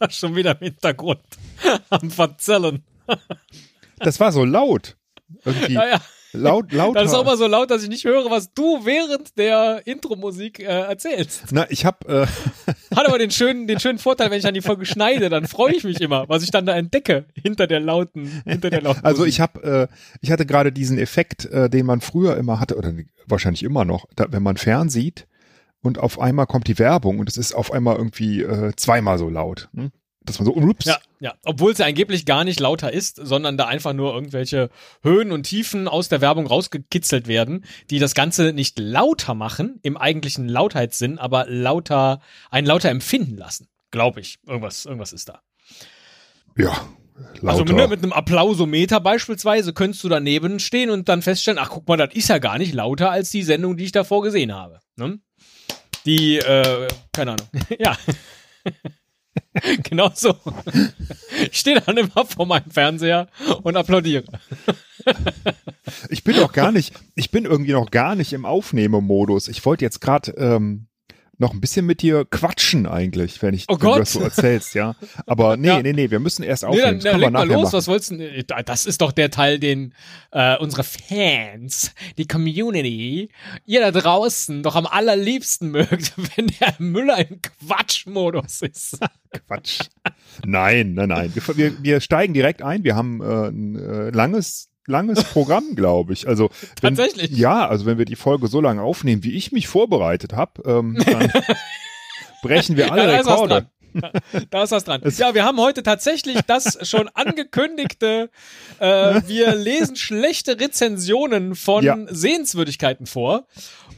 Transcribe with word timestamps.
schon 0.10 0.36
wieder 0.36 0.52
im 0.52 0.58
Hintergrund 0.58 1.20
am 1.90 2.10
Verzellen? 2.10 2.84
Das 4.00 4.20
war 4.20 4.30
so 4.30 4.44
laut. 4.44 4.96
Irgendwie. 5.44 5.72
Ja, 5.72 5.84
ja. 5.88 6.00
Laut, 6.32 6.72
laut. 6.72 6.94
Das 6.94 7.06
ist 7.06 7.14
auch 7.14 7.22
immer 7.22 7.36
so 7.36 7.46
laut, 7.46 7.70
dass 7.70 7.82
ich 7.82 7.88
nicht 7.88 8.04
höre, 8.04 8.30
was 8.30 8.52
du 8.52 8.84
während 8.84 9.36
der 9.38 9.82
Intro-Musik 9.86 10.60
äh, 10.60 10.64
erzählst. 10.64 11.46
Na, 11.50 11.66
ich 11.70 11.84
hab, 11.84 12.08
äh, 12.08 12.26
Hat 12.94 13.08
aber 13.08 13.18
den 13.18 13.30
schönen, 13.30 13.66
den 13.66 13.80
schönen 13.80 13.98
Vorteil, 13.98 14.30
wenn 14.30 14.38
ich 14.38 14.46
an 14.46 14.54
die 14.54 14.60
Folge 14.60 14.84
schneide, 14.84 15.30
dann 15.30 15.46
freue 15.48 15.74
ich 15.74 15.84
mich 15.84 16.00
immer, 16.00 16.28
was 16.28 16.42
ich 16.42 16.50
dann 16.50 16.66
da 16.66 16.76
entdecke 16.76 17.24
hinter 17.34 17.66
der 17.66 17.80
lauten, 17.80 18.42
hinter 18.44 18.70
der 18.70 18.82
lauten. 18.82 19.04
also 19.04 19.22
Musik. 19.22 19.34
ich 19.34 19.40
hab, 19.40 19.64
äh, 19.64 19.88
ich 20.20 20.30
hatte 20.30 20.44
gerade 20.44 20.70
diesen 20.70 20.98
Effekt, 20.98 21.46
äh, 21.46 21.70
den 21.70 21.86
man 21.86 22.00
früher 22.00 22.36
immer 22.36 22.60
hatte, 22.60 22.76
oder 22.76 22.92
wahrscheinlich 23.26 23.62
immer 23.62 23.84
noch, 23.84 24.06
da, 24.14 24.26
wenn 24.30 24.42
man 24.42 24.58
fernsieht 24.58 25.26
und 25.82 25.98
auf 25.98 26.18
einmal 26.20 26.46
kommt 26.46 26.66
die 26.66 26.78
Werbung 26.78 27.18
und 27.18 27.28
es 27.28 27.36
ist 27.36 27.54
auf 27.54 27.72
einmal 27.72 27.96
irgendwie 27.96 28.42
äh, 28.42 28.72
zweimal 28.76 29.18
so 29.18 29.28
laut. 29.28 29.68
Hm? 29.74 29.90
Dass 30.24 30.38
man 30.38 30.46
so, 30.46 30.54
ups, 30.54 30.84
Ja, 30.84 30.98
ja. 31.20 31.34
Obwohl 31.44 31.72
es 31.72 31.78
ja 31.78 31.86
angeblich 31.86 32.26
gar 32.26 32.44
nicht 32.44 32.60
lauter 32.60 32.92
ist, 32.92 33.16
sondern 33.16 33.56
da 33.56 33.66
einfach 33.66 33.94
nur 33.94 34.12
irgendwelche 34.12 34.68
Höhen 35.02 35.32
und 35.32 35.44
Tiefen 35.44 35.88
aus 35.88 36.10
der 36.10 36.20
Werbung 36.20 36.46
rausgekitzelt 36.46 37.28
werden, 37.28 37.64
die 37.88 37.98
das 37.98 38.14
Ganze 38.14 38.52
nicht 38.52 38.78
lauter 38.78 39.32
machen, 39.34 39.78
im 39.82 39.96
eigentlichen 39.96 40.46
Lautheitssinn, 40.46 41.18
aber 41.18 41.46
lauter, 41.48 42.20
ein 42.50 42.66
lauter 42.66 42.90
empfinden 42.90 43.38
lassen. 43.38 43.68
Glaube 43.90 44.20
ich. 44.20 44.38
Irgendwas, 44.46 44.84
irgendwas 44.84 45.14
ist 45.14 45.30
da. 45.30 45.40
ja, 46.56 46.76
Also 47.42 47.64
lauter. 47.64 47.74
mit, 47.74 47.90
mit 47.90 48.02
einem 48.02 48.12
Applausometer 48.12 49.00
beispielsweise 49.00 49.72
könntest 49.72 50.04
du 50.04 50.10
daneben 50.10 50.58
stehen 50.60 50.90
und 50.90 51.08
dann 51.08 51.22
feststellen, 51.22 51.58
ach 51.58 51.70
guck 51.70 51.88
mal, 51.88 51.96
das 51.96 52.12
ist 52.12 52.28
ja 52.28 52.36
gar 52.36 52.58
nicht 52.58 52.74
lauter 52.74 53.10
als 53.10 53.30
die 53.30 53.42
Sendung, 53.42 53.78
die 53.78 53.84
ich 53.84 53.92
davor 53.92 54.22
gesehen 54.22 54.54
habe. 54.54 54.80
Ne? 54.96 55.20
Die, 56.08 56.38
äh, 56.38 56.88
keine 57.12 57.32
Ahnung. 57.32 57.48
ja. 57.78 57.94
genau 59.82 60.10
so. 60.14 60.34
Ich 61.50 61.58
stehe 61.58 61.82
dann 61.82 61.98
immer 61.98 62.24
vor 62.24 62.46
meinem 62.46 62.70
Fernseher 62.70 63.28
und 63.62 63.76
applaudiere. 63.76 64.24
Ich 66.08 66.24
bin 66.24 66.36
doch 66.36 66.52
gar 66.52 66.72
nicht, 66.72 66.94
ich 67.14 67.30
bin 67.30 67.44
irgendwie 67.44 67.72
noch 67.72 67.90
gar 67.90 68.14
nicht 68.14 68.32
im 68.32 68.46
Aufnehmemodus. 68.46 69.48
Ich 69.48 69.64
wollte 69.66 69.84
jetzt 69.84 70.00
gerade 70.00 70.32
ähm, 70.38 70.87
noch 71.40 71.52
ein 71.54 71.60
bisschen 71.60 71.86
mit 71.86 72.02
dir 72.02 72.24
quatschen 72.24 72.86
eigentlich, 72.86 73.40
wenn 73.42 73.54
ich 73.54 73.66
Oh 73.68 73.74
wenn 73.80 73.92
du 73.92 73.98
das 73.98 74.12
so 74.12 74.20
erzählst, 74.20 74.74
ja. 74.74 74.96
Aber 75.26 75.56
nee, 75.56 75.68
Ja. 75.68 75.82
nee, 75.82 75.92
nee, 75.92 76.10
wir 76.10 76.18
müssen 76.20 76.42
erst 76.42 76.64
Nee, 76.64 76.68
aufnehmen. 76.70 76.86
dann, 76.86 77.00
das 77.00 77.12
dann 77.12 77.20
leg 77.20 77.30
mal 77.32 77.46
los, 77.48 77.62
machen. 77.64 77.72
was 77.74 77.88
wolltest 77.88 78.10
du? 78.12 78.44
Das 78.64 78.86
ist 78.86 79.00
doch 79.00 79.12
der 79.12 79.30
Teil, 79.30 79.58
den 79.58 79.94
äh, 80.32 80.56
unsere 80.58 80.82
Fans, 80.84 81.92
die 82.18 82.26
Community, 82.26 83.30
ihr 83.66 83.80
da 83.80 83.90
draußen 83.92 84.62
doch 84.62 84.74
am 84.76 84.86
allerliebsten 84.86 85.70
mögt, 85.70 86.12
wenn 86.36 86.48
der 86.60 86.74
Müller 86.78 87.18
im 87.28 87.40
Quatschmodus 87.40 88.62
ist. 88.62 88.98
Quatsch. 89.46 89.80
Nein, 90.44 90.94
nein, 90.94 91.08
nein. 91.08 91.32
Wir, 91.34 91.56
wir, 91.56 91.82
wir 91.82 92.00
steigen 92.00 92.34
direkt 92.34 92.62
ein. 92.62 92.84
Wir 92.84 92.96
haben 92.96 93.20
äh, 93.20 93.48
ein 93.48 93.76
äh, 93.76 94.10
langes, 94.10 94.68
langes 94.88 95.22
Programm, 95.24 95.74
glaube 95.76 96.12
ich. 96.12 96.26
Also 96.26 96.50
wenn, 96.80 96.96
Tatsächlich? 96.96 97.30
Ja, 97.30 97.68
also 97.68 97.86
wenn 97.86 97.98
wir 97.98 98.04
die 98.04 98.16
Folge 98.16 98.48
so 98.48 98.60
lange 98.60 98.82
aufnehmen, 98.82 99.22
wie 99.24 99.32
ich 99.36 99.52
mich 99.52 99.68
vorbereitet 99.68 100.32
habe, 100.32 100.62
ähm, 100.64 100.98
dann 101.06 101.30
brechen 102.42 102.76
wir 102.76 102.90
alle 102.92 103.02
Ja, 103.02 103.06
da 103.08 103.20
ist 103.20 103.26
was 103.26 103.32
Rekorde. 103.34 103.54
dran. 103.54 103.66
Da 104.50 104.62
ist 104.62 104.70
was 104.70 104.84
dran. 104.84 105.02
Ja, 105.16 105.34
wir 105.34 105.44
haben 105.44 105.58
heute 105.58 105.82
tatsächlich 105.82 106.38
das 106.46 106.78
schon 106.88 107.08
angekündigte, 107.14 108.30
äh, 108.78 109.20
wir 109.26 109.54
lesen 109.56 109.96
schlechte 109.96 110.60
Rezensionen 110.60 111.54
von 111.54 111.84
Ja. 111.84 111.96
Sehenswürdigkeiten 112.08 113.06
vor. 113.06 113.46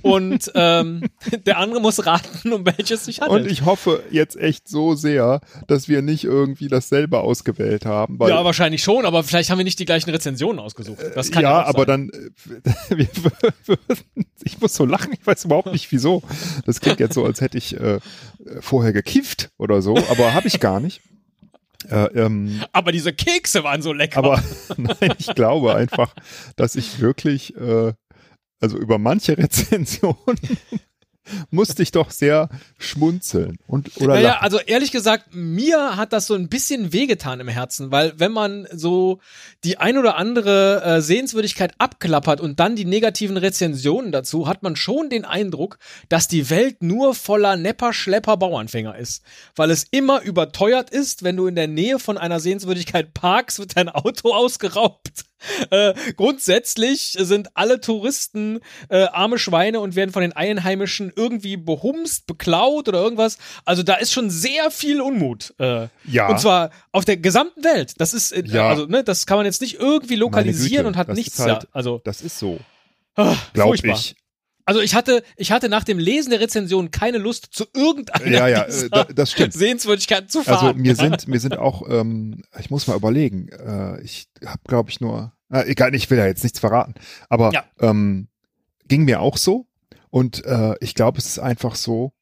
Und 0.03 0.51
ähm, 0.55 1.03
der 1.47 1.59
andere 1.59 1.81
muss 1.81 2.05
raten, 2.07 2.53
um 2.53 2.65
welches 2.67 3.01
es 3.01 3.05
sich 3.07 3.21
handelt. 3.21 3.45
Und 3.45 3.51
ich 3.51 3.65
hoffe 3.65 4.03
jetzt 4.11 4.37
echt 4.37 4.69
so 4.69 4.95
sehr, 4.95 5.41
dass 5.67 5.89
wir 5.89 6.03
nicht 6.03 6.25
irgendwie 6.25 6.69
dasselbe 6.69 7.21
ausgewählt 7.21 7.87
haben. 7.87 8.19
Ja, 8.21 8.45
wahrscheinlich 8.45 8.83
schon, 8.83 9.05
aber 9.05 9.23
vielleicht 9.23 9.51
haben 9.51 9.59
wir 9.59 9.65
nicht 9.65 9.79
die 9.79 9.85
gleichen 9.85 10.11
Rezensionen 10.11 10.59
ausgesucht. 10.59 10.99
Das 11.15 11.31
kann 11.31 11.43
ja, 11.43 11.51
ja, 11.51 11.63
auch 11.63 11.69
aber 11.69 11.87
sein. 11.87 12.11
dann, 12.11 12.99
äh, 12.99 13.07
ich 14.45 14.61
muss 14.61 14.75
so 14.75 14.85
lachen, 14.85 15.13
ich 15.13 15.27
weiß 15.27 15.45
überhaupt 15.45 15.73
nicht 15.73 15.91
wieso. 15.93 16.23
Das 16.67 16.81
klingt 16.81 17.01
jetzt 17.01 17.15
so, 17.15 17.25
als 17.25 17.41
hätte 17.41 17.59
ich 17.59 17.79
äh, 17.79 18.01
vorher 18.61 18.93
gekifft 18.93 19.51
oder 19.59 19.83
so, 19.83 19.97
aber 20.11 20.35
habe 20.35 20.49
ich 20.49 20.61
gar 20.61 20.81
nicht. 20.81 21.01
Äh, 21.89 22.07
ähm, 22.15 22.63
Aber 22.73 22.93
diese 22.93 23.13
Kekse 23.13 23.65
waren 23.65 23.81
so 23.83 23.93
lecker. 23.93 24.19
aber 24.19 24.43
nein, 24.77 25.15
ich 25.19 25.35
glaube 25.35 25.75
einfach, 25.75 26.15
dass 26.57 26.77
ich 26.77 27.01
wirklich, 27.01 27.57
äh, 27.57 27.93
also 28.61 28.79
über 28.79 28.99
manche 28.99 29.37
Rezensionen 29.39 30.39
musste 31.51 31.83
ich 31.83 31.93
doch 31.93 32.11
sehr 32.11 32.49
schmunzeln 32.79 33.59
und 33.67 33.97
oder 33.99 34.15
Naja, 34.15 34.29
lachen. 34.31 34.43
also 34.43 34.59
ehrlich 34.59 34.91
gesagt, 34.91 35.35
mir 35.35 35.97
hat 35.97 36.13
das 36.13 36.27
so 36.27 36.35
ein 36.35 36.49
bisschen 36.49 36.93
wehgetan 36.93 37.41
im 37.41 37.49
Herzen, 37.49 37.93
weil 37.93 38.15
wenn 38.19 38.33
man 38.33 38.67
so 38.73 39.21
die 39.65 39.79
ein 39.79 39.99
oder 39.99 40.17
andere 40.17 40.83
äh, 40.83 41.01
Sehenswürdigkeit 41.01 41.75
abklappert 41.79 42.41
und 42.41 42.59
dann 42.59 42.75
die 42.75 42.85
negativen 42.85 43.37
Rezensionen 43.37 44.13
dazu, 44.13 44.49
hat 44.49 44.63
man 44.63 44.77
schon 44.77 45.09
den 45.11 45.25
Eindruck, 45.25 45.79
dass 46.09 46.29
die 46.29 46.51
Welt 46.51 46.83
nur 46.83 47.15
voller 47.15 47.57
Nepper, 47.57 47.93
Schlepper, 47.93 48.37
Bauernfänger 48.37 48.97
ist. 48.97 49.23
Weil 49.55 49.71
es 49.71 49.85
immer 49.91 50.23
überteuert 50.23 50.91
ist, 50.91 51.23
wenn 51.23 51.37
du 51.37 51.47
in 51.47 51.55
der 51.55 51.69
Nähe 51.69 51.99
von 51.99 52.19
einer 52.19 52.41
Sehenswürdigkeit 52.41 53.15
parkst, 53.15 53.59
wird 53.59 53.77
dein 53.77 53.89
Auto 53.89 54.33
ausgeraubt. 54.35 55.27
Äh, 55.71 55.95
grundsätzlich 56.17 57.17
sind 57.19 57.49
alle 57.55 57.81
Touristen 57.81 58.61
äh, 58.89 59.05
arme 59.05 59.39
Schweine 59.39 59.81
und 59.81 59.95
werden 59.95 60.11
von 60.13 60.23
den 60.23 60.33
Einheimischen 60.33 61.13
irgendwie 61.15 61.57
behumst, 61.57 62.27
beklaut 62.27 62.89
oder 62.89 63.01
irgendwas. 63.01 63.39
Also 63.65 63.83
da 63.83 63.95
ist 63.95 64.13
schon 64.13 64.31
sehr 64.31 64.71
viel 64.71 65.01
Unmut. 65.01 65.55
Äh, 65.59 65.89
Ja. 66.07 66.29
Und 66.29 66.41
zwar 66.41 66.71
auf 66.93 67.05
der 67.05 67.17
gesamten 67.19 67.63
Welt. 67.65 67.95
Das 67.99 68.15
ist, 68.15 68.33
äh, 68.33 68.43
Ja. 68.47 68.69
also 68.69 68.87
ne, 68.87 69.05
das 69.05 69.27
kann 69.27 69.37
man 69.37 69.47
jetzt 69.47 69.61
nicht 69.61 69.79
irgendwie 69.79 70.17
lokalisieren 70.17 70.85
Güte, 70.85 70.89
und 70.89 70.97
hat 70.97 71.09
nichts 71.09 71.39
halt- 71.39 71.65
da. 71.65 71.69
Also 71.73 72.01
Das 72.05 72.21
ist 72.23 72.39
so, 72.39 72.59
ah, 73.17 73.37
glaube 73.53 73.69
furchtbar. 73.71 73.95
ich. 73.97 74.17
Also 74.67 74.81
ich 74.81 74.95
hatte, 74.95 75.23
ich 75.37 75.51
hatte 75.53 75.69
nach 75.69 75.85
dem 75.85 75.99
Lesen 75.99 76.31
der 76.31 76.41
Rezension 76.41 76.91
keine 76.91 77.19
Lust 77.19 77.49
zu 77.53 77.65
irgendeiner 77.75 78.27
Ja, 78.31 78.47
ja, 78.49 78.63
äh, 78.65 78.89
da- 78.91 79.05
das 79.05 79.33
stimmt. 79.33 79.53
Sehenswürdigkeiten 79.53 80.29
zu 80.29 80.43
fahren. 80.43 80.69
Also 80.69 80.79
mir 80.79 80.95
sind 80.95 81.27
mir 81.29 81.41
sind 81.41 81.57
auch, 81.59 81.89
ähm, 81.89 82.43
ich 82.59 82.71
muss 82.71 82.87
mal 82.87 82.97
überlegen, 82.97 83.49
äh, 83.49 84.01
ich 84.03 84.29
habe 84.45 84.61
glaube 84.67 84.91
ich 84.91 85.01
nur, 85.01 85.33
äh, 85.53 85.67
egal, 85.71 85.95
ich 85.95 86.09
will 86.11 86.19
ja 86.19 86.27
jetzt 86.27 86.43
nichts 86.45 86.59
verraten, 86.61 86.95
aber 87.29 87.53
Ja. 87.53 87.65
ähm, 87.81 88.29
ging 88.87 89.05
mir 89.05 89.21
auch 89.21 89.37
so 89.37 89.67
und 90.11 90.45
äh, 90.45 90.75
ich 90.81 90.95
glaube, 90.95 91.19
es 91.19 91.27
ist 91.27 91.39
einfach 91.39 91.75
so, 91.75 92.13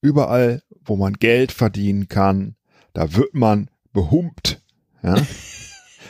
überall, 0.00 0.62
wo 0.84 0.96
man 0.96 1.12
Geld 1.14 1.52
verdienen 1.52 2.08
kann, 2.08 2.56
da 2.92 3.14
wird 3.14 3.34
man 3.34 3.70
behumpt. 3.92 4.60
Ja? 5.02 5.16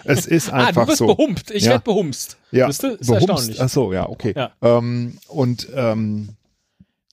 es 0.05 0.27
ist 0.27 0.53
ah, 0.53 0.67
einfach 0.67 0.83
du 0.85 0.89
wirst 0.89 0.99
so. 0.99 1.07
behumpt. 1.15 1.51
Ich 1.51 1.65
Ja. 1.65 1.73
werd 1.73 1.85
behumst. 1.85 2.37
Ja? 2.51 2.69
Ist 2.69 2.83
behumst. 2.83 3.11
erstaunlich. 3.11 3.61
Ach 3.61 3.69
so, 3.69 3.93
ja, 3.93 4.09
okay. 4.09 4.33
Ja. 4.37 4.53
Ähm, 4.63 5.19
und 5.29 5.69
ähm, 5.75 6.31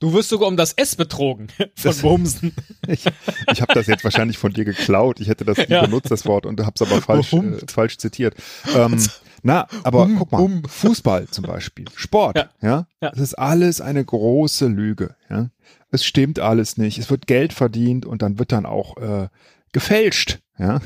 Du 0.01 0.13
wirst 0.13 0.29
sogar 0.29 0.47
um 0.47 0.55
das 0.55 0.71
S 0.71 0.95
betrogen 0.95 1.47
von 1.57 1.67
Das- 1.83 2.01
Bumsen. 2.01 2.53
Ich, 2.87 3.03
ich 3.51 3.61
habe 3.61 3.73
das 3.73 3.85
jetzt 3.87 4.03
wahrscheinlich 4.05 4.37
von 4.37 4.53
dir 4.53 4.63
geklaut. 4.63 5.19
Ich 5.19 5.27
hätte 5.27 5.43
das 5.43 5.57
nie 5.57 5.65
Ja. 5.67 5.81
benutzt, 5.81 6.09
das 6.09 6.25
Wort, 6.25 6.45
und 6.45 6.59
habe 6.61 6.71
es 6.73 6.81
aber 6.81 7.01
falsch, 7.01 7.33
äh, 7.33 7.57
falsch 7.67 7.97
zitiert. 7.97 8.33
Ähm, 8.75 8.97
na, 9.43 9.67
aber 9.83 10.03
Hum, 10.05 10.15
guck 10.17 10.31
mal, 10.31 10.37
hum. 10.39 10.63
Fußball 10.67 11.27
zum 11.27 11.43
Beispiel, 11.45 11.85
Sport, 11.95 12.37
Ja. 12.37 12.49
ja, 12.61 12.87
Ja. 13.01 13.09
das 13.11 13.19
ist 13.19 13.33
alles 13.35 13.81
eine 13.81 14.03
große 14.03 14.67
Lüge. 14.67 15.15
Ja, 15.29 15.49
es 15.91 16.05
stimmt 16.05 16.39
alles 16.39 16.77
nicht. 16.77 16.97
Es 16.97 17.09
wird 17.11 17.27
Geld 17.27 17.51
verdient 17.53 18.05
und 18.05 18.21
dann 18.21 18.39
wird 18.39 18.53
dann 18.53 18.65
auch 18.65 18.95
äh, 18.97 19.27
gefälscht, 19.73 20.39
ja, 20.57 20.79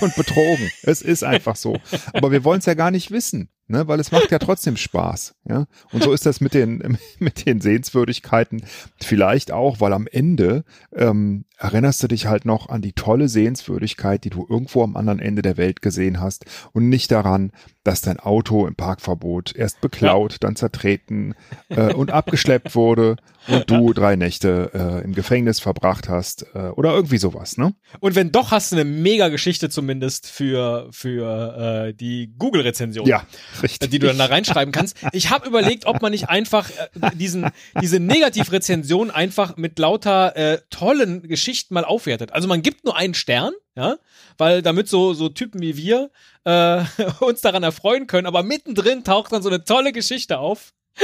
und 0.00 0.14
betrogen. 0.16 0.70
es 0.82 1.02
ist 1.02 1.24
einfach 1.24 1.56
so. 1.56 1.78
Aber 2.12 2.30
wir 2.30 2.44
wollen 2.44 2.60
es 2.60 2.66
ja 2.66 2.74
gar 2.74 2.90
nicht 2.90 3.10
wissen, 3.10 3.48
ne, 3.68 3.86
weil 3.88 4.00
es 4.00 4.12
macht 4.12 4.30
ja 4.30 4.38
trotzdem 4.38 4.76
Spaß, 4.76 5.34
ja. 5.48 5.66
Und 5.92 6.02
so 6.02 6.12
ist 6.12 6.26
das 6.26 6.40
mit 6.40 6.54
den 6.54 6.98
mit 7.18 7.46
den 7.46 7.60
Sehenswürdigkeiten 7.60 8.64
vielleicht 9.00 9.52
auch, 9.52 9.80
weil 9.80 9.92
am 9.92 10.06
Ende 10.06 10.64
ähm, 10.94 11.44
erinnerst 11.58 12.02
du 12.02 12.08
dich 12.08 12.26
halt 12.26 12.44
noch 12.44 12.68
an 12.68 12.82
die 12.82 12.92
tolle 12.92 13.28
Sehenswürdigkeit, 13.28 14.24
die 14.24 14.30
du 14.30 14.46
irgendwo 14.48 14.82
am 14.82 14.96
anderen 14.96 15.20
Ende 15.20 15.42
der 15.42 15.56
Welt 15.56 15.82
gesehen 15.82 16.20
hast 16.20 16.44
und 16.72 16.88
nicht 16.88 17.10
daran, 17.10 17.52
dass 17.82 18.02
dein 18.02 18.18
Auto 18.18 18.66
im 18.66 18.74
Parkverbot 18.74 19.54
erst 19.54 19.80
beklaut, 19.80 20.36
dann 20.40 20.56
zertreten 20.56 21.34
äh, 21.68 21.92
und 21.92 22.10
abgeschleppt 22.10 22.74
wurde 22.74 23.16
und 23.46 23.70
du 23.70 23.92
drei 23.94 24.16
Nächte 24.16 24.70
äh, 24.74 25.04
im 25.04 25.14
Gefängnis 25.14 25.60
verbracht 25.60 26.08
hast 26.08 26.46
äh, 26.54 26.68
oder 26.70 26.92
irgendwie 26.94 27.18
sowas, 27.18 27.56
ne? 27.56 27.74
Und 28.00 28.16
wenn 28.16 28.32
doch, 28.32 28.50
hast 28.50 28.72
du 28.72 28.76
eine 28.76 28.84
mega 28.84 29.28
Geschichte 29.28 29.70
zumindest 29.70 30.28
für, 30.28 30.88
für 30.90 31.86
äh, 31.88 31.94
die 31.94 32.34
Google-Rezension. 32.36 33.06
Ja, 33.06 33.24
richtig. 33.62 33.90
Die 33.90 33.98
du 34.00 34.08
dann 34.08 34.18
da 34.18 34.26
reinschreiben 34.26 34.72
kannst. 34.72 34.96
Ich 35.12 35.30
habe 35.30 35.46
überlegt, 35.46 35.86
ob 35.86 36.02
man 36.02 36.10
nicht 36.10 36.28
einfach 36.28 36.68
äh, 36.70 37.10
diesen, 37.14 37.46
diese 37.80 38.00
Negativrezension 38.00 39.12
einfach 39.12 39.56
mit 39.56 39.78
lauter 39.78 40.36
äh, 40.36 40.58
tollen 40.70 41.22
Geschichten 41.22 41.45
mal 41.70 41.84
aufwertet. 41.84 42.32
Also 42.32 42.48
man 42.48 42.62
gibt 42.62 42.84
nur 42.84 42.96
einen 42.96 43.14
Stern, 43.14 43.52
ja, 43.76 43.96
weil 44.38 44.62
damit 44.62 44.88
so, 44.88 45.14
so 45.14 45.28
Typen 45.28 45.60
wie 45.62 45.76
wir 45.76 46.10
äh, 46.44 46.84
uns 47.20 47.40
daran 47.40 47.62
erfreuen 47.62 48.06
können, 48.06 48.26
aber 48.26 48.42
mittendrin 48.42 49.04
taucht 49.04 49.32
dann 49.32 49.42
so 49.42 49.48
eine 49.48 49.64
tolle 49.64 49.92
Geschichte 49.92 50.38
auf. 50.38 50.72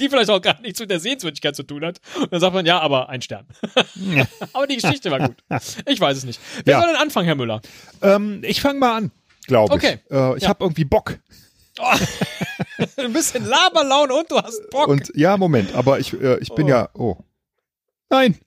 die 0.00 0.08
vielleicht 0.08 0.28
auch 0.30 0.40
gar 0.42 0.60
nichts 0.60 0.80
mit 0.80 0.90
der 0.90 0.98
Sehenswürdigkeit 0.98 1.54
zu 1.54 1.62
tun 1.62 1.84
hat. 1.84 2.00
Und 2.18 2.32
dann 2.32 2.40
sagt 2.40 2.52
man, 2.52 2.66
ja, 2.66 2.80
aber 2.80 3.08
ein 3.10 3.22
Stern. 3.22 3.46
aber 4.52 4.66
die 4.66 4.74
Geschichte 4.76 5.08
war 5.12 5.20
gut. 5.20 5.36
Ich 5.86 6.00
weiß 6.00 6.16
es 6.18 6.24
nicht. 6.24 6.40
Wer 6.64 6.74
Ja. 6.74 6.80
soll 6.80 6.90
denn 6.92 7.00
anfangen, 7.00 7.26
Herr 7.26 7.36
Müller? 7.36 7.60
Ähm, 8.02 8.42
ich 8.44 8.60
fange 8.60 8.80
mal 8.80 8.96
an, 8.96 9.12
glaube 9.46 9.72
Okay. 9.72 10.00
ich. 10.04 10.10
Äh, 10.10 10.36
ich 10.36 10.42
Ja. 10.42 10.48
habe 10.48 10.64
irgendwie 10.64 10.84
Bock. 10.84 11.18
Oh, 11.78 11.92
ein 12.96 13.12
bisschen 13.12 13.44
Laberlaune 13.46 14.14
und 14.14 14.30
du 14.32 14.36
hast 14.40 14.68
Bock. 14.70 14.88
Und 14.88 15.12
ja, 15.14 15.36
Moment, 15.36 15.74
aber 15.76 16.00
ich, 16.00 16.12
äh, 16.20 16.38
ich 16.40 16.52
bin 16.52 16.66
Oh. 16.66 16.70
ja. 16.70 16.88
Oh. 16.94 17.16
Nein. 18.14 18.38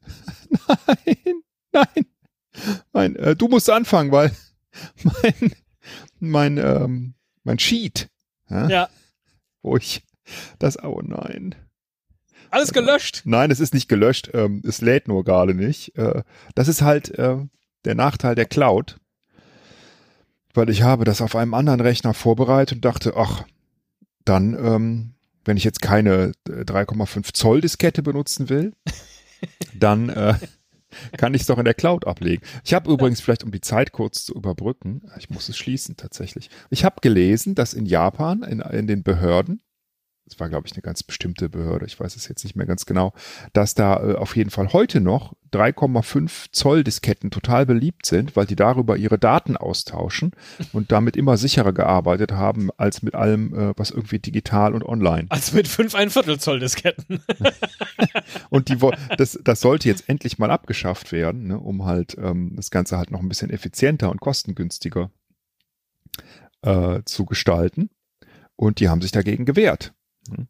Nein. 0.67 1.43
Nein. 1.73 2.05
Nein. 2.93 3.15
Äh, 3.17 3.35
du 3.35 3.49
musst 3.49 3.69
anfangen, 3.69 4.13
weil 4.13 4.31
mein, 5.03 5.51
mein, 6.19 6.57
ähm, 6.57 7.13
mein 7.43 7.59
Sheet, 7.59 8.09
ja, 8.49 8.69
ja, 8.69 8.89
wo 9.61 9.75
ich 9.75 10.03
das. 10.57 10.81
Oh 10.81 11.01
nein. 11.03 11.53
alles 12.49 12.71
gelöscht. 12.71 13.23
Nein, 13.25 13.51
es 13.51 13.59
ist 13.59 13.73
nicht 13.73 13.89
gelöscht. 13.89 14.29
Ähm, 14.33 14.61
es 14.65 14.79
lädt 14.79 15.09
nur 15.09 15.25
gerade 15.25 15.53
nicht. 15.53 15.97
Äh, 15.97 16.23
das 16.55 16.69
ist 16.69 16.81
halt 16.81 17.09
äh, 17.19 17.37
der 17.83 17.95
Nachteil 17.95 18.35
der 18.35 18.45
Cloud. 18.45 18.99
Weil 20.53 20.69
ich 20.69 20.81
habe 20.81 21.03
das 21.03 21.21
auf 21.21 21.35
einem 21.35 21.53
anderen 21.53 21.81
Rechner 21.81 22.13
vorbereitet 22.13 22.77
und 22.77 22.85
dachte, 22.85 23.15
ach, 23.17 23.43
dann, 24.23 24.53
ähm, 24.53 25.13
wenn 25.43 25.57
ich 25.57 25.65
jetzt 25.65 25.81
keine 25.81 26.31
äh, 26.47 26.63
3,5 26.63 27.33
Zoll 27.33 27.59
Diskette 27.59 28.01
benutzen 28.01 28.47
will, 28.47 28.73
dann 29.73 30.09
äh, 30.09 30.35
kann 31.17 31.33
ich 31.33 31.41
es 31.41 31.47
doch 31.47 31.57
in 31.57 31.65
der 31.65 31.73
Cloud 31.73 32.07
ablegen. 32.07 32.43
Ich 32.63 32.73
habe 32.73 32.91
übrigens 32.91 33.21
vielleicht, 33.21 33.43
um 33.43 33.51
die 33.51 33.61
Zeit 33.61 33.91
kurz 33.91 34.25
zu 34.25 34.33
überbrücken, 34.33 35.09
ich 35.17 35.29
muss 35.29 35.49
es 35.49 35.57
schließen 35.57 35.97
tatsächlich. 35.97 36.49
Ich 36.69 36.85
habe 36.85 37.01
gelesen, 37.01 37.55
dass 37.55 37.73
in 37.73 37.85
Japan, 37.85 38.43
in, 38.43 38.61
in 38.61 38.87
den 38.87 39.03
Behörden, 39.03 39.61
das 40.27 40.39
war, 40.39 40.49
glaube 40.49 40.67
ich, 40.67 40.73
eine 40.73 40.81
ganz 40.81 41.03
bestimmte 41.03 41.47
Behörde, 41.47 41.85
ich 41.85 41.99
weiß 41.99 42.15
es 42.15 42.27
jetzt 42.27 42.43
nicht 42.43 42.55
mehr 42.55 42.65
ganz 42.65 42.85
genau, 42.85 43.13
dass 43.53 43.75
da 43.75 43.95
äh, 44.03 44.15
auf 44.15 44.35
jeden 44.35 44.49
Fall 44.49 44.73
heute 44.73 44.99
noch 44.99 45.33
3,5 45.53 46.47
Zoll 46.51 46.83
Disketten 46.83 47.31
total 47.31 47.65
beliebt 47.65 48.05
sind, 48.05 48.35
weil 48.35 48.45
die 48.45 48.57
darüber 48.57 48.97
ihre 48.97 49.17
Daten 49.17 49.55
austauschen 49.55 50.31
und 50.73 50.91
damit 50.91 51.15
immer 51.15 51.37
sicherer 51.37 51.71
gearbeitet 51.71 52.33
haben 52.33 52.69
als 52.75 53.01
mit 53.01 53.15
allem, 53.15 53.53
äh, 53.53 53.73
was 53.77 53.91
irgendwie 53.91 54.19
digital 54.19 54.73
und 54.73 54.83
online. 54.83 55.27
Also 55.29 55.55
mit 55.55 55.69
fünf 55.69 55.95
ein 55.95 56.09
Viertel 56.09 56.39
Zoll 56.39 56.59
Disketten. 56.59 57.23
Und 58.49 58.69
die, 58.69 58.77
das, 59.17 59.39
das 59.43 59.61
sollte 59.61 59.87
jetzt 59.87 60.09
endlich 60.09 60.37
mal 60.37 60.51
abgeschafft 60.51 61.11
werden, 61.11 61.47
ne, 61.47 61.59
um 61.59 61.85
halt 61.85 62.17
ähm, 62.19 62.53
das 62.55 62.71
Ganze 62.71 62.97
halt 62.97 63.11
noch 63.11 63.21
ein 63.21 63.29
bisschen 63.29 63.49
effizienter 63.49 64.09
und 64.09 64.19
kostengünstiger 64.19 65.11
äh, 66.61 67.01
zu 67.05 67.25
gestalten. 67.25 67.89
Und 68.55 68.79
die 68.79 68.89
haben 68.89 69.01
sich 69.01 69.11
dagegen 69.11 69.45
gewehrt. 69.45 69.93
Hm. 70.35 70.47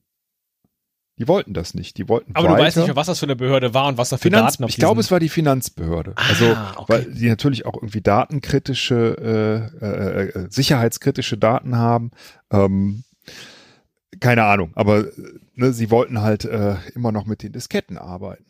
Die 1.20 1.28
wollten 1.28 1.54
das 1.54 1.74
nicht. 1.74 1.98
Die 1.98 2.08
wollten 2.08 2.36
Aber 2.36 2.50
weiter. 2.50 2.58
du 2.58 2.64
weißt 2.64 2.78
nicht 2.78 2.88
mehr, 2.88 2.96
was 2.96 3.08
das 3.08 3.20
für 3.20 3.26
eine 3.26 3.36
Behörde 3.36 3.74
war 3.74 3.88
und 3.88 3.98
was 3.98 4.10
da 4.10 4.18
für 4.18 4.24
Finanz, 4.24 4.54
Daten 4.54 4.66
auf 4.66 4.70
ich 4.70 4.78
glaube, 4.78 5.02
es 5.02 5.10
war 5.10 5.20
die 5.20 5.30
Finanzbehörde. 5.30 6.14
Ah, 6.16 6.30
also, 6.30 6.58
okay. 6.76 6.86
weil 6.94 7.12
die 7.12 7.28
natürlich 7.28 7.66
auch 7.66 7.76
irgendwie 7.76 8.02
datenkritische, 8.02 9.72
äh, 9.82 9.86
äh, 9.86 10.28
äh, 10.28 10.48
sicherheitskritische 10.52 11.38
Daten 11.38 11.76
haben. 11.76 12.12
Ähm, 12.52 13.04
keine 14.20 14.44
Ahnung, 14.44 14.72
aber 14.76 15.08
äh, 15.08 15.12
ne, 15.56 15.74
sie 15.74 15.90
wollten 15.90 16.22
halt 16.22 16.46
äh, 16.46 16.76
immer 16.94 17.12
noch 17.12 17.26
mit 17.26 17.42
den 17.42 17.52
Disketten 17.52 17.98
arbeiten. 17.98 18.46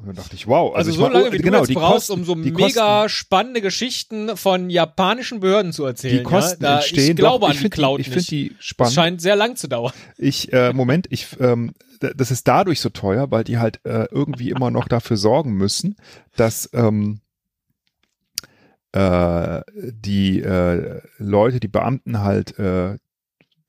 Und 0.00 0.06
dann 0.06 0.14
dachte 0.14 0.36
ich, 0.36 0.46
wow. 0.46 0.74
Also, 0.76 0.90
ich 0.92 0.96
so 0.96 1.02
war- 1.02 1.10
lange, 1.12 1.28
oh, 1.28 1.32
wie 1.32 1.38
genau, 1.38 1.56
du 1.58 1.62
jetzt 1.62 1.68
die 1.70 1.74
brauchst, 1.74 2.08
Kosten- 2.08 2.12
um 2.12 2.24
so 2.24 2.34
die 2.36 2.52
mega 2.52 3.08
spannende 3.08 3.60
Geschichten 3.60 4.36
von 4.36 4.70
japanischen 4.70 5.40
Behörden 5.40 5.72
zu 5.72 5.84
erzählen. 5.84 6.18
die 6.18 6.22
Kosten 6.22 6.62
ja? 6.62 6.70
da, 6.70 6.76
entstehen 6.76 7.10
Ich 7.10 7.16
glaube 7.16 7.40
doch, 7.40 7.48
an 7.48 7.54
ich 7.56 7.62
die 7.62 7.68
Cloud 7.70 7.98
die, 7.98 8.02
Ich 8.02 8.08
nicht. 8.08 8.26
finde 8.28 8.42
die 8.44 8.54
Das 8.56 8.64
spannend. 8.64 8.94
scheint 8.94 9.20
sehr 9.20 9.34
lang 9.34 9.56
zu 9.56 9.66
dauern. 9.68 9.92
Ich, 10.16 10.52
äh, 10.52 10.72
Moment, 10.72 11.08
ich, 11.10 11.26
ähm, 11.40 11.72
das 11.98 12.30
ist 12.30 12.46
dadurch 12.46 12.80
so 12.80 12.90
teuer, 12.90 13.32
weil 13.32 13.42
die 13.42 13.58
halt 13.58 13.84
äh, 13.84 14.06
irgendwie 14.12 14.50
immer 14.50 14.70
noch 14.70 14.86
dafür 14.86 15.16
sorgen 15.16 15.54
müssen, 15.54 15.96
dass 16.36 16.70
ähm, 16.72 17.20
äh, 18.92 19.60
die 19.74 20.40
äh, 20.40 21.00
Leute, 21.18 21.58
die 21.60 21.66
Beamten 21.68 22.20
halt 22.20 22.56
äh, 22.58 22.96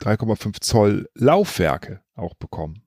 3,5 0.01 0.61
Zoll 0.61 1.09
Laufwerke 1.15 2.01
auch 2.15 2.35
bekommen. 2.35 2.83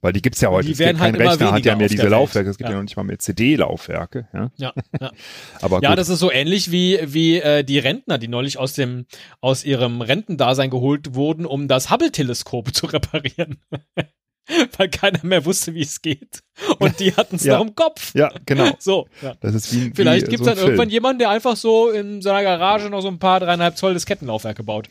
Weil 0.00 0.12
die 0.12 0.22
gibt's 0.22 0.40
ja 0.40 0.50
heute. 0.50 0.66
Die 0.66 0.72
Es 0.72 0.78
gibt 0.78 0.86
werden 0.86 1.00
halt 1.00 1.16
kein 1.16 1.26
Rechner 1.28 1.50
hat 1.52 1.64
ja 1.64 1.74
mehr 1.74 1.88
diese. 1.88 2.06
Laufwerke. 2.08 2.50
Es 2.50 2.56
gibt 2.56 2.68
ja, 2.68 2.72
Ja. 2.74 2.76
noch 2.78 2.84
nicht 2.84 2.96
mal 2.96 3.02
mehr 3.02 3.18
CD-Laufwerke. 3.18 4.28
Ja? 4.32 4.50
Ja, 4.56 4.72
ja. 5.00 5.10
Aber 5.60 5.80
ja, 5.82 5.90
gut. 5.90 5.98
das 5.98 6.08
ist 6.08 6.20
so 6.20 6.30
ähnlich 6.30 6.70
wie, 6.70 7.00
wie 7.04 7.38
äh, 7.40 7.64
die 7.64 7.80
Rentner, 7.80 8.16
die 8.18 8.28
neulich 8.28 8.58
aus, 8.58 8.74
dem, 8.74 9.06
aus 9.40 9.64
ihrem 9.64 10.00
Rentendasein 10.00 10.70
geholt 10.70 11.14
wurden, 11.16 11.44
um 11.46 11.66
das 11.66 11.90
Hubble-Teleskop 11.90 12.72
zu 12.74 12.86
reparieren. 12.86 13.58
Weil 14.78 14.88
keiner 14.88 15.18
mehr 15.24 15.44
wusste, 15.44 15.74
wie 15.74 15.82
es 15.82 16.00
geht. 16.00 16.40
Und 16.78 17.00
die 17.00 17.14
hatten 17.14 17.36
es 17.36 17.44
Ja. 17.44 17.58
noch 17.58 17.66
im 17.66 17.74
Kopf. 17.74 18.14
ja, 18.14 18.30
genau. 18.46 18.70
So, 18.78 19.06
ja. 19.20 19.34
Das 19.40 19.54
ist 19.54 19.74
wie, 19.74 19.92
Vielleicht 19.94 20.26
wie 20.26 20.30
gibt's 20.30 20.46
so 20.46 20.50
dann 20.52 20.58
irgendwann 20.58 20.86
Film. 20.86 20.90
jemanden, 20.90 21.18
der 21.18 21.30
einfach 21.30 21.54
so 21.56 21.90
in 21.90 22.22
seiner 22.22 22.42
Garage 22.42 22.88
noch 22.88 23.02
so 23.02 23.08
ein 23.08 23.18
paar 23.18 23.40
dreieinhalb 23.40 23.76
Zoll 23.76 23.92
Diskettenlaufwerke 23.92 24.62
baut. 24.62 24.88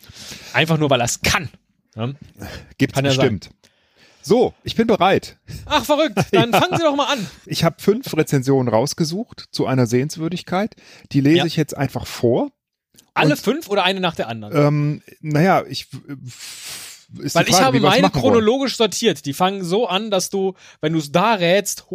Einfach 0.54 0.77
nur, 0.77 0.89
weil 0.92 1.00
er 1.01 1.06
es 1.06 1.21
kann. 1.21 1.50
Ja? 1.95 2.09
Gibt's 2.77 2.94
Kann 2.94 3.06
ja 3.06 3.13
sein. 3.13 3.39
So, 4.28 4.54
ich 4.64 4.76
bin 4.76 4.88
bereit. 4.88 5.38
Ach, 5.66 5.86
verrückt. 5.86 6.20
Dann 6.32 6.52
fangen 6.52 6.78
Sie 6.78 6.84
doch 6.84 6.96
mal 6.98 7.06
an. 7.14 7.26
Ich 7.46 7.64
habe 7.64 7.78
fünf 7.80 8.16
Rezensionen 8.16 8.68
rausgesucht 8.68 9.46
zu 9.52 9.66
einer 9.68 9.88
Sehenswürdigkeit. 9.88 10.76
Die 11.14 11.22
lese 11.22 11.38
Ja. 11.38 11.46
ich 11.46 11.56
jetzt 11.56 11.78
einfach 11.78 12.06
vor. 12.06 12.52
Alle 13.14 13.38
fünf 13.38 13.70
oder 13.70 13.84
eine 13.86 14.00
nach 14.02 14.16
der 14.16 14.28
anderen? 14.28 14.56
Ähm, 14.68 15.02
naja, 15.22 15.64
ich 15.68 15.88
f- 15.94 16.02
ist 17.24 17.36
Weil 17.36 17.46
die 17.46 17.52
ich 17.52 17.56
Frage, 17.56 17.66
habe 17.68 17.80
meine 17.80 18.02
machen 18.02 18.16
wollen. 18.16 18.22
chronologisch 18.34 18.76
sortiert. 18.76 19.26
Die 19.26 19.34
fangen 19.34 19.64
so 19.64 19.88
an, 19.88 20.12
dass 20.12 20.30
du, 20.30 20.56
wenn 20.82 20.92
du 20.92 21.00
es 21.00 21.12
da 21.14 21.36
rätst, 21.36 21.86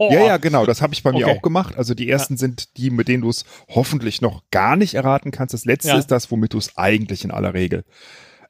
Ja, 0.00 0.26
ja, 0.26 0.36
genau, 0.38 0.66
das 0.66 0.82
habe 0.82 0.92
ich 0.92 1.04
bei 1.04 1.12
mir 1.12 1.24
Okay. 1.28 1.38
auch 1.38 1.42
gemacht. 1.42 1.76
Also 1.78 1.94
die 1.94 2.10
ersten 2.10 2.36
sind 2.36 2.76
die, 2.78 2.90
mit 2.90 3.06
denen 3.06 3.22
du 3.22 3.28
es 3.30 3.44
hoffentlich 3.68 4.20
noch 4.20 4.42
gar 4.50 4.74
nicht 4.74 4.94
erraten 4.94 5.30
kannst. 5.30 5.54
Das 5.54 5.64
letzte 5.64 5.90
Ja. 5.90 5.98
ist 5.98 6.08
das, 6.08 6.32
womit 6.32 6.52
du 6.52 6.58
es 6.58 6.76
eigentlich 6.76 7.24
in 7.24 7.30
aller 7.30 7.54
Regel 7.54 7.84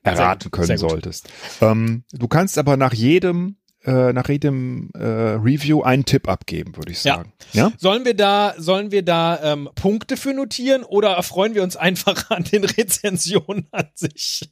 erraten 0.03 0.51
können 0.51 0.67
sehr 0.67 0.77
gut. 0.79 0.91
solltest. 0.91 1.29
Ähm, 1.61 2.05
du 2.13 2.29
kannst 2.29 2.59
aber 2.59 2.77
nach 2.77 2.93
jedem 2.95 3.57
äh, 3.83 4.13
nach 4.13 4.29
jedem 4.29 4.91
äh, 4.93 5.03
Review 5.03 5.81
einen 5.81 6.05
Tipp 6.05 6.29
abgeben, 6.29 6.77
würde 6.77 6.93
ich 6.93 7.03
Ja. 7.03 7.15
sagen. 7.17 7.33
Ja? 7.55 7.73
Sollen 7.79 8.05
wir 8.05 8.13
da, 8.15 8.53
sollen 8.59 8.91
wir 8.93 9.03
da 9.03 9.41
ähm, 9.43 9.71
Punkte 9.75 10.19
für 10.19 10.35
notieren 10.35 10.85
oder 10.85 11.13
erfreuen 11.13 11.55
wir 11.55 11.63
uns 11.63 11.77
einfach 11.77 12.29
an 12.31 12.45
den 12.45 12.65
Rezensionen 12.65 13.69
an 13.71 13.87
sich? 13.95 14.51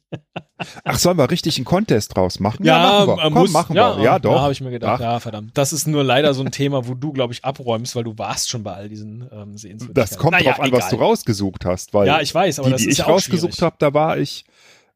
Ach, 0.83 0.97
sollen 0.97 1.19
wir 1.19 1.29
richtig 1.29 1.57
einen 1.57 1.65
Contest 1.65 2.17
draus 2.17 2.39
machen? 2.39 2.65
Ja, 2.65 2.79
machen 2.79 3.07
wir. 3.07 3.13
äh, 3.19 3.21
Komm, 3.25 3.33
muss, 3.33 3.51
machen 3.51 3.75
ja, 3.75 3.97
wir. 3.97 4.03
Ja, 4.03 4.17
doch. 4.17 4.33
Da 4.33 4.41
habe 4.41 4.51
ich 4.51 4.61
mir 4.61 4.71
gedacht, 4.71 4.95
Ach. 4.99 4.99
ja, 4.99 5.19
verdammt. 5.19 5.55
Das 5.55 5.73
ist 5.73 5.85
nur 5.87 6.03
leider 6.03 6.33
so 6.33 6.41
ein 6.43 6.51
Thema, 6.51 6.87
wo 6.87 6.95
du, 6.95 7.13
glaube 7.13 7.31
ich, 7.31 7.45
abräumst, 7.45 7.95
weil 7.95 8.05
du 8.05 8.17
warst 8.17 8.49
schon 8.49 8.63
bei 8.63 8.73
all 8.73 8.89
diesen 8.89 9.29
ähm, 9.31 9.55
Sehenswürdigkeiten. 9.55 9.93
Das 9.93 10.17
kommt 10.17 10.31
Naja, 10.31 10.53
drauf 10.53 10.59
an, 10.61 10.71
was 10.71 10.89
du 10.89 10.95
egal. 10.95 11.05
rausgesucht 11.07 11.65
hast, 11.65 11.93
weil 11.93 12.07
Ja, 12.07 12.19
ich 12.19 12.33
weiß, 12.33 12.57
aber 12.57 12.69
die, 12.69 12.71
das 12.71 12.81
die 12.81 12.87
ist 12.87 12.93
ich 12.93 12.97
ja 12.97 13.05
auch 13.05 13.09
rausgesucht 13.09 13.61
habe, 13.61 13.75
da 13.77 13.93
war 13.93 14.17
ich 14.17 14.43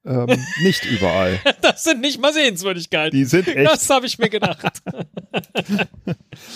ähm, 0.06 0.28
nicht 0.64 0.86
überall. 0.86 1.40
Das 1.62 1.84
sind 1.84 2.02
nicht 2.02 2.20
mal 2.20 2.34
Sehenswürdigkeiten. 2.34 3.18
Die 3.18 3.26
sind 3.26 3.48
echt. 3.48 3.70
das 3.70 3.90
habe 3.90 4.06
ich 4.06 4.18
mir 4.20 4.30
gedacht. 4.30 4.82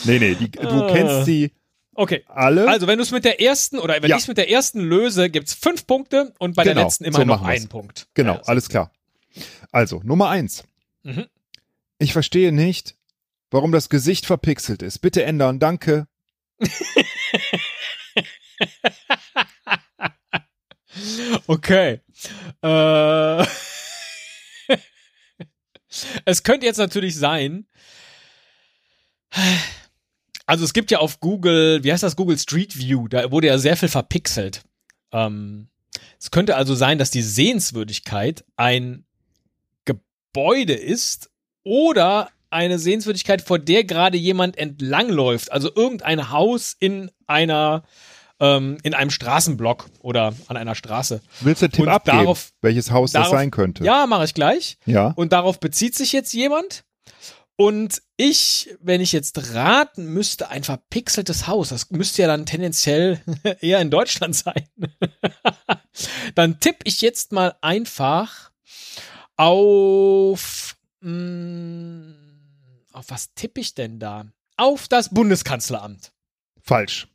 Nee, 0.06 0.20
nee, 0.20 0.36
die, 0.36 0.52
du 0.52 0.68
Ah. 0.68 0.92
kennst 0.92 1.26
sie 1.26 1.52
Okay. 1.94 2.24
alle. 2.28 2.68
Also, 2.68 2.86
wenn 2.88 2.98
du 2.98 3.04
es 3.04 3.12
mit 3.12 3.26
der 3.26 3.42
ersten 3.42 3.80
oder 3.80 4.02
wenn 4.02 4.10
Ja. 4.10 4.18
ich 4.18 4.24
es 4.24 4.28
mit 4.28 4.38
der 4.38 4.50
ersten 4.52 4.82
löse, 4.82 5.30
gibt's 5.30 5.54
fünf 5.56 5.88
Punkte 5.88 6.34
und 6.38 6.56
bei 6.56 6.64
der 6.64 6.74
Genau, 6.74 6.86
letzten 6.86 7.06
immer 7.06 7.18
so 7.20 7.26
noch 7.26 7.42
wir's. 7.42 7.50
einen 7.62 7.70
Punkt. 7.70 8.08
genau, 8.14 8.36
Ja, 8.36 8.42
alles 8.46 8.70
klar. 8.70 8.92
Also, 9.72 10.02
Nummer 10.04 10.30
eins. 10.30 10.64
Mhm. 11.04 11.26
Ich 12.00 12.14
verstehe 12.14 12.52
nicht, 12.52 12.96
warum 13.50 13.72
das 13.72 13.90
Gesicht 13.90 14.26
verpixelt 14.28 14.84
ist. 14.84 15.00
Bitte 15.00 15.24
ändern, 15.24 15.60
danke. 15.60 16.08
Okay. 21.48 22.02
Äh, 22.62 23.46
es 26.26 26.44
könnte 26.44 26.66
jetzt 26.66 26.78
natürlich 26.78 27.16
sein. 27.16 27.68
Also 30.46 30.64
es 30.64 30.74
gibt 30.74 30.92
ja 30.92 31.00
auf 31.00 31.20
Google, 31.20 31.84
wie 31.84 31.92
heißt 31.92 32.04
das, 32.04 32.16
Google 32.16 32.38
Street 32.38 32.78
View, 32.78 33.08
da 33.08 33.32
wurde 33.32 33.48
ja 33.48 33.58
sehr 33.58 33.78
viel 33.78 33.90
verpixelt. 33.90 34.64
Ähm, 35.12 35.70
es 36.20 36.32
könnte 36.32 36.56
also 36.56 36.76
sein, 36.76 36.98
dass 36.98 37.12
die 37.12 37.22
Sehenswürdigkeit 37.22 38.44
ein 38.56 39.06
Gebäude 39.86 40.74
ist 40.74 41.30
oder 41.64 42.30
eine 42.50 42.80
Sehenswürdigkeit, 42.80 43.42
vor 43.42 43.60
der 43.60 43.84
gerade 43.84 44.18
jemand 44.18 44.58
entlangläuft. 44.58 45.52
Also 45.52 45.70
irgendein 45.76 46.32
Haus 46.32 46.76
in 46.80 47.12
einer 47.26 47.84
ähm, 48.40 48.78
in 48.84 48.94
einem 48.94 49.10
Straßenblock 49.10 49.90
oder 50.00 50.34
an 50.48 50.58
einer 50.58 50.76
Straße. 50.76 51.22
Willst 51.42 51.62
du 51.62 51.66
einen 51.66 51.72
Tipp 51.72 51.84
Und 51.86 51.90
abgeben, 51.90 52.18
darauf- 52.20 52.52
welches 52.62 52.92
Haus 52.92 53.12
das 53.12 53.24
darauf- 53.24 53.38
sein 53.38 53.52
könnte? 53.52 53.84
Ja, 53.84 54.06
mache 54.08 54.26
ich 54.26 54.34
gleich. 54.34 54.78
Ja. 54.86 55.08
Und 55.16 55.34
darauf 55.34 55.60
bezieht 55.60 55.96
sich 55.96 56.12
jetzt 56.14 56.34
jemand. 56.34 56.84
Und 57.60 58.04
ich, 58.18 58.70
wenn 58.82 59.02
ich 59.02 59.12
jetzt 59.12 59.56
raten 59.56 60.06
müsste, 60.06 60.50
ein 60.50 60.64
verpixeltes 60.64 61.48
Haus, 61.48 61.70
das 61.70 61.90
müsste 61.90 62.22
ja 62.22 62.28
dann 62.28 62.46
tendenziell 62.46 63.20
eher 63.62 63.80
in 63.82 63.90
Deutschland 63.90 64.36
sein. 64.36 64.68
dann 66.36 66.60
tippe 66.60 66.80
ich 66.84 67.02
jetzt 67.02 67.32
mal 67.32 67.56
einfach 67.62 68.52
auf 69.38 70.76
mh, 71.02 72.14
auf 72.94 73.06
was 73.10 73.34
tippe 73.34 73.60
ich 73.62 73.74
denn 73.74 74.00
da? 74.00 74.26
Auf 74.58 74.88
das 74.88 75.10
Bundeskanzleramt. 75.10 76.12
Falsch. 76.62 77.08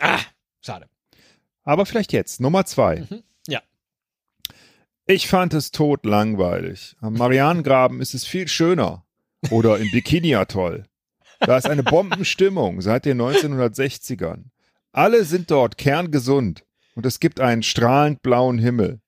Ah, 0.00 0.20
schade. 0.62 0.88
Aber 1.64 1.86
vielleicht 1.86 2.12
jetzt. 2.12 2.40
Nummer 2.40 2.64
zwei. 2.64 3.06
Mhm. 3.08 3.22
Ja. 3.46 3.60
Ich 5.06 5.28
fand 5.28 5.54
es 5.54 5.70
tot 5.70 6.04
langweilig. 6.04 6.96
Am 7.00 7.14
Marianengraben 7.14 8.00
ist 8.00 8.14
es 8.14 8.24
viel 8.24 8.48
schöner. 8.48 9.04
Oder 9.50 9.78
im 9.78 9.90
Bikini-Atoll. 9.90 10.84
Da 11.40 11.56
ist 11.56 11.66
eine 11.68 11.82
Bombenstimmung 11.82 12.80
seit 12.80 13.04
den 13.04 13.20
1960ern. 13.20 14.44
Alle 14.92 15.24
sind 15.24 15.50
dort 15.50 15.78
kerngesund 15.78 16.64
und 16.94 17.06
es 17.06 17.18
gibt 17.18 17.40
einen 17.40 17.62
strahlend 17.62 18.22
blauen 18.22 18.58
Himmel. 18.58 19.00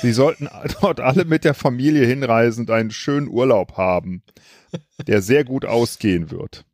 Sie 0.00 0.12
sollten 0.12 0.48
dort 0.80 1.00
alle 1.00 1.24
mit 1.24 1.44
der 1.44 1.54
Familie 1.54 2.06
hinreisen 2.06 2.62
und 2.62 2.70
einen 2.70 2.90
schönen 2.90 3.28
Urlaub 3.28 3.76
haben, 3.76 4.22
der 5.06 5.22
sehr 5.22 5.44
gut 5.44 5.64
ausgehen 5.64 6.30
wird. 6.30 6.65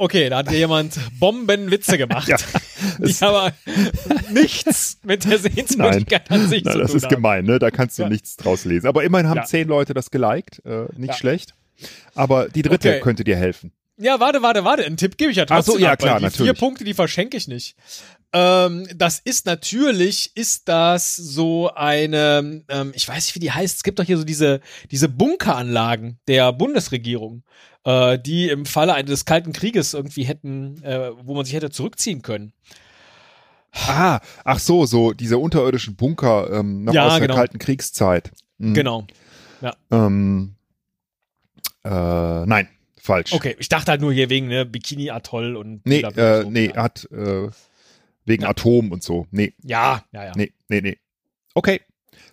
Okay, 0.00 0.28
da 0.28 0.38
hat 0.38 0.50
dir 0.50 0.56
jemand 0.58 0.96
Bombenwitze 1.18 1.98
gemacht, 1.98 2.28
Ja, 2.28 2.36
die 3.00 3.14
aber 3.20 3.52
nichts 4.32 4.98
mit 5.02 5.24
der 5.24 5.38
Sehenswürdigkeit 5.38 6.30
an 6.30 6.48
sich 6.48 6.62
Nein, 6.64 6.72
zu 6.74 6.78
das 6.78 6.90
tun 6.92 6.96
ist 6.98 7.04
haben. 7.06 7.14
gemein, 7.16 7.44
ne? 7.44 7.58
Da 7.58 7.70
kannst 7.72 7.98
du 7.98 8.02
Ja. 8.04 8.08
nichts 8.08 8.36
draus 8.36 8.64
lesen. 8.64 8.86
Aber 8.86 9.02
immerhin 9.02 9.28
haben 9.28 9.38
Ja. 9.38 9.44
zehn 9.44 9.66
Leute 9.66 9.94
das 9.94 10.10
geliked. 10.12 10.62
Äh, 10.64 10.86
nicht 10.96 11.14
schlecht. 11.16 11.54
Aber 12.14 12.48
die 12.48 12.62
dritte 12.62 12.90
Okay. 12.90 13.00
könnte 13.00 13.24
dir 13.24 13.36
helfen. 13.36 13.72
Ja, 14.00 14.20
warte, 14.20 14.40
warte, 14.42 14.64
warte. 14.64 14.84
Einen 14.84 14.96
Tipp 14.96 15.16
gebe 15.18 15.32
ich 15.32 15.36
ja 15.36 15.44
Ach 15.48 15.62
so, 15.62 15.72
trotzdem. 15.72 15.82
ja, 15.84 15.92
ab, 15.92 15.98
klar, 15.98 16.18
die 16.18 16.24
natürlich. 16.26 16.52
Vier 16.52 16.54
Punkte, 16.58 16.84
die 16.84 16.94
verschenke 16.94 17.36
ich 17.36 17.48
nicht. 17.48 17.74
Ähm, 18.32 18.86
das 18.94 19.20
ist 19.20 19.46
natürlich, 19.46 20.32
ist 20.36 20.68
das 20.68 21.16
so 21.16 21.70
eine, 21.74 22.62
ähm, 22.68 22.92
ich 22.94 23.08
weiß 23.08 23.26
nicht, 23.26 23.34
wie 23.34 23.40
die 23.40 23.52
heißt. 23.52 23.76
Es 23.76 23.82
gibt 23.82 23.98
doch 23.98 24.04
hier 24.04 24.18
so 24.18 24.24
diese, 24.24 24.60
diese 24.90 25.08
Bunkeranlagen 25.08 26.18
der 26.28 26.52
Bundesregierung, 26.52 27.42
äh, 27.84 28.18
die 28.18 28.48
im 28.50 28.66
Falle 28.66 28.92
eines 28.94 29.24
Kalten 29.24 29.52
Krieges 29.52 29.94
irgendwie 29.94 30.24
hätten, 30.24 30.82
äh, 30.82 31.10
wo 31.22 31.34
man 31.34 31.46
sich 31.46 31.54
hätte 31.54 31.70
zurückziehen 31.70 32.20
können. 32.20 32.52
Ah, 33.72 34.20
ach 34.44 34.58
so, 34.58 34.86
so 34.86 35.12
diese 35.12 35.38
unterirdischen 35.38 35.96
Bunker 35.96 36.50
ähm, 36.52 36.84
noch 36.84 36.94
Ja, 36.94 37.06
aus 37.06 37.12
der 37.12 37.20
genau. 37.22 37.34
kalten 37.34 37.58
Kriegszeit. 37.58 38.30
Mhm. 38.58 38.74
Genau. 38.74 39.06
Ähm, 39.90 40.54
äh, 41.84 41.90
nein, 41.90 42.68
falsch. 43.00 43.32
Okay, 43.32 43.56
ich 43.58 43.68
dachte 43.68 43.90
halt 43.90 44.00
nur 44.00 44.12
hier 44.12 44.30
wegen 44.30 44.48
ne, 44.48 44.64
Bikini-Atoll 44.66 45.56
und 45.56 45.84
Nee, 45.86 46.00
äh, 46.00 46.44
nee, 46.44 46.72
ja. 46.74 46.82
hat 46.82 47.08
äh, 47.10 47.48
wegen 48.28 48.42
Ja. 48.42 48.50
Atom 48.50 48.92
und 48.92 49.02
so. 49.02 49.26
Nee, 49.30 49.54
ja, 49.62 50.04
ja, 50.12 50.26
ja. 50.26 50.32
nee, 50.36 50.52
nee, 50.68 50.80
nee. 50.80 50.98
Okay. 51.54 51.80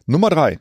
Nummer 0.05 0.29
drei. 0.29 0.59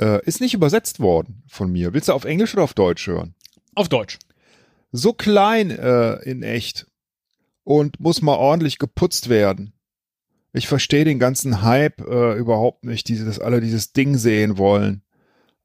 Äh, 0.00 0.24
ist 0.24 0.40
nicht 0.40 0.54
übersetzt 0.54 0.98
worden 1.00 1.44
von 1.46 1.70
mir. 1.70 1.94
Willst 1.94 2.08
du 2.08 2.12
auf 2.12 2.24
Englisch 2.24 2.54
oder 2.54 2.64
auf 2.64 2.74
Deutsch 2.74 3.06
hören? 3.06 3.34
Auf 3.74 3.88
Deutsch. 3.88 4.18
So 4.90 5.12
klein 5.12 5.70
äh, 5.70 6.14
in 6.22 6.42
echt 6.42 6.86
und 7.62 8.00
muss 8.00 8.22
mal 8.22 8.36
ordentlich 8.36 8.78
geputzt 8.78 9.28
werden. 9.28 9.72
Ich 10.52 10.68
verstehe 10.68 11.04
den 11.04 11.18
ganzen 11.18 11.62
Hype 11.62 12.00
äh, 12.00 12.34
überhaupt 12.34 12.84
nicht, 12.84 13.08
diese, 13.08 13.24
dass 13.24 13.40
alle 13.40 13.60
dieses 13.60 13.92
Ding 13.92 14.16
sehen 14.16 14.56
wollen. 14.58 15.02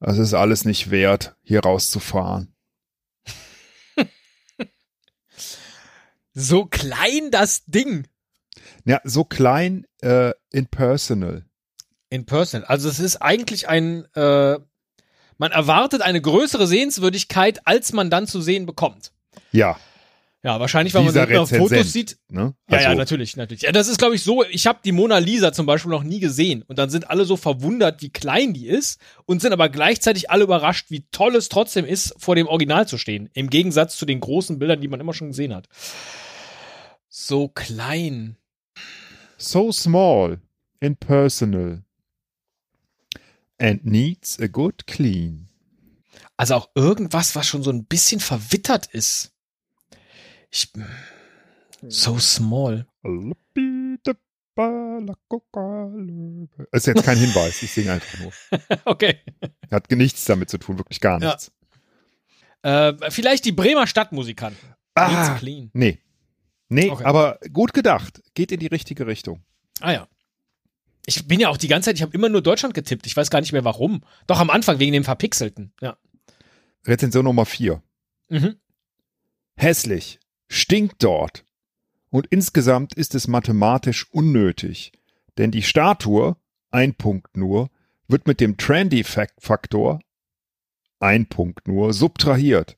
Das 0.00 0.18
ist 0.18 0.34
alles 0.34 0.64
nicht 0.64 0.90
wert, 0.90 1.36
hier 1.42 1.60
rauszufahren. 1.60 2.54
So 6.34 6.64
klein 6.66 7.30
das 7.30 7.64
Ding. 7.66 8.06
Ja, 8.84 9.00
so 9.04 9.24
klein 9.24 9.86
äh, 10.00 10.32
in 10.50 10.66
personal. 10.66 11.44
Also 12.68 12.88
es 12.88 12.98
ist 12.98 13.16
eigentlich 13.16 13.68
ein, 13.68 14.04
äh, 14.14 14.58
man 15.38 15.52
erwartet 15.52 16.02
eine 16.02 16.20
größere 16.20 16.66
Sehenswürdigkeit, 16.66 17.66
als 17.66 17.92
man 17.92 18.10
dann 18.10 18.26
zu 18.26 18.40
sehen 18.40 18.66
bekommt. 18.66 19.12
Ja, 19.52 19.78
Ja, 20.42 20.58
wahrscheinlich, 20.58 20.94
weil 20.94 21.02
man 21.02 21.12
dann 21.12 21.36
auf 21.36 21.50
Fotos 21.50 21.92
sieht. 21.92 22.16
ne? 22.30 22.54
Ja, 22.70 22.80
ja, 22.80 22.86
Also, 22.88 22.98
natürlich, 22.98 23.36
natürlich. 23.36 23.62
Ja, 23.62 23.72
das 23.72 23.88
ist, 23.88 23.98
glaube 23.98 24.14
ich, 24.14 24.22
so, 24.22 24.42
ich 24.44 24.66
habe 24.66 24.78
die 24.82 24.92
Mona 24.92 25.18
Lisa 25.18 25.52
zum 25.52 25.66
Beispiel 25.66 25.90
noch 25.90 26.02
nie 26.02 26.18
gesehen. 26.18 26.62
Und 26.62 26.78
dann 26.78 26.88
sind 26.88 27.10
alle 27.10 27.26
so 27.26 27.36
verwundert, 27.36 28.00
wie 28.00 28.08
klein 28.08 28.54
die 28.54 28.66
ist 28.66 28.98
und 29.26 29.42
sind 29.42 29.52
aber 29.52 29.68
gleichzeitig 29.68 30.30
alle 30.30 30.44
überrascht, 30.44 30.90
wie 30.90 31.04
toll 31.10 31.36
es 31.36 31.50
trotzdem 31.50 31.84
ist, 31.84 32.14
vor 32.16 32.36
dem 32.36 32.46
Original 32.46 32.88
zu 32.88 32.96
stehen. 32.96 33.28
Im 33.34 33.50
Gegensatz 33.50 33.96
zu 33.98 34.06
den 34.06 34.20
großen 34.20 34.58
Bildern, 34.58 34.80
die 34.80 34.88
man 34.88 35.00
immer 35.00 35.12
schon 35.12 35.28
gesehen 35.28 35.54
hat. 35.54 35.68
So 37.10 37.48
klein. 37.48 38.36
So 39.36 39.72
small 39.72 40.40
in 40.80 40.96
personal. 40.96 41.82
And 43.58 43.84
needs 43.84 44.40
a 44.40 44.46
good 44.46 44.86
clean. 44.86 45.48
Also 46.38 46.54
auch 46.54 46.70
irgendwas, 46.74 47.36
was 47.36 47.46
schon 47.46 47.62
so 47.62 47.70
ein 47.70 47.84
bisschen 47.84 48.20
verwittert 48.20 48.86
ist. 48.86 49.32
Ich, 50.50 50.72
so 51.88 52.18
small. 52.18 52.86
Ist 56.72 56.86
jetzt 56.86 57.04
kein 57.04 57.18
Hinweis, 57.18 57.62
ich 57.62 57.70
singe 57.72 57.92
einfach 57.92 58.18
nur. 58.20 58.32
okay. 58.84 59.20
Hat 59.70 59.90
nichts 59.90 60.24
damit 60.24 60.50
zu 60.50 60.58
tun, 60.58 60.78
wirklich 60.78 61.00
gar 61.00 61.20
Ja. 61.20 61.28
nichts. 61.28 61.52
Äh, 62.62 63.10
vielleicht 63.10 63.44
die 63.46 63.52
Bremer 63.52 63.86
Stadtmusikanten. 63.86 64.68
Ah, 64.94 65.36
clean. 65.38 65.70
nee. 65.72 65.98
Nee, 66.68 66.90
Okay. 66.90 67.04
aber 67.04 67.38
gut 67.52 67.72
gedacht. 67.72 68.22
Geht 68.34 68.52
in 68.52 68.60
die 68.60 68.66
richtige 68.68 69.06
Richtung. 69.06 69.42
Ah 69.80 69.92
ja. 69.92 70.08
Ich 71.06 71.26
bin 71.26 71.40
ja 71.40 71.48
auch 71.48 71.56
die 71.56 71.66
ganze 71.68 71.86
Zeit, 71.88 71.96
ich 71.96 72.02
habe 72.02 72.14
immer 72.14 72.28
nur 72.28 72.42
Deutschland 72.42 72.74
getippt. 72.74 73.06
Ich 73.06 73.16
weiß 73.16 73.30
gar 73.30 73.40
nicht 73.40 73.52
mehr 73.52 73.64
warum. 73.64 74.04
Doch 74.28 74.38
am 74.38 74.50
Anfang 74.50 74.78
wegen 74.78 74.92
dem 74.92 75.02
Verpixelten. 75.02 75.72
Ja. 75.80 75.96
Rezension 76.86 77.24
Nummer 77.24 77.44
4. 77.46 77.82
Mhm. 78.28 78.56
Hässlich. 79.56 80.20
Stinkt 80.52 81.04
dort. 81.04 81.44
Und 82.10 82.26
insgesamt 82.26 82.92
ist 82.94 83.14
es 83.14 83.28
mathematisch 83.28 84.10
unnötig. 84.10 84.90
Denn 85.38 85.52
die 85.52 85.62
Statue, 85.62 86.36
ein 86.72 86.94
Punkt 86.94 87.36
nur, 87.36 87.70
wird 88.08 88.26
mit 88.26 88.40
dem 88.40 88.56
Trendy-Faktor, 88.56 90.00
ein 90.98 91.26
Punkt 91.26 91.68
nur, 91.68 91.92
subtrahiert. 91.92 92.76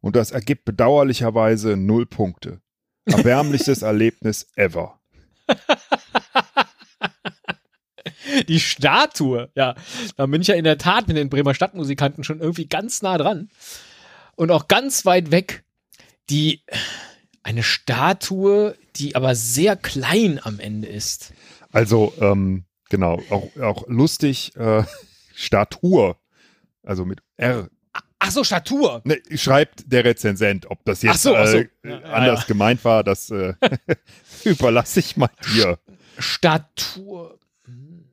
Und 0.00 0.16
das 0.16 0.32
ergibt 0.32 0.64
bedauerlicherweise 0.64 1.76
null 1.76 2.06
Punkte. 2.06 2.60
Erbärmlichstes 3.04 3.82
Erlebnis 3.82 4.48
ever. 4.56 4.98
Die 8.48 8.58
Statue, 8.58 9.48
ja. 9.54 9.76
Da 10.16 10.26
bin 10.26 10.42
ich 10.42 10.48
ja 10.48 10.56
in 10.56 10.64
der 10.64 10.78
Tat 10.78 11.06
mit 11.06 11.16
den 11.16 11.28
Bremer 11.28 11.54
Stadtmusikanten 11.54 12.24
schon 12.24 12.40
irgendwie 12.40 12.66
ganz 12.66 13.00
nah 13.00 13.16
dran. 13.16 13.48
Und 14.34 14.50
auch 14.50 14.66
ganz 14.66 15.06
weit 15.06 15.30
weg. 15.30 15.62
Die, 16.30 16.62
eine 17.42 17.62
Statue, 17.62 18.76
die 18.96 19.14
aber 19.16 19.34
sehr 19.34 19.76
klein 19.76 20.40
am 20.42 20.60
Ende 20.60 20.88
ist. 20.88 21.32
Also, 21.72 22.12
ähm, 22.20 22.64
genau, 22.88 23.20
auch, 23.30 23.56
auch 23.60 23.88
lustig, 23.88 24.54
äh, 24.56 24.84
Statur. 25.34 26.16
Also 26.82 27.04
mit 27.04 27.20
R. 27.36 27.68
Ach 28.18 28.30
so, 28.30 28.44
Statur. 28.44 29.02
Ne, 29.04 29.20
schreibt 29.34 29.90
der 29.90 30.04
Rezensent, 30.04 30.70
ob 30.70 30.84
das 30.84 31.02
jetzt 31.02 31.22
so, 31.22 31.34
ach 31.34 31.46
so. 31.48 31.56
äh, 31.58 31.68
Ja, 31.84 32.00
anders 32.02 32.40
ja. 32.42 32.46
gemeint 32.46 32.84
war, 32.84 33.02
das 33.02 33.30
äh, 33.30 33.54
überlasse 34.44 35.00
ich 35.00 35.16
mal 35.16 35.30
dir. 35.52 35.78
Statur. 36.18 37.38
Hm. 37.64 38.04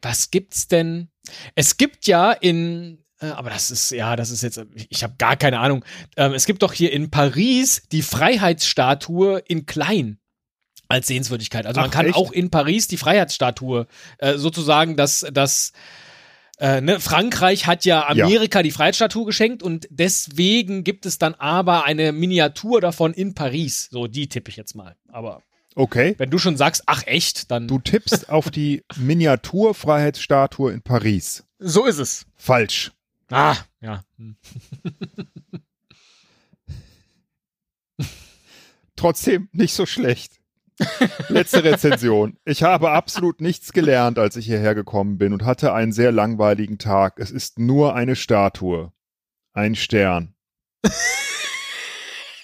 Was 0.00 0.30
gibt's 0.30 0.68
denn? 0.68 1.08
Es 1.54 1.76
gibt 1.76 2.06
ja 2.06 2.32
in, 2.32 2.94
äh, 2.94 3.05
aber 3.20 3.50
das 3.50 3.70
ist, 3.70 3.90
ja, 3.92 4.14
das 4.16 4.30
ist 4.30 4.42
jetzt, 4.42 4.60
ich 4.90 5.02
habe 5.02 5.14
gar 5.18 5.36
keine 5.36 5.58
Ahnung. 5.60 5.84
Ähm, 6.16 6.32
es 6.34 6.46
gibt 6.46 6.62
doch 6.62 6.72
hier 6.72 6.92
in 6.92 7.10
Paris 7.10 7.82
die 7.92 8.02
Freiheitsstatue 8.02 9.38
in 9.46 9.66
klein 9.66 10.18
als 10.88 11.06
Sehenswürdigkeit. 11.08 11.66
Also 11.66 11.80
man 11.80 11.90
Ach, 11.90 11.94
kann 11.94 12.06
echt? 12.06 12.14
auch 12.14 12.30
in 12.30 12.50
Paris 12.50 12.86
die 12.88 12.96
Freiheitsstatue 12.96 13.86
äh, 14.18 14.34
sozusagen, 14.36 14.96
dass 14.96 15.26
das 15.32 15.72
äh, 16.58 16.80
ne, 16.80 17.00
Frankreich 17.00 17.66
hat 17.66 17.84
ja 17.84 18.00
Ja. 18.14 18.24
Amerika 18.24 18.62
die 18.62 18.70
Freiheitsstatue 18.70 19.24
geschenkt 19.26 19.62
und 19.62 19.86
deswegen 19.90 20.84
gibt 20.84 21.04
es 21.04 21.18
dann 21.18 21.34
aber 21.34 21.84
eine 21.84 22.12
Miniatur 22.12 22.80
davon 22.80 23.12
in 23.14 23.34
Paris. 23.34 23.88
So, 23.90 24.06
die 24.06 24.28
tippe 24.28 24.50
ich 24.50 24.56
jetzt 24.56 24.74
mal. 24.74 24.94
Aber 25.08 25.42
Okay. 25.74 26.14
wenn 26.16 26.30
du 26.30 26.38
schon 26.38 26.56
sagst, 26.56 26.84
ach 26.86 27.02
echt, 27.06 27.50
dann 27.50 27.68
Du 27.68 27.78
tippst 27.78 28.30
auf 28.30 28.50
die 28.50 28.82
Miniaturfreiheitsstatue 28.96 30.72
in 30.72 30.82
Paris. 30.82 31.44
so 31.58 31.84
ist 31.84 31.98
es. 31.98 32.26
Falsch. 32.36 32.92
Ah, 33.30 33.56
ja. 33.80 34.02
Trotzdem 38.96 39.48
nicht 39.52 39.74
so 39.74 39.86
schlecht. 39.86 40.40
Letzte 41.28 41.64
Rezension. 41.64 42.38
Ich 42.44 42.62
habe 42.62 42.90
absolut 42.90 43.40
nichts 43.40 43.72
gelernt, 43.72 44.18
als 44.18 44.36
ich 44.36 44.46
hierher 44.46 44.74
gekommen 44.74 45.18
bin 45.18 45.32
und 45.32 45.44
hatte 45.44 45.72
einen 45.72 45.92
sehr 45.92 46.12
langweiligen 46.12 46.78
Tag. 46.78 47.18
Es 47.18 47.30
ist 47.30 47.58
nur 47.58 47.94
eine 47.94 48.16
Statue. 48.16 48.92
Ein 49.52 49.74
Stern. 49.74 50.34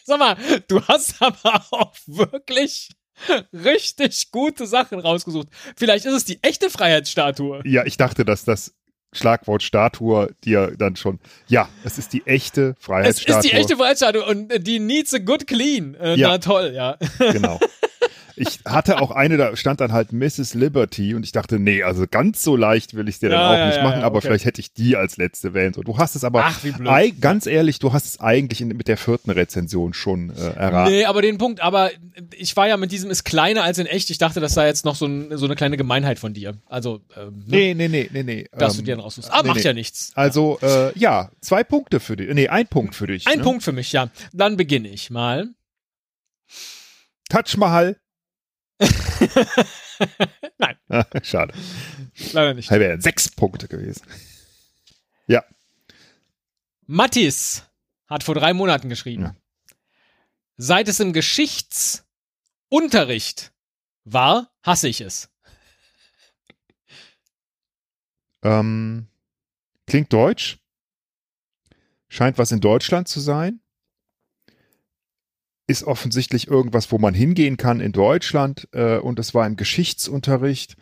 Sag 0.04 0.18
mal, 0.18 0.36
du 0.68 0.82
hast 0.86 1.22
aber 1.22 1.64
auch 1.70 1.94
wirklich 2.06 2.90
richtig 3.52 4.32
gute 4.32 4.66
Sachen 4.66 4.98
rausgesucht. 4.98 5.48
Vielleicht 5.76 6.06
ist 6.06 6.14
es 6.14 6.24
die 6.24 6.42
echte 6.42 6.70
Freiheitsstatue. 6.70 7.62
Ja, 7.64 7.84
ich 7.84 7.98
dachte, 7.98 8.24
dass 8.24 8.44
das 8.44 8.74
Schlagwort 9.12 9.62
Statue 9.62 10.30
dir 10.44 10.72
dann 10.78 10.96
schon, 10.96 11.18
ja, 11.46 11.68
es 11.84 11.98
ist 11.98 12.12
die 12.12 12.26
echte 12.26 12.74
Es 12.78 12.84
Freiheitsstatue. 12.84 13.36
ist 13.40 13.44
die 13.44 13.52
echte 13.56 13.76
Freiheitsstatue 13.76 14.24
und 14.24 14.50
äh, 14.52 14.58
die 14.60 14.78
needs 14.78 15.12
a 15.14 15.18
good 15.18 15.46
clean. 15.46 15.94
Äh, 16.00 16.14
Ja. 16.16 16.28
Na 16.28 16.38
toll, 16.38 16.72
ja. 16.74 16.96
Genau. 17.18 17.58
Ich 18.36 18.60
hatte 18.64 19.00
auch 19.00 19.10
eine, 19.10 19.36
da 19.36 19.56
stand 19.56 19.80
dann 19.80 19.92
halt 19.92 20.12
Mrs. 20.12 20.54
Liberty 20.54 21.14
und 21.14 21.24
ich 21.24 21.32
dachte, 21.32 21.58
nee, 21.58 21.82
also 21.82 22.06
ganz 22.10 22.42
so 22.42 22.56
leicht 22.56 22.94
will 22.94 23.08
ich 23.08 23.18
dir 23.18 23.30
dann 23.30 23.40
Ja, 23.40 23.50
auch 23.50 23.58
ja, 23.58 23.66
nicht 23.66 23.76
ja, 23.76 23.82
machen, 23.82 24.02
aber 24.02 24.18
okay. 24.18 24.28
vielleicht 24.28 24.44
hätte 24.44 24.60
ich 24.60 24.72
die 24.72 24.96
als 24.96 25.16
letzte 25.16 25.54
wählen 25.54 25.72
sollen. 25.72 25.84
Du 25.84 25.98
hast 25.98 26.16
es 26.16 26.24
aber, 26.24 26.44
Ach, 26.44 26.60
ganz 27.20 27.46
ehrlich, 27.46 27.78
du 27.78 27.92
hast 27.92 28.06
es 28.06 28.20
eigentlich 28.20 28.60
in, 28.60 28.68
mit 28.68 28.88
der 28.88 28.96
vierten 28.96 29.30
Rezension 29.30 29.94
schon 29.94 30.30
äh, 30.30 30.50
erraten. 30.50 30.92
Nee, 30.92 31.04
aber 31.04 31.22
den 31.22 31.38
Punkt, 31.38 31.60
aber 31.62 31.90
ich 32.36 32.56
war 32.56 32.68
ja 32.68 32.76
mit 32.76 32.92
diesem 32.92 33.10
ist 33.10 33.24
kleiner 33.24 33.62
als 33.64 33.78
in 33.78 33.86
echt. 33.86 34.10
Ich 34.10 34.18
dachte, 34.18 34.40
das 34.40 34.54
sei 34.54 34.66
jetzt 34.66 34.84
noch 34.84 34.96
so, 34.96 35.06
ein, 35.06 35.36
so 35.36 35.46
eine 35.46 35.54
kleine 35.54 35.76
Gemeinheit 35.76 36.18
von 36.18 36.34
dir. 36.34 36.54
Also, 36.66 37.00
ähm, 37.16 37.44
ne, 37.46 37.62
Nee, 37.62 37.74
nee, 37.74 37.88
nee, 37.88 38.10
nee, 38.12 38.22
nee. 38.22 38.46
dass 38.52 38.74
ähm, 38.74 38.80
du 38.80 38.84
dir 38.84 38.96
dann 38.96 39.04
raussuchst. 39.04 39.30
Aber 39.30 39.42
nee, 39.42 39.48
macht 39.48 39.58
nee. 39.58 39.64
ja 39.64 39.72
nichts. 39.72 40.12
Also, 40.14 40.58
äh, 40.62 40.98
ja, 40.98 41.30
zwei 41.40 41.64
Punkte 41.64 42.00
für 42.00 42.16
dich. 42.16 42.32
Nee, 42.32 42.48
ein 42.48 42.66
Punkt 42.66 42.94
für 42.94 43.06
dich. 43.06 43.26
Ein 43.26 43.38
ne? 43.38 43.44
Punkt 43.44 43.62
für 43.62 43.72
mich, 43.72 43.92
ja. 43.92 44.10
Dann 44.32 44.56
beginne 44.56 44.88
ich 44.88 45.10
mal. 45.10 45.48
Touch 47.28 47.56
Mahal. 47.56 47.96
Nein. 50.58 50.76
Schade. 51.22 51.54
Leider 52.32 52.54
nicht. 52.54 52.70
Wäre 52.70 53.00
sechs 53.00 53.28
Punkte 53.28 53.68
gewesen. 53.68 54.02
Ja. 55.26 55.44
Mattis 56.86 57.64
hat 58.06 58.24
vor 58.24 58.34
drei 58.34 58.52
Monaten 58.52 58.88
geschrieben. 58.88 59.22
Ja. 59.22 59.36
Seit 60.56 60.88
es 60.88 60.98
im 61.00 61.12
Geschichtsunterricht 61.12 63.52
war, 64.04 64.52
hasse 64.62 64.88
ich 64.88 65.00
es. 65.00 65.30
Ähm, 68.42 69.06
klingt 69.86 70.12
deutsch. 70.12 70.58
Scheint 72.08 72.36
was 72.36 72.52
in 72.52 72.60
Deutschland 72.60 73.08
zu 73.08 73.20
sein. 73.20 73.61
Ist 75.72 75.84
offensichtlich 75.84 76.48
irgendwas, 76.48 76.92
wo 76.92 76.98
man 76.98 77.14
hingehen 77.14 77.56
kann 77.56 77.80
in 77.80 77.92
Deutschland. 77.92 78.68
Äh, 78.72 78.98
und 78.98 79.18
es 79.18 79.32
war 79.32 79.46
im 79.46 79.56
Geschichtsunterricht. 79.56 80.76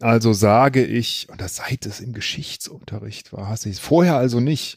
Also 0.00 0.34
sage 0.34 0.84
ich, 0.84 1.30
und 1.30 1.40
das 1.40 1.56
seit 1.56 1.86
es 1.86 2.00
im 2.00 2.12
Geschichtsunterricht 2.12 3.32
war, 3.32 3.48
hasse 3.48 3.70
ich 3.70 3.76
es. 3.76 3.80
Vorher 3.80 4.16
also 4.16 4.40
nicht. 4.40 4.76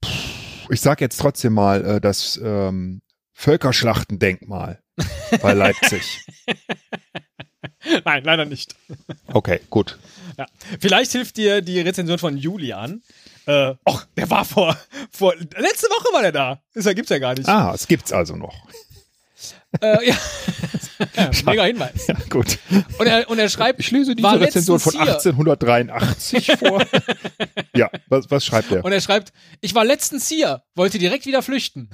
Puh, 0.00 0.08
ich 0.70 0.80
sag 0.80 1.02
jetzt 1.02 1.20
trotzdem 1.20 1.52
mal 1.52 1.84
äh, 1.84 2.00
das 2.00 2.40
ähm, 2.42 3.02
Völkerschlachtendenkmal 3.34 4.80
bei 5.42 5.52
Leipzig. 5.52 6.24
Nein, 8.06 8.24
leider 8.24 8.46
nicht. 8.46 8.76
Okay, 9.26 9.60
gut. 9.68 9.98
Ja. 10.38 10.46
Vielleicht 10.80 11.12
hilft 11.12 11.36
dir 11.36 11.60
die 11.60 11.80
Rezension 11.80 12.18
von 12.18 12.38
Julian. 12.38 13.02
Äh, 13.50 13.74
och, 13.84 14.06
der 14.16 14.30
war 14.30 14.44
vor, 14.44 14.78
vor, 15.10 15.34
letzte 15.34 15.88
Woche 15.88 16.12
war 16.12 16.22
der 16.22 16.30
da. 16.30 16.62
Das 16.72 16.84
gibt's 16.94 17.10
ja 17.10 17.18
gar 17.18 17.34
nicht. 17.34 17.48
Ah, 17.48 17.72
es 17.74 17.88
gibt's 17.88 18.12
also 18.12 18.36
noch. 18.36 18.54
Äh, 19.80 20.08
ja. 20.08 20.16
mega 21.44 21.64
Hinweis. 21.64 22.06
Ja, 22.06 22.14
gut. 22.28 22.58
Und 22.98 23.06
er, 23.06 23.28
und 23.28 23.40
er 23.40 23.48
schreibt, 23.48 23.80
Ich 23.80 23.90
lese 23.90 24.14
diese 24.14 24.40
Rezension 24.40 24.78
von 24.78 24.92
letztens 24.92 25.22
hier. 25.22 25.32
1883 25.32 26.52
vor. 26.58 26.84
ja, 27.74 27.90
was, 28.06 28.30
was 28.30 28.44
schreibt 28.44 28.70
er? 28.70 28.84
Und 28.84 28.92
er 28.92 29.00
schreibt, 29.00 29.32
ich 29.60 29.74
war 29.74 29.84
letztens 29.84 30.28
hier, 30.28 30.62
wollte 30.76 30.98
direkt 30.98 31.26
wieder 31.26 31.42
flüchten. 31.42 31.90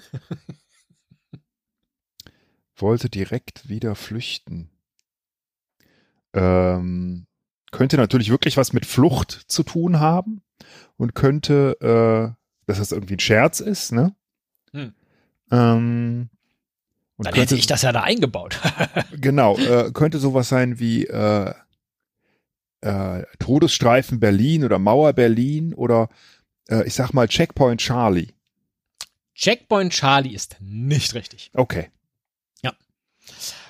Wollte 2.77 3.09
direkt 3.09 3.71
wieder 3.71 3.95
flüchten. 3.95 4.71
Ähm, 6.35 7.27
könnte 7.71 7.97
natürlich 7.97 8.29
wirklich 8.29 8.59
was 8.59 8.75
mit 8.75 8.85
Flucht 8.85 9.45
zu 9.47 9.63
tun 9.63 10.01
haben 10.01 10.43
und 10.97 11.15
könnte, 11.15 11.77
äh, 11.81 12.37
dass 12.67 12.79
das 12.79 12.93
irgendwie 12.93 13.15
ein 13.15 13.21
Scherz 13.21 13.61
ist, 13.61 13.93
ne? 13.93 14.15
Hm. 14.73 14.95
Ähm, 15.51 16.29
und 17.17 17.25
Dann 17.25 17.33
könnte, 17.33 17.41
hätte 17.41 17.55
ich 17.57 17.67
das 17.67 17.83
ja 17.83 17.93
da 17.93 18.03
eingebaut. 18.03 18.61
Genau, 19.19 19.57
äh, 19.57 19.91
könnte 19.93 20.19
sowas 20.19 20.49
sein 20.49 20.79
wie 20.79 21.07
äh, 21.07 21.53
äh, 22.83 23.23
Todesstreifen 23.39 24.21
Berlin 24.21 24.65
oder 24.65 24.79
Mauer 24.79 25.15
Berlin 25.15 25.73
oder 25.73 26.11
äh, 26.69 26.87
ich 26.87 26.95
sag 26.95 27.13
mal 27.13 27.27
Checkpoint 27.29 27.81
Charlie. 27.81 28.29
Checkpoint 29.35 29.93
Charlie 29.93 30.35
ist 30.35 30.57
nicht 30.61 31.15
richtig. 31.15 31.51
Okay. 31.55 31.89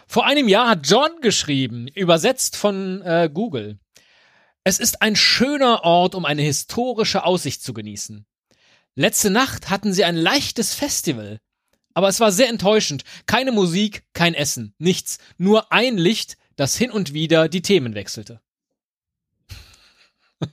Vor 0.06 0.24
einem 0.24 0.48
Jahr 0.48 0.68
hat 0.68 0.86
John 0.88 1.20
geschrieben, 1.20 1.88
übersetzt 1.88 2.56
von 2.56 3.02
äh, 3.02 3.28
Google. 3.32 3.78
Es 4.66 4.80
ist 4.80 5.00
ein 5.00 5.14
schöner 5.14 5.84
Ort, 5.84 6.16
um 6.16 6.24
eine 6.24 6.42
historische 6.42 7.22
Aussicht 7.22 7.62
zu 7.62 7.72
genießen. 7.72 8.26
Letzte 8.96 9.30
Nacht 9.30 9.70
hatten 9.70 9.92
sie 9.92 10.04
ein 10.04 10.16
leichtes 10.16 10.74
Festival. 10.74 11.38
Aber 11.94 12.08
es 12.08 12.18
war 12.18 12.32
sehr 12.32 12.48
enttäuschend. 12.48 13.04
Keine 13.26 13.52
Musik, 13.52 14.02
kein 14.12 14.34
Essen, 14.34 14.74
nichts. 14.78 15.18
Nur 15.38 15.70
ein 15.70 15.96
Licht, 15.96 16.36
das 16.56 16.76
hin 16.76 16.90
und 16.90 17.12
wieder 17.12 17.48
die 17.48 17.62
Themen 17.62 17.94
wechselte. 17.94 18.40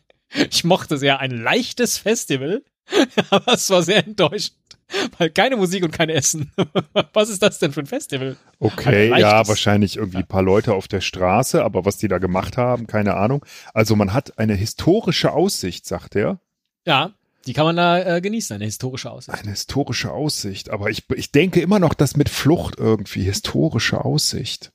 Ich 0.52 0.64
mochte 0.64 1.00
sehr 1.00 1.20
ein 1.20 1.32
leichtes 1.32 1.98
Festival, 1.98 2.64
aber 3.32 3.54
es 3.54 3.68
war 3.72 3.82
sehr 3.82 4.06
enttäuschend. 4.06 4.78
Weil 5.18 5.30
keine 5.30 5.56
Musik 5.56 5.84
und 5.84 5.92
kein 5.92 6.10
Essen. 6.10 6.52
Was 7.14 7.30
ist 7.30 7.42
das 7.42 7.60
denn 7.60 7.72
für 7.72 7.82
ein 7.82 7.88
Festival? 7.88 8.38
Okay, 8.60 9.12
Ein 9.12 9.22
ja, 9.22 9.48
wahrscheinlich 9.48 9.98
irgendwie 9.98 10.20
ein 10.20 10.28
paar 10.28 10.44
Leute 10.44 10.74
auf 10.74 10.88
der 10.88 11.02
Straße, 11.02 11.64
aber 11.64 11.86
was 11.86 11.98
die 11.98 12.08
da 12.08 12.18
gemacht 12.18 12.58
haben, 12.58 12.88
keine 12.88 13.16
Ahnung. 13.16 13.46
Also 13.74 13.96
man 13.96 14.14
hat 14.14 14.38
eine 14.38 14.56
historische 14.56 15.32
Aussicht, 15.32 15.86
sagt 15.86 16.16
er. 16.16 16.40
Ja, 16.86 17.14
die 17.46 17.54
kann 17.54 17.66
man 17.66 17.76
da 17.76 18.18
äh, 18.18 18.22
genießen, 18.22 18.56
eine 18.56 18.66
historische 18.66 19.12
Aussicht. 19.12 19.38
Eine 19.38 19.52
historische 19.52 20.12
Aussicht. 20.12 20.70
Aber 20.70 20.90
ich, 20.90 21.04
ich 21.16 21.32
denke 21.32 21.62
immer 21.62 21.80
noch, 21.80 21.94
dass 21.94 22.16
mit 22.16 22.30
Flucht 22.30 22.76
irgendwie 22.78 23.24
historische 23.24 24.04
Aussicht. 24.06 24.72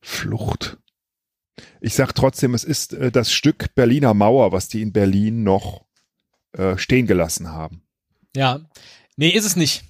Flucht. 0.00 0.76
Ich 1.80 1.94
sag 1.94 2.12
trotzdem, 2.12 2.54
es 2.54 2.64
ist 2.64 2.92
äh, 2.92 3.10
das 3.10 3.32
Stück 3.32 3.74
Berliner 3.74 4.12
Mauer, 4.14 4.52
was 4.52 4.68
die 4.68 4.82
in 4.82 4.92
Berlin 4.92 5.44
noch 5.44 5.86
äh, 6.52 6.76
stehen 6.76 7.06
gelassen 7.06 7.50
haben. 7.50 7.82
Ja. 8.36 8.60
Nee, 9.16 9.28
ist 9.30 9.44
es 9.44 9.56
nicht. 9.56 9.84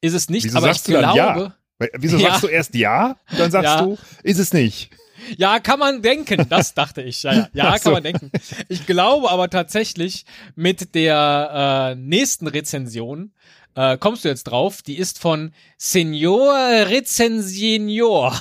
Ist 0.00 0.14
es 0.14 0.28
nicht, 0.28 0.44
Wieso 0.44 0.58
aber 0.58 0.70
ich 0.70 0.86
ja? 0.86 1.12
glaube. 1.12 1.54
Weil- 1.78 1.90
Wieso 1.98 2.16
Ja. 2.18 2.30
sagst 2.30 2.44
du 2.44 2.48
erst 2.48 2.74
ja? 2.74 3.16
Dann 3.36 3.50
sagst 3.50 3.64
Ja. 3.64 3.82
du, 3.82 3.98
ist 4.22 4.38
es 4.38 4.52
nicht. 4.52 4.90
Ja. 5.36 5.60
kann 5.60 5.78
man 5.78 6.02
denken. 6.02 6.46
Das 6.48 6.74
dachte 6.74 7.02
ich. 7.02 7.22
Ja, 7.22 7.32
ja, 7.32 7.48
ja 7.52 7.78
kann 7.78 7.92
man 7.92 8.02
denken. 8.02 8.30
Ich 8.68 8.86
glaube 8.86 9.30
aber 9.30 9.50
tatsächlich 9.50 10.24
mit 10.54 10.94
der 10.94 11.92
äh, 11.92 11.94
nächsten 11.96 12.46
Rezension 12.46 13.32
äh, 13.74 13.96
kommst 13.98 14.24
du 14.24 14.28
jetzt 14.28 14.44
drauf. 14.44 14.82
Die 14.82 14.96
ist 14.98 15.18
von 15.18 15.52
Senior 15.76 16.54
Rezensionior. 16.86 18.40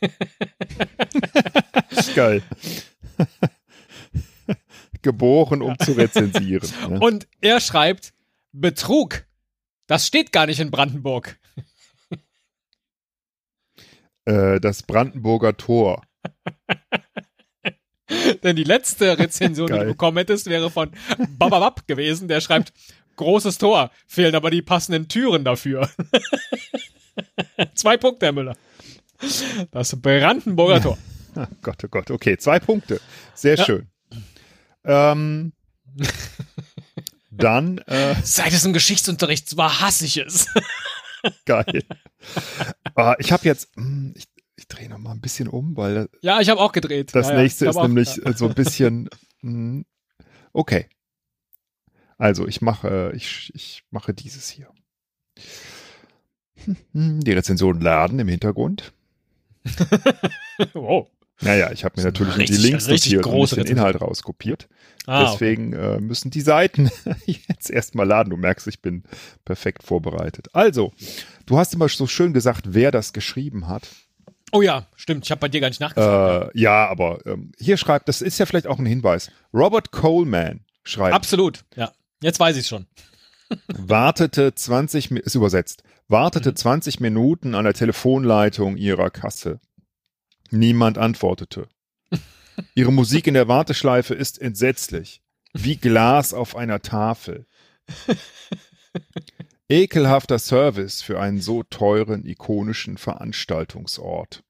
Geil. 2.14 2.42
Geboren, 5.02 5.62
um 5.62 5.78
zu 5.78 5.92
rezensieren. 5.92 6.68
ne? 6.88 7.00
Und 7.00 7.26
er 7.40 7.60
schreibt 7.60 8.12
Betrug. 8.52 9.24
Das 9.86 10.06
steht 10.06 10.32
gar 10.32 10.46
nicht 10.46 10.60
in 10.60 10.70
Brandenburg. 10.70 11.38
Äh, 14.24 14.60
das 14.60 14.82
Brandenburger 14.82 15.56
Tor. 15.56 16.02
Denn 18.42 18.56
die 18.56 18.64
letzte 18.64 19.18
Rezension, 19.18 19.68
die 19.68 19.72
Geil. 19.72 19.86
du 19.86 19.92
bekommen 19.92 20.18
hättest, 20.18 20.46
wäre 20.48 20.70
von 20.70 20.90
Bababab 21.38 21.86
gewesen, 21.86 22.28
der 22.28 22.42
schreibt, 22.42 22.74
großes 23.16 23.56
Tor, 23.56 23.90
fehlen 24.06 24.34
aber 24.34 24.50
die 24.50 24.60
passenden 24.60 25.08
Türen 25.08 25.44
dafür. 25.44 25.88
Zwei 27.74 27.96
Punkte, 27.96 28.26
Herr 28.26 28.32
Müller. 28.32 28.56
Das 29.70 29.96
Brandenburger 30.00 30.82
Tor. 30.82 30.98
Oh 31.34 31.46
Gott, 31.62 31.82
oh 31.84 31.88
Gott. 31.88 32.10
Okay, 32.10 32.36
zwei 32.36 32.60
Punkte. 32.60 33.00
Sehr 33.34 33.56
Ja. 33.56 33.64
schön. 33.64 33.88
Ähm, 34.84 35.52
dann, 37.38 37.78
äh, 37.86 38.14
Seit 38.22 38.52
es 38.52 38.64
im 38.64 38.72
Geschichtsunterricht 38.72 39.56
war, 39.56 39.80
hasse 39.80 40.04
ich 40.04 40.16
es. 40.18 40.46
geil. 41.46 41.82
Ah, 42.94 43.14
ich 43.18 43.32
habe 43.32 43.44
jetzt, 43.44 43.68
hm, 43.76 44.12
ich, 44.16 44.24
ich 44.56 44.68
drehe 44.68 44.88
noch 44.88 44.98
mal 44.98 45.12
ein 45.12 45.20
bisschen 45.20 45.48
um, 45.48 45.76
weil 45.76 46.08
Ja, 46.20 46.40
ich 46.40 46.48
habe 46.50 46.60
auch 46.60 46.72
gedreht. 46.72 47.14
das 47.14 47.28
ja, 47.28 47.34
ja, 47.34 47.42
nächste 47.42 47.64
ich 47.64 47.70
ist 47.70 47.76
auch, 47.76 47.86
nämlich 47.86 48.16
ja. 48.16 48.32
so 48.36 48.48
ein 48.48 48.54
bisschen, 48.54 49.08
hm, 49.40 49.84
okay. 50.52 50.88
Also 52.18 52.46
ich 52.48 52.60
mache, 52.60 53.12
ich, 53.14 53.52
ich 53.54 53.84
mache 53.90 54.12
dieses 54.12 54.48
hier. 54.48 54.68
Hm, 56.92 57.20
Die 57.20 57.32
Rezensionen 57.32 57.80
laden 57.80 58.18
im 58.18 58.28
Hintergrund. 58.28 58.92
Wow. 60.74 61.08
Naja, 61.40 61.70
ich 61.72 61.84
habe 61.84 61.94
mir 62.00 62.04
natürlich 62.04 62.36
nur 62.36 62.44
die 62.46 62.52
richtig- 62.52 62.70
Links 62.70 62.88
richtig 62.88 63.12
notiert 63.14 63.52
und 63.52 63.56
den. 63.68 63.76
Inhalt 63.76 64.00
rauskopiert. 64.00 64.68
Ah, 65.06 65.22
okay. 65.22 65.30
Deswegen 65.32 65.72
äh, 65.72 66.00
müssen 66.00 66.30
die 66.30 66.40
Seiten 66.40 66.90
jetzt 67.26 67.70
erstmal 67.70 68.06
laden. 68.06 68.30
Du 68.30 68.36
merkst, 68.36 68.66
ich 68.66 68.82
bin 68.82 69.04
perfekt 69.44 69.82
vorbereitet. 69.82 70.48
Also, 70.52 70.92
du 71.46 71.58
hast 71.58 71.74
immer 71.74 71.88
so 71.88 72.06
schön 72.06 72.32
gesagt, 72.32 72.74
wer 72.74 72.90
das 72.90 73.12
geschrieben 73.12 73.68
hat. 73.68 73.88
Oh 74.52 74.62
ja, 74.62 74.86
stimmt. 74.96 75.24
Ich 75.24 75.30
habe 75.30 75.40
bei 75.40 75.48
dir 75.48 75.60
gar 75.60 75.68
nicht 75.68 75.80
nachgefragt. 75.80 76.54
Äh, 76.54 76.58
ja, 76.58 76.86
aber 76.88 77.24
ähm, 77.26 77.52
hier 77.58 77.76
schreibt, 77.76 78.08
das 78.08 78.20
ist 78.22 78.38
ja 78.38 78.46
vielleicht 78.46 78.66
auch 78.66 78.78
ein 78.78 78.86
Hinweis. 78.86 79.30
Robert 79.54 79.92
Coleman 79.92 80.60
schreibt. 80.84 81.14
Absolut, 81.14 81.64
ja. 81.76 81.92
Jetzt 82.22 82.40
weiß 82.40 82.56
ich 82.56 82.66
schon. 82.66 82.86
wartete 83.68 84.54
20, 84.54 85.10
ist 85.12 85.34
übersetzt, 85.34 85.82
wartete 86.08 86.54
20 86.54 87.00
Minuten 87.00 87.54
an 87.54 87.64
der 87.64 87.74
Telefonleitung 87.74 88.76
ihrer 88.76 89.10
Kasse. 89.10 89.60
Niemand 90.50 90.98
antwortete. 90.98 91.68
Ihre 92.74 92.92
Musik 92.92 93.26
in 93.26 93.34
der 93.34 93.48
Warteschleife 93.48 94.14
ist 94.14 94.40
entsetzlich. 94.40 95.22
Wie 95.52 95.76
Glas 95.76 96.34
auf 96.34 96.56
einer 96.56 96.82
Tafel. 96.82 97.46
Ekelhafter 99.68 100.38
Service 100.38 101.02
für 101.02 101.20
einen 101.20 101.40
so 101.40 101.62
teuren, 101.62 102.24
ikonischen 102.24 102.96
Veranstaltungsort. 102.96 104.42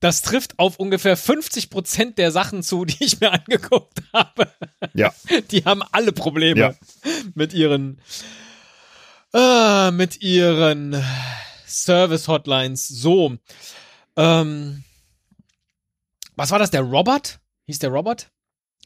Das 0.00 0.22
trifft 0.22 0.58
auf 0.58 0.76
ungefähr 0.78 1.14
50 1.16 1.68
Prozent 1.68 2.16
der 2.16 2.32
Sachen 2.32 2.62
zu, 2.62 2.86
die 2.86 3.04
ich 3.04 3.20
mir 3.20 3.32
angeguckt 3.32 4.00
habe. 4.14 4.50
Ja. 4.94 5.12
Die 5.50 5.64
haben 5.66 5.82
alle 5.92 6.12
Probleme 6.12 6.58
Ja. 6.58 6.74
mit 7.34 7.52
ihren, 7.52 8.00
äh, 9.34 9.90
mit 9.90 10.22
ihren 10.22 11.04
Service-Hotlines. 11.66 12.88
So. 12.88 13.36
Ähm, 14.16 14.84
was 16.40 16.50
war 16.50 16.58
das? 16.58 16.70
Der 16.70 16.80
Robert? 16.82 17.38
Hieß 17.66 17.78
der 17.80 17.90
Robert? 17.90 18.30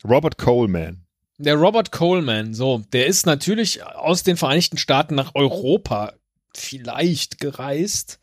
Robert 0.05 0.37
Coleman. 0.39 1.07
Der 1.39 1.55
Robert 1.55 1.91
Coleman, 1.93 2.53
so, 2.55 2.83
der 2.93 3.07
ist 3.07 3.27
natürlich 3.27 3.85
aus 3.85 4.23
den 4.25 4.37
Vereinigten 4.37 4.77
Staaten 4.79 5.15
nach 5.15 5.35
Europa 5.35 6.13
vielleicht 6.55 7.39
gereist. 7.41 8.19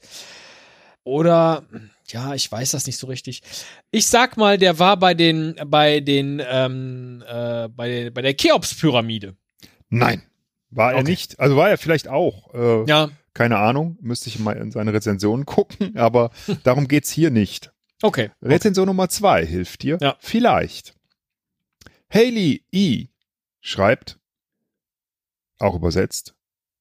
Oder, 1.04 1.64
ja, 2.08 2.34
ich 2.36 2.52
weiß 2.52 2.72
das 2.72 2.86
nicht 2.86 2.98
so 2.98 3.08
richtig. 3.08 3.42
Ich 3.90 4.08
sag 4.08 4.38
mal, 4.38 4.58
der 4.58 4.80
war 4.80 4.98
bei 4.98 5.14
den, 5.14 5.56
bei 5.66 6.00
den, 6.00 6.42
ähm, 6.46 7.24
äh, 7.28 7.68
bei, 7.70 8.10
bei 8.12 8.22
der 8.22 8.36
Cheops-Pyramide. 8.36 9.36
Nein, 9.90 10.22
war 10.70 10.92
er 10.94 11.00
Okay. 11.00 11.10
nicht. 11.10 11.40
Also 11.40 11.56
war 11.58 11.70
er 11.70 11.78
vielleicht 11.78 12.08
auch. 12.08 12.54
Äh, 12.54 12.86
Ja, 12.88 13.10
Keine 13.34 13.58
Ahnung, 13.58 13.98
müsste 14.02 14.30
ich 14.30 14.40
mal 14.40 14.56
in 14.58 14.72
seine 14.72 14.94
Rezensionen 14.94 15.46
gucken, 15.46 15.98
aber 15.98 16.32
darum 16.64 16.88
geht's 16.88 17.10
hier 17.12 17.32
nicht. 17.32 17.72
Okay. 18.02 18.32
Rezension 18.42 18.88
Nummer 18.88 19.10
zwei 19.10 19.46
hilft 19.46 19.84
dir. 19.84 19.98
Ja. 20.02 20.16
Vielleicht. 20.20 20.94
Haley 22.10 22.64
E. 22.72 23.08
schreibt, 23.62 24.20
auch 25.60 25.76
übersetzt, 25.76 26.36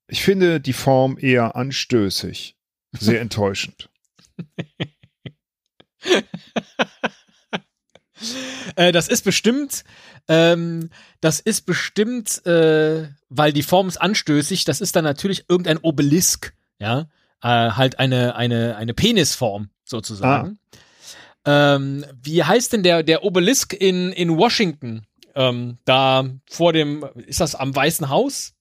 ich 0.08 0.22
finde 0.22 0.60
die 0.60 0.72
Form 0.72 1.16
eher 1.20 1.54
anstößig, 1.54 2.56
sehr 2.92 3.20
enttäuschend. 3.20 3.88
Äh, 8.76 8.92
das 8.92 9.08
ist 9.08 9.24
bestimmt, 9.24 9.84
ähm, 10.28 10.90
das 11.20 11.40
ist 11.40 11.62
bestimmt, 11.62 12.44
äh, 12.46 13.08
weil 13.28 13.52
die 13.52 13.62
Form 13.62 13.88
ist 13.88 13.96
anstößig, 13.98 14.64
das 14.64 14.80
ist 14.80 14.96
dann 14.96 15.04
natürlich 15.04 15.46
irgendein 15.48 15.78
Obelisk, 15.78 16.54
ja, 16.78 17.08
äh, 17.42 17.48
halt 17.70 17.98
eine, 17.98 18.36
eine, 18.36 18.76
eine 18.76 18.94
Penisform 18.94 19.70
sozusagen. 19.84 20.58
Ähm, 21.46 22.04
wie 22.22 22.44
heißt 22.44 22.72
denn 22.72 22.82
der, 22.82 23.02
der 23.02 23.24
Obelisk 23.24 23.72
in, 23.72 24.12
in 24.12 24.36
Washington? 24.36 25.06
Ähm, 25.34 25.78
da 25.84 26.28
vor 26.50 26.72
dem, 26.72 27.04
ist 27.26 27.40
das 27.40 27.54
am 27.54 27.74
Weißen 27.74 28.08
Haus? 28.08 28.54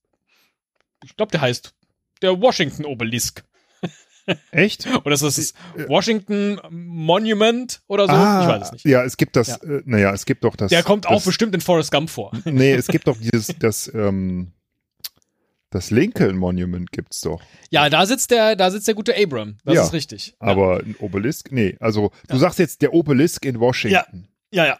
Ich 1.03 1.15
glaube, 1.15 1.31
der 1.31 1.41
heißt 1.41 1.73
der 2.21 2.39
Washington 2.41 2.85
Obelisk. 2.85 3.43
Echt? 4.51 4.85
Oder 5.03 5.13
ist 5.13 5.23
das 5.23 5.35
das 5.35 5.53
Washington 5.87 6.59
Monument 6.69 7.81
oder 7.87 8.05
so? 8.05 8.13
ah, 8.13 8.41
ich 8.41 8.47
weiß 8.47 8.67
es 8.67 8.71
nicht. 8.73 8.85
Ja, 8.85 9.03
es 9.03 9.17
gibt 9.17 9.35
das, 9.35 9.47
Ja. 9.47 9.55
äh, 9.63 9.81
naja, 9.85 10.13
es 10.13 10.25
gibt 10.25 10.43
doch 10.43 10.55
das. 10.55 10.69
Der 10.69 10.83
kommt 10.83 11.07
auch 11.07 11.15
das, 11.15 11.25
bestimmt 11.25 11.55
in 11.55 11.61
Forrest 11.61 11.91
Gump 11.91 12.09
vor. 12.09 12.31
Nee, 12.45 12.73
es 12.73 12.87
gibt 12.87 13.07
doch 13.07 13.17
dieses, 13.19 13.47
das, 13.59 13.91
ähm, 13.93 14.51
das 15.69 15.91
Lincoln 15.91 16.37
Monument 16.37 16.91
gibt's 16.91 17.21
doch. 17.21 17.41
Ja, 17.69 17.89
da 17.89 18.05
sitzt 18.05 18.31
der, 18.31 18.55
da 18.55 18.71
sitzt 18.71 18.87
der 18.87 18.95
gute 18.95 19.15
Abram. 19.15 19.57
Das 19.63 19.75
Ja, 19.75 19.83
ist 19.83 19.93
richtig. 19.93 20.35
Aber 20.39 20.79
ein 20.79 20.95
Obelisk? 20.99 21.51
Nee, 21.51 21.77
also 21.79 22.11
du 22.27 22.37
sagst 22.37 22.59
jetzt 22.59 22.81
der 22.81 22.93
Obelisk 22.93 23.45
in 23.45 23.59
Washington. 23.59 24.27
Ja, 24.51 24.65
ja. 24.65 24.79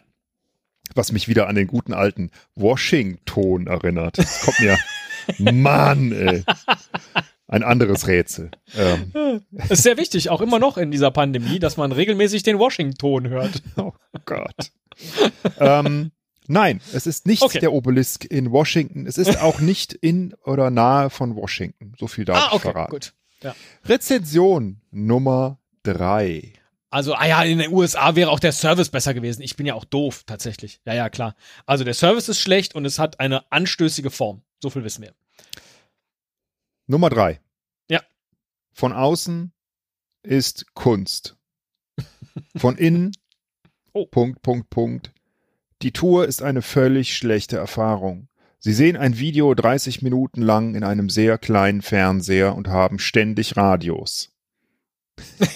was 0.95 1.11
mich 1.11 1.27
wieder 1.27 1.47
an 1.47 1.55
den 1.55 1.67
guten 1.67 1.93
alten 1.93 2.31
Washington 2.55 3.67
erinnert. 3.67 4.17
Das 4.17 4.41
kommt 4.41 4.59
mir, 4.59 4.77
Mann, 5.53 6.11
ey. 6.11 6.43
Ein 7.49 7.63
anderes 7.63 8.07
Rätsel. 8.07 8.51
Ähm, 8.77 9.41
ist 9.69 9.81
sehr 9.83 9.97
wichtig, 9.97 10.29
auch 10.29 10.41
immer 10.41 10.59
noch 10.59 10.77
in 10.77 10.91
dieser 10.91 11.09
Pandemie, 11.09 11.57
dass 11.57 11.77
man 11.77 11.91
regelmäßig 11.91 12.43
den 12.43 12.59
Washington 12.59 13.27
hört. 13.27 13.63
oh 13.77 13.93
Gott. 14.25 14.71
ähm, 15.59 16.11
nein, 16.49 16.81
es 16.93 17.07
ist 17.07 17.25
nicht 17.25 17.41
Okay. 17.41 17.59
der 17.59 17.71
Obelisk 17.73 18.25
in 18.25 18.51
Washington. 18.51 19.05
Es 19.07 19.17
ist 19.17 19.37
auch 19.41 19.59
nicht 19.59 19.93
in 19.93 20.33
oder 20.43 20.69
nahe 20.69 21.09
von 21.09 21.35
Washington. 21.35 21.93
So 21.97 22.07
viel 22.07 22.25
darf 22.25 22.37
ah, 22.37 22.47
ich 22.47 22.53
okay, 22.53 22.71
verraten. 22.71 22.91
gut. 22.91 23.13
Rezension 23.85 24.81
Nummer 24.91 25.59
drei. 25.83 26.53
Also, 26.91 27.13
ah 27.13 27.25
ja, 27.27 27.43
in 27.43 27.59
den 27.59 27.71
USA 27.71 28.15
wäre 28.15 28.31
auch 28.31 28.39
der 28.39 28.51
Service 28.51 28.89
besser 28.89 29.13
gewesen. 29.13 29.43
Ich 29.43 29.55
bin 29.55 29.65
ja 29.67 29.75
auch 29.75 29.85
doof, 29.85 30.23
tatsächlich. 30.25 30.81
Ja, 30.85 30.93
ja, 30.95 31.09
klar. 31.09 31.35
Also, 31.67 31.83
der 31.83 31.93
Service 31.93 32.29
ist 32.29 32.39
schlecht 32.41 32.73
und 32.73 32.83
es 32.85 32.97
hat 32.97 33.19
eine 33.19 33.49
anstößige 33.51 34.09
Form. 34.09 34.41
So 34.59 34.69
viel 34.71 34.83
wissen 34.83 35.03
wir. 35.03 35.13
Nummer 36.87 37.09
drei. 37.11 37.39
Ja. 37.89 38.01
Von 38.73 38.91
außen 38.91 39.53
ist 40.23 40.73
Kunst. 40.73 41.37
Von 42.57 42.75
innen, 42.77 43.11
Oh. 43.93 44.05
Punkt, 44.05 44.41
Punkt, 44.43 44.69
Punkt. 44.69 45.11
Die 45.81 45.91
Tour 45.91 46.27
ist 46.27 46.41
eine 46.41 46.61
völlig 46.61 47.15
schlechte 47.15 47.57
Erfahrung. 47.57 48.27
Sie 48.59 48.73
sehen 48.73 48.97
ein 48.97 49.17
Video 49.17 49.53
30 49.53 50.01
Minuten 50.01 50.41
lang 50.41 50.75
in 50.75 50.83
einem 50.83 51.09
sehr 51.09 51.37
kleinen 51.37 51.81
Fernseher 51.81 52.55
und 52.55 52.67
haben 52.67 52.99
ständig 52.99 53.55
Radios. 53.55 54.33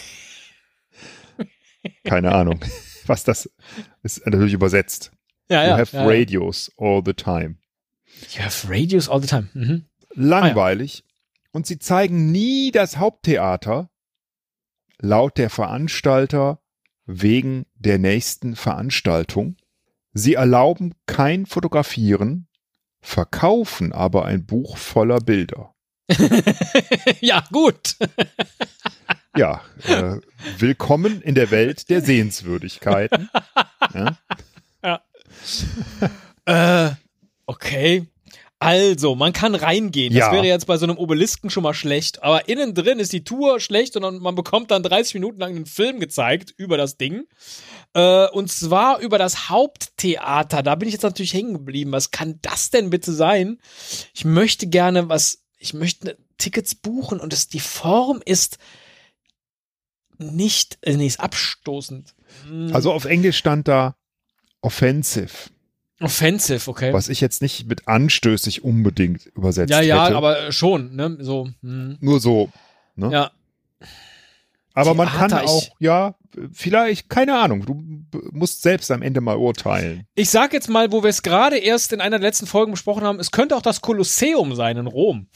Keine 2.06 2.32
Ahnung, 2.32 2.62
was 3.06 3.26
das 3.26 3.50
ist 4.04 4.26
natürlich 4.26 4.54
übersetzt. 4.54 5.12
Ja, 5.50 5.64
You 5.64 5.70
ja. 5.72 5.78
have 5.78 5.98
ja, 5.98 6.06
radios 6.06 6.72
all 6.78 7.02
the 7.06 7.14
time. 7.14 7.58
You 8.32 8.42
have 8.42 8.70
radios 8.70 9.10
all 9.10 9.22
the 9.22 9.28
time. 9.28 9.50
Mhm. 9.54 9.86
langweilig 10.16 11.04
und 11.52 11.68
sie 11.68 11.80
zeigen 11.80 12.32
nie 12.32 12.72
das 12.72 12.98
Haupttheater, 12.98 13.90
laut 15.00 15.38
der 15.38 15.50
Veranstalter 15.50 16.62
wegen 17.06 17.66
der 17.76 18.00
nächsten 18.00 18.56
Veranstaltung. 18.56 19.58
Sie 20.14 20.36
erlauben 20.36 20.94
kein 21.08 21.46
Fotografieren, 21.46 22.48
verkaufen 23.02 23.92
aber 23.94 24.26
ein 24.26 24.46
Buch 24.46 24.78
voller 24.78 25.20
Bilder. 25.20 25.74
ja, 27.22 27.44
gut. 27.52 27.96
Ja, 29.36 29.62
äh, 29.88 30.18
willkommen 30.60 31.20
in 31.24 31.34
der 31.34 31.50
Welt 31.50 31.90
der 31.90 32.02
Sehenswürdigkeiten. 32.02 33.30
Ja, 34.84 35.02
Äh, 36.46 36.92
okay. 37.48 38.06
Also, 38.60 39.16
man 39.16 39.34
kann 39.34 39.56
reingehen. 39.56 40.14
Das 40.14 40.28
Ja. 40.28 40.32
wäre 40.32 40.46
jetzt 40.46 40.68
bei 40.68 40.78
so 40.78 40.86
einem 40.86 40.98
Obelisken 40.98 41.50
schon 41.50 41.64
mal 41.64 41.74
schlecht. 41.74 42.22
Aber 42.22 42.48
innen 42.48 42.76
drin 42.76 43.00
ist 43.00 43.12
die 43.12 43.24
Tour 43.24 43.60
schlecht 43.60 43.98
und 43.98 44.22
man 44.22 44.36
bekommt 44.36 44.70
dann 44.70 44.84
30 44.84 45.16
Minuten 45.16 45.40
lang 45.40 45.56
einen 45.56 45.66
Film 45.66 46.00
gezeigt 46.00 46.54
über 46.56 46.78
das 46.78 46.98
Ding. 46.98 47.24
Äh, 47.94 48.28
und 48.30 48.52
zwar 48.52 49.00
über 49.00 49.18
das 49.18 49.50
Haupttheater. 49.50 50.64
Da 50.64 50.76
bin 50.76 50.88
ich 50.88 50.94
jetzt 50.94 51.04
natürlich 51.04 51.34
hängen 51.34 51.54
geblieben. 51.54 51.92
Was 51.92 52.12
kann 52.12 52.40
das 52.42 52.70
denn 52.72 52.90
bitte 52.90 53.14
sein? 53.14 53.60
Ich 54.14 54.26
möchte 54.26 54.68
gerne 54.68 55.10
was, 55.10 55.44
ich 55.60 55.74
möchte 55.74 56.18
Tickets 56.38 56.76
buchen 56.76 57.20
und 57.20 57.34
es, 57.34 57.48
die 57.48 57.60
Form 57.60 58.22
ist 58.26 58.58
nicht, 60.18 60.78
äh, 60.82 60.96
nee, 60.96 61.08
ist 61.08 61.20
abstoßend. 61.20 62.14
Hm, 62.48 62.72
also 62.74 62.92
auf 62.92 63.06
Englisch 63.06 63.38
stand 63.38 63.68
da 63.68 63.96
offensive, 64.62 65.50
offensive, 66.00 66.70
okay. 66.70 66.94
was 66.94 67.10
ich 67.10 67.22
jetzt 67.22 67.42
nicht 67.42 67.68
mit 67.68 67.88
anstößig 67.88 68.64
unbedingt 68.64 69.26
übersetzt 69.28 69.72
Ja, 69.72 69.82
ja, 69.82 70.06
hätte. 70.06 70.16
aber 70.16 70.52
schon, 70.52 70.96
ne? 70.96 71.18
So, 71.20 71.50
hm. 71.62 71.98
Nur 72.00 72.20
so. 72.20 72.50
Ne? 72.96 73.12
ja. 73.12 73.32
Aber 74.74 74.94
man 74.94 75.08
kann 75.08 75.30
Theater, 75.30 75.44
ich- 75.44 75.50
auch, 75.50 75.68
ja, 75.80 76.16
vielleicht, 76.52 77.10
keine 77.10 77.38
Ahnung, 77.38 77.66
du 77.66 77.84
musst 78.32 78.62
selbst 78.62 78.92
am 78.92 79.02
Ende 79.02 79.22
mal 79.22 79.38
urteilen. 79.38 80.06
Ich 80.16 80.30
sag 80.30 80.54
jetzt 80.54 80.70
mal, 80.70 80.92
wo 80.92 81.04
wir 81.04 81.10
es 81.10 81.24
gerade 81.24 81.58
erst 81.58 81.94
in 81.94 82.02
einer 82.02 82.20
der 82.20 82.28
letzten 82.28 82.48
Folgen 82.48 82.72
besprochen 82.72 83.04
haben, 83.04 83.20
es 83.20 83.32
könnte 83.32 83.56
auch 83.56 83.62
das 83.62 83.82
Kolosseum 83.82 84.56
sein 84.56 84.78
in 84.78 84.88
Rom. 84.88 85.28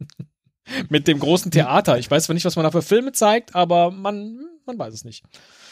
Mit 0.88 1.08
dem 1.08 1.18
großen 1.18 1.50
Theater. 1.50 1.98
Ich 1.98 2.10
weiß 2.10 2.24
zwar 2.24 2.34
nicht, 2.34 2.44
was 2.44 2.56
man 2.56 2.64
da 2.64 2.70
für 2.70 2.82
Filme 2.82 3.12
zeigt, 3.12 3.54
aber 3.54 3.90
man, 3.90 4.40
man 4.64 4.78
weiß 4.78 4.94
es 4.94 5.04
nicht. 5.04 5.24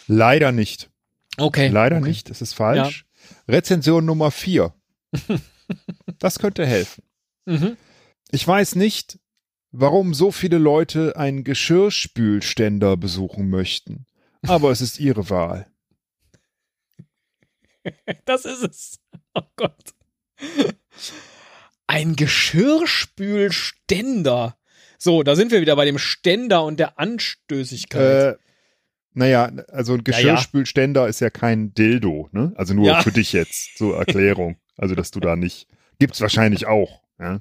Leider 0.07 0.53
nicht. 0.53 0.91
Okay. 1.37 1.69
Leider 1.69 1.99
okay. 1.99 2.09
nicht, 2.09 2.29
es 2.29 2.43
ist 2.43 2.55
falsch. 2.55 3.07
Rezension 3.49 4.05
Nummer 4.05 4.31
vier. 4.31 4.75
das 6.19 6.39
könnte 6.39 6.67
helfen. 6.67 7.05
Mhm. 7.47 7.77
Ich 8.31 8.47
weiß 8.47 8.75
nicht, 8.75 9.19
warum 9.71 10.15
so 10.15 10.31
viele 10.31 10.59
Leute 10.59 11.17
einen 11.17 11.45
Geschirrspülständer 11.45 12.97
besuchen 12.97 13.49
möchten. 13.49 14.07
Aber 14.47 14.71
es 14.71 14.81
ist 14.81 15.01
Ihre 15.01 15.29
Wahl. 15.31 15.67
Das 18.27 18.45
ist 18.45 18.63
es. 18.63 19.01
Oh 19.35 19.41
Gott. 19.57 19.95
Ein 21.87 22.15
Geschirrspülständer. 22.15 24.57
So, 24.99 25.23
da 25.23 25.35
sind 25.35 25.51
wir 25.51 25.63
wieder 25.63 25.77
bei 25.77 25.87
dem 25.87 25.97
Ständer 25.99 26.63
und 26.65 26.79
der 26.79 26.99
Anstößigkeit. 26.99 28.35
Äh, 28.35 28.37
naja, 29.15 29.47
also 29.69 29.95
ein 29.95 30.03
Ja, 30.07 30.13
ja. 30.13 30.19
Geschirrspülständer 30.35 31.09
ist 31.09 31.21
ja 31.21 31.31
kein 31.31 31.73
Dildo, 31.73 32.29
ne? 32.33 32.53
Also 32.57 32.75
nur 32.75 32.85
Ja. 32.87 33.01
für 33.03 33.13
dich 33.13 33.33
jetzt 33.33 33.79
zur 33.79 33.97
Erklärung. 33.97 34.59
Also, 34.77 34.95
dass 34.95 35.11
du 35.11 35.21
da 35.21 35.37
nicht. 35.37 35.67
Gibt's 35.99 36.21
wahrscheinlich 36.21 36.67
auch, 36.67 37.03
ja? 37.19 37.39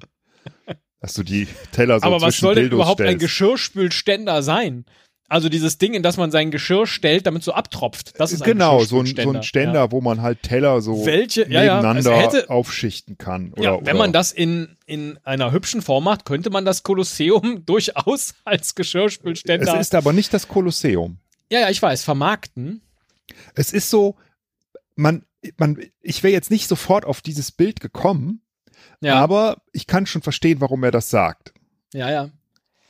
Dass 1.00 1.12
du 1.14 1.22
die 1.22 1.46
Teller 1.72 2.00
so 2.00 2.06
Aber 2.06 2.22
was 2.22 2.38
soll 2.38 2.54
denn 2.54 2.64
Dildos 2.64 2.78
überhaupt 2.78 3.00
ein 3.02 3.08
stellst. 3.08 3.20
Geschirrspülständer 3.24 4.42
sein? 4.42 4.86
Also 5.30 5.48
dieses 5.48 5.78
Ding, 5.78 5.94
in 5.94 6.02
das 6.02 6.16
man 6.16 6.30
sein 6.32 6.50
Geschirr 6.50 6.86
stellt, 6.88 7.24
damit 7.24 7.44
so 7.44 7.52
abtropft. 7.52 8.18
Das 8.18 8.32
ist 8.32 8.42
ein 8.42 8.50
genau, 8.50 8.80
so 8.82 8.98
ein, 8.98 9.06
so 9.06 9.30
ein 9.32 9.42
Ständer, 9.44 9.92
wo 9.92 10.00
man 10.00 10.22
halt 10.22 10.42
Teller 10.42 10.80
so 10.82 11.06
Welche- 11.06 11.42
ja, 11.48 11.62
ja, 11.62 11.76
nebeneinander 11.76 12.12
also 12.12 12.38
hätte- 12.38 12.50
aufschichten 12.50 13.16
kann. 13.16 13.52
Oder, 13.52 13.62
Ja, 13.62 13.74
wenn 13.76 13.82
oder, 13.82 13.94
man 13.94 14.12
das 14.12 14.32
in, 14.32 14.76
in 14.86 15.18
einer 15.22 15.52
hübschen 15.52 15.82
Form 15.82 16.02
macht, 16.02 16.24
könnte 16.24 16.50
man 16.50 16.64
das 16.64 16.82
Kolosseum 16.82 17.64
durchaus 17.64 18.34
als 18.44 18.66
Es 18.68 18.74
Geschirrspülständer. 18.74 19.78
ist 19.78 19.94
aber 19.94 20.12
nicht 20.12 20.34
das 20.34 20.48
Kolosseum. 20.48 21.18
ja, 21.50 21.60
ja, 21.60 21.70
ich 21.70 21.80
weiß, 21.80 22.02
vermarkten. 22.02 22.82
Es 23.54 23.72
ist 23.72 23.88
so, 23.88 24.16
man, 24.96 25.24
man, 25.58 25.78
ich 26.02 26.24
wäre 26.24 26.32
jetzt 26.32 26.50
nicht 26.50 26.66
sofort 26.66 27.04
auf 27.04 27.20
dieses 27.22 27.52
Bild 27.52 27.78
gekommen, 27.80 28.42
Ja, 29.00 29.14
aber 29.20 29.58
ich 29.72 29.86
kann 29.86 30.06
schon 30.06 30.22
verstehen, 30.22 30.60
warum 30.60 30.82
er 30.82 30.90
das 30.90 31.08
sagt. 31.08 31.52
ja, 31.94 32.10
ja. 32.10 32.30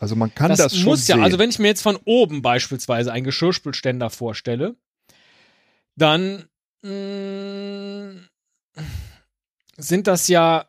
Also 0.00 0.16
man 0.16 0.34
kann 0.34 0.48
das, 0.48 0.58
das 0.58 0.74
schon 0.76 0.84
muss 0.86 1.06
ja, 1.06 1.16
sehen. 1.16 1.22
also 1.24 1.38
wenn 1.38 1.50
ich 1.50 1.58
mir 1.58 1.68
jetzt 1.68 1.82
von 1.82 1.96
oben 2.06 2.40
beispielsweise 2.40 3.12
einen 3.12 3.24
Geschirrspülständer 3.24 4.08
vorstelle, 4.08 4.74
dann 5.94 6.46
mh, 6.82 8.22
sind 9.76 10.06
das 10.06 10.26
ja. 10.28 10.64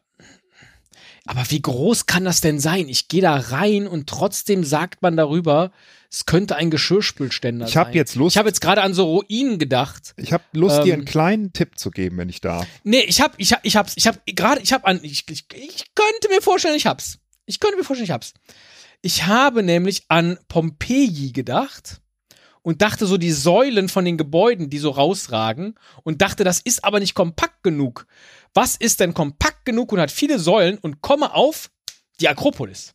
Aber 1.26 1.44
wie 1.50 1.62
groß 1.62 2.08
kann 2.08 2.26
das 2.26 2.42
denn 2.42 2.60
sein? 2.60 2.90
Ich 2.90 3.08
gehe 3.08 3.22
da 3.22 3.36
rein 3.38 3.88
und 3.88 4.10
trotzdem 4.10 4.64
sagt 4.66 5.02
man 5.02 5.16
darüber, 5.16 5.72
es 6.10 6.26
könnte 6.26 6.58
ein 6.58 6.70
Geschirrspülständer 6.72 7.68
ich 7.68 7.74
sein. 7.74 7.86
habe 7.86 7.96
jetzt 7.96 8.16
Lust, 8.16 8.36
Ich 8.36 8.38
habe 8.38 8.50
jetzt 8.50 8.60
gerade 8.60 8.82
an 8.82 8.94
so 8.94 9.06
Ruinen 9.06 9.60
gedacht. 9.60 10.14
ich 10.18 10.34
habe 10.34 10.44
Lust, 10.52 10.84
dir 10.84 10.88
ähm, 10.94 11.00
einen 11.02 11.06
kleinen 11.06 11.54
Tipp 11.54 11.78
zu 11.80 11.90
geben, 11.90 12.18
wenn 12.18 12.28
ich 12.28 12.42
darf. 12.42 12.68
Nee, 12.84 13.02
ich 13.08 13.22
hab, 13.22 13.36
ich 13.38 13.54
hab, 13.54 13.64
ich 13.64 13.78
hab's, 13.78 13.94
ich 13.96 14.08
hab 14.08 14.20
gerade, 14.26 14.60
ich 14.62 14.74
hab 14.74 14.86
an, 14.86 15.00
ich, 15.04 15.24
ich, 15.30 15.46
ich 15.54 15.86
könnte 15.96 16.28
mir 16.30 16.42
vorstellen, 16.42 16.76
ich 16.76 16.86
hab's. 16.88 17.20
Ich 17.46 17.62
könnte 17.62 17.78
mir 17.78 17.84
vorstellen, 17.86 18.06
ich 18.06 18.12
hab's. 18.12 18.34
Ich 19.02 19.26
habe 19.26 19.64
nämlich 19.64 20.04
an 20.10 20.38
Pompeji 20.48 21.32
gedacht 21.32 22.02
und 22.62 22.82
dachte 22.82 23.08
so 23.08 23.18
die 23.18 23.32
Säulen 23.32 23.90
von 23.90 24.06
den 24.06 24.18
Gebäuden, 24.18 24.70
die 24.70 24.78
so 24.78 24.92
rausragen 24.92 25.76
und 26.04 26.22
dachte, 26.22 26.44
das 26.44 26.60
ist 26.60 26.84
aber 26.86 27.00
nicht 27.00 27.16
kompakt 27.16 27.64
genug. 27.64 28.06
Was 28.54 28.76
ist 28.76 29.00
denn 29.00 29.14
kompakt 29.14 29.66
genug 29.66 29.92
und 29.92 30.00
hat 30.00 30.12
viele 30.12 30.38
Säulen 30.38 30.78
und 30.78 31.02
komme 31.02 31.34
auf 31.34 31.72
die 32.22 32.30
Akropolis. 32.30 32.94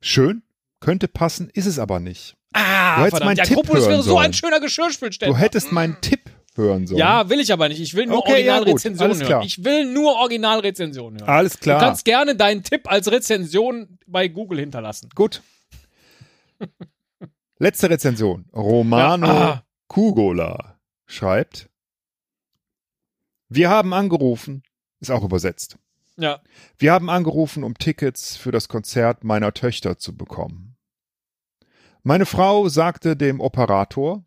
Schön, 0.00 0.42
könnte 0.80 1.08
passen, 1.08 1.50
ist 1.50 1.66
es 1.66 1.78
aber 1.78 2.00
nicht. 2.00 2.36
Ah, 2.54 2.96
Du 2.96 3.00
hättest 3.02 3.10
verdammt, 3.10 3.24
meinen 3.24 3.36
die 3.36 3.42
Tipp 3.42 3.58
Akropolis 3.58 3.82
wäre 3.84 3.92
hören 3.94 4.02
so 4.02 4.18
ein 4.18 4.32
schöner 4.32 4.60
Geschirrspülständer. 4.60 5.34
Du 5.34 5.40
hättest 5.40 5.72
meinen 5.72 6.00
Tipp 6.00 6.30
hören 6.54 6.86
sollen. 6.86 6.98
ja, 6.98 7.28
will 7.28 7.40
ich 7.40 7.52
aber 7.52 7.68
nicht. 7.68 7.80
Ich 7.80 7.94
will 7.94 8.06
nur 8.06 8.18
Okay, 8.18 8.44
ja, 8.44 8.54
Originalrezensionen 8.56 9.10
alles 9.10 9.18
hören. 9.20 9.26
klar. 9.28 9.44
Ich 9.44 9.64
will 9.64 9.86
nur 9.92 10.16
Originalrezensionen 10.16 11.20
hören. 11.20 11.28
Alles 11.28 11.58
klar. 11.58 11.78
Du 11.80 11.84
kannst 11.86 12.04
gerne 12.04 12.36
deinen 12.36 12.62
Tipp 12.62 12.90
als 12.90 13.10
Rezension 13.10 13.98
bei 14.06 14.28
Google 14.28 14.60
hinterlassen. 14.60 15.08
Gut. 15.14 15.42
Letzte 17.58 17.90
Rezension. 17.90 18.44
Romano 18.52 19.26
Ja, 19.26 19.52
ah. 19.52 19.62
Kugola 19.88 20.78
schreibt: 21.06 21.68
Wir 23.48 23.70
haben 23.70 23.92
angerufen, 23.94 24.62
ist 25.00 25.10
auch 25.10 25.22
übersetzt. 25.24 25.76
Ja. 26.16 26.40
Wir 26.78 26.92
haben 26.92 27.08
angerufen, 27.08 27.64
um 27.64 27.78
Tickets 27.78 28.36
für 28.36 28.52
das 28.52 28.68
Konzert 28.68 29.24
meiner 29.24 29.52
Töchter 29.54 29.98
zu 29.98 30.16
bekommen. 30.16 30.76
Meine 32.02 32.26
Frau 32.26 32.68
sagte 32.68 33.16
dem 33.16 33.40
Operator, 33.40 34.24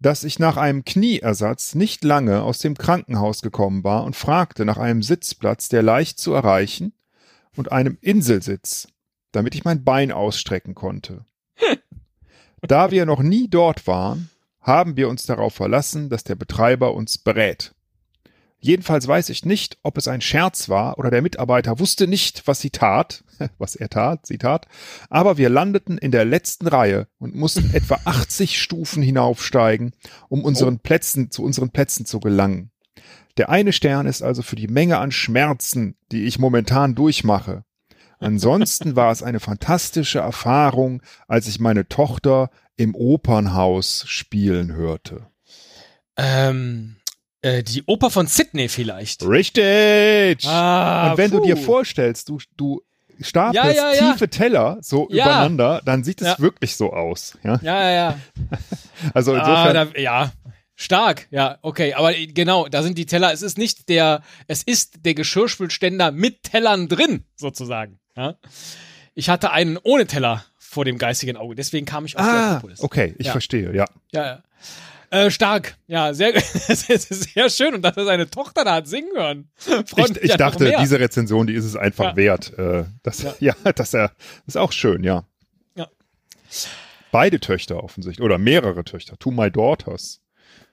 dass 0.00 0.24
ich 0.24 0.38
nach 0.38 0.56
einem 0.56 0.84
Knieersatz 0.84 1.74
nicht 1.74 2.04
lange 2.04 2.42
aus 2.42 2.58
dem 2.58 2.76
Krankenhaus 2.76 3.42
gekommen 3.42 3.84
war 3.84 4.04
und 4.04 4.16
fragte 4.16 4.64
nach 4.64 4.78
einem 4.78 5.02
Sitzplatz, 5.02 5.68
der 5.68 5.82
leicht 5.82 6.18
zu 6.18 6.32
erreichen 6.32 6.94
und 7.54 7.70
einem 7.70 7.98
Inselsitz, 8.00 8.88
damit 9.32 9.54
ich 9.54 9.64
mein 9.64 9.84
Bein 9.84 10.10
ausstrecken 10.10 10.74
konnte. 10.74 11.26
Da 12.62 12.90
wir 12.90 13.06
noch 13.06 13.20
nie 13.20 13.48
dort 13.48 13.86
waren, 13.86 14.30
haben 14.60 14.96
wir 14.96 15.08
uns 15.08 15.24
darauf 15.26 15.54
verlassen, 15.54 16.10
dass 16.10 16.24
der 16.24 16.34
Betreiber 16.34 16.94
uns 16.94 17.18
berät. 17.18 17.74
Jedenfalls 18.62 19.08
weiß 19.08 19.30
ich 19.30 19.46
nicht, 19.46 19.78
ob 19.82 19.96
es 19.96 20.06
ein 20.06 20.20
Scherz 20.20 20.68
war 20.68 20.98
oder 20.98 21.10
der 21.10 21.22
Mitarbeiter 21.22 21.78
wusste 21.78 22.06
nicht, 22.06 22.46
was 22.46 22.60
sie 22.60 22.70
tat, 22.70 23.24
was 23.58 23.74
er 23.74 23.88
tat, 23.88 24.26
sie 24.26 24.36
tat, 24.36 24.66
aber 25.08 25.38
wir 25.38 25.48
landeten 25.48 25.96
in 25.96 26.10
der 26.10 26.26
letzten 26.26 26.66
Reihe 26.66 27.08
und 27.18 27.34
mussten 27.34 27.70
etwa 27.74 27.98
80 28.04 28.60
Stufen 28.60 29.02
hinaufsteigen, 29.02 29.92
um 30.28 30.44
unseren 30.44 30.78
Plätzen, 30.78 31.30
zu 31.30 31.42
unseren 31.42 31.70
Plätzen 31.70 32.04
zu 32.04 32.20
gelangen. 32.20 32.70
Der 33.38 33.48
eine 33.48 33.72
Stern 33.72 34.06
ist 34.06 34.22
also 34.22 34.42
für 34.42 34.56
die 34.56 34.68
Menge 34.68 34.98
an 34.98 35.12
Schmerzen, 35.12 35.96
die 36.12 36.24
ich 36.24 36.38
momentan 36.38 36.94
durchmache. 36.94 37.64
Ansonsten 38.18 38.96
war 38.96 39.10
es 39.10 39.22
eine 39.22 39.40
fantastische 39.40 40.18
Erfahrung, 40.18 41.02
als 41.26 41.48
ich 41.48 41.58
meine 41.58 41.88
Tochter 41.88 42.50
im 42.76 42.94
Opernhaus 42.94 44.04
spielen 44.06 44.74
hörte. 44.74 45.26
Ähm, 46.18 46.96
äh, 47.42 47.62
die 47.62 47.82
Oper 47.86 48.10
von 48.10 48.26
Sydney 48.26 48.68
vielleicht. 48.68 49.22
Richtig! 49.24 50.46
Ah, 50.46 51.12
Und 51.12 51.18
wenn 51.18 51.30
du 51.30 51.38
puh. 51.38 51.46
dir 51.46 51.56
vorstellst, 51.56 52.28
du, 52.28 52.38
du 52.56 52.82
stapelst 53.20 53.54
Ja, 53.64 53.70
ja, 53.70 53.92
ja. 53.94 54.12
tiefe 54.12 54.28
Teller 54.28 54.78
so 54.80 55.08
übereinander, 55.08 55.80
dann 55.84 56.04
sieht 56.04 56.20
es 56.22 56.38
wirklich 56.40 56.76
so 56.76 56.92
aus. 56.92 57.38
Ja? 57.42 57.58
Ja, 57.62 57.90
ja. 57.90 58.18
Also 59.14 59.32
Ah, 59.34 59.38
insofern, 59.38 59.92
da, 59.94 60.00
ja. 60.00 60.32
Stark, 60.76 61.26
ja, 61.30 61.58
okay, 61.60 61.92
aber 61.92 62.14
genau, 62.14 62.66
da 62.68 62.82
sind 62.82 62.96
die 62.96 63.04
Teller, 63.04 63.32
es 63.34 63.42
ist 63.42 63.58
nicht 63.58 63.90
der, 63.90 64.22
es 64.46 64.62
ist 64.62 65.04
der 65.04 65.12
Geschirrspülständer 65.14 66.10
mit 66.10 66.42
Tellern 66.42 66.88
drin, 66.88 67.24
sozusagen. 67.36 67.98
Ich 69.14 69.28
hatte 69.28 69.50
einen 69.50 69.76
ohne 69.76 70.06
Teller 70.06 70.42
vor 70.58 70.86
dem 70.86 70.96
geistigen 70.96 71.36
Auge, 71.36 71.54
deswegen 71.54 71.84
kam 71.84 72.06
ich 72.06 72.16
auf 72.18 72.24
ah, 72.24 72.62
okay, 72.78 73.14
ich 73.18 73.30
verstehe, 73.30 73.74
ja. 73.74 73.84
Ja, 74.12 74.24
ja. 74.24 74.42
Äh, 75.10 75.30
stark, 75.30 75.76
ja, 75.88 76.14
sehr, 76.14 76.32
sehr 76.38 77.50
schön 77.50 77.74
und 77.74 77.82
dass 77.82 77.96
er 77.96 78.04
seine 78.04 78.30
Tochter 78.30 78.64
da 78.64 78.74
hat 78.74 78.86
singen 78.86 79.10
hören. 79.14 79.50
Freut 79.56 80.10
Ich, 80.16 80.22
ich 80.22 80.30
ja 80.30 80.36
dachte, 80.36 80.72
diese 80.80 81.00
Rezension, 81.00 81.48
die 81.48 81.54
ist 81.54 81.64
es 81.64 81.74
einfach 81.76 82.10
Ja. 82.10 82.16
wert. 82.16 82.56
Äh, 82.58 82.84
das, 83.02 83.26
ja. 83.40 83.54
dass 83.74 83.92
er, 83.92 84.12
ist 84.46 84.56
auch 84.56 84.70
schön, 84.72 85.02
ja. 85.02 85.24
Ja. 85.74 85.88
Beide 87.10 87.40
Töchter 87.40 87.82
offensichtlich, 87.82 88.24
oder 88.24 88.38
mehrere 88.38 88.84
Töchter. 88.84 89.18
To 89.18 89.32
my 89.32 89.50
daughters. 89.50 90.20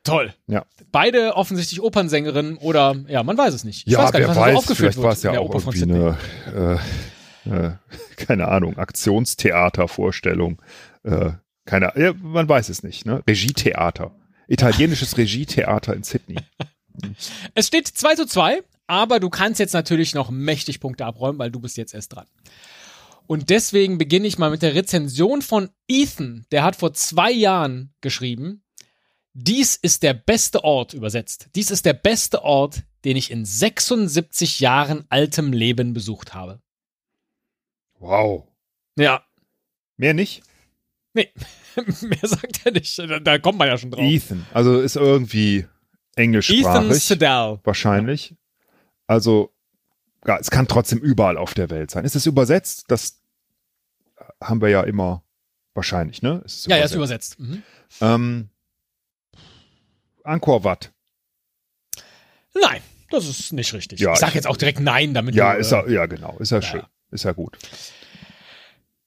Toll. 0.04 0.34
Ja. 0.46 0.66
Beide 0.92 1.36
offensichtlich 1.36 1.82
Opernsängerinnen 1.82 2.58
oder, 2.58 2.96
ja, 3.08 3.24
man 3.24 3.38
weiß 3.38 3.54
es 3.56 3.64
nicht. 3.64 3.88
Ich 3.88 3.94
Ja, 3.94 4.00
weiß 4.04 4.12
gar 4.12 4.20
nicht, 4.20 4.28
wer 4.30 4.36
was 4.36 4.36
so 4.36 4.42
weiß, 4.42 4.58
aufgeführt 4.58 4.94
vielleicht 4.94 5.04
war 5.04 5.12
es 5.14 5.24
ja 5.24 5.32
auch 5.40 5.50
Oper 5.50 5.74
irgendwie 5.74 5.84
eine, 5.84 6.80
äh, 7.46 7.50
äh, 7.50 7.72
keine 8.18 8.48
Ahnung, 8.48 8.78
Aktionstheatervorstellung. 8.78 10.62
Äh, 11.04 11.32
keine, 11.66 11.92
ja, 11.98 12.14
man 12.14 12.48
weiß 12.48 12.70
es 12.70 12.84
nicht, 12.84 13.06
ne? 13.06 13.22
Regietheater. 13.28 14.12
Italienisches 14.48 15.18
Regietheater 15.18 15.94
in 15.96 16.04
Sydney. 16.04 16.38
Es 17.54 17.68
steht 17.68 17.88
2 17.88 18.16
zu 18.16 18.26
2, 18.26 18.64
aber 18.88 19.20
du 19.20 19.30
kannst 19.30 19.60
jetzt 19.60 19.74
natürlich 19.74 20.16
noch 20.16 20.30
mächtig 20.30 20.80
Punkte 20.80 21.06
abräumen, 21.06 21.38
weil 21.40 21.52
du 21.52 21.60
bist 21.60 21.78
jetzt 21.78 21.94
erst 21.94 22.14
dran. 22.14 22.28
Und 23.28 23.50
deswegen 23.50 23.98
beginne 23.98 24.26
ich 24.28 24.38
mal 24.38 24.50
mit 24.50 24.62
der 24.62 24.74
Rezension 24.74 25.42
von 25.42 25.70
Ethan. 25.88 26.46
Der 26.52 26.64
hat 26.64 26.78
vor 26.78 26.94
zwei 26.94 27.30
Jahren 27.32 27.94
geschrieben, 28.02 28.64
dies 29.34 29.76
ist 29.76 30.02
der 30.02 30.14
beste 30.14 30.64
Ort, 30.64 30.94
übersetzt. 30.94 31.50
Dies 31.54 31.70
ist 31.70 31.86
der 31.86 31.94
beste 31.94 32.44
Ort, 32.44 32.84
den 33.06 33.18
ich 33.18 33.30
in 33.30 33.46
76 33.46 34.60
Jahren 34.62 35.06
altem 35.10 35.54
Leben 35.54 35.94
besucht 35.94 36.34
habe. 36.34 36.62
Wow. 38.00 38.48
Ja, 38.98 39.24
Mehr 39.98 40.14
nicht? 40.14 40.42
nee, 41.14 41.30
mehr 42.02 42.20
sagt 42.24 42.66
er 42.66 42.72
nicht. 42.72 42.98
Da, 42.98 43.20
da 43.20 43.38
kommt 43.40 43.58
man 43.60 43.68
ja 43.68 43.78
schon 43.78 43.92
drauf. 43.92 44.02
Ethan. 44.04 44.46
Also 44.54 44.80
ist 44.80 44.96
irgendwie 44.96 45.58
Ethan 45.60 45.70
englischsprachig. 46.16 47.04
Sedal. 47.04 47.60
wahrscheinlich. 47.64 48.36
Also, 49.06 49.54
ja, 50.26 50.38
es 50.38 50.50
kann 50.50 50.68
trotzdem 50.68 51.00
überall 51.00 51.38
auf 51.38 51.54
der 51.54 51.70
Welt 51.70 51.92
sein. 51.92 52.04
Ist 52.06 52.16
es 52.16 52.26
übersetzt? 52.26 52.86
Das 52.90 53.22
haben 54.44 54.62
wir 54.62 54.70
ja 54.70 54.82
immer 54.82 55.24
wahrscheinlich, 55.74 56.22
ne? 56.22 56.44
Ja, 56.66 56.78
er 56.78 56.86
ist 56.86 56.96
übersetzt. 56.96 57.40
Mhm. 57.40 57.64
Ähm, 58.02 58.50
Angkor 60.24 60.64
Wat. 60.64 60.92
Nein, 62.60 62.82
das 63.12 63.28
ist 63.28 63.54
nicht 63.54 63.74
richtig. 63.74 64.00
Ja, 64.00 64.14
ich 64.14 64.20
sag 64.20 64.30
ich- 64.30 64.36
jetzt 64.36 64.48
auch 64.48 64.58
direkt 64.58 64.80
nein, 64.80 65.14
damit 65.14 65.36
Ja, 65.36 65.54
du, 65.54 65.60
ist 65.60 65.72
äh, 65.72 65.78
er, 65.78 65.90
ja, 65.90 66.06
genau. 66.08 66.36
Ist 66.40 66.52
ja, 66.52 66.58
ja. 66.58 66.62
schön. 66.62 66.84
Ist 67.12 67.24
ja 67.24 67.32
gut. 67.32 67.58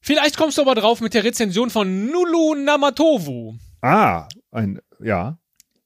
Vielleicht 0.00 0.36
kommst 0.36 0.58
du 0.58 0.62
aber 0.62 0.74
drauf 0.74 1.00
mit 1.00 1.14
der 1.14 1.24
Rezension 1.24 1.70
von 1.70 2.06
Nulu 2.06 2.54
Namatovu. 2.54 3.56
Ah, 3.82 4.28
ein, 4.50 4.80
ja. 5.02 5.38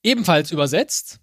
Ebenfalls 0.02 0.52
übersetzt. 0.52 1.20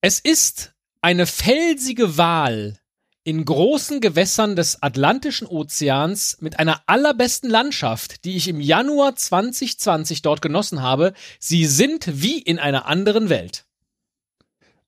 Es 0.00 0.20
ist 0.20 0.74
eine 1.00 1.26
felsige 1.26 2.16
Wal 2.16 2.78
in 3.24 3.44
großen 3.44 4.00
Gewässern 4.00 4.56
des 4.56 4.82
Atlantischen 4.82 5.46
Ozeans 5.46 6.38
mit 6.40 6.58
einer 6.58 6.82
allerbesten 6.86 7.50
Landschaft, 7.50 8.24
die 8.24 8.36
ich 8.36 8.48
im 8.48 8.60
Januar 8.60 9.16
2020 9.16 10.22
dort 10.22 10.40
genossen 10.40 10.82
habe. 10.82 11.12
Sie 11.38 11.66
sind 11.66 12.22
wie 12.22 12.38
in 12.38 12.58
einer 12.58 12.86
anderen 12.86 13.28
Welt. 13.28 13.66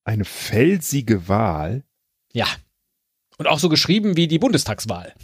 Eine 0.04 0.24
felsige 0.24 1.28
Wahl. 1.28 1.84
Ja. 2.32 2.46
Und 3.36 3.46
auch 3.46 3.58
so 3.58 3.68
geschrieben 3.68 4.16
wie 4.16 4.26
die 4.26 4.38
Bundestagswahl. 4.38 5.14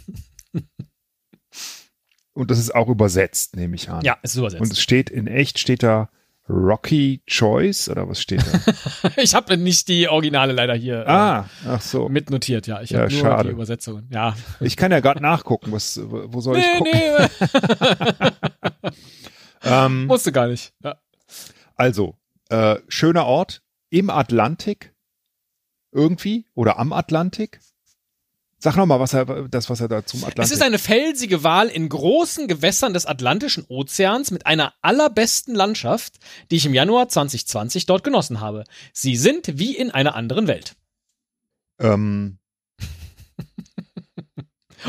Und 2.37 2.51
das 2.51 2.59
ist 2.59 2.75
auch 2.75 2.87
übersetzt, 2.87 3.55
nehme 3.55 3.75
ich 3.75 3.89
an. 3.89 4.03
Ja, 4.05 4.17
es 4.21 4.33
ist 4.33 4.37
übersetzt. 4.37 4.61
Und 4.61 4.71
es 4.71 4.79
steht 4.79 5.09
in 5.09 5.25
echt, 5.25 5.57
steht 5.57 5.81
da 5.81 6.09
Rocky 6.47 7.21
Choice 7.25 7.89
oder 7.89 8.07
was 8.07 8.21
steht 8.21 8.43
da? 8.45 9.11
ich 9.17 9.33
habe 9.33 9.57
nicht 9.57 9.87
die 9.87 10.07
Originale 10.07 10.53
leider 10.53 10.75
hier 10.75 11.07
ah, 11.09 11.49
ach 11.67 11.81
so. 11.81 12.05
äh, 12.05 12.09
mitnotiert, 12.09 12.67
ja. 12.67 12.79
Ich 12.81 12.91
Ja, 12.91 13.01
habe 13.01 13.11
nur 13.11 13.21
schade. 13.21 13.49
die 13.49 13.53
Übersetzung. 13.53 14.03
Ja. 14.11 14.35
Ich 14.59 14.77
kann 14.77 14.91
ja 14.91 14.99
gerade 14.99 15.21
nachgucken, 15.21 15.71
was, 15.71 15.99
wo 16.03 16.39
soll 16.39 16.57
ich 16.57 16.65
gucken? 16.77 16.93
nee, 16.93 18.91
Ähm, 19.63 20.05
musste 20.05 20.31
gar 20.31 20.47
nicht. 20.47 20.73
Ja. 20.83 20.95
also, 21.75 22.15
äh, 22.49 22.75
schöner 22.87 23.25
Ort 23.25 23.63
im 23.89 24.11
Atlantik 24.11 24.93
irgendwie 25.91 26.45
oder 26.53 26.77
am 26.77 26.93
Atlantik. 26.93 27.59
Sag 28.59 28.75
noch 28.75 28.87
mal, 28.87 28.99
was 28.99 29.13
er, 29.13 29.47
das, 29.49 29.69
was 29.69 29.81
er 29.81 29.87
da 29.87 30.03
zum 30.03 30.21
Atlantik. 30.21 30.43
Es 30.43 30.49
ist 30.51 30.63
eine 30.63 30.79
felsige 30.79 31.43
Wal 31.43 31.67
in 31.67 31.89
großen 31.89 32.47
Gewässern 32.47 32.93
des 32.93 33.05
Atlantischen 33.05 33.65
Ozeans 33.67 34.31
mit 34.31 34.47
einer 34.47 34.73
allerbesten 34.81 35.53
Landschaft, 35.53 36.15
die 36.49 36.55
ich 36.55 36.65
im 36.65 36.73
Januar 36.73 37.07
2020 37.07 37.85
dort 37.85 38.03
genossen 38.03 38.41
habe. 38.41 38.63
Sie 38.93 39.15
sind 39.15 39.59
wie 39.59 39.75
in 39.77 39.91
einer 39.91 40.15
anderen 40.15 40.47
Welt. 40.47 40.75
ähm, 41.79 42.39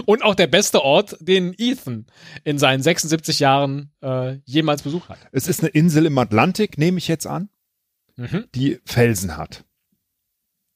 Und 0.07 0.23
auch 0.23 0.35
der 0.35 0.47
beste 0.47 0.83
Ort, 0.83 1.17
den 1.21 1.55
Ethan 1.59 2.07
in 2.45 2.59
seinen 2.59 2.83
76 2.83 3.41
Jahren 3.41 3.93
äh, 4.03 4.35
jemals 4.45 4.83
besucht 4.83 5.09
hat. 5.09 5.19
es 5.33 5.49
ist 5.49 5.61
eine 5.61 5.71
Insel 5.71 6.07
im 6.07 6.17
Atlantik, 6.19 6.79
nehme 6.79 6.99
ich 6.99 7.09
jetzt 7.09 7.27
an, 7.27 7.49
Mhm. 8.17 8.47
die 8.55 8.81
Felsen 8.85 9.37
hat. 9.37 9.65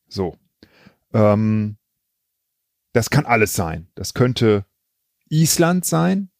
So. 0.08 0.36
Ähm, 1.12 1.76
das 2.92 3.10
kann 3.10 3.26
alles 3.26 3.54
sein. 3.54 3.88
Das 3.94 4.14
könnte 4.14 4.66
Island 5.28 5.84
sein. 5.84 6.30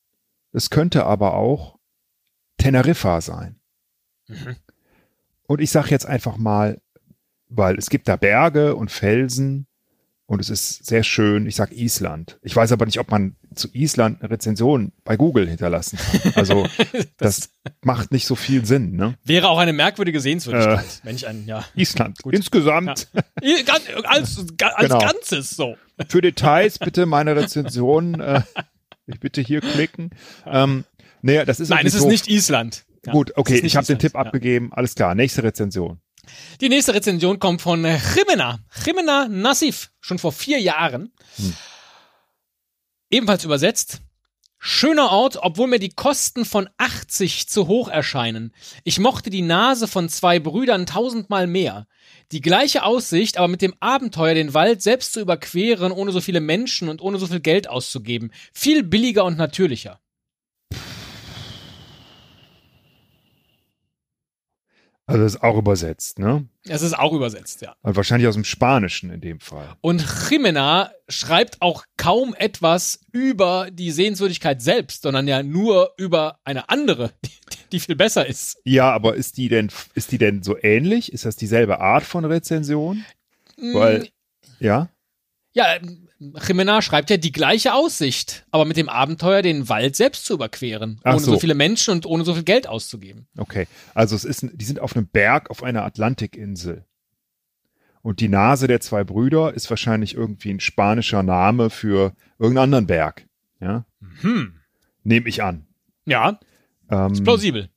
Es 0.52 0.70
könnte 0.70 1.06
aber 1.06 1.34
auch 1.34 1.78
Teneriffa 2.58 3.20
sein. 3.20 3.60
Mhm. 4.28 4.56
Und 5.46 5.60
ich 5.60 5.70
sage 5.70 5.90
jetzt 5.90 6.06
einfach 6.06 6.36
mal, 6.36 6.80
weil 7.48 7.76
es 7.76 7.90
gibt 7.90 8.08
da 8.08 8.16
Berge 8.16 8.76
und 8.76 8.90
Felsen 8.90 9.66
und 10.32 10.40
es 10.40 10.48
ist 10.48 10.86
sehr 10.86 11.02
schön. 11.02 11.44
Ich 11.46 11.56
sage 11.56 11.74
Island. 11.74 12.38
Ich 12.42 12.56
weiß 12.56 12.72
aber 12.72 12.86
nicht, 12.86 12.98
ob 12.98 13.10
man 13.10 13.36
zu 13.54 13.68
Island 13.74 14.22
eine 14.22 14.30
Rezension 14.30 14.92
bei 15.04 15.18
Google 15.18 15.46
hinterlassen 15.46 15.98
kann. 15.98 16.32
Also 16.36 16.66
das 17.18 17.50
macht 17.82 18.12
nicht 18.12 18.26
so 18.26 18.34
viel 18.34 18.64
Sinn. 18.64 18.96
Ne? 18.96 19.14
Wäre 19.24 19.50
auch 19.50 19.58
eine 19.58 19.74
merkwürdige 19.74 20.20
Sehenswürdigkeit, 20.20 20.78
Äh. 20.86 21.04
wenn 21.06 21.16
ich 21.16 21.26
ein, 21.28 21.44
ja. 21.46 21.64
Island. 21.74 22.22
Gut. 22.22 22.34
Insgesamt 22.34 23.08
gan- 23.12 24.04
Als, 24.06 24.38
als 24.38 24.48
Genau. 24.78 24.98
Ganzes 25.00 25.50
so. 25.50 25.76
für 26.08 26.22
Details 26.22 26.78
bitte 26.78 27.04
meine 27.04 27.36
Rezension. 27.36 28.18
Äh, 28.18 28.40
ich 29.06 29.20
bitte 29.20 29.42
hier 29.42 29.60
klicken. 29.60 30.10
Ähm, 30.46 30.84
naja, 31.20 31.44
das 31.44 31.60
ist 31.60 31.68
Nein, 31.68 31.86
es 31.86 31.92
ist 31.92 32.04
doof. 32.04 32.10
nicht 32.10 32.28
Island. 32.28 32.84
Ja, 33.04 33.12
Gut, 33.12 33.32
okay, 33.36 33.58
ich 33.62 33.76
habe 33.76 33.86
den 33.86 33.98
Tipp 33.98 34.14
ja. 34.14 34.20
abgegeben. 34.20 34.72
Alles 34.72 34.94
klar, 34.94 35.14
nächste 35.14 35.42
Rezension. 35.42 36.00
Die 36.60 36.68
nächste 36.68 36.94
Rezension 36.94 37.38
kommt 37.38 37.62
von 37.62 37.84
äh, 37.84 37.98
Jimena. 38.14 38.60
Jimena 38.84 39.28
Nassif. 39.28 39.90
Schon 40.00 40.18
vor 40.18 40.32
vier 40.32 40.60
Jahren. 40.60 41.12
Hm. 41.36 41.54
Ebenfalls 43.10 43.44
übersetzt. 43.44 44.00
Schöner 44.64 45.10
Ort, 45.10 45.38
obwohl 45.42 45.66
mir 45.66 45.80
die 45.80 45.88
Kosten 45.88 46.44
von 46.44 46.68
80 46.78 47.48
zu 47.48 47.66
hoch 47.66 47.88
erscheinen. 47.88 48.54
Ich 48.84 49.00
mochte 49.00 49.28
die 49.28 49.42
Nase 49.42 49.88
von 49.88 50.08
zwei 50.08 50.38
Brüdern 50.38 50.86
tausendmal 50.86 51.48
mehr. 51.48 51.88
Die 52.30 52.40
gleiche 52.40 52.84
Aussicht, 52.84 53.38
aber 53.38 53.48
mit 53.48 53.60
dem 53.60 53.74
Abenteuer, 53.80 54.34
den 54.34 54.54
Wald 54.54 54.80
selbst 54.80 55.14
zu 55.14 55.20
überqueren, 55.20 55.90
ohne 55.90 56.12
so 56.12 56.20
viele 56.20 56.40
Menschen 56.40 56.88
und 56.88 57.02
ohne 57.02 57.18
so 57.18 57.26
viel 57.26 57.40
Geld 57.40 57.68
auszugeben. 57.68 58.30
Viel 58.52 58.84
billiger 58.84 59.24
und 59.24 59.36
natürlicher. 59.36 59.98
Also 65.06 65.22
das 65.22 65.34
ist 65.34 65.42
auch 65.42 65.58
übersetzt, 65.58 66.18
ne? 66.18 66.46
Es 66.64 66.82
ist 66.82 66.96
auch 66.96 67.12
übersetzt, 67.12 67.60
ja. 67.60 67.74
Also 67.82 67.96
wahrscheinlich 67.96 68.28
aus 68.28 68.34
dem 68.34 68.44
Spanischen 68.44 69.10
in 69.10 69.20
dem 69.20 69.40
Fall. 69.40 69.76
Und 69.80 70.04
Jimena 70.30 70.92
schreibt 71.08 71.60
auch 71.60 71.84
kaum 71.96 72.34
etwas 72.34 73.00
über 73.10 73.68
die 73.72 73.90
Sehenswürdigkeit 73.90 74.62
selbst, 74.62 75.02
sondern 75.02 75.26
ja 75.26 75.42
nur 75.42 75.92
über 75.96 76.38
eine 76.44 76.68
andere, 76.68 77.10
die, 77.24 77.30
die 77.72 77.80
viel 77.80 77.96
besser 77.96 78.26
ist. 78.26 78.60
Ja, 78.64 78.92
aber 78.92 79.16
ist 79.16 79.38
die 79.38 79.48
denn, 79.48 79.70
ist 79.94 80.12
die 80.12 80.18
denn 80.18 80.42
so 80.44 80.56
ähnlich? 80.62 81.12
Ist 81.12 81.24
das 81.24 81.34
dieselbe 81.34 81.80
Art 81.80 82.04
von 82.04 82.24
Rezension? 82.24 83.04
Weil, 83.56 84.08
ja? 84.60 84.88
Ja, 85.52 85.66
Jimena 86.46 86.82
schreibt 86.82 87.10
ja 87.10 87.16
die 87.16 87.32
gleiche 87.32 87.74
Aussicht, 87.74 88.46
aber 88.50 88.64
mit 88.64 88.76
dem 88.76 88.88
Abenteuer, 88.88 89.42
den 89.42 89.68
Wald 89.68 89.96
selbst 89.96 90.24
zu 90.24 90.34
überqueren, 90.34 91.00
Ach 91.04 91.14
ohne 91.14 91.20
so. 91.22 91.32
so. 91.32 91.38
viele 91.40 91.54
Menschen 91.54 91.92
und 91.92 92.06
ohne 92.06 92.24
so 92.24 92.34
viel 92.34 92.42
Geld 92.44 92.66
auszugeben. 92.66 93.26
Okay. 93.36 93.66
Also 93.94 94.14
es 94.16 94.24
ist, 94.24 94.46
die 94.52 94.64
sind 94.64 94.80
auf 94.80 94.94
einem 94.96 95.06
Berg 95.06 95.50
auf 95.50 95.62
einer 95.62 95.84
Atlantikinsel. 95.84 96.84
Und 98.02 98.20
die 98.20 98.28
Nase 98.28 98.66
der 98.66 98.80
zwei 98.80 99.04
Brüder 99.04 99.54
ist 99.54 99.70
wahrscheinlich 99.70 100.14
irgendwie 100.14 100.50
ein 100.50 100.60
spanischer 100.60 101.22
Name 101.22 101.70
für 101.70 102.14
irgendeinen 102.38 102.64
anderen 102.64 102.86
Berg. 102.86 103.26
Ja? 103.60 103.84
Hm. 104.22 104.54
Nehme 105.04 105.28
ich 105.28 105.42
an. 105.42 105.66
Ja, 106.04 106.40
Ähm, 106.90 107.12
ist 107.12 107.22
plausibel. 107.22 107.68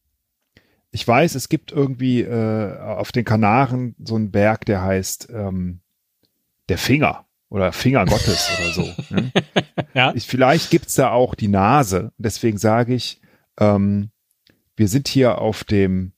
ich 0.92 1.08
weiß, 1.08 1.36
es 1.36 1.48
gibt 1.48 1.72
irgendwie 1.72 2.22
äh, 2.22 2.78
auf 2.80 3.12
den 3.12 3.24
Kanaren 3.24 3.96
so 4.04 4.16
einen 4.16 4.32
Berg, 4.32 4.66
der 4.66 4.82
heißt 4.82 5.30
ähm, 5.32 5.82
der 6.70 6.80
Finger 6.80 7.26
oder 7.50 7.72
Finger 7.72 8.06
Gottes 8.06 8.50
oder 8.60 8.74
so. 8.74 8.94
Ne? 9.10 9.32
Ja. 9.94 10.12
Ich, 10.14 10.28
vielleicht 10.28 10.72
gibt's 10.72 10.96
da 10.96 11.12
auch 11.12 11.36
die 11.36 11.48
Nase. 11.48 12.12
Deswegen 12.18 12.58
sage 12.58 12.94
ich, 12.94 13.22
ähm, 13.58 14.12
wir 14.76 14.90
sind 14.90 15.08
hier 15.08 15.38
auf 15.38 15.64
dem 15.64 16.12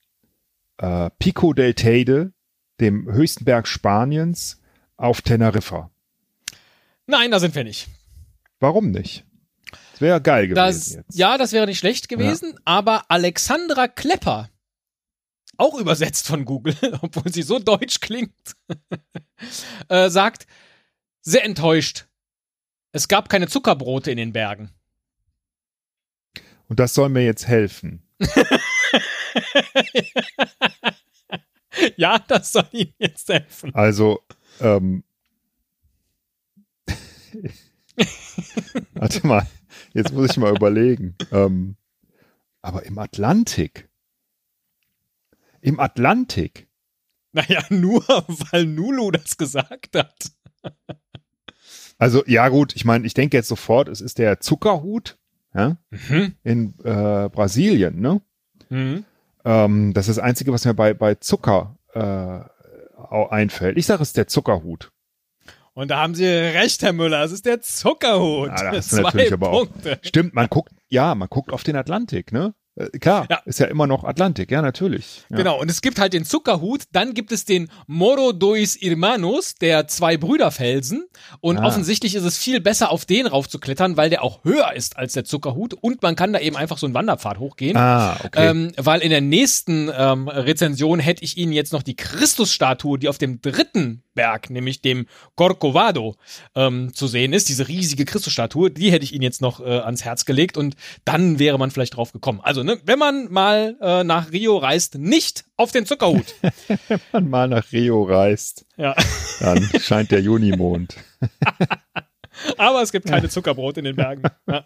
äh, 0.78 1.10
Pico 1.20 1.52
del 1.52 1.74
Teide, 1.74 2.32
dem 2.80 3.08
höchsten 3.12 3.44
Berg 3.44 3.68
Spaniens, 3.68 4.60
auf 4.96 5.22
Teneriffa. 5.22 5.92
Nein, 7.06 7.30
da 7.30 7.38
sind 7.38 7.54
wir 7.54 7.62
nicht. 7.62 7.88
Warum 8.58 8.90
nicht? 8.90 9.24
Das 9.92 10.00
wäre 10.00 10.20
geil 10.20 10.48
gewesen 10.48 11.04
Das, 11.06 11.16
ja, 11.16 11.38
das 11.38 11.52
wäre 11.52 11.66
nicht 11.66 11.78
schlecht 11.78 12.08
gewesen, 12.08 12.58
aber 12.64 13.04
Alexandra 13.08 13.88
Klepper, 13.88 14.48
auch 15.56 15.78
übersetzt 15.78 16.26
von 16.26 16.44
Google, 16.44 16.76
obwohl 17.02 17.32
sie 17.32 17.42
so 17.42 17.58
deutsch 17.58 18.00
klingt, 18.00 18.56
äh, 19.88 20.08
sagt, 20.10 20.46
sehr 21.28 21.44
enttäuscht. 21.44 22.06
Es 22.92 23.06
gab 23.06 23.28
keine 23.28 23.48
Zuckerbrote 23.48 24.10
in 24.10 24.16
den 24.16 24.32
Bergen. 24.32 24.70
Und 26.68 26.80
das 26.80 26.94
soll 26.94 27.10
mir 27.10 27.24
jetzt 27.24 27.46
helfen. 27.46 28.02
ja, 31.96 32.18
das 32.18 32.52
soll 32.52 32.66
Ihnen 32.72 32.94
jetzt 32.98 33.28
helfen. 33.28 33.74
Also, 33.74 34.22
ähm, 34.60 35.04
warte 38.94 39.26
mal, 39.26 39.46
jetzt 39.92 40.12
muss 40.12 40.30
ich 40.30 40.38
mal 40.38 40.56
überlegen. 40.56 41.14
Ähm, 41.30 41.76
aber 42.62 42.86
im 42.86 42.98
Atlantik. 42.98 43.90
Im 45.60 45.78
Atlantik. 45.78 46.68
Naja, 47.32 47.62
nur 47.68 48.02
weil 48.50 48.64
Nulu 48.64 49.10
das 49.10 49.36
gesagt 49.36 49.94
hat. 49.94 50.32
Also, 51.98 52.22
ja 52.26 52.48
gut, 52.48 52.74
ich 52.76 52.84
meine, 52.84 53.06
ich 53.06 53.14
denke 53.14 53.36
jetzt 53.36 53.48
sofort, 53.48 53.88
es 53.88 54.00
ist 54.00 54.18
der 54.18 54.40
Zuckerhut 54.40 55.18
ja, 55.54 55.76
Mhm. 55.90 56.34
in 56.44 56.74
äh, 56.84 57.28
Brasilien, 57.28 58.00
ne? 58.00 58.20
Mhm. 58.68 59.04
Ähm, 59.44 59.94
das 59.94 60.08
ist 60.08 60.16
das 60.18 60.24
Einzige, 60.24 60.52
was 60.52 60.64
mir 60.64 60.74
bei, 60.74 60.94
bei 60.94 61.14
Zucker 61.16 61.76
äh, 61.94 62.40
einfällt. 63.30 63.78
Ich 63.78 63.86
sage, 63.86 64.02
es 64.02 64.10
ist 64.10 64.16
der 64.16 64.26
Zuckerhut. 64.28 64.92
Und 65.74 65.90
da 65.90 66.00
haben 66.02 66.14
Sie 66.14 66.26
recht, 66.26 66.82
Herr 66.82 66.92
Müller, 66.92 67.22
es 67.22 67.32
ist 67.32 67.46
der 67.46 67.60
Zuckerhut. 67.60 68.48
Da 68.50 68.72
hast 68.72 68.92
du 68.92 68.96
Zwei 68.96 69.02
natürlich 69.02 69.32
aber 69.32 69.50
auch- 69.50 69.66
Punkte. 69.66 69.98
Stimmt, 70.02 70.34
man 70.34 70.48
guckt, 70.48 70.72
ja, 70.88 71.14
man 71.14 71.28
guckt 71.28 71.52
auf 71.52 71.62
den 71.62 71.76
Atlantik, 71.76 72.32
ne? 72.32 72.54
Äh, 72.78 72.98
klar, 72.98 73.26
Ja. 73.28 73.40
ist 73.44 73.58
ja 73.58 73.66
immer 73.66 73.86
noch 73.86 74.04
Atlantik, 74.04 74.50
ja, 74.50 74.62
natürlich. 74.62 75.24
Ja. 75.30 75.36
Genau, 75.38 75.60
und 75.60 75.70
es 75.70 75.80
gibt 75.82 75.98
halt 75.98 76.12
den 76.12 76.24
Zuckerhut, 76.24 76.84
dann 76.92 77.12
gibt 77.14 77.32
es 77.32 77.44
den 77.44 77.68
Moro 77.86 78.32
dois 78.32 78.76
Hermanos, 78.80 79.56
der 79.56 79.88
zwei 79.88 80.16
Brüderfelsen. 80.16 81.06
Und 81.40 81.58
Ah. 81.58 81.66
offensichtlich 81.66 82.14
ist 82.14 82.24
es 82.24 82.38
viel 82.38 82.60
besser, 82.60 82.90
auf 82.90 83.04
den 83.04 83.26
raufzuklettern, 83.26 83.96
weil 83.96 84.10
der 84.10 84.22
auch 84.22 84.44
höher 84.44 84.72
ist 84.74 84.96
als 84.96 85.12
der 85.14 85.24
Zuckerhut. 85.24 85.74
Und 85.74 86.02
man 86.02 86.14
kann 86.16 86.32
da 86.32 86.38
eben 86.38 86.56
einfach 86.56 86.78
so 86.78 86.86
einen 86.86 86.94
Wanderpfad 86.94 87.38
hochgehen. 87.38 87.76
Ah, 87.76 88.16
okay. 88.24 88.48
Ähm, 88.50 88.72
weil 88.76 89.00
in 89.00 89.10
der 89.10 89.20
nächsten 89.20 89.90
ähm, 89.96 90.28
Rezension 90.28 91.00
hätte 91.00 91.24
ich 91.24 91.36
Ihnen 91.36 91.52
jetzt 91.52 91.72
noch 91.72 91.82
die 91.82 91.96
Christusstatue, 91.96 92.98
die 92.98 93.08
auf 93.08 93.18
dem 93.18 93.40
dritten 93.40 94.02
Berg, 94.18 94.50
nämlich 94.50 94.82
dem 94.82 95.06
Corcovado, 95.36 96.16
ähm, 96.56 96.92
zu 96.92 97.06
sehen 97.06 97.32
ist, 97.32 97.48
diese 97.48 97.68
riesige 97.68 98.04
Christusstatue, 98.04 98.68
die 98.68 98.90
hätte 98.90 99.04
ich 99.04 99.14
Ihnen 99.14 99.22
jetzt 99.22 99.40
noch 99.40 99.60
äh, 99.60 99.78
ans 99.78 100.04
Herz 100.04 100.24
gelegt 100.24 100.56
und 100.56 100.74
dann 101.04 101.38
wäre 101.38 101.56
man 101.56 101.70
vielleicht 101.70 101.96
drauf 101.96 102.12
gekommen. 102.12 102.40
Also, 102.42 102.64
ne, 102.64 102.80
wenn 102.84 102.98
man 102.98 103.30
mal 103.30 103.76
äh, 103.80 104.02
nach 104.02 104.32
Rio 104.32 104.56
reist, 104.56 104.96
nicht 104.96 105.44
auf 105.56 105.70
den 105.70 105.86
Zuckerhut. 105.86 106.34
Wenn 106.88 107.00
man 107.12 107.30
mal 107.30 107.48
nach 107.48 107.72
Rio 107.72 108.02
reist, 108.02 108.64
ja. 108.76 108.94
dann 109.40 109.68
scheint 109.80 110.10
der 110.10 110.20
Junimond. 110.20 110.96
Aber 112.56 112.82
es 112.82 112.92
gibt 112.92 113.06
keine 113.06 113.28
Zuckerbrot 113.28 113.78
in 113.78 113.84
den 113.84 113.96
Bergen. 113.96 114.22
Ja. 114.46 114.64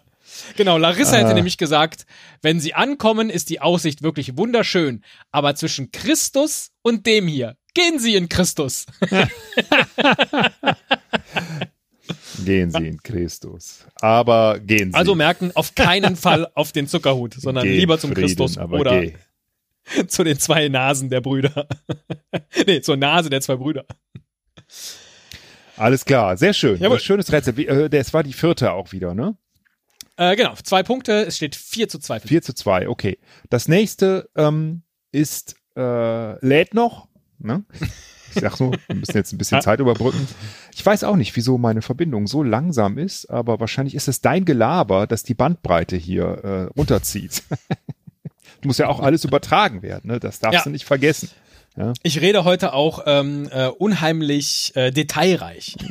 Genau, 0.55 0.77
Larissa 0.77 1.17
hätte 1.17 1.29
Ah. 1.31 1.33
nämlich 1.33 1.57
gesagt, 1.57 2.05
wenn 2.41 2.59
sie 2.59 2.73
ankommen, 2.73 3.29
ist 3.29 3.49
die 3.49 3.59
Aussicht 3.61 4.01
wirklich 4.03 4.37
wunderschön. 4.37 5.03
Aber 5.31 5.53
zwischen 5.55 5.91
Christus 5.91 6.71
und 6.81 7.05
dem 7.05 7.27
hier, 7.27 7.57
gehen 7.73 7.99
Sie 7.99 8.15
in 8.15 8.29
Christus. 8.29 8.85
Gehen 12.43 12.71
Sie 12.71 12.87
in 12.87 13.01
Christus. 13.01 13.85
Aber 14.01 14.59
gehen 14.59 14.91
Sie. 14.91 14.97
Also 14.97 15.15
merken, 15.15 15.51
auf 15.55 15.75
keinen 15.75 16.15
Fall 16.15 16.47
auf 16.55 16.71
den 16.71 16.87
Zuckerhut, 16.87 17.35
sondern 17.35 17.63
Geh 17.63 17.77
lieber 17.77 17.97
zum 17.99 18.11
Frieden, 18.11 18.27
Christus 18.27 18.57
oder 18.57 19.01
geh. 19.01 19.13
zu 20.07 20.23
den 20.23 20.37
zwei 20.39 20.67
Nasen 20.69 21.09
der 21.09 21.21
Brüder. 21.21 21.67
nee, 22.67 22.81
zur 22.81 22.97
Nase 22.97 23.29
der 23.29 23.41
zwei 23.41 23.55
Brüder. 23.55 23.85
Alles 25.77 26.05
klar, 26.05 26.37
sehr 26.37 26.53
schön. 26.53 26.79
Jawohl. 26.79 26.99
Schönes 26.99 27.31
Rätsel. 27.31 27.57
Äh, 27.59 27.89
das 27.89 28.13
war 28.13 28.23
die 28.23 28.33
vierte 28.33 28.71
auch 28.73 28.91
wieder, 28.91 29.13
ne? 29.13 29.35
Äh, 30.17 30.35
genau, 30.35 30.53
zwei 30.63 30.83
Punkte, 30.83 31.25
es 31.25 31.37
steht 31.37 31.55
4 31.55 31.89
zu 31.89 31.97
2. 31.99 32.19
für 32.19 32.27
4 32.27 32.41
zu 32.43 32.53
2, 32.53 32.87
okay. 32.87 33.17
Das 33.49 33.67
nächste 33.67 34.29
ähm, 34.35 34.83
ist, 35.11 35.55
äh, 35.75 36.45
lädt 36.45 36.75
noch. 36.75 37.07
Ne? 37.39 37.65
Ich 38.35 38.41
sag 38.41 38.55
so, 38.55 38.71
wir 38.87 38.95
müssen 38.95 39.17
jetzt 39.17 39.31
ein 39.33 39.39
bisschen 39.39 39.61
Zeit 39.63 39.79
überbrücken. 39.79 40.27
Ich 40.75 40.85
weiß 40.85 41.03
auch 41.03 41.15
nicht, 41.15 41.35
wieso 41.35 41.57
meine 41.57 41.81
Verbindung 41.81 42.27
so 42.27 42.43
langsam 42.43 42.99
ist, 42.99 43.25
aber 43.29 43.59
wahrscheinlich 43.59 43.95
ist 43.95 44.07
es 44.07 44.21
dein 44.21 44.45
Gelaber, 44.45 45.07
das 45.07 45.23
die 45.23 45.33
Bandbreite 45.33 45.97
hier 45.97 46.25
äh, 46.25 46.63
runterzieht. 46.77 47.41
Muss 48.63 48.77
ja 48.77 48.87
auch 48.87 48.99
alles 49.01 49.25
übertragen 49.25 49.81
werden, 49.81 50.09
ne? 50.11 50.19
Das 50.19 50.39
darfst 50.39 50.59
Ja. 50.59 50.63
du 50.63 50.69
nicht 50.69 50.85
vergessen. 50.85 51.29
Ich 52.03 52.21
rede 52.21 52.43
heute 52.43 52.73
auch 52.73 53.03
ähm, 53.05 53.49
äh, 53.51 53.67
unheimlich 53.67 54.71
äh, 54.75 54.91
detailreich. 54.91 55.75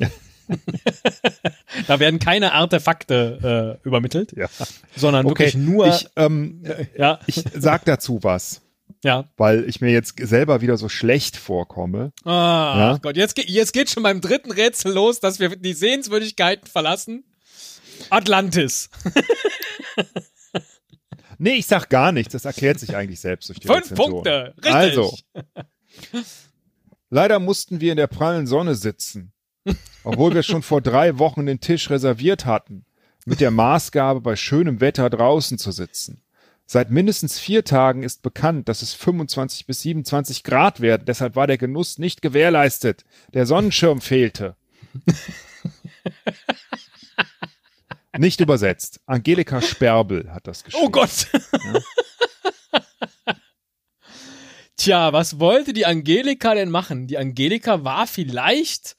da 1.86 1.98
werden 2.00 2.18
keine 2.18 2.52
Artefakte 2.52 3.78
äh, 3.82 3.86
übermittelt, 3.86 4.32
Ja. 4.36 4.48
sondern 4.96 5.24
Okay, 5.26 5.44
wirklich 5.46 5.54
nur. 5.54 5.86
ich, 5.86 6.06
ähm, 6.16 6.62
ja, 6.98 7.20
ich 7.26 7.42
sag 7.54 7.84
dazu 7.84 8.18
was, 8.22 8.60
ja. 9.02 9.24
weil 9.36 9.64
ich 9.68 9.80
mir 9.80 9.90
jetzt 9.92 10.14
selber 10.20 10.60
wieder 10.60 10.76
so 10.76 10.88
schlecht 10.88 11.36
vorkomme. 11.36 12.12
Ah, 12.24 12.74
Ja. 12.76 12.98
Gott, 13.00 13.16
jetzt, 13.16 13.38
jetzt 13.38 13.72
geht 13.72 13.88
schon 13.90 14.02
beim 14.02 14.20
dritten 14.20 14.50
Rätsel 14.52 14.92
los, 14.92 15.20
dass 15.20 15.40
wir 15.40 15.56
die 15.56 15.74
Sehenswürdigkeiten 15.74 16.66
verlassen. 16.68 17.24
Atlantis. 18.10 18.90
Nee, 21.38 21.54
ich 21.54 21.66
sag 21.66 21.88
gar 21.88 22.12
nichts. 22.12 22.32
Das 22.32 22.44
erklärt 22.44 22.78
sich 22.78 22.94
eigentlich 22.94 23.20
selbst 23.20 23.48
durch 23.48 23.58
die 23.58 23.66
Fünf 23.66 23.82
Rezension. 23.90 24.10
Punkte. 24.12 24.54
Richtig. 24.58 24.72
Also, 24.74 25.16
leider 27.10 27.38
mussten 27.38 27.80
wir 27.80 27.92
in 27.92 27.96
der 27.96 28.06
prallen 28.06 28.46
Sonne 28.46 28.74
sitzen, 28.74 29.32
obwohl 30.04 30.34
wir 30.34 30.42
schon 30.42 30.62
vor 30.62 30.80
drei 30.80 31.18
Wochen 31.18 31.46
den 31.46 31.60
Tisch 31.60 31.90
reserviert 31.90 32.46
hatten, 32.46 32.84
mit 33.24 33.40
der 33.40 33.50
Maßgabe, 33.50 34.20
bei 34.20 34.36
schönem 34.36 34.80
Wetter 34.80 35.10
draußen 35.10 35.58
zu 35.58 35.72
sitzen. 35.72 36.22
Seit 36.66 36.90
mindestens 36.90 37.38
vier 37.38 37.64
Tagen 37.64 38.02
ist 38.02 38.22
bekannt, 38.22 38.68
dass 38.68 38.82
es 38.82 38.94
25 38.94 39.66
bis 39.66 39.82
27 39.82 40.42
Grad 40.42 40.80
werden. 40.80 41.04
Deshalb 41.06 41.36
war 41.36 41.46
der 41.46 41.58
Genuss 41.58 41.98
nicht 41.98 42.22
gewährleistet. 42.22 43.04
Der 43.34 43.44
Sonnenschirm 43.46 44.00
fehlte. 44.00 44.56
Nicht 48.16 48.40
übersetzt. 48.40 49.00
Angelika 49.06 49.60
Sperbel 49.62 50.32
hat 50.32 50.46
das 50.46 50.64
geschrieben. 50.64 50.86
Oh 50.86 50.90
Gott. 50.90 51.28
Tja, 54.82 55.12
was 55.12 55.38
wollte 55.38 55.72
die 55.72 55.86
Angelika 55.86 56.56
denn 56.56 56.68
machen? 56.68 57.06
Die 57.06 57.16
Angelika 57.16 57.84
war 57.84 58.08
vielleicht 58.08 58.96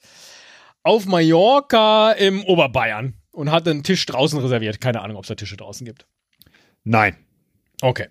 auf 0.82 1.04
Mallorca 1.04 2.12
im 2.12 2.42
Oberbayern 2.42 3.12
und 3.32 3.50
hatte 3.50 3.68
einen 3.68 3.82
Tisch 3.82 4.06
draußen 4.06 4.38
reserviert. 4.38 4.80
Keine 4.80 5.02
Ahnung, 5.02 5.18
ob 5.18 5.24
es 5.24 5.28
da 5.28 5.34
Tische 5.34 5.58
draußen 5.58 5.84
gibt. 5.84 6.06
Nein. 6.84 7.18
Okay. 7.82 8.08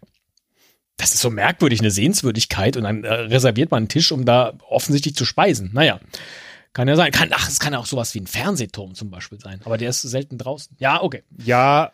Das 0.98 1.16
ist 1.16 1.22
so 1.22 1.32
merkwürdig, 1.32 1.80
eine 1.80 1.90
Sehenswürdigkeit 1.90 2.78
und 2.78 2.84
dann 2.84 3.06
äh, 3.06 3.12
reserviert 3.12 3.72
man 3.72 3.80
einen 3.80 3.90
Tisch, 3.90 4.12
um 4.12 4.24
da 4.24 4.54
offensichtlich 4.70 5.16
zu 5.16 5.26
speisen. 5.26 5.72
Naja, 5.74 6.00
kann 6.74 6.88
ja 6.88 6.96
sein. 6.96 7.12
Kann, 7.12 7.30
ach, 7.32 7.50
es 7.50 7.60
kann 7.60 7.74
ja 7.74 7.80
auch 7.80 7.88
sowas 7.88 8.14
wie 8.14 8.20
ein 8.20 8.28
Fernsehturm 8.28 8.94
zum 8.94 9.10
Beispiel 9.10 9.40
sein, 9.40 9.62
aber 9.64 9.80
der 9.80 9.90
ist 9.90 10.04
selten 10.04 10.38
draußen. 10.38 10.76
Ja, 10.78 11.02
okay. 11.02 11.24
Ja, 11.44 11.92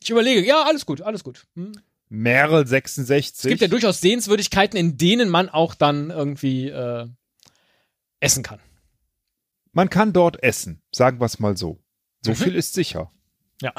Ich 0.00 0.10
überlege, 0.10 0.46
ja, 0.46 0.62
alles 0.62 0.86
gut, 0.86 1.02
alles 1.02 1.24
gut. 1.24 1.48
Hm. 1.56 1.72
Merle 2.10 2.66
66. 2.66 3.44
Es 3.44 3.48
gibt 3.48 3.60
ja 3.62 3.68
durchaus 3.68 4.00
Sehenswürdigkeiten, 4.00 4.76
in 4.76 4.98
denen 4.98 5.28
man 5.30 5.48
auch 5.48 5.74
dann 5.74 6.10
irgendwie 6.10 6.68
äh, 6.68 7.06
essen 8.18 8.42
kann. 8.42 8.58
Man 9.72 9.88
kann 9.88 10.12
dort 10.12 10.42
essen, 10.42 10.82
sagen 10.92 11.20
wir 11.20 11.26
es 11.26 11.38
mal 11.38 11.56
so. 11.56 11.78
So 12.22 12.32
Mhm. 12.32 12.36
viel 12.36 12.54
ist 12.56 12.74
sicher. 12.74 13.12
Ja. 13.60 13.74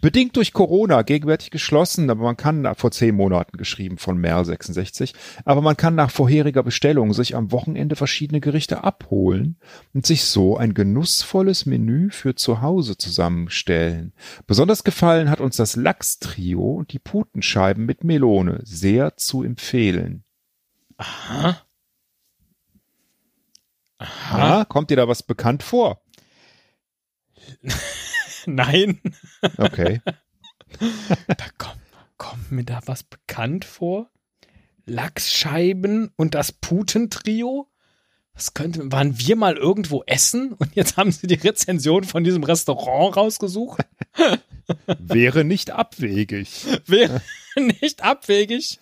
Bedingt 0.00 0.36
durch 0.36 0.52
Corona, 0.52 1.02
gegenwärtig 1.02 1.50
geschlossen, 1.50 2.08
aber 2.08 2.22
man 2.22 2.36
kann 2.36 2.72
vor 2.76 2.92
zehn 2.92 3.16
Monaten 3.16 3.56
geschrieben 3.56 3.98
von 3.98 4.16
Merle 4.16 4.44
66, 4.44 5.12
aber 5.44 5.60
man 5.60 5.76
kann 5.76 5.96
nach 5.96 6.10
vorheriger 6.10 6.62
Bestellung 6.62 7.12
sich 7.12 7.34
am 7.34 7.50
Wochenende 7.50 7.96
verschiedene 7.96 8.40
Gerichte 8.40 8.84
abholen 8.84 9.56
und 9.92 10.06
sich 10.06 10.24
so 10.24 10.56
ein 10.56 10.72
genussvolles 10.72 11.66
Menü 11.66 12.10
für 12.10 12.36
zu 12.36 12.60
Hause 12.60 12.96
zusammenstellen. 12.96 14.12
Besonders 14.46 14.84
gefallen 14.84 15.30
hat 15.30 15.40
uns 15.40 15.56
das 15.56 15.74
Lachstrio 15.74 16.74
und 16.74 16.92
die 16.92 17.00
Putenscheiben 17.00 17.84
mit 17.84 18.04
Melone. 18.04 18.60
Sehr 18.62 19.16
zu 19.16 19.42
empfehlen. 19.42 20.22
Aha. 20.96 21.60
Ah, 23.98 24.64
kommt 24.66 24.90
dir 24.90 24.96
da 24.96 25.08
was 25.08 25.22
bekannt 25.22 25.62
vor? 25.62 26.02
Nein. 28.46 29.00
Okay. 29.58 30.00
Da 31.28 31.44
kommt, 31.56 31.78
kommt 32.16 32.50
mir 32.50 32.64
da 32.64 32.80
was 32.86 33.04
bekannt 33.04 33.64
vor? 33.64 34.10
Lachsscheiben 34.86 36.10
und 36.16 36.34
das 36.34 36.50
Putentrio? 36.50 37.68
Was 38.34 38.54
könnte, 38.54 38.90
waren 38.90 39.16
wir 39.20 39.36
mal 39.36 39.56
irgendwo 39.56 40.02
essen 40.06 40.54
und 40.54 40.74
jetzt 40.74 40.96
haben 40.96 41.12
sie 41.12 41.28
die 41.28 41.34
Rezension 41.34 42.02
von 42.02 42.24
diesem 42.24 42.42
Restaurant 42.42 43.16
rausgesucht? 43.16 43.82
Wäre 44.98 45.44
nicht 45.44 45.70
abwegig. 45.70 46.48
Wäre 46.86 47.22
nicht 47.78 48.02
abwegig. 48.02 48.80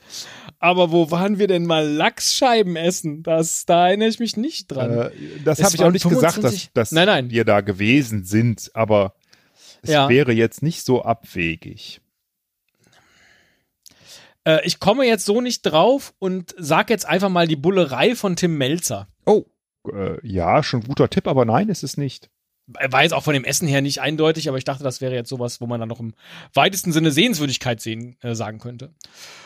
Aber 0.59 0.93
wo 0.93 1.11
waren 1.11 1.39
wir 1.39 1.49
denn 1.49 1.67
mal 1.67 1.87
Lachsscheiben 1.87 2.77
essen? 2.77 3.23
Das, 3.23 3.67
da 3.67 3.89
erinnere 3.89 4.09
ich 4.09 4.21
mich 4.21 4.37
nicht 4.37 4.69
dran. 4.69 4.91
Äh, 4.93 5.11
das 5.45 5.63
habe 5.63 5.75
ich 5.75 5.83
auch 5.83 5.91
nicht 5.91 6.09
gesagt, 6.09 6.35
25 6.35 6.71
dass, 6.73 6.91
dass 6.91 6.93
Nein, 6.93 7.07
nein. 7.07 7.31
wir 7.31 7.45
da 7.45 7.61
gewesen 7.61 8.25
sind, 8.25 8.71
aber 8.75 9.15
es 9.83 9.91
Ja. 9.91 10.09
wäre 10.09 10.33
jetzt 10.33 10.63
nicht 10.63 10.85
so 10.85 11.03
abwegig. 11.03 12.01
Äh, 14.45 14.65
ich 14.67 14.81
komme 14.81 15.05
jetzt 15.07 15.25
so 15.25 15.41
nicht 15.41 15.63
drauf 15.63 16.15
und 16.19 16.55
sag 16.59 16.91
jetzt 16.91 17.07
einfach 17.07 17.29
mal 17.29 17.47
die 17.47 17.57
Bullerei 17.57 18.15
von 18.17 18.37
Tim 18.37 18.57
Melzer. 18.59 19.09
Oh, 19.27 19.45
äh, 19.93 20.25
ja, 20.27 20.63
schon 20.63 20.83
guter 20.83 21.09
Tipp, 21.11 21.27
aber 21.29 21.45
nein, 21.45 21.69
ist 21.69 21.83
es 21.85 21.97
nicht. 21.97 22.31
War 22.67 23.03
jetzt 23.03 23.13
auch 23.13 23.25
von 23.25 23.35
dem 23.35 23.45
Essen 23.45 23.67
her 23.69 23.83
nicht 23.83 24.01
eindeutig, 24.01 24.49
aber 24.49 24.57
ich 24.57 24.65
dachte, 24.65 24.85
das 24.85 25.01
wäre 25.01 25.15
jetzt 25.15 25.29
sowas, 25.29 25.61
wo 25.61 25.67
man 25.67 25.81
dann 25.81 25.89
noch 25.89 26.01
im 26.01 26.15
weitesten 26.55 26.93
Sinne 26.93 27.11
Sehenswürdigkeit 27.11 27.81
sehen, 27.81 28.17
äh, 28.21 28.35
sagen 28.35 28.59
könnte. 28.61 28.95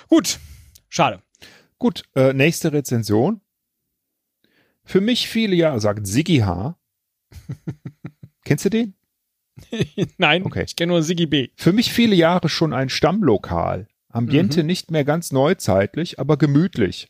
Gut, 0.09 0.39
schade. 0.89 1.23
Gut, 1.79 2.05
äh, 2.15 2.33
nächste 2.33 2.73
Rezension. 2.73 3.41
Für 4.85 5.01
mich 5.01 5.29
viele 5.29 5.57
Jahre, 5.57 5.81
sagt 5.81 6.07
Siggi 6.07 6.39
H. 6.39 6.79
Kennst 8.45 8.65
du 8.67 8.71
den? 8.71 8.95
Nein, 10.19 10.45
Okay. 10.45 10.65
ich 10.67 10.77
kenne 10.77 10.93
nur 10.93 11.03
Siggi 11.03 11.27
B. 11.27 11.49
Für 11.57 11.73
mich 11.73 11.93
viele 11.93 12.15
Jahre 12.15 12.49
schon 12.49 12.73
ein 12.73 12.89
Stammlokal. 12.89 13.89
Ambiente 14.09 14.61
Mhm. 14.63 14.67
nicht 14.67 14.91
mehr 14.91 15.05
ganz 15.05 15.33
neuzeitlich, 15.33 16.19
aber 16.19 16.37
gemütlich. 16.37 17.09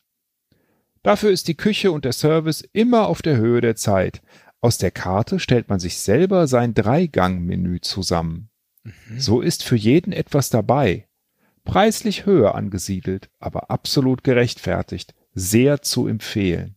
Dafür 1.03 1.31
ist 1.31 1.47
die 1.49 1.57
Küche 1.57 1.93
und 1.93 2.05
der 2.05 2.13
Service 2.13 2.69
immer 2.73 3.07
auf 3.09 3.23
der 3.23 3.37
Höhe 3.37 3.61
der 3.61 3.77
Zeit. 3.77 4.23
Aus 4.61 4.79
der 4.79 4.91
Karte 4.91 5.39
stellt 5.39 5.69
man 5.69 5.79
sich 5.79 5.99
selber 5.99 6.49
sein 6.49 6.75
Dreigang-Menü 6.75 7.81
zusammen. 7.81 8.49
So 9.17 9.41
ist 9.41 9.63
für 9.63 9.77
jeden 9.77 10.13
etwas 10.13 10.51
dabei. 10.51 11.07
Preislich 11.65 12.27
höher 12.27 12.55
angesiedelt, 12.55 13.29
aber 13.39 13.71
absolut 13.71 14.25
gerechtfertigt. 14.25 15.15
Sehr 15.35 15.83
zu 15.83 16.07
empfehlen. 16.09 16.77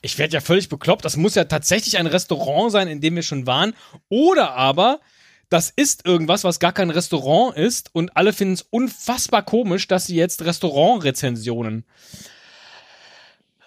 Ich 0.00 0.18
werde 0.18 0.34
ja 0.34 0.40
völlig 0.40 0.68
bekloppt. 0.68 1.04
Das 1.04 1.16
muss 1.16 1.34
ja 1.34 1.44
tatsächlich 1.44 1.98
ein 1.98 2.06
Restaurant 2.06 2.72
sein, 2.72 2.88
in 2.88 3.00
dem 3.00 3.16
wir 3.16 3.22
schon 3.22 3.46
waren. 3.46 3.74
Oder 4.08 4.54
aber, 4.54 5.00
das 5.48 5.72
ist 5.74 6.04
irgendwas, 6.06 6.44
was 6.44 6.60
gar 6.60 6.72
kein 6.72 6.90
Restaurant 6.90 7.56
ist 7.56 7.94
und 7.94 8.16
alle 8.16 8.32
finden 8.32 8.54
es 8.54 8.66
unfassbar 8.70 9.42
komisch, 9.42 9.88
dass 9.88 10.06
sie 10.06 10.16
jetzt 10.16 10.44
Restaurantrezensionen 10.44 11.84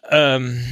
ähm, 0.09 0.63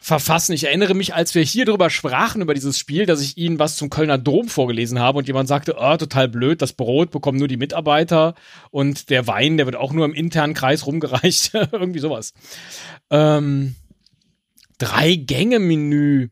verfassen. 0.00 0.52
Ich 0.52 0.64
erinnere 0.64 0.94
mich, 0.94 1.14
als 1.14 1.34
wir 1.36 1.42
hier 1.42 1.64
drüber 1.64 1.88
sprachen, 1.88 2.42
über 2.42 2.54
dieses 2.54 2.76
Spiel, 2.76 3.06
dass 3.06 3.20
ich 3.20 3.38
ihnen 3.38 3.60
was 3.60 3.76
zum 3.76 3.88
Kölner 3.88 4.18
Dom 4.18 4.48
vorgelesen 4.48 4.98
habe 4.98 5.18
und 5.18 5.28
jemand 5.28 5.48
sagte, 5.48 5.76
oh, 5.78 5.96
total 5.96 6.28
blöd, 6.28 6.60
das 6.60 6.72
Brot 6.72 7.12
bekommen 7.12 7.38
nur 7.38 7.46
die 7.46 7.56
Mitarbeiter 7.56 8.34
und 8.70 9.10
der 9.10 9.28
Wein, 9.28 9.58
der 9.58 9.66
wird 9.66 9.76
auch 9.76 9.92
nur 9.92 10.04
im 10.04 10.12
internen 10.12 10.54
Kreis 10.54 10.86
rumgereicht. 10.86 11.54
Irgendwie 11.72 12.00
sowas. 12.00 12.34
Ähm, 13.10 13.76
Drei-Gänge-Menü. 14.82 16.30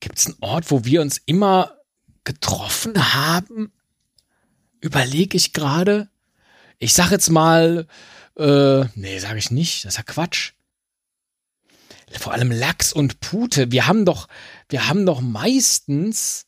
Gibt 0.00 0.18
es 0.18 0.26
einen 0.26 0.36
Ort, 0.40 0.70
wo 0.70 0.84
wir 0.84 1.02
uns 1.02 1.18
immer 1.18 1.78
getroffen 2.24 3.14
haben? 3.14 3.72
Überlege 4.80 5.36
ich 5.36 5.52
gerade. 5.52 6.08
Ich 6.78 6.94
sag 6.94 7.10
jetzt 7.10 7.30
mal, 7.30 7.86
äh, 8.36 8.84
nee, 8.94 9.18
sage 9.18 9.38
ich 9.38 9.50
nicht, 9.50 9.84
das 9.84 9.94
ist 9.94 9.98
ja 9.98 10.02
Quatsch 10.04 10.52
vor 12.18 12.32
allem 12.32 12.50
Lachs 12.50 12.92
und 12.92 13.20
Pute. 13.20 13.70
Wir 13.70 13.86
haben 13.86 14.04
doch, 14.04 14.26
wir 14.68 14.88
haben 14.88 15.06
doch 15.06 15.20
meistens, 15.20 16.46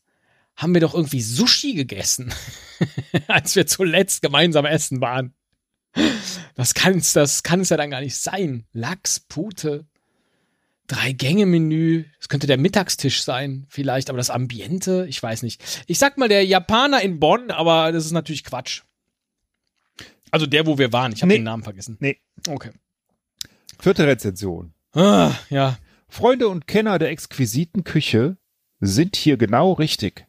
haben 0.55 0.73
wir 0.73 0.81
doch 0.81 0.93
irgendwie 0.93 1.21
Sushi 1.21 1.73
gegessen, 1.73 2.33
als 3.27 3.55
wir 3.55 3.65
zuletzt 3.65 4.21
gemeinsam 4.21 4.65
essen 4.65 5.01
waren. 5.01 5.33
Das 6.55 6.73
kann 6.73 6.97
es, 6.97 7.13
das 7.13 7.43
kann 7.43 7.61
es 7.61 7.69
ja 7.69 7.77
dann 7.77 7.91
gar 7.91 8.01
nicht 8.01 8.17
sein. 8.17 8.65
Lachs, 8.73 9.19
Pute, 9.19 9.85
Drei-Gänge-Menü. 10.87 12.05
Das 12.19 12.29
könnte 12.29 12.47
der 12.47 12.57
Mittagstisch 12.57 13.23
sein, 13.23 13.65
vielleicht, 13.69 14.09
aber 14.09 14.17
das 14.17 14.29
Ambiente, 14.29 15.05
ich 15.07 15.21
weiß 15.21 15.43
nicht. 15.43 15.63
Ich 15.87 15.99
sag 15.99 16.17
mal 16.17 16.27
der 16.27 16.45
Japaner 16.45 17.01
in 17.01 17.19
Bonn, 17.19 17.51
aber 17.51 17.91
das 17.91 18.05
ist 18.05 18.11
natürlich 18.11 18.43
Quatsch. 18.43 18.83
Also 20.31 20.45
der, 20.45 20.65
wo 20.65 20.77
wir 20.77 20.91
waren. 20.91 21.13
Ich 21.13 21.21
habe 21.21 21.27
nee. 21.27 21.37
den 21.37 21.43
Namen 21.43 21.63
vergessen. 21.63 21.97
Nee. 21.99 22.19
Okay. 22.47 22.71
Vierte 23.79 24.07
Rezension. 24.07 24.73
Ah, 24.93 25.31
ja. 25.49 25.77
Freunde 26.07 26.47
und 26.47 26.67
Kenner 26.67 26.99
der 26.99 27.09
exquisiten 27.09 27.83
Küche 27.83 28.37
sind 28.79 29.15
hier 29.15 29.37
genau 29.37 29.73
richtig. 29.73 30.25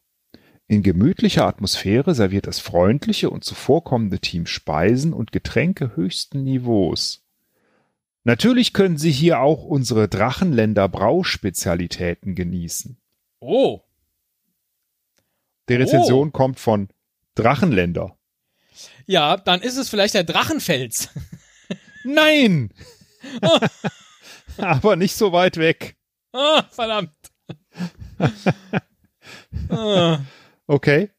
In 0.66 0.82
gemütlicher 0.82 1.46
Atmosphäre 1.46 2.14
serviert 2.14 2.46
das 2.46 2.59
freundliche 2.59 3.30
und 3.30 3.44
zuvorkommende 3.44 4.18
Team 4.18 4.46
Speisen 4.46 5.12
und 5.12 5.32
Getränke 5.32 5.96
höchsten 5.96 6.42
Niveaus. 6.42 7.24
Natürlich 8.25 8.72
können 8.72 8.97
Sie 8.97 9.12
hier 9.12 9.41
auch 9.41 9.64
unsere 9.64 10.09
Drachenländer 10.09 10.89
Brauspezialitäten 10.89 12.35
genießen. 12.35 12.99
Oh. 13.41 13.83
Die 15.68 15.75
Rezension 15.75 16.29
oh. 16.29 16.33
kommt 16.33 16.59
von 16.59 16.89
Drachenländer. 17.35 18.16
Ja, 19.07 19.37
dann 19.37 19.61
ist 19.61 19.77
es 19.77 19.91
vielleicht 19.91 20.14
der 20.14 20.25
Drachenfels. 20.25 21.11
Nein! 22.05 22.72
Oh. 23.43 23.59
aber 24.57 24.97
nicht 24.97 25.14
so 25.14 25.33
weit 25.33 25.59
weg. 25.59 25.97
Ah, 26.33 26.64
verdammt. 26.70 27.12
Okay. 30.66 31.11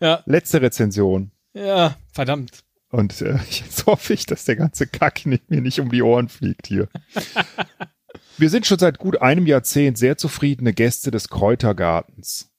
Ja. 0.00 0.22
Letzte 0.26 0.62
Rezension. 0.62 1.32
Ja, 1.54 1.96
verdammt. 2.12 2.64
Und 2.90 3.20
äh, 3.20 3.38
jetzt 3.50 3.86
hoffe 3.86 4.14
ich, 4.14 4.26
dass 4.26 4.44
der 4.44 4.56
ganze 4.56 4.86
Kack 4.86 5.26
nicht, 5.26 5.50
mir 5.50 5.60
nicht 5.60 5.80
um 5.80 5.90
die 5.90 6.02
Ohren 6.02 6.28
fliegt 6.28 6.66
hier. 6.66 6.88
Wir 8.38 8.50
sind 8.50 8.66
schon 8.66 8.78
seit 8.78 8.98
gut 8.98 9.20
einem 9.22 9.46
Jahrzehnt 9.46 9.96
sehr 9.96 10.18
zufriedene 10.18 10.74
Gäste 10.74 11.10
des 11.10 11.28
Kräutergartens. 11.28 12.50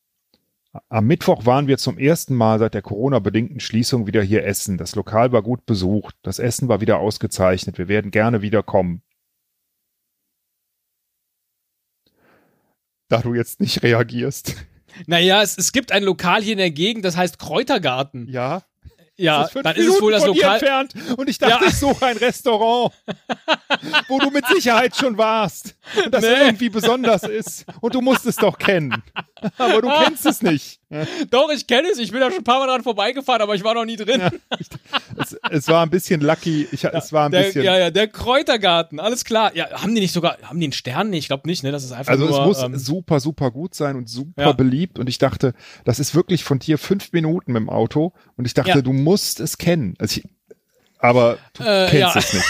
Am 0.90 1.06
Mittwoch 1.06 1.46
waren 1.46 1.68
wir 1.68 1.78
zum 1.78 1.98
ersten 1.98 2.36
Mal 2.36 2.60
seit 2.60 2.74
der 2.74 2.82
Corona-bedingten 2.82 3.60
Schließung 3.60 4.06
wieder 4.06 4.22
hier 4.22 4.44
essen. 4.44 4.78
Das 4.78 4.96
Lokal 4.96 5.32
war 5.32 5.42
gut 5.42 5.66
besucht. 5.66 6.16
Das 6.24 6.40
Essen 6.40 6.68
war 6.68 6.82
wieder 6.82 7.00
ausgezeichnet. 7.00 7.78
Wir 7.78 7.88
werden 7.88 8.12
gerne 8.12 8.42
wiederkommen. 8.42 9.02
da 13.10 13.22
du 13.22 13.34
jetzt 13.34 13.60
nicht 13.60 13.84
reagierst. 13.84 14.56
Naja, 15.06 15.42
es, 15.42 15.58
es 15.58 15.72
gibt 15.72 15.92
ein 15.92 16.04
Lokal 16.04 16.42
hier 16.42 16.54
in 16.54 16.58
der 16.58 16.72
Gegend, 16.72 17.06
das 17.06 17.18
heißt 17.18 17.40
Kräutergarten. 17.40 18.28
Ja. 18.30 18.64
Ja, 19.18 19.50
dann 19.52 19.76
ist 19.76 19.88
es 19.88 20.02
wohl 20.02 20.12
das 20.12 20.26
Lokal. 20.26 20.54
Entfernt 20.54 20.94
und 21.18 21.28
ich 21.28 21.40
dachte, 21.40 21.66
ja. 21.66 21.70
ich 21.70 21.76
suche 21.76 22.06
ein 22.06 22.18
Restaurant, 22.18 22.94
wo 24.08 24.20
du 24.20 24.30
mit 24.30 24.46
Sicherheit 24.48 24.96
schon 24.96 25.18
warst 25.18 25.76
und 26.04 26.14
das 26.14 26.22
nee. 26.22 26.28
irgendwie 26.28 26.70
besonders 26.70 27.24
ist. 27.24 27.66
Und 27.82 27.96
du 27.96 28.02
musst 28.02 28.28
es 28.28 28.36
doch 28.36 28.58
kennen. 28.58 29.04
Aber 29.58 29.82
du 29.82 29.90
kennst 30.04 30.26
es 30.28 30.44
nicht. 30.44 30.80
Doch, 31.32 31.50
ich 31.52 31.68
kenne 31.68 31.90
es. 31.90 32.00
Ich 32.00 32.12
bin 32.12 32.22
da 32.22 32.30
schon 32.30 32.40
ein 32.40 32.44
paar 32.44 32.60
Mal 32.60 32.68
dran 32.68 32.84
vorbeigefahren, 32.84 33.42
aber 33.42 33.56
ich 33.56 33.64
war 33.64 33.74
noch 33.74 33.84
nie 33.84 33.98
drin. 33.98 34.22
Ja, 34.22 34.32
ich, 34.58 34.68
es, 35.18 35.38
es, 35.50 35.68
war 35.68 35.84
ein 35.84 35.90
bisschen 35.90 36.22
lucky. 36.22 36.68
Ich, 36.72 36.86
es 36.86 37.12
war 37.12 37.26
ein 37.26 37.32
der, 37.32 37.44
bisschen. 37.44 37.64
Ja, 37.64 37.78
ja, 37.78 37.92
der 37.92 38.08
Kräutergarten. 38.08 39.00
Alles 39.00 39.26
klar. 39.26 39.54
Ja, 39.56 39.70
haben 39.82 39.94
die 39.94 40.02
nicht 40.02 40.14
sogar, 40.14 40.38
haben 40.44 40.60
die 40.60 40.68
einen 40.68 40.74
Stern? 40.74 41.10
Nee, 41.10 41.18
ich 41.18 41.28
glaube 41.28 41.48
nicht, 41.48 41.64
ne? 41.64 41.72
Das 41.72 41.84
ist 41.84 41.92
einfach 41.92 42.14
Also 42.14 42.26
nur, 42.26 42.40
es 42.40 42.46
muss 42.46 42.64
ähm, 42.64 42.78
super, 42.78 43.20
super 43.20 43.52
gut 43.52 43.76
sein 43.76 43.98
und 43.98 44.10
super 44.10 44.42
ja. 44.42 44.52
beliebt. 44.54 44.98
Und 44.98 45.10
ich 45.10 45.18
dachte, 45.18 45.54
das 45.84 46.00
ist 46.00 46.16
wirklich 46.16 46.46
von 46.46 46.60
dir 46.60 46.78
fünf 46.78 47.12
Minuten 47.12 47.52
mit 47.52 47.60
dem 47.60 47.70
Auto. 47.70 48.14
Und 48.38 48.46
ich 48.46 48.54
dachte, 48.54 48.82
du 48.82 48.94
musst 48.94 49.42
es 49.42 49.58
kennen. 49.58 49.96
Also 50.00 50.22
ich, 50.22 50.30
aber 51.00 51.38
du 51.54 51.64
äh, 51.64 51.88
kennst 51.90 52.16
es 52.16 52.34
nicht. 52.34 52.46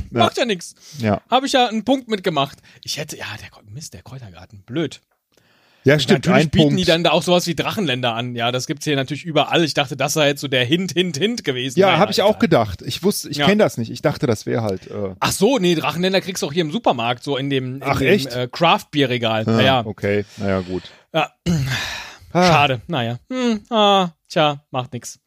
Macht 0.10 0.36
ja 0.38 0.44
nichts. 0.44 0.74
Ja. 0.98 1.20
Habe 1.30 1.46
ich 1.46 1.52
ja 1.52 1.68
einen 1.68 1.84
Punkt 1.84 2.08
mitgemacht. 2.08 2.58
Ich 2.82 2.98
hätte, 2.98 3.16
ja, 3.16 3.26
der 3.40 3.50
Mist, 3.70 3.94
der 3.94 4.02
Kräutergarten, 4.02 4.62
blöd. 4.62 5.00
Ja, 5.84 5.98
stimmt. 5.98 6.26
Natürlich 6.26 6.50
bieten 6.50 6.64
Punkt. 6.64 6.80
die 6.80 6.84
dann 6.84 7.04
da 7.04 7.10
auch 7.10 7.22
sowas 7.22 7.46
wie 7.46 7.54
Drachenländer 7.54 8.14
an. 8.14 8.36
Ja, 8.36 8.52
das 8.52 8.66
gibt's 8.66 8.84
hier 8.84 8.96
natürlich 8.96 9.24
überall. 9.24 9.64
Ich 9.64 9.74
dachte, 9.74 9.96
das 9.96 10.12
sei 10.12 10.28
jetzt 10.28 10.40
so 10.40 10.48
der 10.48 10.64
Hint, 10.64 10.92
Hint, 10.92 11.16
Hint 11.16 11.44
gewesen. 11.44 11.78
Ja, 11.78 11.98
habe 11.98 12.12
ich 12.12 12.22
auch 12.22 12.38
gedacht. 12.38 12.82
Ich 12.82 13.02
wusste, 13.02 13.28
ich 13.28 13.38
ja. 13.38 13.46
kenne 13.46 13.64
das 13.64 13.78
nicht. 13.78 13.90
Ich 13.90 14.02
dachte, 14.02 14.26
das 14.26 14.46
wäre 14.46 14.62
halt. 14.62 14.88
Äh 14.88 15.14
Ach 15.18 15.32
so, 15.32 15.58
nee, 15.58 15.74
Drachenländer 15.74 16.20
kriegst 16.20 16.42
du 16.42 16.46
auch 16.46 16.52
hier 16.52 16.62
im 16.62 16.70
Supermarkt, 16.70 17.24
so 17.24 17.36
in 17.36 17.50
dem, 17.50 17.76
in 17.76 17.82
Ach, 17.82 17.98
dem 17.98 18.08
echt? 18.08 18.32
Äh, 18.34 18.48
Craft-Bier-Regal. 18.50 19.44
Ah, 19.46 19.50
naja. 19.50 19.82
Okay, 19.84 20.24
naja, 20.36 20.60
gut. 20.60 20.84
Ja. 21.12 21.30
Ah. 22.34 22.46
Schade. 22.46 22.80
Naja. 22.86 23.18
Hm, 23.30 23.60
ah, 23.68 24.08
tja, 24.28 24.64
macht 24.70 24.94
nix. 24.94 25.21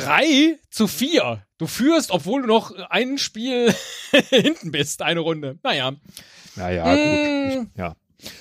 Drei 0.00 0.58
zu 0.70 0.86
vier. 0.86 1.44
Du 1.58 1.66
führst, 1.66 2.10
obwohl 2.10 2.42
du 2.42 2.48
noch 2.48 2.72
ein 2.90 3.18
Spiel 3.18 3.74
hinten 4.30 4.70
bist, 4.70 5.02
eine 5.02 5.20
Runde. 5.20 5.58
Naja. 5.62 5.92
Naja, 6.56 6.84
hm. 6.84 7.58
gut. 7.58 7.68
Ich, 7.72 7.78
ja. 7.78 7.96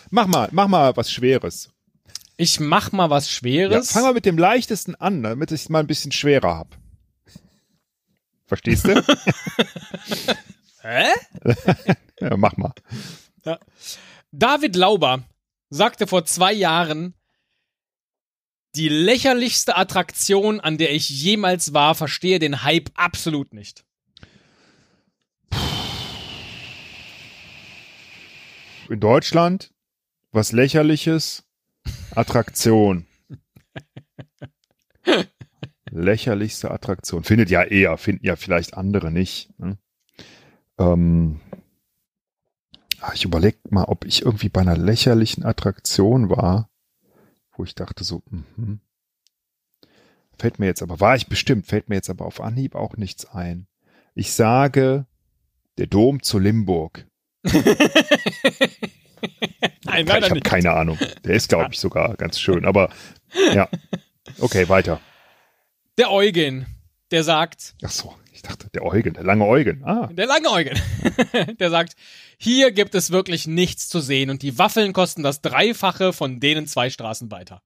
Mach 0.10 0.28
mal, 0.28 0.49
mach 0.51 0.68
mal 0.68 0.95
was 0.95 1.12
Schweres. 1.12 1.70
Ich 2.38 2.60
mach 2.60 2.91
mal 2.91 3.10
was 3.10 3.30
Schweres. 3.30 3.89
Ja, 3.89 3.93
fang 3.93 4.03
mal 4.03 4.14
mit 4.14 4.26
dem 4.26 4.38
leichtesten 4.38 4.95
an, 4.95 5.24
damit 5.24 5.51
ich 5.51 5.62
es 5.62 5.70
mal 5.70 5.80
ein 5.80 5.88
bisschen 5.88 6.12
schwerer 6.12 6.55
hab. 6.55 6.78
Verstehst 8.45 8.86
du? 8.86 9.03
Hä? 10.82 11.08
ja, 12.22 12.38
mach 12.38 12.55
mal. 12.58 12.74
Ja. 13.43 13.60
David 14.32 14.76
Lauber 14.76 15.24
sagte 15.70 16.08
vor 16.08 16.26
zwei 16.26 16.53
Jahren, 16.53 17.14
die 18.78 18.90
lächerlichste 18.90 19.76
Attraktion, 19.76 20.60
an 20.60 20.78
der 20.78 20.94
ich 20.94 21.10
jemals 21.10 21.74
war, 21.74 21.96
verstehe 21.96 22.38
den 22.38 22.64
Hype 22.64 22.92
absolut 22.94 23.54
nicht. 23.54 23.84
In 28.90 29.00
Deutschland 29.00 29.74
was 30.32 30.52
lächerliches 30.52 31.44
Attraktion. 32.16 33.08
Lächerlichste 35.90 36.70
Attraktion. 36.70 37.24
Findet 37.24 37.50
ja 37.50 37.64
eher, 37.64 37.98
finden 37.98 38.26
ja 38.26 38.36
vielleicht 38.36 38.76
andere 38.76 39.10
nicht. 39.12 39.50
Ne? 39.58 39.80
Ähm, 40.78 41.40
ah, 43.00 43.14
ich 43.16 43.26
überlege 43.26 43.58
mal, 43.70 43.86
ob 43.86 44.06
ich 44.06 44.24
irgendwie 44.24 44.50
bei 44.50 44.62
einer 44.62 44.78
lächerlichen 44.78 45.44
Attraktion 45.44 46.30
war 46.30 46.70
wo 47.58 47.64
ich 47.64 47.76
dachte 47.76 48.03
so, 48.03 48.24
mh. 48.30 48.78
fällt 50.38 50.60
mir 50.60 50.68
jetzt 50.68 50.82
aber, 50.82 50.99
war 50.99 51.16
ich 51.16 51.28
bestimmt, 51.28 51.68
fällt 51.68 51.89
mir 51.89 51.95
jetzt 51.95 52.10
aber 52.10 52.26
auf 52.26 52.41
Anhieb 52.41 52.76
auch 52.76 52.97
nichts 52.97 53.26
ein. 53.26 53.68
Ich 54.16 54.34
sage, 54.34 55.05
der 55.78 55.88
Dom 55.88 56.24
zu 56.24 56.39
Limburg. 56.39 57.05
Nein, 59.86 60.05
ich 60.05 60.30
habe 60.30 60.41
keine 60.41 60.72
Ahnung. 60.74 60.97
Der 61.24 61.36
ist, 61.36 61.49
glaube 61.49 61.70
ich, 61.72 61.80
sogar 61.80 62.16
ganz 62.16 62.39
schön. 62.39 62.66
Aber 62.66 62.89
ja. 63.53 63.70
Okay, 64.39 64.68
weiter. 64.68 64.99
Der 65.97 66.12
Eugen, 66.12 66.66
der 67.12 67.24
sagt. 67.24 67.76
Ach 67.82 67.89
so, 67.89 68.14
ich 68.38 68.44
dachte, 68.44 68.70
der 68.70 68.84
Eugen, 68.84 69.16
der 69.16 69.24
lange 69.24 69.46
Eugen. 69.46 69.84
Ah. 69.84 70.08
Der 70.14 70.28
lange 70.28 70.52
Eugen. 70.52 70.80
der 71.60 71.72
sagt, 71.72 71.96
hier 72.38 72.72
gibt 72.72 72.94
es 72.94 73.10
wirklich 73.10 73.48
nichts 73.48 73.90
zu 73.90 74.00
sehen 74.00 74.30
und 74.30 74.44
die 74.44 74.60
Waffeln 74.60 74.94
kosten 74.94 75.24
das 75.24 75.42
Dreifache 75.42 76.14
von 76.14 76.40
denen 76.40 76.68
zwei 76.68 76.92
Straßen 76.92 77.32
weiter. 77.32 77.64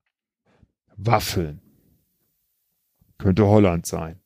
Waffeln. 0.96 1.60
Könnte 3.18 3.46
Holland 3.46 3.86
sein. 3.86 4.22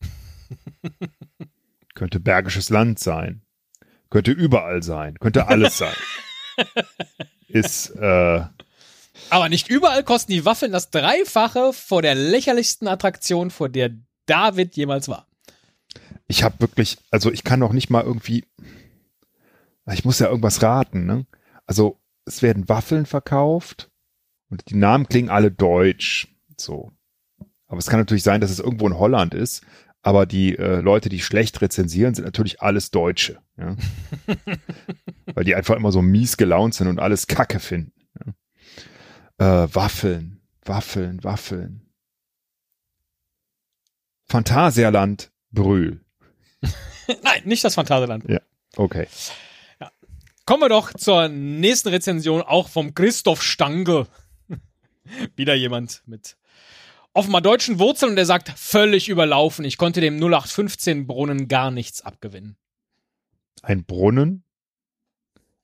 könnte 1.94 2.20
Bergisches 2.20 2.70
Land 2.70 3.00
sein. 3.00 3.42
Könnte 4.08 4.30
überall 4.30 4.84
sein. 4.84 5.18
Könnte 5.18 5.48
alles 5.48 5.78
sein. 5.78 5.96
Ist, 7.48 7.90
äh, 7.96 8.44
Aber 9.30 9.48
nicht 9.48 9.68
überall 9.68 10.04
kosten 10.04 10.30
die 10.30 10.44
Waffeln 10.44 10.70
das 10.70 10.90
Dreifache 10.90 11.72
vor 11.72 12.02
der 12.02 12.14
lächerlichsten 12.14 12.86
Attraktion, 12.86 13.50
vor 13.50 13.68
der 13.68 13.90
David 14.26 14.76
jemals 14.76 15.08
war. 15.08 15.27
Ich 16.26 16.42
habe 16.42 16.60
wirklich, 16.60 16.98
also 17.10 17.32
ich 17.32 17.44
kann 17.44 17.58
noch 17.58 17.72
nicht 17.72 17.90
mal 17.90 18.04
irgendwie, 18.04 18.44
ich 19.90 20.04
muss 20.04 20.18
ja 20.18 20.28
irgendwas 20.28 20.62
raten, 20.62 21.06
ne? 21.06 21.26
Also 21.66 21.98
es 22.24 22.42
werden 22.42 22.68
Waffeln 22.68 23.06
verkauft 23.06 23.90
und 24.50 24.68
die 24.68 24.76
Namen 24.76 25.08
klingen 25.08 25.30
alle 25.30 25.50
deutsch, 25.50 26.28
so. 26.56 26.92
Aber 27.66 27.78
es 27.78 27.86
kann 27.86 27.98
natürlich 27.98 28.22
sein, 28.22 28.40
dass 28.40 28.50
es 28.50 28.60
irgendwo 28.60 28.86
in 28.86 28.98
Holland 28.98 29.34
ist, 29.34 29.64
aber 30.02 30.26
die 30.26 30.56
äh, 30.56 30.80
Leute, 30.80 31.08
die 31.08 31.20
schlecht 31.20 31.60
rezensieren, 31.60 32.14
sind 32.14 32.24
natürlich 32.24 32.62
alles 32.62 32.90
Deutsche, 32.90 33.40
ja? 33.56 33.76
weil 35.34 35.44
die 35.44 35.54
einfach 35.54 35.76
immer 35.76 35.92
so 35.92 36.02
mies 36.02 36.36
gelaunt 36.36 36.74
sind 36.74 36.88
und 36.88 37.00
alles 37.00 37.26
Kacke 37.26 37.58
finden. 37.58 37.92
Ja? 39.38 39.64
Äh, 39.64 39.74
Waffeln, 39.74 40.40
Waffeln, 40.64 41.24
Waffeln. 41.24 41.82
Phantasialand 44.26 45.30
Brühl. 45.50 46.00
Nein, 47.22 47.42
nicht 47.44 47.64
das 47.64 47.74
Phantasialand. 47.74 48.24
Okay. 48.76 49.06
Kommen 50.44 50.62
wir 50.62 50.68
doch 50.68 50.92
zur 50.94 51.28
nächsten 51.28 51.88
Rezension, 51.88 52.42
auch 52.42 52.68
vom 52.68 52.94
Christoph 52.94 53.42
Stange. 53.42 54.06
Wieder 55.36 55.54
jemand 55.54 56.02
mit 56.06 56.36
offenbar 57.12 57.40
deutschen 57.42 57.78
Wurzeln 57.78 58.10
und 58.10 58.16
der 58.16 58.26
sagt, 58.26 58.50
völlig 58.56 59.08
überlaufen. 59.08 59.64
Ich 59.64 59.76
konnte 59.76 60.00
dem 60.00 60.16
0815 60.16 61.06
Brunnen 61.06 61.48
gar 61.48 61.70
nichts 61.70 62.00
abgewinnen. 62.00 62.56
Ein 63.62 63.84
Brunnen, 63.84 64.44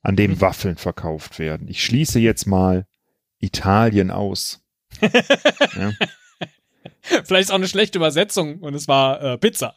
an 0.03 0.16
dem 0.16 0.32
Mhm. 0.32 0.41
Waffeln 0.41 0.76
verkauft 0.76 1.39
werden. 1.39 1.68
Ich 1.68 1.82
schließe 1.85 2.18
jetzt 2.18 2.47
mal 2.47 2.87
Italien 3.39 4.11
aus. 4.11 4.62
ja. 5.01 5.93
Vielleicht 7.24 7.49
ist 7.49 7.51
auch 7.51 7.57
eine 7.57 7.68
schlechte 7.68 7.99
Übersetzung 7.99 8.59
und 8.61 8.74
es 8.74 8.89
war 8.89 9.22
äh, 9.22 9.39
Pizza. 9.39 9.74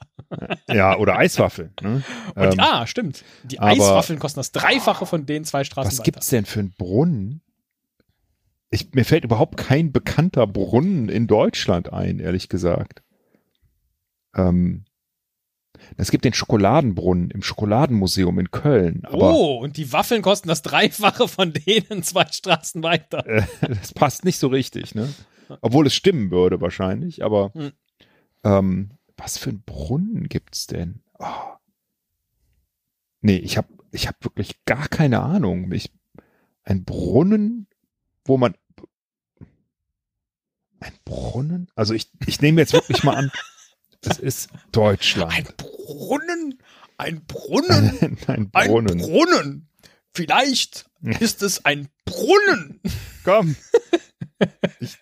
ja, 0.69 0.97
oder 0.97 1.17
Eiswaffeln. 1.17 1.73
Ne? 1.81 2.03
Und, 2.35 2.53
Ähm, 2.53 2.59
ah, 2.59 2.85
stimmt. 2.85 3.23
Die 3.43 3.59
Eiswaffeln 3.59 4.19
kosten 4.19 4.39
das 4.39 4.51
Dreifache 4.51 5.05
von 5.05 5.25
den 5.25 5.45
zwei 5.45 5.63
Straßen 5.63 5.89
was 5.89 5.99
weiter. 5.99 6.11
gibt's 6.11 6.27
denn 6.27 6.45
für 6.45 6.59
einen 6.59 6.73
Brunnen? 6.77 7.41
Ich, 8.69 8.93
mir 8.93 9.05
fällt 9.05 9.23
überhaupt 9.23 9.55
kein 9.55 9.93
bekannter 9.93 10.45
Brunnen 10.45 11.07
in 11.07 11.27
Deutschland 11.27 11.93
ein, 11.93 12.19
ehrlich 12.19 12.49
gesagt. 12.49 13.01
Ähm, 14.35 14.83
es 15.95 16.11
gibt 16.11 16.25
den 16.25 16.33
Schokoladenbrunnen 16.33 17.31
im 17.31 17.41
Schokoladenmuseum 17.41 18.39
in 18.39 18.51
Köln, 18.51 19.03
aber 19.05 19.33
oh, 19.33 19.57
und 19.59 19.77
die 19.77 19.93
Waffeln 19.93 20.21
kosten 20.21 20.49
das 20.49 20.61
Dreifache 20.61 21.27
von 21.27 21.53
denen 21.53 22.03
zwei 22.03 22.25
Straßen 22.29 22.83
weiter. 22.83 23.25
äh, 23.25 23.43
das 23.61 23.93
passt 23.93 24.25
nicht 24.25 24.39
so 24.39 24.47
richtig, 24.47 24.95
ne? 24.95 25.13
Obwohl 25.61 25.87
es 25.87 25.95
stimmen 25.95 26.31
würde 26.31 26.61
wahrscheinlich, 26.61 27.23
aber 27.23 27.51
Hm. 27.53 27.71
ähm, 28.43 28.91
was 29.17 29.37
für 29.37 29.49
einen 29.49 29.63
Brunnen 29.63 30.27
gibt's 30.29 30.67
denn? 30.67 31.01
Oh. 31.19 31.25
Nee, 33.21 33.37
ich 33.37 33.57
habe 33.57 33.67
ich 33.91 34.07
hab 34.07 34.23
wirklich 34.23 34.63
gar 34.65 34.87
keine 34.87 35.21
Ahnung. 35.21 35.71
Ich, 35.71 35.91
ein 36.63 36.83
Brunnen, 36.85 37.67
wo 38.25 38.37
man 38.37 38.55
ein 40.79 40.93
Brunnen? 41.05 41.67
Also 41.75 41.93
ich, 41.93 42.11
ich 42.27 42.41
nehme 42.41 42.61
jetzt 42.61 42.73
wirklich 42.73 43.03
mal 43.03 43.15
an, 43.15 43.31
es 44.01 44.19
ist 44.19 44.49
Deutschland. 44.71 45.33
Ein 45.33 45.47
Brunnen? 45.57 46.59
Ein 46.97 47.25
Brunnen? 47.25 47.97
Ein, 48.01 48.17
ein 48.27 48.49
Ein 48.53 48.67
Brunnen. 48.69 48.97
Brunnen. 48.99 49.69
Vielleicht 50.13 50.89
ist 51.19 51.43
es 51.43 51.63
ein 51.65 51.89
Brunnen. 52.05 52.81
Komm. 53.23 53.55
Ich, 54.79 54.97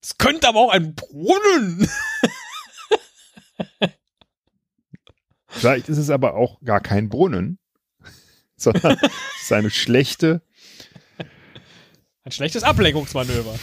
Es 0.00 0.18
könnte 0.18 0.48
aber 0.48 0.60
auch 0.60 0.70
ein 0.70 0.94
Brunnen. 0.94 1.88
vielleicht 5.48 5.88
ist 5.88 5.98
es 5.98 6.10
aber 6.10 6.34
auch 6.34 6.60
gar 6.62 6.80
kein 6.80 7.08
Brunnen, 7.08 7.58
sondern 8.56 8.98
es 9.36 9.42
ist 9.42 9.52
eine 9.52 9.70
schlechte 9.70 10.42
Ein 12.22 12.32
schlechtes 12.32 12.62
Ablenkungsmanöver. 12.62 13.58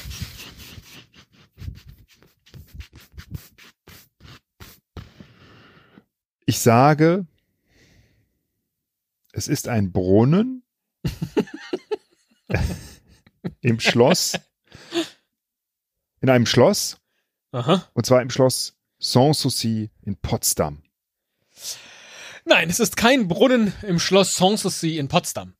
Ich 6.45 6.59
sage, 6.59 7.25
es 9.31 9.47
ist 9.47 9.67
ein 9.67 9.91
Brunnen 9.91 10.63
im 13.61 13.79
Schloss, 13.79 14.33
in 16.21 16.29
einem 16.29 16.45
Schloss, 16.45 16.97
Aha. 17.51 17.87
und 17.93 18.05
zwar 18.05 18.21
im 18.21 18.29
Schloss 18.29 18.75
Sanssouci 18.99 19.89
in 20.03 20.15
Potsdam. 20.17 20.83
Nein, 22.45 22.69
es 22.69 22.79
ist 22.79 22.97
kein 22.97 23.27
Brunnen 23.27 23.73
im 23.83 23.99
Schloss 23.99 24.35
Sanssouci 24.35 24.97
in 24.97 25.07
Potsdam. 25.07 25.55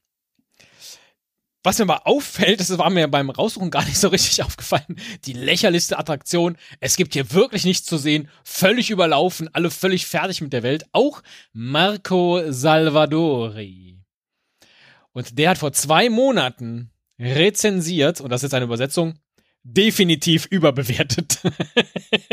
Was 1.64 1.78
mir 1.78 1.86
mal 1.86 2.02
auffällt, 2.06 2.60
das 2.60 2.76
war 2.80 2.90
mir 2.90 3.08
beim 3.08 3.30
Raussuchen 3.30 3.70
gar 3.70 3.86
nicht 3.86 4.00
so 4.00 4.08
richtig 4.08 4.44
aufgefallen, 4.44 5.00
die 5.26 5.34
lächerlichste 5.34 6.00
Attraktion. 6.00 6.58
Es 6.80 6.96
gibt 6.96 7.14
hier 7.14 7.32
wirklich 7.34 7.66
nichts 7.66 7.86
zu 7.86 7.98
sehen, 7.98 8.30
völlig 8.44 8.90
überlaufen, 8.90 9.48
alle 9.54 9.70
völlig 9.70 10.08
fertig 10.08 10.42
mit 10.42 10.54
der 10.54 10.64
Welt. 10.64 10.86
Auch 10.92 11.22
Marco 11.54 12.42
Salvadori. 12.52 14.01
Und 15.14 15.38
der 15.38 15.50
hat 15.50 15.58
vor 15.58 15.74
zwei 15.74 16.10
Monaten 16.10 16.92
rezensiert, 17.20 18.22
und 18.22 18.30
das 18.30 18.40
ist 18.40 18.44
jetzt 18.44 18.54
eine 18.54 18.66
Übersetzung, 18.66 19.20
definitiv 19.64 20.48
überbewertet. 20.48 21.40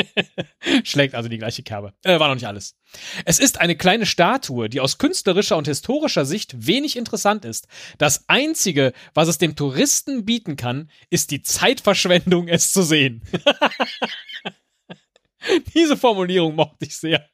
Schlägt 0.84 1.14
also 1.14 1.28
die 1.28 1.38
gleiche 1.38 1.62
Kerbe. 1.62 1.92
Äh, 2.02 2.18
war 2.18 2.28
noch 2.28 2.34
nicht 2.34 2.46
alles. 2.46 2.76
Es 3.24 3.38
ist 3.38 3.60
eine 3.60 3.76
kleine 3.76 4.06
Statue, 4.06 4.68
die 4.68 4.80
aus 4.80 4.98
künstlerischer 4.98 5.56
und 5.56 5.66
historischer 5.66 6.24
Sicht 6.24 6.66
wenig 6.66 6.96
interessant 6.96 7.44
ist. 7.44 7.68
Das 7.98 8.24
Einzige, 8.28 8.92
was 9.14 9.28
es 9.28 9.38
dem 9.38 9.56
Touristen 9.56 10.24
bieten 10.24 10.56
kann, 10.56 10.90
ist 11.10 11.30
die 11.30 11.42
Zeitverschwendung, 11.42 12.48
es 12.48 12.72
zu 12.72 12.82
sehen. 12.82 13.22
Diese 15.74 15.96
Formulierung 15.96 16.54
mochte 16.54 16.86
ich 16.86 16.96
sehr. 16.96 17.28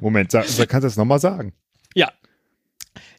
Moment, 0.00 0.30
sag, 0.30 0.46
kannst 0.46 0.84
du 0.84 0.88
das 0.88 0.96
nochmal 0.96 1.18
sagen? 1.18 1.54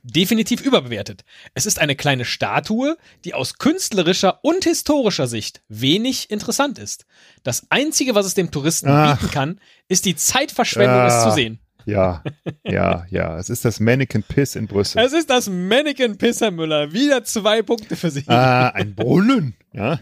Definitiv 0.07 0.61
überbewertet. 0.61 1.23
Es 1.55 1.65
ist 1.65 1.79
eine 1.79 1.95
kleine 1.95 2.25
Statue, 2.25 2.95
die 3.23 3.33
aus 3.33 3.57
künstlerischer 3.57 4.39
und 4.43 4.63
historischer 4.63 5.25
Sicht 5.25 5.61
wenig 5.67 6.29
interessant 6.29 6.77
ist. 6.77 7.05
Das 7.41 7.65
Einzige, 7.71 8.13
was 8.13 8.27
es 8.27 8.35
dem 8.35 8.51
Touristen 8.51 8.87
Ach. 8.89 9.17
bieten 9.19 9.31
kann, 9.31 9.59
ist 9.87 10.05
die 10.05 10.15
Zeitverschwendung, 10.15 11.05
es 11.07 11.13
Ah. 11.13 11.29
zu 11.29 11.35
sehen. 11.35 11.59
Ja, 11.87 12.23
ja, 12.63 13.05
ja. 13.09 13.37
Es 13.37 13.49
ist 13.49 13.65
das 13.65 13.79
Mannequin 13.79 14.21
Piss 14.23 14.55
in 14.55 14.67
Brüssel. 14.67 15.01
Es 15.03 15.13
ist 15.13 15.29
das 15.29 15.49
Mannequin 15.49 16.17
Pissermüller. 16.17 16.91
Wieder 16.93 17.23
zwei 17.23 17.61
Punkte 17.63 17.95
für 17.95 18.11
sie. 18.11 18.23
Ah, 18.27 18.69
ein 18.69 18.93
Brunnen, 18.95 19.55
ja. 19.73 19.99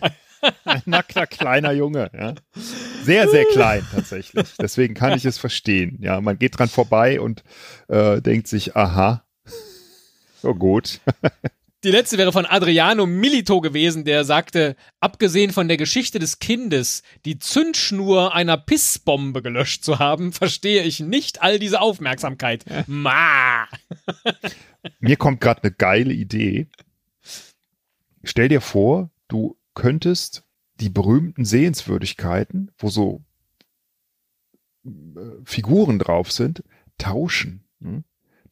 Ein 0.65 0.81
nackter 0.85 1.27
kleiner 1.27 1.71
Junge, 1.71 2.09
ja. 2.13 2.35
Sehr, 3.05 3.29
sehr 3.29 3.45
klein 3.53 3.85
tatsächlich. 3.93 4.47
Deswegen 4.61 4.93
kann 4.95 5.13
ich 5.17 5.23
es 5.23 5.37
verstehen. 5.37 5.97
Ja, 6.01 6.19
man 6.19 6.37
geht 6.37 6.57
dran 6.59 6.67
vorbei 6.67 7.21
und 7.21 7.43
äh, 7.87 8.21
denkt 8.21 8.49
sich, 8.49 8.75
aha, 8.75 9.23
so 10.43 10.53
gut. 10.53 10.99
Die 11.85 11.91
letzte 11.91 12.17
wäre 12.17 12.33
von 12.33 12.45
Adriano 12.45 13.05
Milito 13.05 13.61
gewesen, 13.61 14.03
der 14.03 14.25
sagte, 14.25 14.75
abgesehen 14.99 15.53
von 15.53 15.69
der 15.69 15.77
Geschichte 15.77 16.19
des 16.19 16.39
Kindes, 16.39 17.01
die 17.23 17.39
Zündschnur 17.39 18.33
einer 18.35 18.57
Pissbombe 18.57 19.41
gelöscht 19.41 19.85
zu 19.85 19.99
haben, 19.99 20.33
verstehe 20.33 20.83
ich 20.83 20.99
nicht 20.99 21.41
all 21.41 21.59
diese 21.59 21.79
Aufmerksamkeit. 21.79 22.65
Ma! 22.87 23.67
Mir 24.99 25.15
kommt 25.15 25.39
gerade 25.39 25.63
eine 25.63 25.71
geile 25.71 26.13
Idee. 26.13 26.67
Stell 28.25 28.49
dir 28.49 28.61
vor, 28.61 29.11
du 29.29 29.57
könntest 29.75 30.43
die 30.81 30.89
berühmten 30.89 31.45
Sehenswürdigkeiten, 31.45 32.71
wo 32.77 32.89
so 32.89 33.23
äh, 34.85 34.89
Figuren 35.45 35.99
drauf 35.99 36.33
sind, 36.33 36.65
tauschen. 36.97 37.63
hm? 37.81 38.03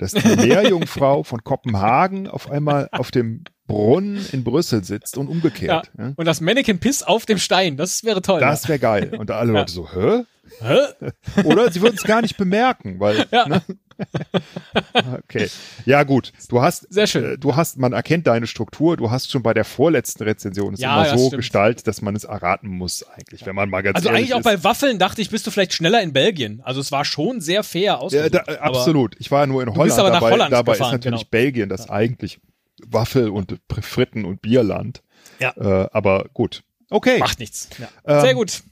Dass 0.02 0.12
die 0.14 0.36
Meerjungfrau 0.36 1.24
von 1.24 1.44
Kopenhagen 1.44 2.28
auf 2.28 2.50
einmal 2.50 2.90
auf 2.92 3.12
dem 3.12 3.44
Brunnen 3.68 4.26
in 4.32 4.44
Brüssel 4.44 4.84
sitzt 4.84 5.18
und 5.18 5.28
umgekehrt. 5.28 5.92
ja? 5.98 6.14
Und 6.16 6.26
das 6.26 6.42
Mannequin 6.42 6.80
Piss 6.80 7.04
auf 7.04 7.26
dem 7.26 7.38
Stein, 7.38 7.78
das 7.78 8.04
wäre 8.04 8.22
toll. 8.22 8.40
Das 8.40 8.68
wäre 8.68 8.80
geil. 8.80 9.14
Und 9.18 9.32
alle 9.32 9.54
Ja. 9.54 9.60
Leute 9.60 9.72
so, 9.72 9.88
hä? 9.94 10.24
Hä? 10.60 11.44
Oder 11.46 11.72
sie 11.72 11.82
würden 11.82 11.96
es 11.96 12.04
gar 12.04 12.22
nicht 12.22 12.36
bemerken, 12.36 13.00
weil 13.00 13.26
Ja. 13.32 13.48
ne, 13.48 13.62
okay. 15.24 15.50
Ja, 15.86 16.04
gut. 16.04 16.32
Du 16.50 16.62
hast, 16.62 16.92
Sehr 16.94 17.08
schön. 17.08 17.34
äh, 17.34 17.38
du 17.38 17.56
hast, 17.56 17.78
man 17.78 17.94
erkennt 17.94 18.28
deine 18.28 18.48
Struktur. 18.48 18.98
Du 18.98 19.12
hast 19.12 19.32
schon 19.32 19.44
bei 19.44 19.54
der 19.54 19.64
vorletzten 19.66 20.24
Rezension 20.24 20.74
es 20.74 20.80
Ja, 20.80 21.04
immer 21.06 21.18
so 21.18 21.28
stimmt. 21.28 21.40
gestaltet, 21.40 21.88
dass 21.88 22.02
man 22.02 22.16
es 22.16 22.24
erraten 22.24 22.68
muss, 22.70 23.04
eigentlich, 23.04 23.46
wenn 23.46 23.56
man 23.56 23.70
mal 23.70 23.82
ganz 23.82 23.96
Also 23.98 24.10
eigentlich 24.10 24.34
auch 24.34 24.40
ist. 24.40 24.44
bei 24.46 24.64
Waffeln 24.64 25.00
dachte 25.00 25.22
ich, 25.22 25.30
bist 25.30 25.46
du 25.48 25.52
vielleicht 25.52 25.74
schneller 25.74 26.02
in 26.02 26.14
Belgien. 26.14 26.62
Also 26.64 26.80
es 26.82 26.92
war 26.92 27.06
schon 27.06 27.42
sehr 27.42 27.64
fair 27.64 27.82
Ja, 27.84 27.98
ausgesucht. 27.98 28.34
da, 28.34 28.54
absolut. 28.56 29.16
Ich 29.20 29.32
war 29.32 29.42
ja 29.42 29.48
nur 29.48 29.62
in 29.64 29.70
Holland. 29.70 29.86
bist 29.86 30.00
aber 30.00 30.10
nach 30.10 30.20
dabei 30.20 30.32
Holland 30.32 30.54
dabei 30.54 30.72
gefahren, 30.74 30.88
ist 30.88 30.92
natürlich 31.06 31.20
genau. 31.22 31.30
Belgien 31.32 31.70
das 31.70 31.90
eigentlich 31.90 32.40
Waffel- 32.86 33.30
und 33.30 33.58
Fritten- 33.82 34.26
und 34.26 34.42
Bierland. 34.42 35.02
Ja. 35.40 35.54
Äh, 35.58 35.88
aber 35.92 36.26
gut. 36.34 36.64
Okay. 36.90 37.20
Macht 37.20 37.40
nichts. 37.40 37.70
Ja. 37.78 37.88
Ähm, 38.06 38.22
Sehr 38.22 38.34
gut. 38.34 38.64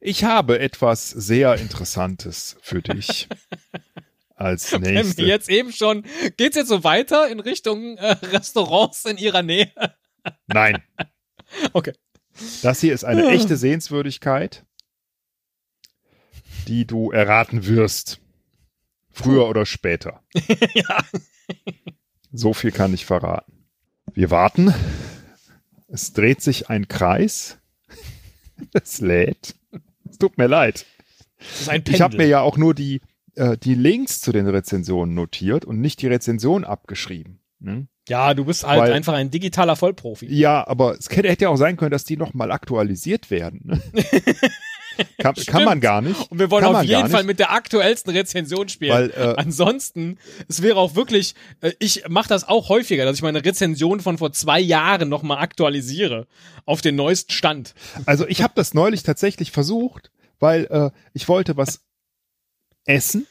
Ich 0.00 0.24
habe 0.24 0.60
etwas 0.60 1.10
sehr 1.10 1.56
Interessantes 1.56 2.56
für 2.60 2.82
dich. 2.82 3.28
Als 4.36 4.70
Wenn 4.70 4.82
nächstes. 4.82 5.16
wir 5.16 5.26
jetzt 5.26 5.50
eben 5.50 5.72
schon, 5.72 6.04
geht's 6.36 6.54
jetzt 6.56 6.68
so 6.68 6.84
weiter 6.84 7.28
in 7.28 7.40
Richtung 7.40 7.96
äh, 7.96 8.12
Restaurants 8.26 9.04
in 9.04 9.16
ihrer 9.16 9.42
Nähe? 9.42 9.72
Nein. 10.46 10.80
Okay. 11.72 11.92
Das 12.62 12.80
hier 12.80 12.94
ist 12.94 13.02
eine 13.02 13.26
echte 13.30 13.56
Sehenswürdigkeit, 13.56 14.64
die 16.68 16.86
du 16.86 17.10
erraten 17.10 17.66
wirst. 17.66 18.20
Früher 19.10 19.48
oder 19.48 19.66
später. 19.66 20.22
ja. 20.74 21.04
So 22.30 22.54
viel 22.54 22.70
kann 22.70 22.94
ich 22.94 23.06
verraten. 23.06 23.66
Wir 24.12 24.30
warten. 24.30 24.72
Es 25.88 26.12
dreht 26.12 26.42
sich 26.42 26.70
ein 26.70 26.86
Kreis. 26.86 27.58
Es 28.72 29.00
lädt. 29.00 29.56
Es 30.18 30.20
tut 30.20 30.36
mir 30.36 30.48
leid. 30.48 30.84
Ich 31.88 32.00
habe 32.00 32.16
mir 32.16 32.26
ja 32.26 32.40
auch 32.40 32.56
nur 32.56 32.74
die, 32.74 33.00
äh, 33.36 33.56
die 33.56 33.74
Links 33.76 34.20
zu 34.20 34.32
den 34.32 34.48
Rezensionen 34.48 35.14
notiert 35.14 35.64
und 35.64 35.80
nicht 35.80 36.02
die 36.02 36.08
Rezension 36.08 36.64
abgeschrieben. 36.64 37.38
Ne? 37.60 37.86
Ja, 38.08 38.34
du 38.34 38.44
bist 38.44 38.66
halt 38.66 38.80
Weil- 38.80 38.92
einfach 38.92 39.12
ein 39.14 39.30
digitaler 39.30 39.76
Vollprofi. 39.76 40.26
Ja, 40.26 40.66
aber 40.66 40.98
es 40.98 41.08
hätte 41.08 41.28
hätte 41.28 41.44
ja 41.44 41.50
auch 41.50 41.56
sein 41.56 41.76
können, 41.76 41.92
dass 41.92 42.02
die 42.02 42.16
nochmal 42.16 42.50
aktualisiert 42.50 43.30
werden. 43.30 43.60
Ne? 43.64 43.80
kann, 45.18 45.34
kann 45.34 45.64
man 45.64 45.80
gar 45.80 46.00
nicht. 46.00 46.30
Und 46.30 46.38
wir 46.38 46.50
wollen 46.50 46.64
kann 46.64 46.76
auf 46.76 46.82
jeden 46.82 47.08
Fall 47.08 47.24
mit 47.24 47.38
der 47.38 47.52
aktuellsten 47.52 48.12
Rezension 48.12 48.68
spielen. 48.68 48.92
Weil, 48.92 49.10
äh, 49.10 49.34
Ansonsten, 49.36 50.18
es 50.48 50.62
wäre 50.62 50.76
auch 50.76 50.94
wirklich, 50.94 51.34
äh, 51.60 51.72
ich 51.78 52.08
mache 52.08 52.28
das 52.28 52.46
auch 52.46 52.68
häufiger, 52.68 53.04
dass 53.04 53.16
ich 53.16 53.22
meine 53.22 53.44
Rezension 53.44 54.00
von 54.00 54.18
vor 54.18 54.32
zwei 54.32 54.60
Jahren 54.60 55.08
nochmal 55.08 55.38
aktualisiere 55.38 56.26
auf 56.64 56.80
den 56.80 56.96
neuesten 56.96 57.32
Stand. 57.32 57.74
Also 58.06 58.26
ich 58.26 58.42
habe 58.42 58.52
das 58.56 58.74
neulich 58.74 59.02
tatsächlich 59.02 59.52
versucht, 59.52 60.10
weil 60.38 60.64
äh, 60.66 60.90
ich 61.12 61.28
wollte 61.28 61.56
was 61.56 61.80
essen, 62.84 63.26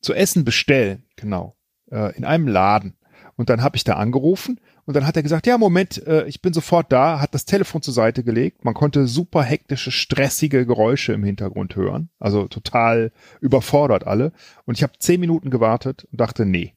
zu 0.00 0.14
essen 0.14 0.44
bestellen, 0.44 1.04
genau, 1.16 1.56
äh, 1.90 2.16
in 2.16 2.24
einem 2.24 2.48
Laden. 2.48 2.96
Und 3.36 3.50
dann 3.50 3.62
habe 3.62 3.76
ich 3.76 3.84
da 3.84 3.94
angerufen 3.94 4.60
und 4.86 4.94
dann 4.94 5.06
hat 5.06 5.16
er 5.16 5.22
gesagt, 5.22 5.46
ja, 5.46 5.56
Moment, 5.56 6.06
äh, 6.06 6.26
ich 6.26 6.42
bin 6.42 6.52
sofort 6.52 6.92
da, 6.92 7.20
hat 7.20 7.34
das 7.34 7.46
Telefon 7.46 7.82
zur 7.82 7.94
Seite 7.94 8.22
gelegt. 8.22 8.64
Man 8.64 8.74
konnte 8.74 9.06
super 9.06 9.42
hektische, 9.42 9.90
stressige 9.90 10.66
Geräusche 10.66 11.12
im 11.12 11.24
Hintergrund 11.24 11.74
hören. 11.76 12.10
Also 12.18 12.48
total 12.48 13.12
überfordert 13.40 14.06
alle. 14.06 14.32
Und 14.66 14.76
ich 14.76 14.82
habe 14.82 14.98
zehn 14.98 15.20
Minuten 15.20 15.50
gewartet 15.50 16.06
und 16.10 16.20
dachte, 16.20 16.44
nee, 16.44 16.74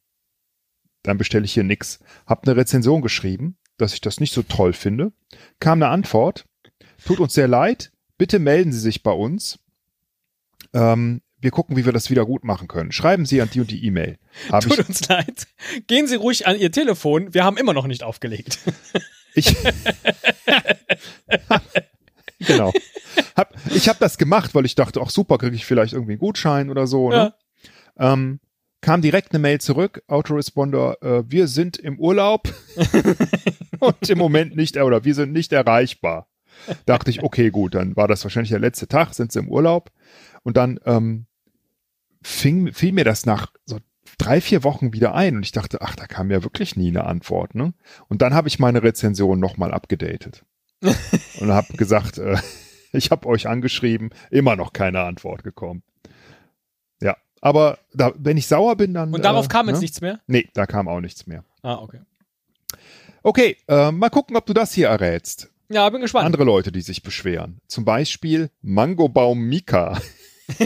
dann 1.03 1.17
bestelle 1.17 1.45
ich 1.45 1.53
hier 1.53 1.63
nix. 1.63 1.99
Hab 2.25 2.47
eine 2.47 2.55
Rezension 2.55 3.01
geschrieben, 3.01 3.57
dass 3.77 3.93
ich 3.93 4.01
das 4.01 4.19
nicht 4.19 4.33
so 4.33 4.41
toll 4.41 4.73
finde. 4.73 5.11
Kam 5.59 5.81
eine 5.81 5.91
Antwort, 5.91 6.45
tut 7.05 7.19
uns 7.19 7.33
sehr 7.33 7.47
leid, 7.47 7.91
bitte 8.17 8.39
melden 8.39 8.71
Sie 8.71 8.79
sich 8.79 9.03
bei 9.03 9.11
uns. 9.11 9.59
Ähm, 10.73 11.21
wir 11.39 11.51
gucken, 11.51 11.77
wie 11.77 11.85
wir 11.85 11.93
das 11.93 12.09
wieder 12.09 12.25
gut 12.25 12.43
machen 12.43 12.67
können. 12.67 12.91
Schreiben 12.91 13.25
Sie 13.25 13.41
an 13.41 13.49
die 13.51 13.59
und 13.59 13.69
die 13.69 13.85
E-Mail. 13.85 14.17
Tut 14.61 14.79
ich, 14.79 14.87
uns 14.87 15.07
leid. 15.07 15.47
Gehen 15.87 16.07
Sie 16.07 16.15
ruhig 16.15 16.47
an 16.47 16.57
Ihr 16.57 16.71
Telefon. 16.71 17.33
Wir 17.33 17.43
haben 17.43 17.57
immer 17.57 17.73
noch 17.73 17.87
nicht 17.87 18.03
aufgelegt. 18.03 18.59
ich, 19.35 19.55
genau. 22.39 22.73
Hab, 23.35 23.53
ich 23.73 23.87
habe 23.87 23.99
das 23.99 24.17
gemacht, 24.17 24.55
weil 24.55 24.65
ich 24.65 24.75
dachte, 24.75 24.99
ach 25.01 25.09
super, 25.09 25.37
kriege 25.37 25.55
ich 25.55 25.65
vielleicht 25.65 25.93
irgendwie 25.93 26.13
einen 26.13 26.19
Gutschein 26.19 26.69
oder 26.69 26.87
so. 26.87 27.09
Ne? 27.09 27.33
Ähm, 27.97 28.39
kam 28.81 29.01
direkt 29.01 29.31
eine 29.31 29.39
Mail 29.39 29.59
zurück, 29.59 30.03
Autoresponder, 30.07 30.97
äh, 31.01 31.23
wir 31.27 31.47
sind 31.47 31.77
im 31.77 31.99
Urlaub 31.99 32.51
und 33.79 34.09
im 34.09 34.17
Moment 34.17 34.55
nicht, 34.55 34.77
oder 34.77 35.03
wir 35.03 35.15
sind 35.15 35.33
nicht 35.33 35.51
erreichbar. 35.51 36.27
Dachte 36.85 37.11
ich, 37.11 37.21
okay, 37.21 37.49
gut, 37.49 37.75
dann 37.75 37.95
war 37.95 38.07
das 38.07 38.23
wahrscheinlich 38.23 38.49
der 38.49 38.59
letzte 38.59 38.87
Tag, 38.87 39.13
sind 39.13 39.31
sie 39.31 39.39
im 39.39 39.49
Urlaub. 39.49 39.91
Und 40.43 40.57
dann 40.57 40.79
ähm, 40.85 41.26
fing, 42.21 42.73
fiel 42.73 42.93
mir 42.93 43.03
das 43.03 43.25
nach 43.25 43.51
so 43.65 43.79
drei, 44.17 44.41
vier 44.41 44.63
Wochen 44.63 44.93
wieder 44.93 45.13
ein 45.13 45.35
und 45.35 45.43
ich 45.43 45.51
dachte, 45.51 45.81
ach, 45.81 45.95
da 45.95 46.07
kam 46.07 46.31
ja 46.31 46.43
wirklich 46.43 46.75
nie 46.75 46.89
eine 46.89 47.05
Antwort. 47.05 47.55
Ne? 47.55 47.73
Und 48.07 48.21
dann 48.21 48.33
habe 48.33 48.47
ich 48.47 48.59
meine 48.59 48.83
Rezension 48.83 49.39
nochmal 49.39 49.73
abgedatet 49.73 50.43
und 50.81 51.51
habe 51.51 51.73
gesagt, 51.73 52.17
äh, 52.17 52.37
ich 52.91 53.11
habe 53.11 53.27
euch 53.27 53.47
angeschrieben, 53.47 54.09
immer 54.31 54.55
noch 54.55 54.73
keine 54.73 55.01
Antwort 55.01 55.43
gekommen. 55.43 55.83
Ja, 57.01 57.15
aber 57.41 57.79
da, 57.93 58.13
wenn 58.17 58.37
ich 58.37 58.47
sauer 58.47 58.75
bin, 58.75 58.93
dann. 58.93 59.13
Und 59.13 59.23
darauf 59.23 59.45
äh, 59.45 59.49
kam 59.49 59.67
jetzt 59.67 59.77
ne? 59.77 59.81
nichts 59.81 60.01
mehr? 60.01 60.19
Nee, 60.27 60.47
da 60.53 60.65
kam 60.65 60.87
auch 60.87 61.01
nichts 61.01 61.27
mehr. 61.27 61.43
Ah, 61.61 61.75
okay. 61.75 61.99
Okay, 63.23 63.57
äh, 63.67 63.91
mal 63.91 64.09
gucken, 64.09 64.37
ob 64.37 64.45
du 64.45 64.53
das 64.53 64.73
hier 64.73 64.87
errätst. 64.87 65.49
Ja, 65.69 65.89
bin 65.89 66.01
gespannt. 66.01 66.25
Andere 66.25 66.45
Leute, 66.45 66.71
die 66.71 66.81
sich 66.81 67.03
beschweren. 67.03 67.59
Zum 67.67 67.83
Beispiel 67.83 68.49
Mangobaum 68.61 69.39
Mika. 69.39 69.99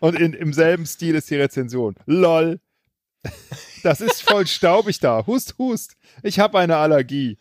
Und 0.00 0.16
in, 0.18 0.32
im 0.32 0.52
selben 0.52 0.86
Stil 0.86 1.14
ist 1.14 1.30
die 1.30 1.36
Rezension. 1.36 1.94
LOL. 2.06 2.60
Das 3.82 4.00
ist 4.00 4.22
voll 4.22 4.46
staubig 4.46 4.98
da. 5.00 5.26
Hust, 5.26 5.56
hust. 5.58 5.96
Ich 6.22 6.38
habe 6.38 6.58
eine 6.58 6.76
Allergie. 6.76 7.38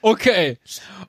Okay, 0.00 0.58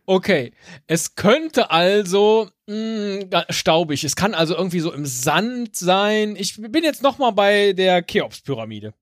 okay. 0.05 0.53
Es 0.87 1.15
könnte 1.15 1.71
also 1.71 2.49
mh, 2.67 3.25
ga- 3.29 3.45
staubig. 3.49 4.03
Es 4.03 4.15
kann 4.15 4.33
also 4.33 4.55
irgendwie 4.55 4.79
so 4.79 4.91
im 4.93 5.05
Sand 5.05 5.75
sein. 5.75 6.35
Ich 6.35 6.57
bin 6.61 6.83
jetzt 6.83 7.01
noch 7.01 7.17
mal 7.17 7.31
bei 7.31 7.73
der 7.73 8.03
Cheops-Pyramide. 8.05 8.93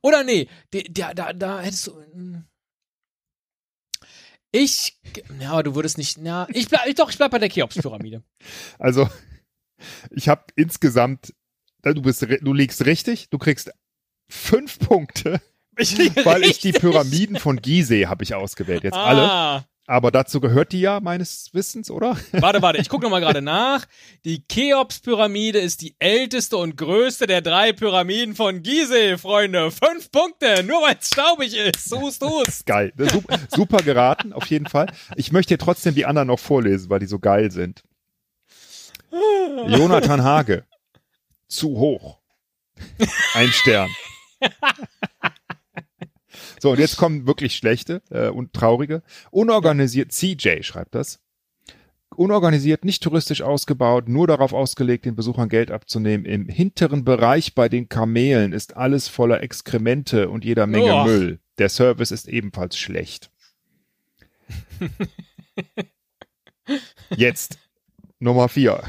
Oder 0.00 0.24
nee, 0.24 0.48
da, 0.90 1.12
da, 1.14 1.32
da 1.32 1.60
hättest 1.60 1.88
du. 1.88 1.92
mh. 2.14 2.42
Ich, 4.56 5.00
ja, 5.40 5.50
aber 5.50 5.64
du 5.64 5.74
würdest 5.74 5.98
nicht. 5.98 6.16
Ja, 6.18 6.46
ich 6.48 6.68
bleib, 6.68 6.94
doch, 6.94 7.10
ich 7.10 7.16
bleib 7.18 7.32
bei 7.32 7.40
der 7.40 7.48
Cheops-Pyramide. 7.48 8.22
Also, 8.78 9.08
ich 10.10 10.28
habe 10.28 10.44
insgesamt, 10.54 11.34
du 11.82 12.00
bist, 12.00 12.22
du 12.22 12.52
liegst 12.52 12.86
richtig, 12.86 13.30
du 13.30 13.38
kriegst 13.38 13.72
fünf 14.30 14.78
Punkte, 14.78 15.40
Ich 15.76 15.98
weil 16.24 16.42
ich 16.44 16.60
die 16.60 16.68
richtig. 16.68 16.82
Pyramiden 16.82 17.36
von 17.40 17.60
Gizeh 17.60 18.06
habe 18.06 18.22
ich 18.22 18.34
ausgewählt. 18.34 18.84
Jetzt 18.84 18.94
alle. 18.94 19.66
Aber 19.86 20.10
dazu 20.10 20.40
gehört 20.40 20.72
die 20.72 20.80
ja 20.80 21.00
meines 21.00 21.52
Wissens, 21.52 21.90
oder? 21.90 22.16
warte, 22.32 22.62
warte, 22.62 22.80
ich 22.80 22.88
gucke 22.88 23.04
noch 23.04 23.10
mal 23.10 23.20
gerade 23.20 23.42
nach. 23.42 23.84
Die 24.24 24.46
Cheops-Pyramide 24.46 25.58
ist 25.58 25.82
die 25.82 25.94
älteste 25.98 26.56
und 26.56 26.76
größte 26.76 27.26
der 27.26 27.42
drei 27.42 27.72
Pyramiden 27.74 28.34
von 28.34 28.62
Gizeh, 28.62 29.18
Freunde. 29.18 29.70
Fünf 29.70 30.10
Punkte, 30.10 30.64
nur 30.64 30.80
weil 30.80 30.96
es 30.98 31.08
staubig 31.08 31.54
ist. 31.54 31.92
Hust, 31.92 32.22
hust. 32.22 32.64
Geil. 32.66 32.92
Ist 32.96 33.12
Super, 33.12 33.38
super 33.54 33.76
geraten, 33.78 34.32
auf 34.32 34.46
jeden 34.46 34.66
Fall. 34.66 34.86
Ich 35.16 35.32
möchte 35.32 35.58
trotzdem 35.58 35.94
die 35.94 36.06
anderen 36.06 36.28
noch 36.28 36.38
vorlesen, 36.38 36.88
weil 36.88 37.00
die 37.00 37.06
so 37.06 37.18
geil 37.18 37.50
sind. 37.50 37.84
Jonathan 39.68 40.24
Hage. 40.24 40.64
Zu 41.46 41.68
hoch. 41.78 42.18
Ein 43.34 43.48
Stern. 43.48 43.90
So, 46.64 46.70
und 46.70 46.78
jetzt 46.78 46.96
kommen 46.96 47.26
wirklich 47.26 47.56
schlechte 47.56 48.00
äh, 48.08 48.30
und 48.30 48.54
traurige. 48.54 49.02
Unorganisiert, 49.30 50.12
CJ 50.12 50.62
schreibt 50.62 50.94
das. 50.94 51.20
Unorganisiert, 52.16 52.86
nicht 52.86 53.02
touristisch 53.02 53.42
ausgebaut, 53.42 54.08
nur 54.08 54.26
darauf 54.26 54.54
ausgelegt, 54.54 55.04
den 55.04 55.14
Besuchern 55.14 55.50
Geld 55.50 55.70
abzunehmen. 55.70 56.24
Im 56.24 56.48
hinteren 56.48 57.04
Bereich 57.04 57.54
bei 57.54 57.68
den 57.68 57.90
Kamelen 57.90 58.54
ist 58.54 58.78
alles 58.78 59.08
voller 59.08 59.42
Exkremente 59.42 60.30
und 60.30 60.42
jeder 60.42 60.66
Menge 60.66 60.94
Och. 60.94 61.04
Müll. 61.04 61.38
Der 61.58 61.68
Service 61.68 62.10
ist 62.10 62.28
ebenfalls 62.28 62.78
schlecht. 62.78 63.30
Jetzt 67.14 67.58
Nummer 68.20 68.48
vier. 68.48 68.82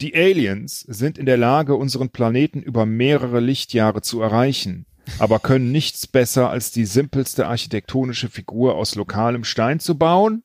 Die 0.00 0.14
Aliens 0.14 0.80
sind 0.80 1.18
in 1.18 1.26
der 1.26 1.36
Lage, 1.36 1.74
unseren 1.74 2.08
Planeten 2.08 2.62
über 2.62 2.86
mehrere 2.86 3.40
Lichtjahre 3.40 4.00
zu 4.00 4.22
erreichen, 4.22 4.86
aber 5.18 5.38
können 5.38 5.72
nichts 5.72 6.06
besser 6.06 6.50
als 6.50 6.70
die 6.70 6.86
simpelste 6.86 7.46
architektonische 7.46 8.28
Figur 8.28 8.74
aus 8.74 8.94
lokalem 8.94 9.44
Stein 9.44 9.80
zu 9.80 9.96
bauen? 9.96 10.42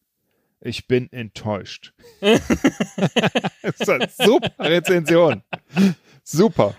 Ich 0.61 0.87
bin 0.87 1.11
enttäuscht. 1.11 1.93
das 2.21 2.41
ist 3.79 3.89
eine 3.89 4.09
super 4.17 4.51
Rezension. 4.59 5.41
Super. 6.31 6.75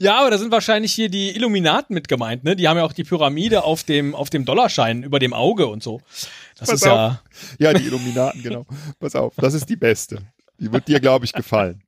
Ja, 0.00 0.20
aber 0.20 0.30
da 0.30 0.38
sind 0.38 0.50
wahrscheinlich 0.50 0.92
hier 0.92 1.10
die 1.10 1.30
Illuminaten 1.36 1.94
mit 1.94 2.08
gemeint, 2.08 2.42
ne? 2.42 2.56
Die 2.56 2.66
haben 2.66 2.76
ja 2.76 2.84
auch 2.84 2.92
die 2.92 3.04
Pyramide 3.04 3.62
auf 3.62 3.84
dem, 3.84 4.14
auf 4.14 4.30
dem 4.30 4.44
Dollarschein 4.44 5.02
über 5.02 5.18
dem 5.18 5.32
Auge 5.32 5.66
und 5.66 5.82
so. 5.82 6.00
Das 6.58 6.70
Pass 6.70 6.80
ist 6.80 6.86
ja. 6.86 7.22
Ja, 7.58 7.72
die 7.72 7.84
Illuminaten, 7.84 8.42
genau. 8.42 8.66
Pass 8.98 9.14
auf, 9.14 9.34
das 9.36 9.54
ist 9.54 9.68
die 9.68 9.76
beste. 9.76 10.18
Die 10.58 10.72
wird 10.72 10.88
dir, 10.88 10.98
glaube 10.98 11.24
ich, 11.24 11.32
gefallen. 11.32 11.82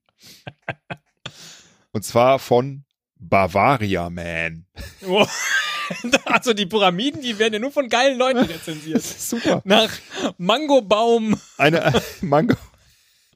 Und 1.93 2.05
zwar 2.05 2.39
von 2.39 2.85
Bavaria 3.29 4.11
Man. 4.11 4.67
Oh. 5.07 5.27
Also 6.25 6.55
die 6.55 6.65
Pyramiden, 6.65 7.21
die 7.21 7.39
werden 7.39 7.55
ja 7.55 7.59
nur 7.59 7.71
von 7.71 7.89
geilen 7.89 8.19
Leuten 8.19 8.39
rezensiert. 8.39 9.03
Super. 9.03 9.61
Nach 9.65 9.91
Mangobaum. 10.39 11.39
Eine 11.59 11.93
Mango, 12.23 12.55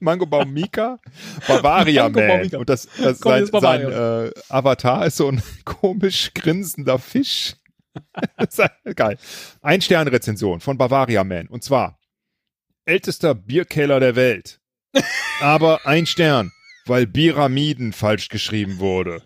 Mangobaum 0.01 0.53
Mika, 0.53 0.99
Bavaria 1.47 2.09
Man. 2.09 2.43
Mika. 2.43 2.59
Und 2.59 2.69
das, 2.71 2.89
das 2.99 3.21
Komm, 3.21 3.47
sein, 3.47 3.61
sein 3.61 3.93
äh, 3.93 4.31
Avatar 4.49 5.07
ist 5.07 5.17
so 5.17 5.29
ein 5.29 5.43
komisch 5.65 6.33
grinsender 6.35 6.99
Fisch. 6.99 7.57
Geil. 8.95 9.19
Ein 9.61 9.81
Stern 9.81 10.09
Rezension 10.09 10.61
von 10.61 10.79
Bavaria 10.79 11.25
Man. 11.25 11.49
Und 11.49 11.63
zwar 11.65 11.99
ältester 12.87 13.35
Bierkeller 13.35 14.01
der 14.01 14.17
Welt. 14.17 14.61
Aber 15.41 15.87
ein 15.87 16.07
Stern, 16.07 16.53
weil 16.87 17.07
Pyramiden 17.07 17.93
falsch 17.93 18.29
geschrieben 18.29 18.79
wurde. 18.79 19.23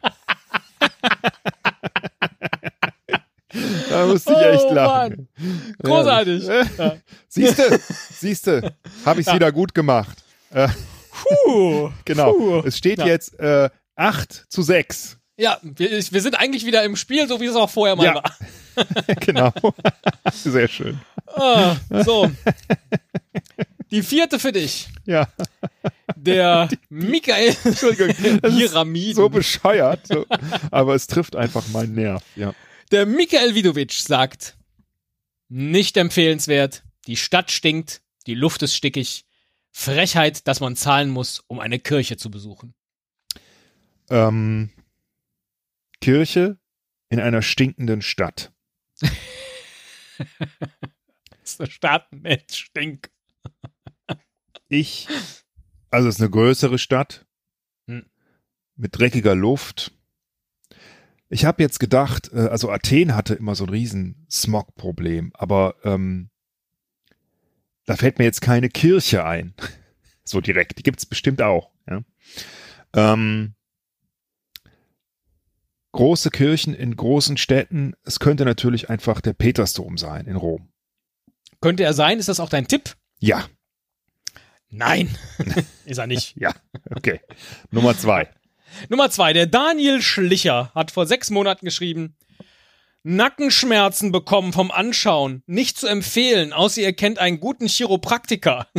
Da 3.89 4.07
musste 4.07 4.33
ich 4.33 4.39
echt 4.55 4.65
Oh, 4.71 4.75
lachen. 4.75 5.29
Großartig. 5.83 6.45
Ja. 6.47 6.97
Siehste, 7.29 7.81
siehste, 8.13 8.75
habe 9.05 9.21
ich 9.21 9.27
es 9.27 9.33
Ja. 9.33 9.35
wieder 9.37 9.51
gut 9.53 9.75
gemacht. 9.75 10.23
Äh, 10.51 10.69
Puh. 11.45 11.91
genau. 12.05 12.33
Puh. 12.33 12.63
Es 12.65 12.79
steht 12.79 13.01
Ja. 13.01 13.07
jetzt 13.07 13.39
äh, 13.41 13.69
8 13.97 14.47
zu 14.49 14.63
6. 14.63 15.19
Ja, 15.37 15.59
wir, 15.63 15.91
wir 15.91 16.21
sind 16.23 16.39
eigentlich 16.39 16.65
wieder 16.67 16.85
im 16.85 16.95
Spiel, 16.97 17.27
so 17.27 17.41
wie 17.41 17.47
es 17.47 17.57
auch 17.57 17.71
vorher 17.71 17.97
mal 17.97 18.05
Ja. 18.07 18.15
war. 18.15 18.37
genau. 19.21 19.53
Sehr 20.33 20.69
schön. 20.69 21.01
Ah, 21.27 21.77
so. 22.05 22.31
Die 23.91 24.03
vierte 24.03 24.39
für 24.39 24.53
dich. 24.53 24.89
Ja, 25.05 25.29
Der 26.17 26.69
Michael 26.91 27.57
Entschuldigung. 27.65 28.15
Pyramiden. 28.41 29.15
so 29.15 29.29
bescheuert. 29.29 30.07
So. 30.07 30.27
Aber 30.71 30.95
es 30.95 31.07
trifft 31.07 31.35
einfach 31.37 31.67
meinen 31.69 31.95
Nerv. 31.95 32.23
Ja. 32.37 32.55
Der 32.93 33.07
Michael 33.07 33.55
Vidovic 33.55 33.93
sagt, 33.93 34.57
nicht 35.49 35.97
empfehlenswert, 35.97 36.83
die 37.07 37.17
Stadt 37.17 37.51
stinkt, 37.51 38.03
die 38.27 38.35
Luft 38.35 38.63
ist 38.63 38.75
stickig, 38.77 39.25
Frechheit, 39.73 40.47
dass 40.47 40.61
man 40.61 40.77
zahlen 40.77 41.11
muss, 41.11 41.43
um 41.47 41.59
eine 41.61 41.79
Kirche 41.79 42.17
zu 42.17 42.31
besuchen. 42.31 42.75
Ähm, 44.11 44.71
Kirche 46.01 46.59
in 47.09 47.21
einer 47.21 47.43
stinkenden 47.43 48.03
Stadt. 48.03 48.53
Staatenmensch 51.69 52.67
stink. 52.67 53.11
Ich, 54.71 55.09
also 55.91 56.09
es 56.09 56.15
ist 56.15 56.21
eine 56.21 56.31
größere 56.31 56.79
Stadt 56.79 57.27
Hm. 57.89 58.07
mit 58.77 58.97
dreckiger 58.97 59.35
Luft. 59.35 59.93
Ich 61.29 61.45
habe 61.45 61.63
jetzt 61.63 61.81
gedacht, 61.81 62.31
äh, 62.33 62.47
also 62.49 62.71
Athen 62.71 63.15
hatte 63.15 63.35
immer 63.35 63.55
so 63.57 63.65
ein 63.65 63.71
riesen 63.71 64.27
Smog-Problem, 64.31 65.33
aber 65.35 65.75
ähm, 65.85 66.31
da 67.85 67.97
fällt 67.97 68.19
mir 68.19 68.25
jetzt 68.25 68.41
keine 68.41 68.69
Kirche 68.71 69.25
ein. 69.27 69.55
So 70.23 70.41
direkt. 70.41 70.79
Die 70.79 70.85
gibt's 70.85 71.07
bestimmt 71.07 71.43
auch. 71.43 71.73
Ja. 71.89 72.05
Ähm, 72.95 73.57
große 75.91 76.31
Kirchen 76.31 76.73
in 76.73 76.95
großen 76.95 77.37
Städten. 77.37 77.95
Es 78.05 78.21
könnte 78.21 78.45
natürlich 78.45 78.91
einfach 78.91 79.21
der 79.21 79.33
Petersdom 79.33 79.99
sein 79.99 80.27
in 80.27 80.37
Rom. 80.37 80.71
Könnte 81.61 81.83
er 81.83 81.95
sein? 81.95 82.21
Ist 82.21 82.29
das 82.29 82.39
auch 82.39 82.49
dein 82.51 82.69
Tipp? 82.69 82.95
Ja, 83.19 83.45
Nein, 84.71 85.17
ist 85.85 85.99
er 85.99 86.07
nicht. 86.07 86.37
ja, 86.41 86.55
okay. 86.95 87.21
Nummer 87.71 87.97
zwei. 87.97 88.29
Nummer 88.89 89.11
zwei, 89.11 89.33
der 89.33 89.47
Daniel 89.47 90.01
Schlicher 90.01 90.71
hat 90.75 90.91
vor 90.93 91.07
sechs 91.07 91.31
Monaten 91.31 91.65
geschrieben, 91.65 92.17
Nackenschmerzen 93.03 94.13
bekommen 94.13 94.53
vom 94.53 94.71
Anschauen, 94.71 95.43
nicht 95.47 95.79
zu 95.79 95.87
empfehlen, 95.87 96.53
außer 96.53 96.83
ihr 96.83 96.93
kennt 96.93 97.19
einen 97.19 97.41
guten 97.41 97.67
Chiropraktiker. 97.67 98.69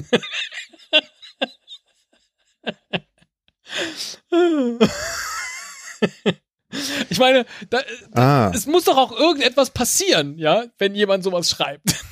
Ich 7.09 7.19
meine, 7.19 7.45
da, 7.69 7.81
Ah, 8.13 8.51
es 8.53 8.65
muss 8.65 8.85
doch 8.85 8.97
auch 8.97 9.11
irgendetwas 9.11 9.71
passieren, 9.71 10.37
ja, 10.37 10.65
wenn 10.77 10.95
jemand 10.95 11.23
sowas 11.23 11.49
schreibt. 11.49 12.03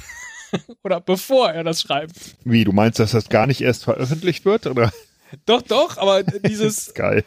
Oder 0.84 1.00
bevor 1.02 1.52
er 1.52 1.64
das 1.64 1.82
schreibt. 1.82 2.14
wie, 2.44 2.64
du 2.64 2.72
meinst, 2.72 3.00
dass 3.00 3.12
das 3.12 3.30
gar 3.30 3.48
nicht 3.48 3.62
erst 3.62 3.84
veröffentlicht 3.84 4.46
wird? 4.46 4.68
Oder? 4.68 4.92
Doch, 5.46 5.62
doch, 5.62 5.98
aber 5.98 6.24
dieses 6.24 6.94
Geil. 6.96 7.24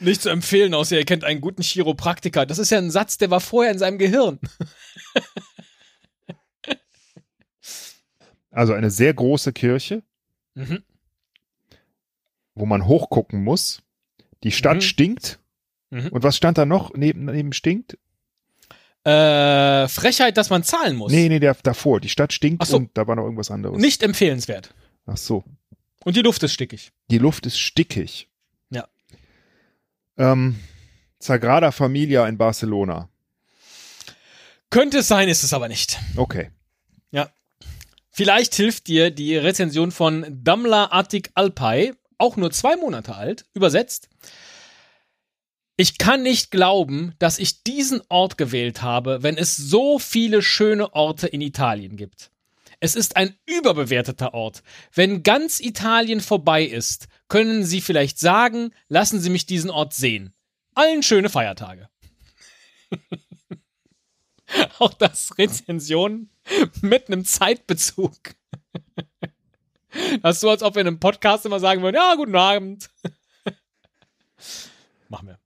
nicht 0.00 0.22
zu 0.22 0.30
empfehlen, 0.30 0.74
außer 0.74 0.96
ihr 0.96 1.04
kennt 1.04 1.24
einen 1.24 1.40
guten 1.40 1.62
Chiropraktiker, 1.62 2.46
das 2.46 2.58
ist 2.58 2.70
ja 2.70 2.78
ein 2.78 2.90
Satz, 2.90 3.18
der 3.18 3.30
war 3.30 3.40
vorher 3.40 3.72
in 3.72 3.78
seinem 3.78 3.98
Gehirn. 3.98 4.38
Also 8.50 8.72
eine 8.72 8.90
sehr 8.90 9.12
große 9.14 9.52
Kirche, 9.52 10.02
Mhm. 10.54 10.82
wo 12.54 12.66
man 12.66 12.86
hochgucken 12.86 13.44
muss. 13.44 13.82
Die 14.42 14.50
Stadt 14.52 14.76
Mhm. 14.78 14.80
stinkt. 14.82 15.38
Mhm. 15.90 16.08
Und 16.08 16.22
was 16.22 16.36
stand 16.36 16.58
da 16.58 16.64
noch 16.66 16.94
neben, 16.94 17.26
neben 17.26 17.52
stinkt? 17.52 17.98
Äh, 19.08 19.88
Frechheit, 19.88 20.36
dass 20.36 20.50
man 20.50 20.62
zahlen 20.62 20.96
muss. 20.96 21.12
Nee, 21.12 21.28
nee, 21.28 21.38
der, 21.38 21.54
davor. 21.62 22.00
Die 22.00 22.08
Stadt 22.08 22.32
stinkt 22.32 22.62
Ach 22.62 22.66
so. 22.66 22.76
und 22.76 22.90
da 22.94 23.06
war 23.06 23.16
noch 23.16 23.24
irgendwas 23.24 23.50
anderes. 23.50 23.78
Nicht 23.78 24.02
empfehlenswert. 24.02 24.74
Ach 25.06 25.16
so. 25.16 25.44
Und 26.04 26.16
die 26.16 26.22
Luft 26.22 26.42
ist 26.42 26.52
stickig. 26.52 26.92
Die 27.10 27.18
Luft 27.18 27.46
ist 27.46 27.58
stickig. 27.58 28.28
Ja. 28.70 28.86
Ähm, 30.16 30.56
Sagrada 31.18 31.72
Familia 31.72 32.26
in 32.26 32.38
Barcelona. 32.38 33.08
Könnte 34.70 34.98
es 34.98 35.08
sein, 35.08 35.28
ist 35.28 35.42
es 35.42 35.52
aber 35.52 35.68
nicht. 35.68 35.98
Okay. 36.16 36.50
Vielleicht 38.18 38.56
hilft 38.56 38.88
dir 38.88 39.12
die 39.12 39.36
Rezension 39.36 39.92
von 39.92 40.26
Damla 40.28 40.88
Atik 40.90 41.30
Alpay, 41.34 41.94
auch 42.18 42.36
nur 42.36 42.50
zwei 42.50 42.74
Monate 42.74 43.14
alt, 43.14 43.44
übersetzt. 43.54 44.08
Ich 45.80 45.96
kann 45.96 46.24
nicht 46.24 46.50
glauben, 46.50 47.14
dass 47.20 47.38
ich 47.38 47.62
diesen 47.62 48.02
Ort 48.08 48.36
gewählt 48.36 48.82
habe, 48.82 49.22
wenn 49.22 49.38
es 49.38 49.56
so 49.56 50.00
viele 50.00 50.42
schöne 50.42 50.92
Orte 50.92 51.28
in 51.28 51.40
Italien 51.40 51.96
gibt. 51.96 52.32
Es 52.80 52.96
ist 52.96 53.14
ein 53.16 53.38
überbewerteter 53.46 54.34
Ort. 54.34 54.64
Wenn 54.92 55.22
ganz 55.22 55.60
Italien 55.60 56.20
vorbei 56.20 56.64
ist, 56.64 57.06
können 57.28 57.64
Sie 57.64 57.80
vielleicht 57.80 58.18
sagen, 58.18 58.74
lassen 58.88 59.20
Sie 59.20 59.30
mich 59.30 59.46
diesen 59.46 59.70
Ort 59.70 59.94
sehen. 59.94 60.34
Allen 60.74 61.04
schöne 61.04 61.28
Feiertage. 61.28 61.88
Auch 64.80 64.94
das 64.94 65.38
Rezension 65.38 66.28
mit 66.80 67.06
einem 67.06 67.24
Zeitbezug. 67.24 68.34
Das 70.22 70.36
ist 70.36 70.40
so, 70.40 70.50
als 70.50 70.64
ob 70.64 70.74
wir 70.74 70.80
in 70.80 70.88
einem 70.88 70.98
Podcast 70.98 71.46
immer 71.46 71.60
sagen 71.60 71.82
würden, 71.82 71.94
ja, 71.94 72.16
guten 72.16 72.34
Abend. 72.34 72.90
Machen 75.08 75.28
wir. 75.28 75.37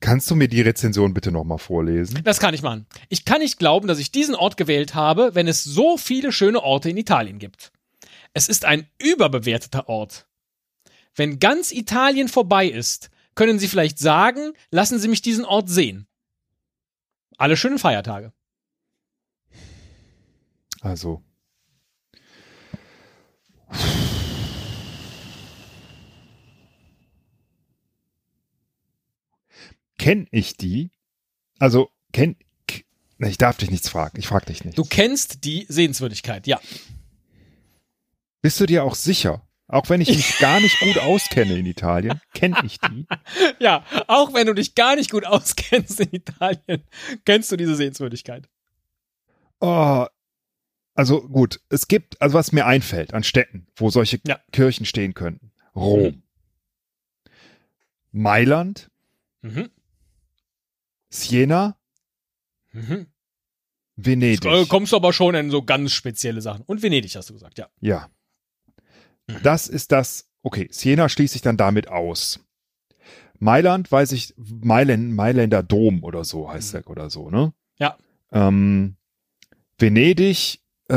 Kannst 0.00 0.30
du 0.30 0.34
mir 0.34 0.48
die 0.48 0.62
Rezension 0.62 1.12
bitte 1.12 1.30
nochmal 1.30 1.58
vorlesen? 1.58 2.22
Das 2.24 2.40
kann 2.40 2.54
ich 2.54 2.62
machen. 2.62 2.86
Ich 3.10 3.26
kann 3.26 3.40
nicht 3.40 3.58
glauben, 3.58 3.86
dass 3.86 3.98
ich 3.98 4.10
diesen 4.10 4.34
Ort 4.34 4.56
gewählt 4.56 4.94
habe, 4.94 5.34
wenn 5.34 5.46
es 5.46 5.62
so 5.62 5.98
viele 5.98 6.32
schöne 6.32 6.62
Orte 6.62 6.88
in 6.88 6.96
Italien 6.96 7.38
gibt. 7.38 7.70
Es 8.32 8.48
ist 8.48 8.64
ein 8.64 8.88
überbewerteter 8.98 9.88
Ort. 9.88 10.26
Wenn 11.14 11.38
ganz 11.38 11.70
Italien 11.70 12.28
vorbei 12.28 12.66
ist, 12.66 13.10
können 13.34 13.58
Sie 13.58 13.68
vielleicht 13.68 13.98
sagen, 13.98 14.52
lassen 14.70 14.98
Sie 14.98 15.08
mich 15.08 15.20
diesen 15.20 15.44
Ort 15.44 15.68
sehen. 15.68 16.06
Alle 17.36 17.56
schönen 17.56 17.78
Feiertage. 17.78 18.32
Also. 20.80 21.22
Kenn 30.00 30.26
ich 30.30 30.56
die? 30.56 30.90
Also, 31.58 31.90
kenn. 32.14 32.36
Ich 33.18 33.36
darf 33.36 33.58
dich 33.58 33.70
nichts 33.70 33.90
fragen. 33.90 34.18
Ich 34.18 34.26
frag 34.28 34.46
dich 34.46 34.64
nicht. 34.64 34.78
Du 34.78 34.84
kennst 34.84 35.44
die 35.44 35.66
Sehenswürdigkeit, 35.68 36.46
ja. 36.46 36.58
Bist 38.40 38.58
du 38.60 38.64
dir 38.64 38.82
auch 38.82 38.94
sicher? 38.94 39.46
Auch 39.68 39.90
wenn 39.90 40.00
ich 40.00 40.08
mich 40.08 40.38
gar 40.38 40.58
nicht 40.58 40.80
gut 40.80 40.96
auskenne 40.96 41.58
in 41.58 41.66
Italien, 41.66 42.18
kenne 42.32 42.56
ich 42.64 42.78
die. 42.80 43.06
Ja, 43.60 43.84
auch 44.08 44.32
wenn 44.32 44.46
du 44.46 44.54
dich 44.54 44.74
gar 44.74 44.96
nicht 44.96 45.10
gut 45.10 45.26
auskennst 45.26 46.00
in 46.00 46.08
Italien, 46.14 46.82
kennst 47.26 47.52
du 47.52 47.56
diese 47.58 47.76
Sehenswürdigkeit. 47.76 48.48
Oh, 49.60 50.06
also 50.94 51.28
gut, 51.28 51.60
es 51.68 51.88
gibt, 51.88 52.22
also 52.22 52.38
was 52.38 52.52
mir 52.52 52.64
einfällt 52.64 53.12
an 53.12 53.22
Städten, 53.22 53.66
wo 53.76 53.90
solche 53.90 54.18
Ja. 54.26 54.40
Kirchen 54.50 54.86
stehen 54.86 55.12
könnten. 55.12 55.52
Rom. 55.76 56.22
Mailand, 58.12 58.90
Mhm. 59.42 59.68
Siena, 61.10 61.76
Mhm. 62.72 63.06
Venedig. 63.96 64.44
Äh, 64.44 64.64
kommst 64.66 64.92
du 64.92 64.96
aber 64.96 65.12
schon 65.12 65.34
in 65.34 65.50
so 65.50 65.62
ganz 65.62 65.92
spezielle 65.92 66.40
Sachen. 66.40 66.62
Und 66.64 66.82
Venedig 66.82 67.16
hast 67.16 67.28
du 67.30 67.34
gesagt, 67.34 67.58
ja. 67.58 67.68
Ja. 67.80 68.08
Das 69.42 69.68
ist 69.68 69.92
das. 69.92 70.28
Okay, 70.42 70.68
Siena 70.70 71.08
schließe 71.08 71.36
ich 71.36 71.42
dann 71.42 71.56
damit 71.56 71.88
aus. 71.88 72.40
Mailand 73.38 73.90
weiß 73.90 74.12
ich, 74.12 74.34
Mailand, 74.36 75.14
Mailänder 75.14 75.62
Dom 75.62 76.04
oder 76.04 76.24
so 76.24 76.50
heißt 76.50 76.74
der 76.74 76.88
oder 76.88 77.10
so, 77.10 77.30
ne? 77.30 77.52
Ja. 77.78 77.96
Ähm, 78.32 78.96
Venedig, 79.78 80.60
äh, 80.88 80.94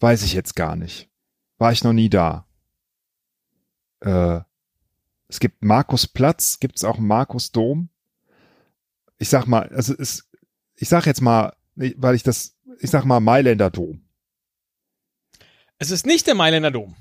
weiß 0.00 0.22
ich 0.22 0.32
jetzt 0.32 0.56
gar 0.56 0.76
nicht. 0.76 1.08
War 1.58 1.72
ich 1.72 1.84
noch 1.84 1.92
nie 1.92 2.08
da. 2.08 2.46
Äh, 4.00 4.40
es 5.28 5.40
gibt 5.40 5.62
Markusplatz, 5.64 6.58
gibt 6.60 6.76
es 6.76 6.84
auch 6.84 6.98
Markusdom? 6.98 7.88
Ich 9.18 9.28
sag 9.28 9.46
mal, 9.46 9.68
also 9.70 9.94
es, 9.98 10.28
ich 10.74 10.88
sag 10.88 11.06
jetzt 11.06 11.20
mal, 11.20 11.54
weil 11.74 12.14
ich 12.14 12.22
das, 12.22 12.56
ich 12.80 12.90
sag 12.90 13.04
mal 13.04 13.20
Mailänder 13.20 13.70
Dom. 13.70 14.02
Es 15.78 15.90
ist 15.90 16.06
nicht 16.06 16.26
der 16.26 16.34
Mailänder 16.34 16.70
Dom. 16.70 16.96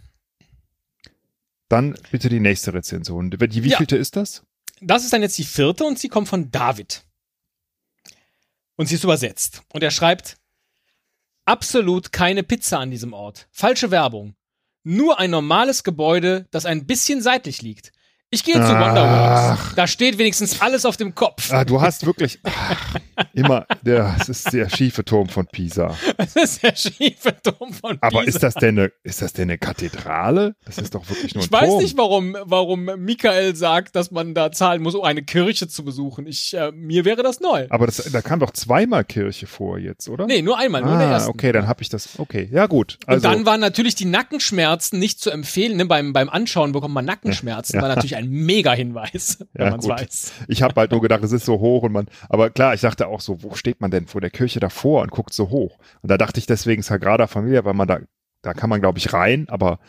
Dann 1.70 1.98
bitte 2.12 2.30
die 2.30 2.40
nächste 2.40 2.74
Rezension. 2.74 3.32
Die 3.32 3.64
wievielte 3.64 3.96
Ja. 3.96 4.02
ist 4.02 4.16
das? 4.16 4.44
Das 4.82 5.04
ist 5.04 5.14
dann 5.14 5.22
jetzt 5.22 5.38
die 5.38 5.46
vierte 5.46 5.84
und 5.86 5.98
sie 5.98 6.10
kommt 6.10 6.28
von 6.28 6.52
David. 6.52 7.04
Und 8.76 8.88
sie 8.88 8.96
ist 8.96 9.04
übersetzt. 9.04 9.64
Und 9.74 9.84
er 9.84 9.92
schreibt, 9.92 10.38
absolut 11.46 12.12
keine 12.12 12.44
Pizza 12.44 12.80
an 12.80 12.92
diesem 12.92 13.14
Ort. 13.14 13.48
Falsche 13.52 13.90
Werbung. 13.92 14.36
Nur 14.84 15.18
ein 15.18 15.32
normales 15.32 15.84
Gebäude, 15.84 16.48
das 16.52 16.66
ein 16.66 16.86
bisschen 16.86 17.22
seitlich 17.22 17.62
liegt. 17.62 17.92
Ich 18.36 18.44
gehe 18.44 18.56
zu. 18.56 18.60
Wonderworks. 18.60 19.76
Da 19.78 19.88
steht 19.88 20.18
wenigstens 20.18 20.60
alles 20.62 20.86
auf 20.86 20.98
dem 20.98 21.16
Kopf. 21.16 21.54
Ah, 21.54 21.64
du 21.64 21.80
hast 21.80 22.06
wirklich 22.06 22.40
ach, 22.44 22.98
immer, 23.34 23.66
der, 23.82 24.14
das 24.18 24.28
ist 24.28 24.52
der 24.52 24.70
schiefe 24.70 25.06
Turm 25.06 25.30
von 25.30 25.48
Pisa. 25.48 25.96
Das 26.18 26.36
ist 26.36 26.62
der 26.62 26.76
schiefe 26.76 27.34
Turm 27.42 27.72
von 27.72 27.98
Aber 28.02 28.20
Pisa. 28.20 28.30
ist 28.30 28.44
das 28.44 28.56
denn 28.56 28.78
eine, 28.78 28.92
ist 29.04 29.22
das 29.22 29.32
denn 29.32 29.44
eine 29.44 29.58
Kathedrale? 29.58 30.56
Das 30.66 30.80
ist 30.80 30.94
doch 30.96 31.08
wirklich 31.08 31.34
nur 31.34 31.44
ein 31.44 31.46
Ich 31.46 31.52
weiß 31.52 31.70
Turm. 31.70 31.82
nicht, 31.82 31.98
warum, 31.98 32.36
warum 32.42 32.84
Michael 32.98 33.56
sagt, 33.56 33.96
dass 33.96 34.12
man 34.12 34.34
da 34.34 34.52
zahlen 34.52 34.82
muss, 34.82 34.96
um 34.96 35.04
eine 35.06 35.24
Kirche 35.24 35.70
zu 35.70 35.86
besuchen. 35.86 36.28
Ich, 36.28 36.54
äh, 36.54 36.74
mir 36.74 37.06
wäre 37.06 37.24
das 37.24 37.40
neu. 37.40 37.68
Aber 37.70 37.86
das, 37.86 37.98
da 37.98 38.22
kam 38.22 38.42
doch 38.42 38.52
zweimal 38.52 39.06
Kirche 39.06 39.48
vor 39.48 39.78
jetzt, 39.78 40.10
oder? 40.10 40.26
Nee, 40.26 40.42
nur 40.42 40.58
einmal, 40.58 40.82
nur 40.82 40.92
in 40.92 41.00
der 41.00 41.08
ah, 41.08 41.14
ersten. 41.14 41.30
okay, 41.30 41.54
dann 41.54 41.70
habe 41.70 41.82
ich 41.84 41.88
das. 41.88 42.20
Okay, 42.20 42.50
ja 42.52 42.66
gut. 42.66 42.98
Also, 43.06 43.16
und 43.30 43.34
dann 43.34 43.46
waren 43.46 43.62
natürlich 43.62 43.96
die 43.96 44.04
Nackenschmerzen 44.06 45.00
nicht 45.00 45.22
zu 45.22 45.30
empfehlen. 45.30 45.78
Ne? 45.78 45.86
Beim, 45.86 46.12
beim 46.12 46.28
Anschauen 46.28 46.74
bekommt 46.74 46.94
man 46.94 47.06
Nackenschmerzen. 47.06 47.78
Ja. 47.78 47.82
War 47.82 47.90
natürlich 47.90 48.18
ein 48.18 48.25
Mega-Hinweis, 48.30 49.40
wenn 49.54 49.66
Ja, 49.66 49.72
man 49.72 49.80
es 49.80 49.88
weiß. 49.88 50.34
ich 50.48 50.62
habe 50.62 50.80
halt 50.80 50.92
nur 50.92 51.02
gedacht, 51.02 51.24
es 51.24 51.32
ist 51.32 51.46
so 51.46 51.60
hoch 51.60 51.84
und 51.84 51.92
man, 51.92 52.08
aber 52.30 52.50
klar, 52.50 52.74
ich 52.74 52.82
dachte 52.82 53.08
auch 53.08 53.22
so, 53.22 53.44
wo 53.44 53.56
steht 53.56 53.82
man 53.82 53.92
denn 53.92 54.08
vor 54.08 54.22
der 54.22 54.30
Kirche 54.32 54.60
davor 54.60 55.02
und 55.02 55.12
guckt 55.12 55.34
so 55.34 55.50
hoch? 55.50 55.78
Und 56.02 56.10
da 56.12 56.18
dachte 56.18 56.40
ich 56.40 56.46
deswegen 56.46 56.82
Sagrada 56.82 57.28
Familia, 57.28 57.66
weil 57.66 57.74
man 57.74 57.88
da, 57.88 58.00
da 58.42 58.54
kann 58.54 58.70
man 58.70 58.82
glaube 58.82 59.00
ich 59.00 59.14
rein, 59.14 59.48
aber 59.50 59.80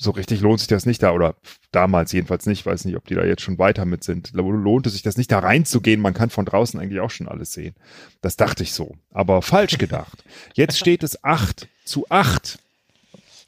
so 0.00 0.12
richtig 0.12 0.40
lohnt 0.40 0.60
sich 0.60 0.68
das 0.68 0.86
nicht 0.86 1.02
da 1.02 1.10
oder 1.12 1.34
damals 1.72 2.12
jedenfalls 2.12 2.46
nicht, 2.46 2.64
weiß 2.64 2.84
nicht, 2.84 2.96
ob 2.96 3.04
die 3.06 3.16
da 3.16 3.24
jetzt 3.24 3.42
schon 3.42 3.58
weiter 3.58 3.84
mit 3.84 4.04
sind. 4.04 4.30
Lohnte 4.32 4.90
sich 4.90 5.02
das 5.02 5.16
nicht 5.16 5.32
da 5.32 5.40
reinzugehen, 5.40 6.00
man 6.00 6.14
kann 6.14 6.30
von 6.30 6.44
draußen 6.44 6.78
eigentlich 6.78 7.00
auch 7.00 7.10
schon 7.10 7.26
alles 7.26 7.52
sehen. 7.52 7.74
Das 8.20 8.36
dachte 8.36 8.62
ich 8.62 8.72
so, 8.72 8.94
aber 9.10 9.42
falsch 9.42 9.76
gedacht. 9.76 10.22
Jetzt 10.54 10.78
steht 10.78 11.02
es 11.02 11.24
8 11.24 11.66
zu 11.84 12.06
8. 12.10 12.60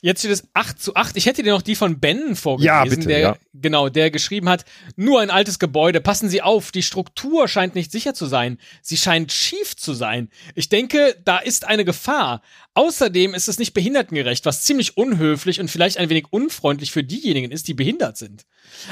Jetzt 0.03 0.21
steht 0.21 0.31
es 0.33 0.49
8 0.55 0.81
zu 0.81 0.95
8. 0.95 1.17
Ich 1.17 1.27
hätte 1.27 1.43
dir 1.43 1.53
noch 1.53 1.63
die 1.63 1.75
von 1.75 2.01
Ben 2.01 2.35
vorgelesen, 2.37 2.67
Ja, 2.67 2.85
bitte, 2.85 3.07
der, 3.07 3.19
ja. 3.19 3.37
genau, 3.53 3.89
der 3.89 4.11
geschrieben 4.11 4.49
hat, 4.49 4.65
nur 4.97 5.21
ein 5.21 5.31
altes 5.31 5.59
Gebäude, 5.59 6.01
passen 6.01 6.29
Sie 6.29 6.43
auf, 6.43 6.73
die 6.73 6.83
Struktur 6.83 7.49
scheint 7.49 7.75
nicht 7.75 7.93
sicher 7.93 8.15
zu 8.15 8.27
sein. 8.27 8.59
Sie 8.83 8.97
scheint 8.97 9.33
schief 9.33 9.77
zu 9.77 9.93
sein. 9.93 10.31
Ich 10.55 10.69
denke, 10.69 11.17
da 11.25 11.39
ist 11.39 11.67
eine 11.67 11.85
Gefahr. 11.85 12.41
Außerdem 12.75 13.35
ist 13.35 13.49
es 13.49 13.59
nicht 13.59 13.75
behindertengerecht, 13.75 14.47
was 14.47 14.63
ziemlich 14.63 14.97
unhöflich 14.97 15.61
und 15.61 15.69
vielleicht 15.69 15.99
ein 15.99 16.09
wenig 16.09 16.27
unfreundlich 16.31 16.93
für 16.93 17.03
diejenigen 17.03 17.51
ist, 17.51 17.67
die 17.67 17.75
behindert 17.75 18.17
sind. 18.17 18.47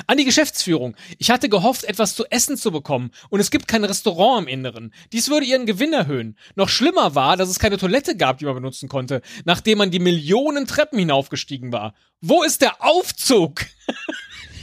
An 0.09 0.19
die 0.19 0.25
Geschäftsführung. 0.25 0.97
Ich 1.19 1.31
hatte 1.31 1.49
gehofft, 1.49 1.85
etwas 1.85 2.17
zu 2.17 2.27
essen 2.27 2.57
zu 2.57 2.73
bekommen 2.73 3.13
und 3.31 3.39
es 3.39 3.53
gibt 3.53 3.69
kein 3.69 3.85
Restaurant 3.85 4.43
im 4.43 4.49
Inneren. 4.49 4.93
Dies 5.13 5.31
würde 5.31 5.47
ihren 5.47 5.65
Gewinn 5.65 5.93
erhöhen. 5.93 6.37
Noch 6.57 6.69
schlimmer 6.69 7.15
war, 7.15 7.37
dass 7.37 7.49
es 7.49 7.61
keine 7.61 7.79
Toilette 7.79 8.17
gab, 8.17 8.39
die 8.39 8.47
man 8.47 8.57
benutzen 8.57 8.89
konnte, 8.89 9.23
nachdem 9.45 9.79
man 9.79 9.93
die 9.93 10.01
Millionen 10.01 10.67
Treppen 10.67 10.99
hinaufgestiegen 10.99 11.71
war. 11.71 11.95
Wo 12.21 12.43
ist 12.43 12.63
der 12.63 12.83
Aufzug? 12.83 13.65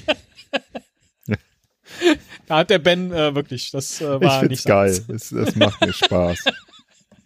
da 2.47 2.57
hat 2.57 2.69
der 2.69 2.79
Ben 2.79 3.13
äh, 3.13 3.33
wirklich, 3.33 3.71
das 3.71 4.01
äh, 4.01 4.15
Ich 4.15 4.21
war 4.21 4.39
find's 4.41 4.51
nicht 4.51 4.65
geil. 4.65 5.05
Das, 5.07 5.29
das 5.29 5.55
macht 5.55 5.79
mir 5.79 5.93
Spaß. 5.93 6.43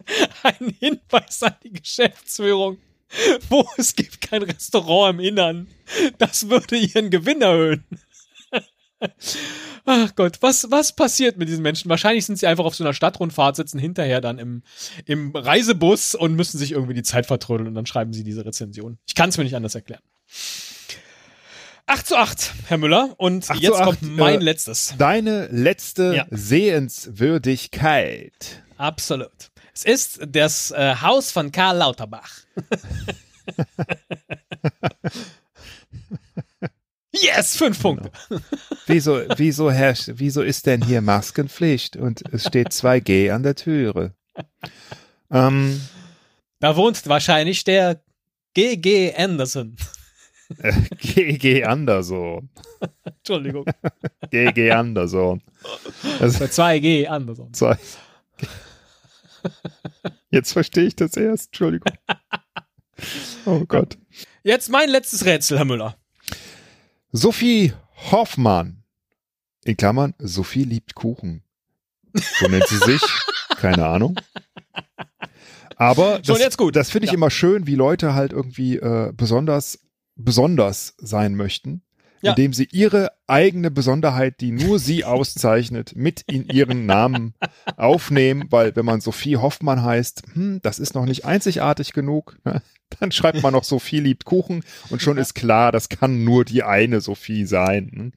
Ein 0.44 0.76
Hinweis 0.80 1.44
an 1.44 1.56
die 1.64 1.74
Geschäftsführung. 1.74 2.78
Wo 3.50 3.68
es 3.78 3.96
gibt 3.96 4.22
kein 4.22 4.44
Restaurant 4.44 5.16
im 5.16 5.20
Innern. 5.26 5.68
Das 6.20 6.48
würde 6.50 6.78
ihren 6.78 7.10
Gewinn 7.10 7.42
erhöhen. 7.42 7.84
Ach 9.86 10.14
Gott, 10.16 10.38
was, 10.42 10.70
was 10.70 10.94
passiert 10.96 11.38
mit 11.38 11.48
diesen 11.50 11.64
Menschen? 11.64 11.90
Wahrscheinlich 11.90 12.26
sind 12.26 12.38
sie 12.38 12.46
einfach 12.46 12.66
auf 12.66 12.76
so 12.76 12.84
einer 12.84 12.94
Stadtrundfahrt, 12.94 13.56
sitzen 13.56 13.80
hinterher 13.80 14.22
dann 14.22 14.38
im, 14.38 14.62
im 15.06 15.32
Reisebus 15.36 16.14
und 16.16 16.36
müssen 16.36 16.58
sich 16.60 16.74
irgendwie 16.74 16.94
die 16.94 17.02
Zeit 17.04 17.26
vertrödeln 17.26 17.68
und 17.68 17.74
dann 17.76 17.86
schreiben 17.88 18.14
sie 18.14 18.24
diese 18.24 18.46
Rezension. 18.46 19.00
Ich 19.08 19.16
kann 19.16 19.30
es 19.30 19.38
mir 19.38 19.46
nicht 19.46 19.56
anders 19.56 19.74
erklären. 19.74 20.04
8 21.88 22.06
zu 22.06 22.18
8, 22.18 22.54
Herr 22.68 22.78
Müller. 22.78 23.16
Und 23.18 23.50
8 23.50 23.58
zu 23.58 23.64
jetzt 23.64 23.78
8, 23.78 23.84
kommt 23.84 24.02
mein 24.04 24.42
äh, 24.42 24.44
letztes. 24.44 24.94
Deine 25.00 25.48
letzte 25.48 26.14
Ja. 26.18 26.28
Sehenswürdigkeit. 26.30 28.64
Absolut. 28.78 29.49
Es 29.80 29.86
ist 29.86 30.20
das 30.28 30.72
äh, 30.72 30.96
Haus 31.02 31.32
von 31.32 31.54
Karl 31.54 31.78
Lauterbach. 31.78 32.30
yes, 37.12 37.56
fünf 37.56 37.82
Punkte. 37.82 38.12
Wieso, 38.88 39.22
wieso 39.38 39.72
herrscht, 39.72 40.10
wieso 40.16 40.42
ist 40.42 40.66
denn 40.66 40.84
hier 40.84 41.00
Maskenpflicht 41.02 41.96
und 41.96 42.24
es 42.34 42.46
steht 42.46 42.70
2G 42.70 43.32
an 43.32 43.44
der 43.44 43.56
Türe? 43.56 44.14
Ähm, 45.32 45.80
Da 46.60 46.76
wohnt 46.76 47.08
wahrscheinlich 47.08 47.64
der 47.64 48.02
GG 48.56 49.14
Anderson. 49.18 49.78
äh, 50.58 50.74
GG 50.98 51.64
Anderson. 51.64 52.50
Entschuldigung. 53.06 53.64
GG 54.30 54.72
Anderson. 54.72 55.42
Also, 56.20 56.40
Der 56.40 56.50
2G 56.50 57.08
Anderson. 57.08 57.54
zwei. 57.54 57.78
Jetzt 60.30 60.54
verstehe 60.54 60.86
ich 60.86 60.96
das 60.96 61.16
erst. 61.18 61.48
Entschuldigung. 61.48 61.94
Oh 63.46 63.64
Gott. 63.66 63.98
Jetzt 64.44 64.70
mein 64.70 64.90
letztes 64.90 65.24
Rätsel, 65.24 65.58
Herr 65.58 65.64
Müller. 65.64 65.96
Sophie 67.14 67.72
Hoffmann. 68.12 68.84
In 69.64 69.78
Klammern, 69.78 70.14
Sophie 70.20 70.66
liebt 70.66 70.96
Kuchen. 70.96 71.44
So 72.14 72.48
nennt 72.50 72.68
sie 72.68 72.78
sich. 72.80 73.02
Keine 73.56 73.88
Ahnung. 73.88 74.20
Aber 75.78 76.16
Schon 76.16 76.36
das, 76.36 76.40
jetzt 76.40 76.58
gut. 76.58 76.76
das 76.76 76.90
finde 76.92 77.06
ich 77.06 77.12
Ja. 77.12 77.16
immer 77.16 77.30
schön, 77.30 77.68
wie 77.68 77.76
Leute 77.76 78.14
halt 78.16 78.34
irgendwie 78.34 78.76
äh, 78.76 79.14
besonders, 79.16 79.80
besonders 80.16 80.94
sein 80.98 81.36
möchten, 81.36 81.82
Ja. 82.22 82.32
indem 82.32 82.54
sie 82.54 82.68
ihre 82.72 83.12
eigene 83.28 83.72
Besonderheit, 83.72 84.42
die 84.42 84.52
nur 84.52 84.80
sie 84.80 85.06
auszeichnet, 85.06 85.96
mit 85.96 86.24
in 86.28 86.48
ihren 86.50 86.86
Namen 86.86 87.34
aufnehmen, 87.78 88.46
weil 88.50 88.76
wenn 88.76 88.86
man 88.86 89.02
Sophie 89.02 89.38
Hoffmann 89.38 89.84
heißt, 89.84 90.24
hm, 90.34 90.60
das 90.62 90.80
ist 90.80 90.96
noch 90.96 91.06
nicht 91.06 91.26
einzigartig 91.26 91.94
genug, 91.94 92.38
ne? 92.44 92.62
dann 93.00 93.12
schreibt 93.12 93.42
man 93.42 93.54
noch 93.54 93.64
Sophie 93.64 94.00
liebt 94.00 94.26
Kuchen 94.26 94.64
und 94.90 95.02
schon 95.02 95.18
ist 95.18 95.34
klar, 95.34 95.72
das 95.72 95.90
kann 95.90 96.24
nur 96.24 96.46
die 96.46 96.64
eine 96.64 97.02
Sophie 97.02 97.46
sein. 97.46 97.92
hm? 97.94 98.14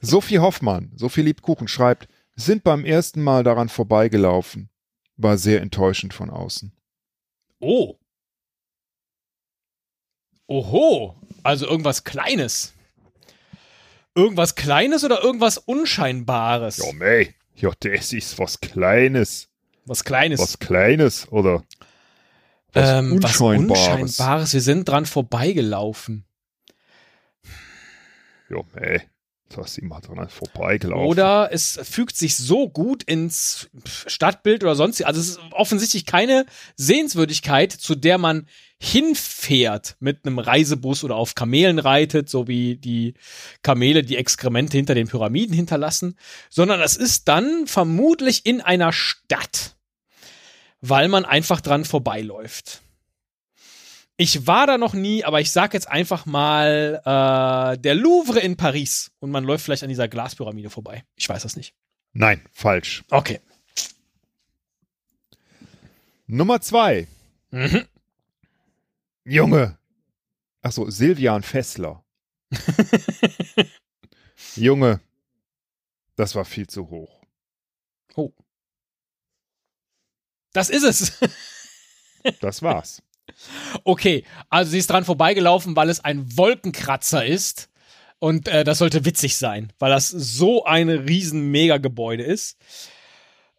Sophie 0.00 0.38
Hoffmann, 0.38 0.92
Sophie 0.96 1.22
liebt 1.22 1.42
Kuchen, 1.42 1.68
schreibt, 1.68 2.08
sind 2.36 2.64
beim 2.64 2.84
ersten 2.84 3.22
Mal 3.22 3.44
daran 3.44 3.68
vorbeigelaufen, 3.68 4.70
war 5.16 5.36
sehr 5.38 5.60
enttäuschend 5.60 6.14
von 6.14 6.30
außen. 6.30 6.72
Oh. 7.60 7.96
Oho. 10.46 11.16
Also 11.42 11.66
irgendwas 11.66 12.04
Kleines. 12.04 12.74
Irgendwas 14.14 14.54
Kleines 14.54 15.04
oder 15.04 15.22
irgendwas 15.22 15.58
Unscheinbares? 15.58 16.78
Ja, 16.78 16.92
mei, 16.92 17.34
ja, 17.54 17.70
das 17.80 18.12
ist 18.12 18.38
was 18.38 18.60
Kleines. 18.60 19.48
Was 19.84 20.04
Kleines. 20.04 20.40
Was 20.40 20.58
Kleines 20.58 21.28
oder 21.30 21.62
was 22.72 22.90
ähm, 22.90 23.22
was 23.22 23.40
Unscheinbares. 23.40 23.88
Unscheinbares. 23.88 24.52
Wir 24.52 24.60
sind 24.60 24.88
dran 24.88 25.06
vorbeigelaufen. 25.06 26.24
Ja, 28.48 28.58
mei, 28.74 29.06
da 29.48 29.62
ist 29.62 29.78
immer 29.78 30.00
dran 30.00 30.28
vorbeigelaufen. 30.28 31.06
Oder 31.06 31.50
es 31.52 31.78
fügt 31.82 32.16
sich 32.16 32.36
so 32.36 32.68
gut 32.68 33.02
ins 33.02 33.68
Stadtbild 34.06 34.62
oder 34.62 34.74
sonst. 34.74 35.04
Also 35.04 35.20
es 35.20 35.30
ist 35.30 35.40
offensichtlich 35.52 36.06
keine 36.06 36.46
Sehenswürdigkeit, 36.76 37.72
zu 37.72 37.94
der 37.94 38.18
man 38.18 38.46
hinfährt 38.82 39.96
mit 40.00 40.24
einem 40.24 40.38
Reisebus 40.38 41.04
oder 41.04 41.16
auf 41.16 41.34
Kamelen 41.34 41.78
reitet, 41.78 42.30
so 42.30 42.48
wie 42.48 42.76
die 42.76 43.12
Kamele 43.62 44.02
die 44.02 44.16
Exkremente 44.16 44.78
hinter 44.78 44.94
den 44.94 45.06
Pyramiden 45.06 45.54
hinterlassen, 45.54 46.16
sondern 46.48 46.80
es 46.80 46.96
ist 46.96 47.28
dann 47.28 47.66
vermutlich 47.66 48.46
in 48.46 48.62
einer 48.62 48.92
Stadt, 48.94 49.76
weil 50.80 51.08
man 51.08 51.26
einfach 51.26 51.60
dran 51.60 51.84
vorbeiläuft. 51.84 52.80
Ich 54.16 54.46
war 54.46 54.66
da 54.66 54.78
noch 54.78 54.94
nie, 54.94 55.24
aber 55.24 55.42
ich 55.42 55.50
sag 55.50 55.74
jetzt 55.74 55.88
einfach 55.88 56.24
mal 56.24 57.02
äh, 57.04 57.78
der 57.78 57.94
Louvre 57.94 58.40
in 58.40 58.56
Paris 58.56 59.12
und 59.18 59.30
man 59.30 59.44
läuft 59.44 59.66
vielleicht 59.66 59.82
an 59.82 59.90
dieser 59.90 60.08
Glaspyramide 60.08 60.70
vorbei. 60.70 61.04
Ich 61.16 61.28
weiß 61.28 61.42
das 61.42 61.54
nicht. 61.54 61.74
Nein, 62.14 62.42
falsch. 62.50 63.04
Okay. 63.10 63.40
Nummer 66.26 66.62
zwei. 66.62 67.08
Mhm. 67.50 67.84
Junge. 69.30 69.78
Ach 70.62 70.72
so, 70.72 70.90
Silvian 70.90 71.42
Fessler. 71.42 72.04
Junge. 74.56 75.00
Das 76.16 76.34
war 76.34 76.44
viel 76.44 76.66
zu 76.66 76.90
hoch. 76.90 77.22
Oh. 78.16 78.32
Das 80.52 80.68
ist 80.68 80.82
es. 80.82 81.12
Das 82.42 82.60
war's. 82.60 83.02
Okay, 83.82 84.26
also 84.50 84.72
sie 84.72 84.78
ist 84.78 84.90
dran 84.90 85.06
vorbeigelaufen, 85.06 85.74
weil 85.74 85.88
es 85.88 86.04
ein 86.04 86.36
Wolkenkratzer 86.36 87.24
ist. 87.24 87.70
Und 88.18 88.46
äh, 88.46 88.62
das 88.62 88.76
sollte 88.76 89.06
witzig 89.06 89.38
sein, 89.38 89.72
weil 89.78 89.88
das 89.88 90.10
so 90.10 90.66
ein 90.66 90.90
riesen 90.90 91.50
Megagebäude 91.50 92.22
ist. 92.22 92.58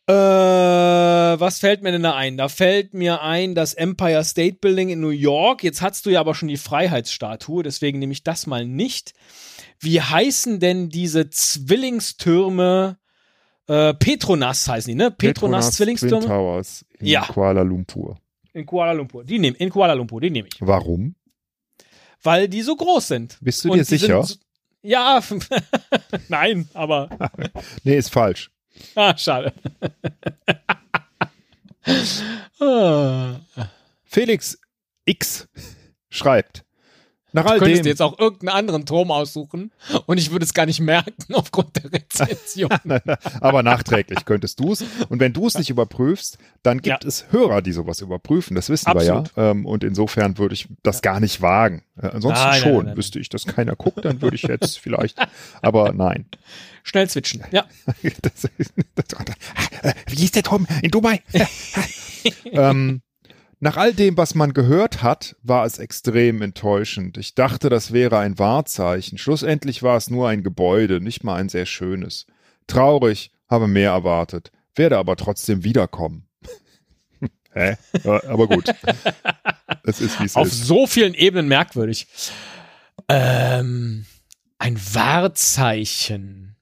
Äh, 0.08 0.14
was 0.14 1.60
fällt 1.60 1.84
mir 1.84 1.91
denn 1.91 2.04
da 2.04 2.16
ein? 2.16 2.38
Da 2.38 2.49
fällt 2.49 2.93
mir 2.93 3.22
ein 3.22 3.56
das 3.56 3.74
Empire 3.74 4.24
State 4.24 4.58
Building 4.60 4.89
in 4.89 4.99
New 4.99 5.10
York. 5.10 5.64
Jetzt 5.64 5.82
hast 5.82 6.06
du 6.06 6.10
ja 6.10 6.20
aber 6.20 6.36
schon 6.36 6.47
die 6.49 6.58
Freiheitsstatue, 6.58 7.64
deswegen 7.64 7.99
nehme 7.99 8.14
ich 8.14 8.24
das 8.24 8.47
mal 8.47 8.66
nicht. 8.66 9.14
Wie 9.80 10.02
heißen 10.02 10.60
denn 10.60 10.89
diese 10.89 11.30
Zwillingstürme? 11.30 12.97
Äh, 13.68 13.93
Petronas 13.93 14.68
heißen 14.68 14.91
die, 14.91 14.95
ne? 14.95 15.12
Petronas, 15.12 15.68
Twin 15.68 15.74
Zwillingstürme 15.76 16.26
Towers 16.26 16.86
in 16.99 17.08
Ja. 17.08 17.22
Kuala 17.26 17.62
Lumpur. 17.62 18.18
in 18.54 18.66
Kuala 18.66 18.91
Lumpur. 18.91 19.24
Die 19.24 19.39
nehm, 19.39 19.56
in 19.58 19.70
Kuala 19.70 19.93
Lumpur, 19.93 20.20
die 20.20 20.30
nehme 20.30 20.47
ich. 20.54 20.60
Warum? 20.60 21.16
Weil 22.24 22.47
die 22.49 22.62
so 22.64 22.76
groß 22.76 23.08
sind. 23.08 23.38
Bist 23.41 23.64
du 23.64 23.72
Und 23.72 23.78
dir 23.78 23.86
sicher? 23.86 24.24
sind 24.24 24.39
Ja, 24.84 25.22
nein, 26.28 26.68
aber 26.74 27.10
Nee, 27.84 27.97
ist 27.97 28.10
falsch. 28.12 28.52
Ah, 28.95 29.17
schade. 29.17 29.53
ah. 32.59 33.39
Felix 34.03 34.57
X 35.05 35.47
schreibt. 36.09 36.63
Nach 37.34 37.43
Du 37.45 37.49
all 37.51 37.59
könntest 37.59 37.79
dem, 37.79 37.84
dir 37.84 37.89
jetzt 37.89 38.01
auch 38.01 38.19
irgendeinen 38.19 38.49
anderen 38.57 38.86
Turm 38.86 39.09
aussuchen 39.11 39.71
und 40.05 40.17
ich 40.17 40.32
würde 40.32 40.43
es 40.45 40.53
gar 40.53 40.65
nicht 40.65 40.79
merken 40.82 41.13
aufgrund 41.34 41.75
der 41.82 41.91
Rezension. 41.93 42.69
aber 43.41 43.63
nachträglich 43.63 44.25
könntest 44.25 44.59
du 44.59 44.73
es. 44.73 44.84
Und 45.09 45.19
wenn 45.19 45.32
du 45.34 45.47
es 45.47 45.57
nicht 45.57 45.69
überprüfst, 45.69 46.38
dann 46.63 46.82
gibt 46.82 47.03
Ja. 47.03 47.07
es 47.07 47.25
Hörer, 47.32 47.61
die 47.61 47.71
sowas 47.71 48.01
überprüfen. 48.01 48.55
Das 48.55 48.69
wissen 48.69 48.88
Absolut. 48.88 49.36
wir 49.36 49.43
ja. 49.43 49.51
Ähm, 49.51 49.65
und 49.65 49.84
insofern 49.84 50.38
würde 50.38 50.53
ich 50.55 50.67
das 50.84 51.01
gar 51.01 51.19
nicht 51.19 51.41
wagen. 51.41 51.84
Äh, 52.01 52.07
ansonsten 52.07 52.43
Nein, 52.45 52.61
schon. 52.61 52.71
nein, 52.75 52.86
nein. 52.88 52.97
Wüsste 52.97 53.19
ich, 53.19 53.29
dass 53.29 53.45
keiner 53.45 53.75
guckt, 53.75 54.03
dann 54.03 54.21
würde 54.21 54.36
ich 54.36 54.43
jetzt 54.43 54.79
vielleicht. 54.82 55.17
Aber 55.61 55.93
nein. 55.93 56.25
Schnell 56.84 57.09
switchen. 57.09 57.43
Ja. 57.51 57.65
Das, 58.21 58.41
das, 58.41 58.51
wie 60.07 60.23
ist 60.23 60.36
der 60.36 60.43
Turm 60.43 60.67
in 60.82 60.91
Dubai? 60.91 61.21
ähm, 62.45 63.01
nach 63.62 63.78
all 63.78 63.93
dem, 63.93 64.18
was 64.18 64.34
man 64.34 64.53
gehört 64.53 65.03
hat, 65.03 65.36
war 65.43 65.66
es 65.68 65.78
extrem 65.78 66.41
enttäuschend. 66.41 67.20
Ich 67.20 67.36
dachte, 67.36 67.70
das 67.70 67.93
wäre 67.93 68.18
ein 68.18 68.39
Wahrzeichen. 68.39 69.20
Schlussendlich 69.20 69.84
war 69.84 69.97
es 69.97 70.09
nur 70.09 70.28
ein 70.28 70.41
Gebäude, 70.43 70.99
nicht 70.99 71.24
mal 71.24 71.36
ein 71.36 71.47
sehr 71.47 71.68
schönes. 71.68 72.26
Traurig, 72.66 73.32
habe 73.47 73.68
mehr 73.68 73.91
erwartet, 73.91 74.51
werde 74.74 74.97
aber 74.97 75.16
trotzdem 75.16 75.64
wiederkommen. 75.64 76.28
Hä? 77.53 77.78
Aber 78.03 78.47
gut. 78.47 78.74
Es 79.84 80.01
ist, 80.01 80.20
wie 80.20 80.26
es 80.26 80.36
Auf 80.36 80.47
ist. 80.47 80.66
so 80.66 80.88
vielen 80.88 81.14
Ebenen 81.14 81.47
merkwürdig. 81.47 82.07
Ähm, 83.07 84.07
ein 84.57 84.80
Wahrzeichen. 84.93 86.55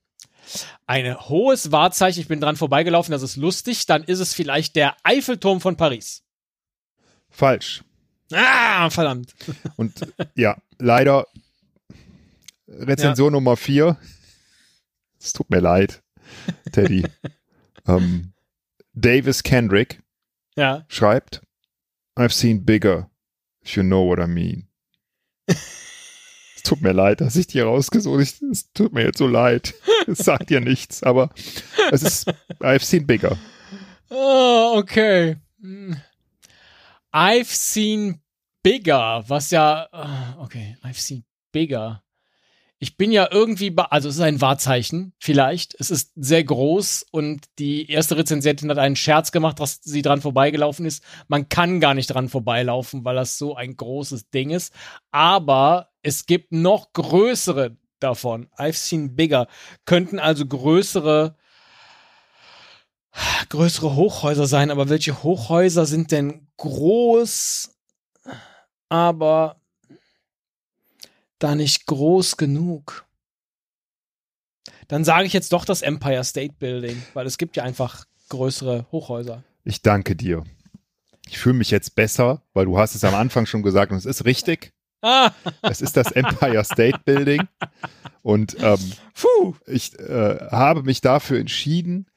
Ein 0.86 1.18
hohes 1.18 1.72
Wahrzeichen. 1.72 2.20
Ich 2.20 2.28
bin 2.28 2.40
dran 2.40 2.56
vorbeigelaufen, 2.56 3.12
das 3.12 3.22
ist 3.22 3.36
lustig. 3.36 3.86
Dann 3.86 4.04
ist 4.04 4.20
es 4.20 4.34
vielleicht 4.34 4.76
der 4.76 4.96
Eiffelturm 5.02 5.62
von 5.62 5.76
Paris. 5.78 6.24
Falsch. 7.30 7.82
Ah, 8.32 8.90
verdammt. 8.90 9.34
Und 9.76 9.92
ja, 10.34 10.56
leider 10.78 11.26
Rezension 12.68 13.32
Nummer 13.32 13.56
vier. 13.56 13.96
Es 15.18 15.32
tut 15.32 15.50
mir 15.50 15.60
leid, 15.60 16.02
Teddy. 16.72 17.04
ähm, 17.88 18.32
Davis 18.94 19.42
Kendrick 19.42 20.02
Ja. 20.56 20.84
schreibt, 20.88 21.42
I've 22.16 22.32
seen 22.32 22.64
bigger, 22.64 23.10
if 23.62 23.76
you 23.76 23.82
know 23.82 24.06
what 24.08 24.18
I 24.18 24.26
mean. 24.26 24.68
es 25.46 26.62
tut 26.62 26.80
mir 26.80 26.92
leid, 26.92 27.20
dass 27.20 27.36
ich 27.36 27.48
die 27.48 27.60
rausgesucht 27.60 28.12
habe. 28.14 28.52
Es 28.52 28.72
tut 28.72 28.92
mir 28.92 29.04
jetzt 29.04 29.18
so 29.18 29.26
leid. 29.26 29.74
Es 30.06 30.18
sagt 30.18 30.50
dir 30.50 30.60
nichts, 30.60 31.02
aber 31.02 31.30
es 31.90 32.02
ist, 32.02 32.28
I've 32.60 32.84
seen 32.84 33.06
bigger. 33.06 33.36
Oh, 34.12 34.74
okay. 34.78 35.36
I've 37.12 37.46
seen 37.46 38.20
bigger, 38.62 39.24
was 39.26 39.50
ja, 39.50 39.88
ah, 39.92 40.36
okay, 40.40 40.76
I've 40.82 41.00
seen 41.00 41.24
bigger. 41.52 42.02
Ich 42.82 42.96
bin 42.96 43.12
ja 43.12 43.28
irgendwie, 43.30 43.74
also 43.76 44.08
es 44.08 44.14
ist 44.14 44.22
ein 44.22 44.40
Wahrzeichen, 44.40 45.12
vielleicht. 45.18 45.76
Es 45.78 45.90
ist 45.90 46.12
sehr 46.16 46.42
groß 46.42 47.04
und 47.10 47.44
die 47.58 47.90
erste 47.90 48.16
Rezensentin 48.16 48.70
hat 48.70 48.78
einen 48.78 48.96
Scherz 48.96 49.32
gemacht, 49.32 49.60
dass 49.60 49.80
sie 49.82 50.00
dran 50.00 50.22
vorbeigelaufen 50.22 50.86
ist. 50.86 51.04
Man 51.28 51.50
kann 51.50 51.80
gar 51.80 51.92
nicht 51.92 52.06
dran 52.06 52.30
vorbeilaufen, 52.30 53.04
weil 53.04 53.16
das 53.16 53.36
so 53.36 53.54
ein 53.54 53.76
großes 53.76 54.30
Ding 54.30 54.48
ist. 54.48 54.72
Aber 55.10 55.90
es 56.02 56.24
gibt 56.24 56.52
noch 56.52 56.94
größere 56.94 57.76
davon. 57.98 58.48
I've 58.56 58.72
seen 58.72 59.14
bigger. 59.14 59.46
Könnten 59.84 60.18
also 60.18 60.46
größere 60.46 61.36
größere 63.48 63.94
Hochhäuser 63.96 64.46
sein, 64.46 64.70
aber 64.70 64.88
welche 64.88 65.22
Hochhäuser 65.22 65.86
sind 65.86 66.12
denn 66.12 66.46
groß, 66.56 67.70
aber 68.88 69.56
da 71.38 71.54
nicht 71.54 71.86
groß 71.86 72.36
genug? 72.36 73.06
Dann 74.88 75.04
sage 75.04 75.26
ich 75.26 75.32
jetzt 75.32 75.52
doch 75.52 75.64
das 75.64 75.82
Empire 75.82 76.24
State 76.24 76.54
Building, 76.58 77.00
weil 77.14 77.26
es 77.26 77.38
gibt 77.38 77.56
ja 77.56 77.62
einfach 77.62 78.04
größere 78.28 78.86
Hochhäuser. 78.90 79.42
Ich 79.64 79.82
danke 79.82 80.16
dir. 80.16 80.44
Ich 81.28 81.38
fühle 81.38 81.54
mich 81.58 81.70
jetzt 81.70 81.94
besser, 81.94 82.42
weil 82.54 82.64
du 82.66 82.76
hast 82.78 82.94
es 82.96 83.04
am 83.04 83.14
Anfang 83.14 83.46
schon 83.46 83.62
gesagt 83.62 83.92
und 83.92 83.98
es 83.98 84.04
ist 84.06 84.24
richtig. 84.24 84.72
Ah, 85.02 85.30
Es 85.62 85.80
ist 85.80 85.96
das 85.96 86.10
Empire 86.12 86.64
State 86.64 87.00
Building 87.04 87.48
und 88.22 88.56
ähm, 88.60 88.92
ich 89.66 89.98
äh, 89.98 90.48
habe 90.50 90.82
mich 90.82 91.00
dafür 91.00 91.38
entschieden. 91.38 92.09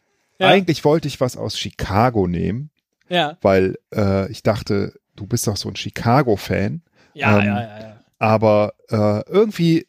Ja. 0.44 0.50
Eigentlich 0.50 0.84
wollte 0.86 1.08
ich 1.08 1.20
was 1.22 1.38
aus 1.38 1.58
Chicago 1.58 2.28
nehmen, 2.28 2.70
Ja, 3.10 3.38
weil 3.42 3.78
äh, 3.94 4.32
ich 4.32 4.44
dachte, 4.44 5.00
du 5.16 5.26
bist 5.28 5.48
doch 5.48 5.58
so 5.58 5.70
ein 5.70 5.76
Chicago-Fan. 5.76 6.82
ja, 7.14 7.40
Ähm, 7.40 7.46
ja, 7.46 7.62
ja, 7.62 7.80
ja. 7.80 8.00
Aber 8.20 8.74
äh, 8.90 9.22
irgendwie 9.30 9.88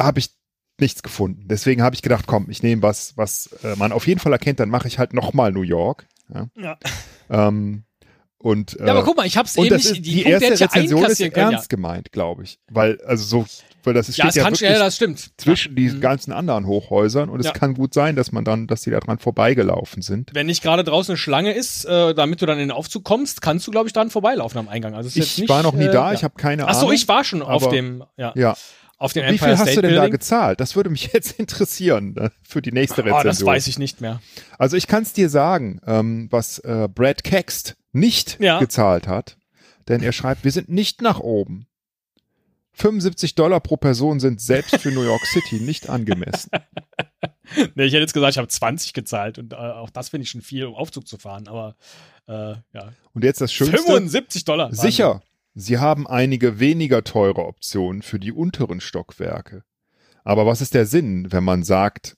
habe 0.00 0.18
ich 0.18 0.30
nichts 0.80 1.02
gefunden. 1.02 1.46
Deswegen 1.48 1.82
habe 1.82 1.94
ich 1.94 2.02
gedacht, 2.02 2.26
komm, 2.26 2.50
ich 2.50 2.62
nehme 2.62 2.82
was, 2.82 3.16
was 3.16 3.46
äh, 3.62 3.76
man 3.76 3.92
auf 3.92 4.06
jeden 4.06 4.18
Fall 4.20 4.32
erkennt. 4.32 4.58
Dann 4.60 4.70
mache 4.70 4.88
ich 4.88 4.98
halt 4.98 5.12
nochmal 5.14 5.52
New 5.52 5.62
York. 5.62 6.06
Ja, 6.32 6.46
Ja. 6.56 6.78
ähm, 7.30 7.84
und, 8.44 8.78
äh, 8.78 8.86
ja, 8.86 8.92
aber 8.92 9.02
guck 9.04 9.16
mal, 9.16 9.26
ich 9.26 9.36
hab's 9.38 9.56
und 9.56 9.64
eben 9.66 9.74
das 9.74 9.84
nicht, 9.84 9.92
ist, 9.92 9.96
die, 9.98 10.02
die, 10.02 10.22
Punkte 10.24 10.30
erste 10.44 10.54
ich 10.54 10.60
ja 10.60 10.66
Rezension 10.66 11.04
ist 11.06 11.18
können. 11.18 11.52
ernst 11.52 11.68
gemeint, 11.70 12.12
glaube 12.12 12.42
ich. 12.44 12.58
Weil, 12.70 13.00
also 13.06 13.24
so, 13.24 13.46
weil 13.84 13.94
das 13.94 14.08
Ja, 14.08 14.12
steht 14.12 14.24
ja 14.24 14.28
es 14.28 14.34
ja, 14.36 14.42
kann 14.44 14.54
schnell, 14.56 14.78
das 14.78 14.96
stimmt. 14.96 15.30
zwischen 15.38 15.74
die 15.74 15.88
Mhm. 15.88 16.00
ganzen 16.00 16.32
anderen 16.32 16.66
Hochhäusern 16.66 17.30
und 17.30 17.40
es 17.40 17.46
Ja. 17.46 17.52
kann 17.52 17.72
gut 17.74 17.94
sein, 17.94 18.16
dass 18.16 18.32
man 18.32 18.44
dann, 18.44 18.66
dass 18.66 18.82
die 18.82 18.90
da 18.90 19.00
dran 19.00 19.18
vorbeigelaufen 19.18 20.02
sind. 20.02 20.30
Wenn 20.34 20.46
nicht 20.46 20.62
gerade 20.62 20.84
draußen 20.84 21.12
eine 21.12 21.16
Schlange 21.18 21.52
ist, 21.54 21.86
äh, 21.86 22.14
damit 22.14 22.42
du 22.42 22.46
dann 22.46 22.58
in 22.58 22.68
den 22.68 22.70
Aufzug 22.70 23.02
kommst, 23.04 23.40
kannst 23.40 23.66
du, 23.66 23.70
glaube 23.70 23.86
ich, 23.88 23.92
dran 23.94 24.10
vorbeilaufen 24.10 24.58
am 24.58 24.68
Eingang. 24.68 24.94
Also 24.94 25.08
es 25.08 25.16
ist 25.16 25.24
Ich 25.32 25.38
nicht, 25.38 25.48
war 25.48 25.62
noch 25.62 25.74
nie 25.74 25.84
äh, 25.84 25.90
da, 25.92 26.08
ja. 26.08 26.12
ich 26.12 26.22
habe 26.24 26.34
keine 26.36 26.66
Ach 26.68 26.74
so, 26.74 26.80
Ahnung. 26.80 26.92
ich 26.92 27.08
war 27.08 27.24
schon 27.24 27.40
auf 27.42 27.62
aber- 27.62 27.72
dem, 27.72 28.04
ja, 28.18 28.32
Ja. 28.36 28.56
Auf 28.98 29.12
dem 29.12 29.24
Wie 29.24 29.28
Empire 29.30 29.50
viel 29.50 29.58
hast 29.58 29.62
State 29.62 29.74
du 29.76 29.82
denn 29.82 29.90
da 29.94 30.00
Building. 30.02 30.12
gezahlt? 30.12 30.60
Das 30.60 30.76
würde 30.76 30.90
mich 30.90 31.06
jetzt 31.12 31.38
interessieren 31.38 32.14
ne, 32.14 32.32
für 32.42 32.62
die 32.62 32.72
nächste 32.72 33.02
Oh, 33.02 33.04
Rezension. 33.06 33.26
das 33.26 33.44
weiß 33.44 33.66
ich 33.66 33.78
nicht 33.78 34.00
mehr. 34.00 34.20
Also 34.58 34.76
ich 34.76 34.86
kann 34.86 35.02
es 35.02 35.12
dir 35.12 35.28
sagen, 35.28 35.80
ähm, 35.86 36.28
was 36.30 36.58
äh, 36.60 36.88
Brad 36.92 37.24
Kext 37.24 37.76
nicht 37.92 38.38
Ja. 38.40 38.58
gezahlt 38.58 39.06
hat, 39.08 39.36
denn 39.88 40.02
er 40.02 40.12
schreibt, 40.12 40.44
wir 40.44 40.52
sind 40.52 40.68
nicht 40.68 41.02
nach 41.02 41.20
oben. 41.20 41.66
75 42.76 43.36
Dollar 43.36 43.60
pro 43.60 43.76
Person 43.76 44.18
sind 44.18 44.40
selbst 44.40 44.76
für 44.80 44.90
New 44.90 45.02
York 45.04 45.24
City 45.26 45.60
nicht 45.60 45.88
angemessen. 45.88 46.50
Nee, 47.74 47.84
ich 47.84 47.92
hätte 47.92 48.00
jetzt 48.00 48.14
gesagt, 48.14 48.32
ich 48.32 48.38
habe 48.38 48.48
20 48.48 48.94
gezahlt 48.94 49.38
und 49.38 49.52
äh, 49.52 49.56
auch 49.56 49.90
das 49.90 50.08
finde 50.08 50.22
ich 50.24 50.30
schon 50.30 50.40
viel, 50.40 50.64
um 50.64 50.74
Aufzug 50.74 51.06
zu 51.06 51.18
fahren, 51.18 51.46
aber 51.46 51.76
äh, 52.26 52.32
ja. 52.72 52.92
Und 53.12 53.22
jetzt 53.22 53.42
das 53.42 53.52
Schönste, 53.52 53.76
75 53.78 54.46
Dollar. 54.46 54.68
Wahnsinn. 54.68 54.80
sicher, 54.90 55.22
Sie 55.54 55.78
haben 55.78 56.08
einige 56.08 56.58
weniger 56.58 57.04
teure 57.04 57.46
Optionen 57.46 58.02
für 58.02 58.18
die 58.18 58.32
unteren 58.32 58.80
Stockwerke. 58.80 59.62
Aber 60.24 60.46
was 60.46 60.60
ist 60.60 60.74
der 60.74 60.84
Sinn, 60.84 61.30
wenn 61.30 61.44
man 61.44 61.62
sagt, 61.62 62.16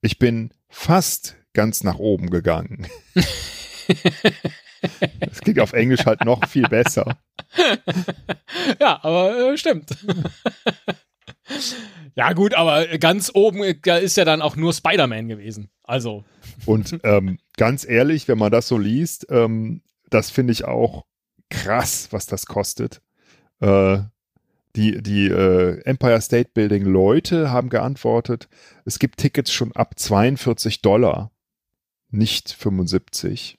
ich 0.00 0.18
bin 0.18 0.54
fast 0.68 1.36
ganz 1.52 1.84
nach 1.84 1.98
oben 1.98 2.30
gegangen? 2.30 2.86
Das 5.20 5.40
klingt 5.40 5.60
auf 5.60 5.74
Englisch 5.74 6.06
halt 6.06 6.24
noch 6.24 6.48
viel 6.48 6.68
besser. 6.68 7.16
ja, 8.80 8.98
aber 9.04 9.52
äh, 9.52 9.56
stimmt. 9.56 9.96
ja, 12.16 12.32
gut, 12.32 12.54
aber 12.54 12.98
ganz 12.98 13.30
oben 13.32 13.62
äh, 13.62 14.02
ist 14.02 14.16
ja 14.16 14.24
dann 14.24 14.42
auch 14.42 14.56
nur 14.56 14.72
Spider-Man 14.72 15.28
gewesen. 15.28 15.70
Also. 15.84 16.24
Und 16.66 16.98
ähm, 17.04 17.38
ganz 17.56 17.88
ehrlich, 17.88 18.26
wenn 18.26 18.38
man 18.38 18.50
das 18.50 18.66
so 18.66 18.76
liest, 18.76 19.26
ähm, 19.30 19.82
das 20.10 20.30
finde 20.30 20.52
ich 20.52 20.64
auch 20.64 21.04
krass, 21.52 22.08
was 22.10 22.26
das 22.26 22.46
kostet. 22.46 23.02
Äh, 23.60 23.98
die 24.74 25.02
die 25.02 25.26
äh, 25.26 25.82
Empire 25.84 26.20
State 26.20 26.50
Building 26.54 26.84
Leute 26.84 27.50
haben 27.50 27.68
geantwortet, 27.68 28.48
es 28.86 28.98
gibt 28.98 29.18
Tickets 29.18 29.52
schon 29.52 29.72
ab 29.72 29.98
42 29.98 30.80
Dollar, 30.80 31.30
nicht 32.10 32.50
75 32.50 33.58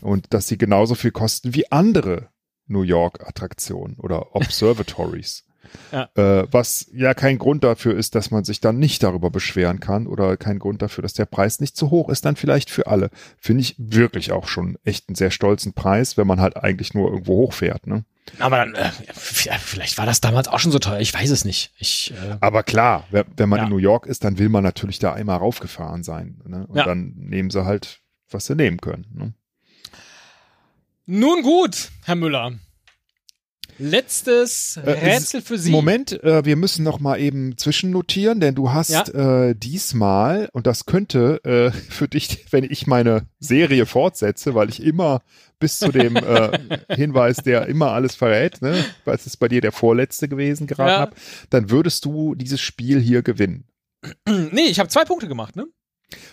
und 0.00 0.34
dass 0.34 0.48
sie 0.48 0.58
genauso 0.58 0.96
viel 0.96 1.12
kosten 1.12 1.54
wie 1.54 1.70
andere 1.70 2.28
New 2.66 2.82
York 2.82 3.26
Attraktionen 3.26 3.96
oder 3.96 4.34
Observatories. 4.34 5.44
Ja. 5.92 6.08
Äh, 6.14 6.46
was 6.50 6.86
ja 6.92 7.14
kein 7.14 7.38
Grund 7.38 7.64
dafür 7.64 7.96
ist, 7.96 8.14
dass 8.14 8.30
man 8.30 8.44
sich 8.44 8.60
dann 8.60 8.78
nicht 8.78 9.02
darüber 9.02 9.30
beschweren 9.30 9.80
kann 9.80 10.06
oder 10.06 10.36
kein 10.36 10.58
Grund 10.58 10.82
dafür, 10.82 11.02
dass 11.02 11.14
der 11.14 11.26
Preis 11.26 11.60
nicht 11.60 11.76
zu 11.76 11.90
hoch 11.90 12.08
ist, 12.08 12.24
dann 12.24 12.36
vielleicht 12.36 12.70
für 12.70 12.86
alle. 12.86 13.10
Finde 13.38 13.62
ich 13.62 13.74
wirklich 13.78 14.32
auch 14.32 14.48
schon 14.48 14.78
echt 14.84 15.08
einen 15.08 15.16
sehr 15.16 15.30
stolzen 15.30 15.72
Preis, 15.72 16.16
wenn 16.16 16.26
man 16.26 16.40
halt 16.40 16.56
eigentlich 16.56 16.94
nur 16.94 17.10
irgendwo 17.10 17.36
hochfährt. 17.38 17.86
Ne? 17.86 18.04
Aber 18.38 18.58
dann, 18.58 18.74
äh, 18.74 18.90
vielleicht 19.12 19.98
war 19.98 20.06
das 20.06 20.20
damals 20.20 20.48
auch 20.48 20.58
schon 20.58 20.72
so 20.72 20.78
teuer, 20.78 21.00
ich 21.00 21.12
weiß 21.12 21.30
es 21.30 21.44
nicht. 21.44 21.72
Ich, 21.78 22.12
äh, 22.12 22.36
Aber 22.40 22.62
klar, 22.62 23.06
wenn 23.10 23.48
man 23.48 23.58
ja. 23.58 23.64
in 23.64 23.70
New 23.70 23.78
York 23.78 24.06
ist, 24.06 24.24
dann 24.24 24.38
will 24.38 24.48
man 24.48 24.62
natürlich 24.62 24.98
da 24.98 25.12
einmal 25.12 25.38
raufgefahren 25.38 26.02
sein. 26.02 26.40
Ne? 26.46 26.66
Und 26.66 26.76
ja. 26.76 26.84
dann 26.84 27.14
nehmen 27.16 27.50
sie 27.50 27.64
halt, 27.64 28.00
was 28.30 28.46
sie 28.46 28.54
nehmen 28.54 28.80
können. 28.80 29.06
Ne? 29.12 29.34
Nun 31.06 31.42
gut, 31.42 31.90
Herr 32.04 32.14
Müller. 32.14 32.52
Letztes 33.80 34.76
äh, 34.76 34.90
Rätsel 34.90 35.40
für 35.40 35.58
Sie. 35.58 35.70
Moment, 35.70 36.22
äh, 36.22 36.44
wir 36.44 36.56
müssen 36.56 36.84
noch 36.84 37.00
mal 37.00 37.18
eben 37.18 37.56
zwischennotieren, 37.56 38.38
denn 38.38 38.54
du 38.54 38.72
hast 38.72 38.90
ja? 38.90 39.48
äh, 39.48 39.54
diesmal, 39.54 40.50
und 40.52 40.66
das 40.66 40.84
könnte 40.84 41.42
äh, 41.44 41.70
für 41.90 42.06
dich, 42.06 42.44
wenn 42.50 42.64
ich 42.64 42.86
meine 42.86 43.26
Serie 43.38 43.86
fortsetze, 43.86 44.54
weil 44.54 44.68
ich 44.68 44.82
immer 44.82 45.22
bis 45.58 45.78
zu 45.78 45.88
dem 45.88 46.16
äh, 46.16 46.58
Hinweis, 46.94 47.38
der 47.38 47.66
immer 47.66 47.92
alles 47.92 48.14
verrät, 48.14 48.60
ne, 48.60 48.84
weil 49.06 49.14
es 49.14 49.26
ist 49.26 49.38
bei 49.38 49.48
dir 49.48 49.62
der 49.62 49.72
vorletzte 49.72 50.28
gewesen 50.28 50.66
gerade 50.66 50.90
ja. 50.90 50.98
habe, 50.98 51.16
dann 51.48 51.70
würdest 51.70 52.04
du 52.04 52.34
dieses 52.34 52.60
Spiel 52.60 53.00
hier 53.00 53.22
gewinnen. 53.22 53.64
nee, 54.28 54.66
ich 54.68 54.78
habe 54.78 54.90
zwei 54.90 55.04
Punkte 55.04 55.26
gemacht, 55.26 55.56
ne? 55.56 55.66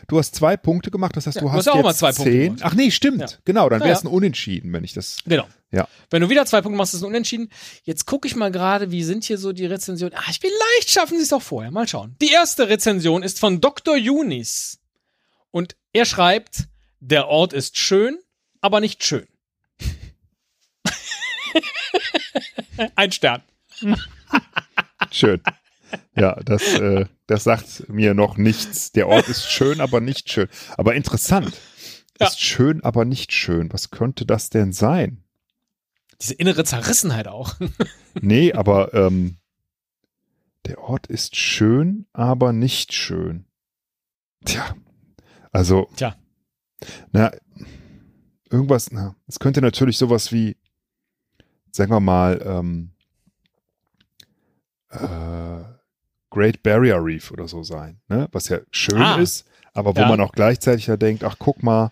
Du 0.08 0.18
hast 0.18 0.36
zwei 0.36 0.58
Punkte 0.58 0.92
gemacht, 0.92 1.16
das 1.16 1.28
heißt, 1.28 1.36
ja, 1.36 1.42
du 1.42 1.52
hast, 1.52 1.68
du 1.68 1.72
hast 1.72 1.78
auch 1.78 1.84
mal 1.84 1.96
zwei 1.96 2.12
zehn. 2.12 2.48
Punkte 2.48 2.66
Ach 2.66 2.74
nee, 2.74 2.92
stimmt. 2.92 3.22
Ja. 3.22 3.28
Genau, 3.46 3.70
dann 3.70 3.82
wäre 3.82 3.92
es 3.92 4.04
ja, 4.04 4.10
ein 4.10 4.14
Unentschieden, 4.14 4.74
wenn 4.74 4.84
ich 4.84 4.94
das. 4.94 5.18
Genau. 5.26 5.46
Ja. 5.72 5.88
Wenn 6.10 6.22
du 6.22 6.30
wieder 6.30 6.46
zwei 6.46 6.62
Punkte 6.62 6.78
machst, 6.78 6.94
ist 6.94 7.00
es 7.00 7.04
ein 7.04 7.10
Unentschieden. 7.10 7.50
Jetzt 7.84 8.06
gucke 8.06 8.28
ich 8.28 8.36
mal 8.36 8.52
gerade, 8.52 8.92
wie 8.92 9.04
sind 9.04 9.26
hier 9.26 9.38
so 9.38 9.52
die 9.52 9.66
Rezensionen. 9.66 10.18
Ah, 10.18 10.32
vielleicht 10.40 10.90
schaffen 10.90 11.18
sie 11.18 11.24
es 11.24 11.34
auch 11.34 11.42
vorher. 11.42 11.72
Mal 11.72 11.88
schauen. 11.88 12.16
Die 12.22 12.32
erste 12.32 12.70
Rezension 12.70 13.22
ist 13.22 13.40
von 13.40 13.60
Dr. 13.60 13.98
Yunis. 13.98 14.80
Und 15.52 15.76
er 15.92 16.06
schreibt, 16.06 16.68
der 17.00 17.28
Ort 17.28 17.54
ist 17.54 17.78
schön, 17.78 18.18
aber 18.62 18.80
nicht 18.80 19.04
schön. 19.04 19.28
ein 22.96 23.12
Stern. 23.12 23.44
Schön. 25.12 25.42
Ja, 26.16 26.36
das, 26.44 26.62
äh, 26.76 27.06
das 27.28 27.44
sagt 27.44 27.90
mir 27.90 28.14
noch 28.14 28.38
nichts. 28.38 28.92
Der 28.92 29.08
Ort 29.08 29.28
ist 29.28 29.52
schön, 29.52 29.82
aber 29.82 30.00
nicht 30.00 30.32
schön. 30.32 30.48
Aber 30.78 30.96
interessant. 30.96 31.54
Ja. 32.20 32.28
Ist 32.28 32.42
schön, 32.42 32.84
aber 32.84 33.06
nicht 33.06 33.32
schön. 33.32 33.72
Was 33.72 33.92
könnte 33.92 34.26
das 34.26 34.50
denn 34.50 34.74
sein? 34.74 35.24
Diese 36.22 36.34
innere 36.34 36.64
Zerrissenheit 36.64 37.28
auch. 37.28 37.56
nee, 38.22 38.54
aber 38.54 38.94
ähm, 38.94 39.38
der 40.66 40.80
Ort 40.80 41.08
ist 41.08 41.36
schön, 41.36 42.08
aber 42.14 42.54
nicht 42.54 42.94
schön. 42.94 43.46
Tja, 44.46 44.76
also. 45.52 45.90
Tja. 45.96 46.16
Na, 47.12 47.32
irgendwas, 48.50 48.92
na, 48.92 49.16
es 49.28 49.40
könnte 49.40 49.62
natürlich 49.62 49.98
sowas 49.98 50.32
wie, 50.32 50.58
sagen 51.72 51.92
wir 51.92 52.00
mal, 52.00 52.42
ähm, 52.46 52.92
äh, 54.90 55.64
Great 56.30 56.62
Barrier 56.64 57.04
Reef 57.04 57.32
oder 57.32 57.48
so 57.48 57.64
sein, 57.64 58.00
ne? 58.10 58.28
Was 58.32 58.50
ja 58.50 58.60
schön 58.72 59.02
ah, 59.02 59.16
ist, 59.16 59.48
aber 59.74 59.96
wo 59.96 60.02
ja. 60.02 60.08
man 60.08 60.22
auch 60.22 60.34
gleichzeitig 60.34 60.88
ja 60.88 60.98
denkt, 60.98 61.24
ach 61.24 61.38
guck 61.40 61.64
mal, 61.64 61.92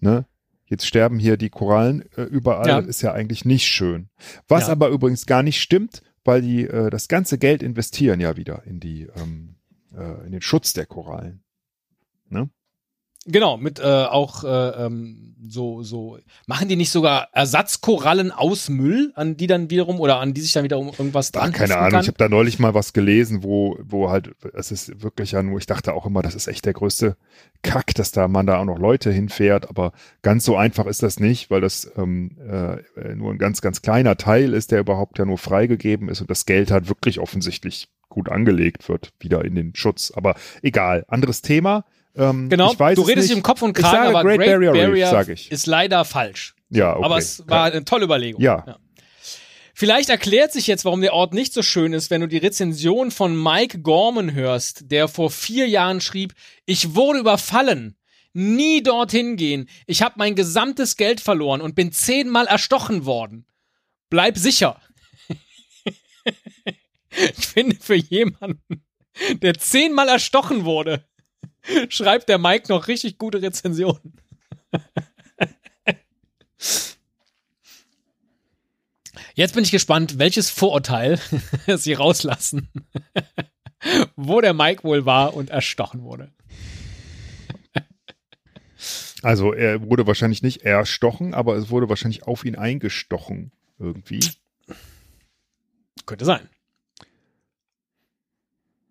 ne? 0.00 0.24
Jetzt 0.72 0.86
sterben 0.86 1.18
hier 1.18 1.36
die 1.36 1.50
Korallen 1.50 2.00
äh, 2.16 2.22
überall, 2.22 2.66
ja. 2.66 2.78
ist 2.78 3.02
ja 3.02 3.12
eigentlich 3.12 3.44
nicht 3.44 3.66
schön. 3.66 4.08
Was 4.48 4.68
ja. 4.68 4.72
aber 4.72 4.88
übrigens 4.88 5.26
gar 5.26 5.42
nicht 5.42 5.60
stimmt, 5.60 6.00
weil 6.24 6.40
die 6.40 6.66
äh, 6.66 6.88
das 6.88 7.08
ganze 7.08 7.36
Geld 7.36 7.62
investieren 7.62 8.20
ja 8.20 8.38
wieder 8.38 8.62
in 8.64 8.80
die 8.80 9.02
ähm, 9.14 9.56
äh, 9.94 10.24
in 10.24 10.32
den 10.32 10.40
Schutz 10.40 10.72
der 10.72 10.86
Korallen. 10.86 11.44
Ne? 12.30 12.48
Genau, 13.26 13.56
mit 13.56 13.78
äh, 13.78 13.82
auch 13.82 14.42
äh, 14.42 14.86
ähm, 14.86 15.36
so, 15.48 15.82
so, 15.82 16.18
machen 16.46 16.68
die 16.68 16.76
nicht 16.76 16.90
sogar 16.90 17.28
Ersatzkorallen 17.32 18.32
aus 18.32 18.68
Müll, 18.68 19.12
an 19.14 19.36
die 19.36 19.46
dann 19.46 19.70
wiederum 19.70 20.00
oder 20.00 20.18
an 20.18 20.34
die 20.34 20.40
sich 20.40 20.52
dann 20.52 20.64
wieder 20.64 20.78
um 20.78 20.88
irgendwas 20.88 21.30
dran 21.30 21.50
Ach, 21.52 21.58
Keine 21.58 21.76
Ahnung, 21.76 21.90
kann? 21.90 22.00
ich 22.02 22.08
habe 22.08 22.18
da 22.18 22.28
neulich 22.28 22.58
mal 22.58 22.74
was 22.74 22.92
gelesen, 22.92 23.42
wo, 23.42 23.78
wo 23.82 24.10
halt, 24.10 24.34
es 24.54 24.72
ist 24.72 25.02
wirklich 25.02 25.32
ja 25.32 25.42
nur, 25.42 25.58
ich 25.58 25.66
dachte 25.66 25.94
auch 25.94 26.06
immer, 26.06 26.22
das 26.22 26.34
ist 26.34 26.48
echt 26.48 26.64
der 26.64 26.72
größte 26.72 27.16
Kack, 27.62 27.94
dass 27.94 28.10
da 28.10 28.26
man 28.26 28.46
da 28.46 28.58
auch 28.58 28.64
noch 28.64 28.78
Leute 28.78 29.12
hinfährt, 29.12 29.68
aber 29.68 29.92
ganz 30.22 30.44
so 30.44 30.56
einfach 30.56 30.86
ist 30.86 31.02
das 31.02 31.20
nicht, 31.20 31.50
weil 31.50 31.60
das 31.60 31.90
ähm, 31.96 32.36
äh, 32.48 33.14
nur 33.14 33.32
ein 33.32 33.38
ganz, 33.38 33.60
ganz 33.60 33.82
kleiner 33.82 34.16
Teil 34.16 34.52
ist, 34.52 34.72
der 34.72 34.80
überhaupt 34.80 35.18
ja 35.18 35.24
nur 35.24 35.38
freigegeben 35.38 36.08
ist 36.08 36.20
und 36.20 36.30
das 36.30 36.46
Geld 36.46 36.70
halt 36.70 36.88
wirklich 36.88 37.20
offensichtlich 37.20 37.88
gut 38.08 38.28
angelegt 38.28 38.88
wird, 38.88 39.12
wieder 39.20 39.44
in 39.44 39.54
den 39.54 39.74
Schutz. 39.74 40.12
Aber 40.14 40.34
egal, 40.60 41.04
anderes 41.08 41.40
Thema. 41.40 41.84
Ähm, 42.14 42.48
genau, 42.48 42.74
du 42.74 43.02
redest 43.02 43.28
nicht. 43.28 43.36
im 43.36 43.42
Kopf 43.42 43.62
und 43.62 43.72
Kragen, 43.72 44.08
aber 44.08 44.22
Great, 44.22 44.38
Great 44.38 44.50
Barrier, 44.50 44.72
Barrier 44.72 45.28
Reef, 45.28 45.50
ist 45.50 45.66
leider 45.66 46.04
falsch. 46.04 46.54
Ja, 46.68 46.94
okay. 46.96 47.04
Aber 47.04 47.18
es 47.18 47.42
war 47.46 47.64
eine 47.64 47.84
tolle 47.84 48.04
Überlegung. 48.04 48.40
Ja. 48.40 48.64
ja. 48.66 48.78
Vielleicht 49.74 50.10
erklärt 50.10 50.52
sich 50.52 50.66
jetzt, 50.66 50.84
warum 50.84 51.00
der 51.00 51.14
Ort 51.14 51.32
nicht 51.32 51.52
so 51.52 51.62
schön 51.62 51.92
ist, 51.92 52.10
wenn 52.10 52.20
du 52.20 52.28
die 52.28 52.38
Rezension 52.38 53.10
von 53.10 53.40
Mike 53.40 53.80
Gorman 53.80 54.34
hörst, 54.34 54.90
der 54.90 55.08
vor 55.08 55.30
vier 55.30 55.66
Jahren 55.66 56.00
schrieb, 56.00 56.34
ich 56.66 56.94
wurde 56.94 57.20
überfallen. 57.20 57.96
Nie 58.34 58.82
dorthin 58.82 59.36
gehen. 59.36 59.68
Ich 59.86 60.02
habe 60.02 60.14
mein 60.18 60.34
gesamtes 60.34 60.96
Geld 60.96 61.20
verloren 61.20 61.60
und 61.60 61.74
bin 61.74 61.92
zehnmal 61.92 62.46
erstochen 62.46 63.04
worden. 63.04 63.46
Bleib 64.08 64.38
sicher. 64.38 64.80
ich 67.10 67.46
finde 67.46 67.76
für 67.76 67.96
jemanden, 67.96 68.84
der 69.42 69.54
zehnmal 69.54 70.08
erstochen 70.08 70.64
wurde, 70.64 71.04
schreibt 71.88 72.28
der 72.28 72.38
Mike 72.38 72.66
noch 72.68 72.88
richtig 72.88 73.18
gute 73.18 73.42
Rezensionen. 73.42 74.14
Jetzt 79.34 79.54
bin 79.54 79.64
ich 79.64 79.70
gespannt, 79.70 80.18
welches 80.18 80.50
Vorurteil 80.50 81.18
sie 81.76 81.94
rauslassen, 81.94 82.68
wo 84.16 84.40
der 84.40 84.52
Mike 84.52 84.84
wohl 84.84 85.06
war 85.06 85.34
und 85.34 85.50
erstochen 85.50 86.02
wurde. 86.02 86.30
Also 89.22 89.52
er 89.52 89.82
wurde 89.88 90.06
wahrscheinlich 90.06 90.42
nicht 90.42 90.62
erstochen, 90.62 91.32
aber 91.32 91.56
es 91.56 91.70
wurde 91.70 91.88
wahrscheinlich 91.88 92.24
auf 92.24 92.44
ihn 92.44 92.56
eingestochen 92.56 93.52
irgendwie. 93.78 94.20
Könnte 96.06 96.24
sein. 96.24 96.48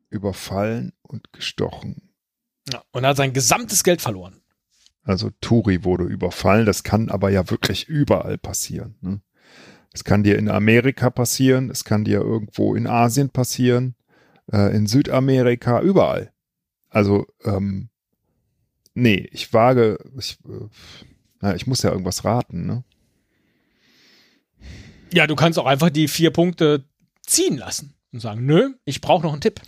Überfallen 0.10 0.94
und 1.02 1.34
gestochen. 1.34 2.11
Ja, 2.72 2.84
und 2.92 3.04
er 3.04 3.12
hat 3.12 3.18
sein 3.18 3.34
gesamtes 3.34 3.84
Geld 3.84 4.02
verloren. 4.02 4.42
Also 5.04 5.32
Turi 5.42 5.84
wurde 5.84 6.04
überfallen. 6.04 6.66
Das 6.66 6.84
kann 6.84 7.10
aber 7.10 7.30
ja 7.30 7.50
wirklich 7.50 7.88
überall 7.88 8.38
passieren. 8.38 8.96
Ne? 9.02 9.22
Es 9.94 10.04
kann 10.04 10.24
dir 10.24 10.38
in 10.38 10.50
Amerika 10.50 11.10
passieren, 11.10 11.70
es 11.70 11.84
kann 11.84 12.06
dir 12.06 12.22
irgendwo 12.22 12.76
in 12.76 12.88
Asien 12.88 13.30
passieren, 13.30 13.96
äh, 14.52 14.76
in 14.76 14.88
Südamerika, 14.88 15.82
überall. 15.82 16.32
Also, 16.90 17.28
ähm, 17.44 17.90
nee, 18.94 19.28
ich 19.32 19.54
wage, 19.54 19.98
ich, 20.18 20.38
äh, 20.46 20.68
na, 21.42 21.56
ich 21.56 21.68
muss 21.68 21.82
ja 21.82 21.92
irgendwas 21.92 22.24
raten, 22.24 22.66
ne? 22.66 22.84
Ja, 25.14 25.28
du 25.28 25.36
kannst 25.36 25.60
auch 25.60 25.66
einfach 25.66 25.90
die 25.90 26.08
vier 26.08 26.32
Punkte 26.32 26.86
ziehen 27.26 27.58
lassen 27.58 27.96
und 28.14 28.22
sagen, 28.22 28.46
nö, 28.46 28.76
ich 28.86 29.02
brauche 29.02 29.24
noch 29.24 29.34
einen 29.34 29.42
Tipp 29.42 29.60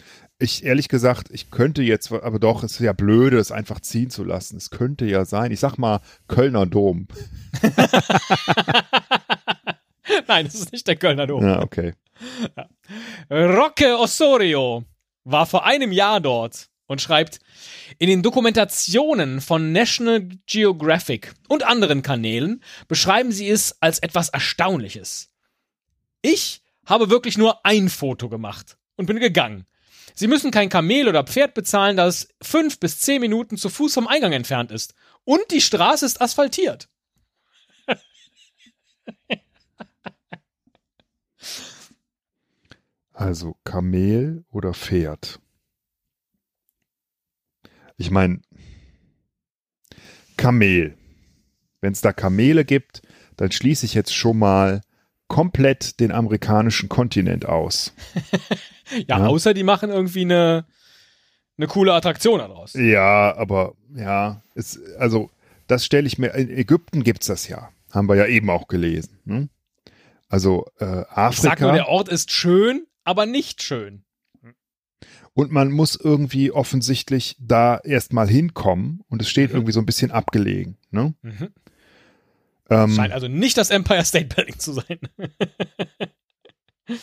ich 0.43 0.63
ehrlich 0.63 0.89
gesagt, 0.89 1.29
ich 1.31 1.49
könnte 1.51 1.81
jetzt, 1.81 2.11
aber 2.11 2.39
doch, 2.39 2.63
es 2.63 2.73
ist 2.73 2.79
ja 2.79 2.93
blöde, 2.93 3.37
es 3.37 3.51
einfach 3.51 3.79
ziehen 3.79 4.09
zu 4.09 4.23
lassen. 4.23 4.57
Es 4.57 4.69
könnte 4.69 5.05
ja 5.05 5.25
sein, 5.25 5.51
ich 5.51 5.59
sag 5.59 5.77
mal 5.77 6.01
Kölner 6.27 6.65
Dom. 6.65 7.07
Nein, 10.27 10.45
das 10.45 10.55
ist 10.55 10.71
nicht 10.71 10.87
der 10.87 10.95
Kölner 10.95 11.27
Dom. 11.27 11.43
Ja, 11.43 11.61
okay. 11.61 11.93
Rocke 13.29 13.97
Osorio 13.97 14.83
war 15.23 15.45
vor 15.45 15.65
einem 15.65 15.91
Jahr 15.91 16.19
dort 16.19 16.69
und 16.87 17.01
schreibt, 17.01 17.39
in 17.97 18.09
den 18.09 18.21
Dokumentationen 18.21 19.41
von 19.41 19.71
National 19.71 20.27
Geographic 20.45 21.33
und 21.47 21.63
anderen 21.63 22.01
Kanälen 22.01 22.63
beschreiben 22.87 23.31
sie 23.31 23.49
es 23.49 23.81
als 23.81 23.99
etwas 23.99 24.29
Erstaunliches. 24.29 25.31
Ich 26.21 26.61
habe 26.85 27.09
wirklich 27.09 27.37
nur 27.37 27.65
ein 27.65 27.89
Foto 27.89 28.29
gemacht 28.29 28.77
und 28.95 29.05
bin 29.05 29.19
gegangen. 29.19 29.65
Sie 30.15 30.27
müssen 30.27 30.51
kein 30.51 30.69
Kamel 30.69 31.07
oder 31.07 31.23
Pferd 31.23 31.53
bezahlen, 31.53 31.97
da 31.97 32.07
es 32.07 32.27
fünf 32.41 32.79
bis 32.79 32.99
zehn 32.99 33.21
Minuten 33.21 33.57
zu 33.57 33.69
Fuß 33.69 33.93
vom 33.93 34.07
Eingang 34.07 34.33
entfernt 34.33 34.71
ist. 34.71 34.93
Und 35.23 35.51
die 35.51 35.61
Straße 35.61 36.05
ist 36.05 36.21
asphaltiert. 36.21 36.89
Also 43.13 43.55
Kamel 43.63 44.43
oder 44.49 44.73
Pferd? 44.73 45.39
Ich 47.97 48.09
meine, 48.11 48.41
Kamel. 50.35 50.97
Wenn 51.79 51.93
es 51.93 52.01
da 52.01 52.11
Kamele 52.11 52.65
gibt, 52.65 53.01
dann 53.37 53.51
schließe 53.51 53.85
ich 53.85 53.93
jetzt 53.93 54.13
schon 54.13 54.39
mal 54.39 54.81
komplett 55.33 55.99
den 55.99 56.11
amerikanischen 56.11 56.89
Kontinent 56.89 57.47
aus. 57.47 57.91
ja, 59.07 59.17
ja, 59.17 59.25
außer 59.25 59.55
die 59.55 59.63
machen 59.63 59.89
irgendwie 59.89 60.21
eine, 60.21 60.67
eine 61.57 61.65
coole 61.65 61.91
Attraktion 61.91 62.37
daraus. 62.37 62.75
Ja, 62.75 63.35
aber 63.35 63.73
ja, 63.95 64.43
es, 64.53 64.79
also 64.99 65.31
das 65.65 65.85
stelle 65.85 66.05
ich 66.05 66.19
mir, 66.19 66.35
in 66.35 66.51
Ägypten 66.51 67.03
gibt 67.03 67.23
es 67.23 67.27
das 67.27 67.47
ja. 67.47 67.69
Haben 67.89 68.07
wir 68.09 68.15
ja 68.15 68.27
eben 68.27 68.51
auch 68.51 68.67
gelesen. 68.67 69.17
Ne? 69.25 69.49
Also 70.29 70.67
äh, 70.79 70.85
Afrika. 70.85 71.29
Ich 71.29 71.39
sag 71.39 71.61
nur, 71.61 71.71
der 71.71 71.87
Ort 71.87 72.09
ist 72.09 72.29
schön, 72.29 72.85
aber 73.03 73.25
nicht 73.25 73.63
schön. 73.63 74.03
Und 75.33 75.51
man 75.51 75.71
muss 75.71 75.95
irgendwie 75.95 76.51
offensichtlich 76.51 77.35
da 77.39 77.79
erstmal 77.79 78.27
hinkommen 78.27 79.01
und 79.09 79.19
es 79.19 79.29
steht 79.29 79.49
mhm. 79.49 79.55
irgendwie 79.55 79.71
so 79.71 79.79
ein 79.79 79.87
bisschen 79.87 80.11
abgelegen. 80.11 80.77
Ne? 80.91 81.15
Mhm. 81.23 81.49
Ähm, 82.69 82.93
Scheint 82.93 83.13
also 83.13 83.27
nicht 83.27 83.57
das 83.57 83.69
Empire 83.69 84.05
State 84.05 84.33
Building 84.33 84.59
zu 84.59 84.73
sein. 84.73 84.99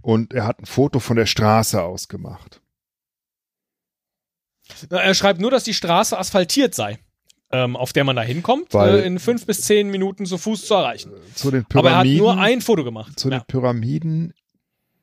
und 0.00 0.32
er 0.32 0.46
hat 0.46 0.60
ein 0.60 0.66
Foto 0.66 1.00
von 1.00 1.16
der 1.16 1.26
Straße 1.26 1.82
ausgemacht. 1.82 2.60
Er 4.90 5.14
schreibt 5.14 5.40
nur, 5.40 5.50
dass 5.50 5.64
die 5.64 5.74
Straße 5.74 6.18
asphaltiert 6.18 6.74
sei, 6.74 6.98
ähm, 7.50 7.76
auf 7.76 7.92
der 7.92 8.04
man 8.04 8.16
da 8.16 8.22
hinkommt, 8.22 8.74
Weil, 8.74 9.00
äh, 9.00 9.06
in 9.06 9.18
fünf 9.18 9.46
bis 9.46 9.62
zehn 9.62 9.90
Minuten 9.90 10.26
zu 10.26 10.38
Fuß 10.38 10.66
zu 10.66 10.74
erreichen. 10.74 11.12
Zu 11.34 11.50
den 11.50 11.64
Pyramiden, 11.64 11.78
Aber 11.78 11.90
er 11.90 11.98
hat 11.98 12.18
nur 12.18 12.38
ein 12.38 12.60
Foto 12.60 12.84
gemacht. 12.84 13.18
Zu 13.18 13.30
ja. 13.30 13.38
den 13.38 13.46
Pyramiden, 13.46 14.34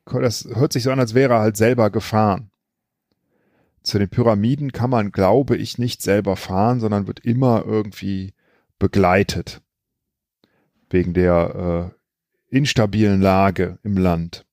das 0.06 0.46
hört 0.52 0.72
sich 0.72 0.82
so 0.82 0.90
an, 0.90 1.00
als 1.00 1.14
wäre 1.14 1.34
er 1.34 1.40
halt 1.40 1.56
selber 1.56 1.90
gefahren. 1.90 2.50
Zu 3.82 3.98
den 3.98 4.08
Pyramiden 4.08 4.72
kann 4.72 4.90
man, 4.90 5.12
glaube 5.12 5.56
ich, 5.56 5.78
nicht 5.78 6.02
selber 6.02 6.36
fahren, 6.36 6.80
sondern 6.80 7.06
wird 7.06 7.20
immer 7.20 7.64
irgendwie 7.66 8.32
begleitet 8.78 9.60
wegen 10.90 11.14
der 11.14 11.92
äh, 12.50 12.56
instabilen 12.56 13.20
Lage 13.20 13.78
im 13.82 13.96
Land. 13.96 14.46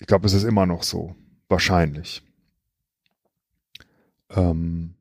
Ich 0.00 0.06
glaube, 0.06 0.26
es 0.26 0.32
ist 0.32 0.44
immer 0.44 0.66
noch 0.66 0.82
so. 0.82 1.14
Wahrscheinlich. 1.48 2.22
Ähm, 4.30 4.94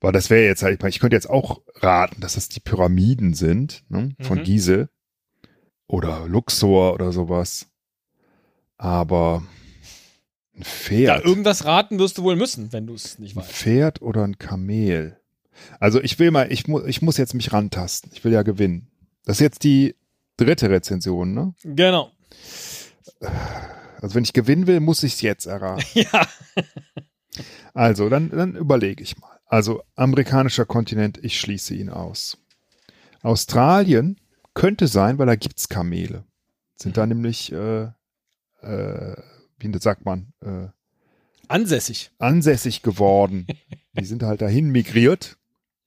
weil 0.00 0.12
das 0.12 0.30
wäre 0.30 0.44
jetzt 0.44 0.62
halt, 0.62 0.82
ich 0.84 0.98
könnte 0.98 1.16
jetzt 1.16 1.30
auch 1.30 1.62
raten, 1.76 2.20
dass 2.20 2.34
das 2.34 2.48
die 2.48 2.60
Pyramiden 2.60 3.34
sind, 3.34 3.84
ne, 3.88 4.14
von 4.20 4.38
mhm. 4.38 4.44
Gizeh 4.44 4.86
oder 5.86 6.26
Luxor 6.26 6.94
oder 6.94 7.12
sowas. 7.12 7.68
Aber 8.76 9.44
ein 10.56 10.64
Pferd. 10.64 11.22
Ja, 11.22 11.28
irgendwas 11.28 11.64
raten 11.64 11.98
wirst 11.98 12.18
du 12.18 12.24
wohl 12.24 12.36
müssen, 12.36 12.72
wenn 12.72 12.86
du 12.86 12.94
es 12.94 13.18
nicht 13.18 13.36
weißt. 13.36 13.48
Ein 13.48 13.52
Pferd 13.54 14.02
oder 14.02 14.24
ein 14.24 14.38
Kamel. 14.38 15.20
Also 15.80 16.00
ich 16.00 16.18
will 16.18 16.30
mal, 16.30 16.50
ich, 16.50 16.66
mu 16.68 16.80
ich 16.84 17.02
muss 17.02 17.16
jetzt 17.16 17.34
mich 17.34 17.52
rantasten. 17.52 18.10
Ich 18.14 18.24
will 18.24 18.32
ja 18.32 18.42
gewinnen. 18.42 18.88
Das 19.24 19.36
ist 19.36 19.40
jetzt 19.40 19.64
die 19.64 19.94
dritte 20.36 20.70
Rezension, 20.70 21.34
ne? 21.34 21.54
Genau. 21.62 22.10
Also 24.00 24.14
wenn 24.14 24.24
ich 24.24 24.32
gewinnen 24.32 24.66
will, 24.66 24.80
muss 24.80 25.02
ich 25.02 25.14
es 25.14 25.20
jetzt 25.20 25.46
erraten. 25.46 25.84
ja. 25.94 26.26
Also, 27.74 28.08
dann, 28.08 28.30
dann 28.30 28.56
überlege 28.56 29.02
ich 29.02 29.16
mal. 29.18 29.38
Also, 29.46 29.82
amerikanischer 29.94 30.66
Kontinent, 30.66 31.18
ich 31.22 31.38
schließe 31.38 31.74
ihn 31.74 31.88
aus. 31.88 32.38
Australien 33.22 34.20
könnte 34.54 34.88
sein, 34.88 35.18
weil 35.18 35.26
da 35.26 35.36
gibt 35.36 35.58
es 35.58 35.68
Kamele. 35.68 36.24
Sind 36.76 36.96
da 36.96 37.06
nämlich, 37.06 37.52
äh, 37.52 37.84
äh, 38.62 39.16
wie 39.58 39.78
sagt 39.78 40.04
man, 40.04 40.32
äh, 40.40 40.68
ansässig. 41.48 42.10
Ansässig 42.18 42.82
geworden. 42.82 43.46
Die 43.92 44.04
sind 44.04 44.22
halt 44.22 44.42
dahin 44.42 44.70
migriert 44.70 45.38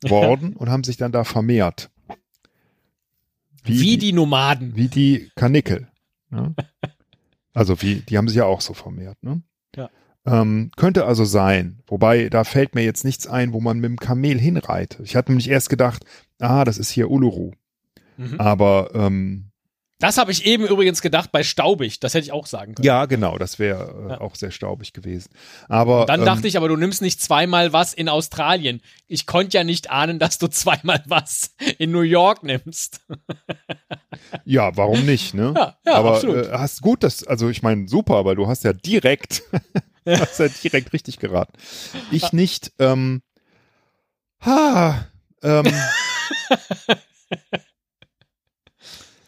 worden 0.09 0.55
und 0.55 0.69
haben 0.69 0.83
sich 0.83 0.97
dann 0.97 1.11
da 1.11 1.23
vermehrt. 1.23 1.89
Wie, 3.63 3.79
wie 3.79 3.97
die, 3.97 3.97
die, 3.97 4.13
Nomaden. 4.13 4.75
Wie 4.75 4.87
die 4.87 5.31
Kanickel. 5.35 5.87
Ne? 6.29 6.55
Also 7.55 7.81
wie, 7.81 8.01
die 8.01 8.17
haben 8.17 8.27
sich 8.27 8.35
ja 8.35 8.43
auch 8.43 8.59
so 8.59 8.73
vermehrt. 8.73 9.23
Ne? 9.23 9.41
Ja. 9.77 9.89
Ähm, 10.25 10.71
könnte 10.75 11.05
also 11.05 11.23
sein. 11.23 11.79
Wobei, 11.87 12.27
da 12.27 12.43
fällt 12.43 12.75
mir 12.75 12.83
jetzt 12.83 13.05
nichts 13.05 13.27
ein, 13.27 13.53
wo 13.53 13.61
man 13.61 13.79
mit 13.79 13.89
dem 13.89 13.97
Kamel 13.97 14.37
hinreitet. 14.37 14.99
Ich 15.05 15.15
hatte 15.15 15.31
nämlich 15.31 15.49
erst 15.49 15.69
gedacht, 15.69 16.03
ah, 16.39 16.65
das 16.65 16.77
ist 16.77 16.89
hier 16.89 17.09
Uluru. 17.09 17.53
Mhm. 18.17 18.41
Aber 18.41 18.89
ähm, 18.93 19.51
das 19.99 20.17
habe 20.17 20.31
ich 20.31 20.45
eben 20.45 20.65
übrigens 20.65 21.01
gedacht 21.01 21.31
bei 21.31 21.43
staubig. 21.43 22.01
Das 22.01 22.13
hätte 22.13 22.25
ich 22.25 22.33
auch 22.33 22.47
sagen 22.47 22.75
können. 22.75 22.85
Ja, 22.85 23.05
genau. 23.05 23.37
Das 23.37 23.59
wäre 23.59 24.07
äh, 24.07 24.09
ja. 24.11 24.21
auch 24.21 24.35
sehr 24.35 24.51
staubig 24.51 24.91
gewesen. 24.91 25.29
Aber 25.69 26.01
Und 26.01 26.09
dann 26.09 26.19
ähm, 26.19 26.25
dachte 26.25 26.47
ich, 26.47 26.57
aber 26.57 26.67
du 26.67 26.75
nimmst 26.75 27.01
nicht 27.01 27.21
zweimal 27.21 27.71
was 27.71 27.93
in 27.93 28.09
Australien. 28.09 28.81
Ich 29.07 29.25
konnte 29.25 29.57
ja 29.57 29.63
nicht 29.63 29.89
ahnen, 29.89 30.19
dass 30.19 30.37
du 30.37 30.47
zweimal 30.49 31.01
was 31.07 31.55
in 31.77 31.91
New 31.91 32.01
York 32.01 32.43
nimmst. 32.43 33.05
ja, 34.43 34.75
warum 34.75 35.05
nicht? 35.05 35.33
Ne? 35.33 35.53
Ja, 35.55 35.77
ja 35.85 35.93
aber 35.93 36.15
absolut. 36.15 36.47
Äh, 36.47 36.51
hast 36.51 36.81
gut, 36.81 37.03
das 37.03 37.25
also 37.25 37.49
ich 37.49 37.63
meine 37.63 37.87
super, 37.87 38.25
weil 38.25 38.35
du 38.35 38.47
hast 38.47 38.65
ja 38.65 38.73
direkt, 38.73 39.43
hast 40.05 40.39
ja 40.39 40.49
direkt 40.49 40.91
richtig 40.91 41.19
geraten. 41.19 41.53
Ich 42.11 42.33
nicht. 42.33 42.73
Ähm, 42.79 43.21
ha. 44.41 45.07
Ähm, 45.41 45.65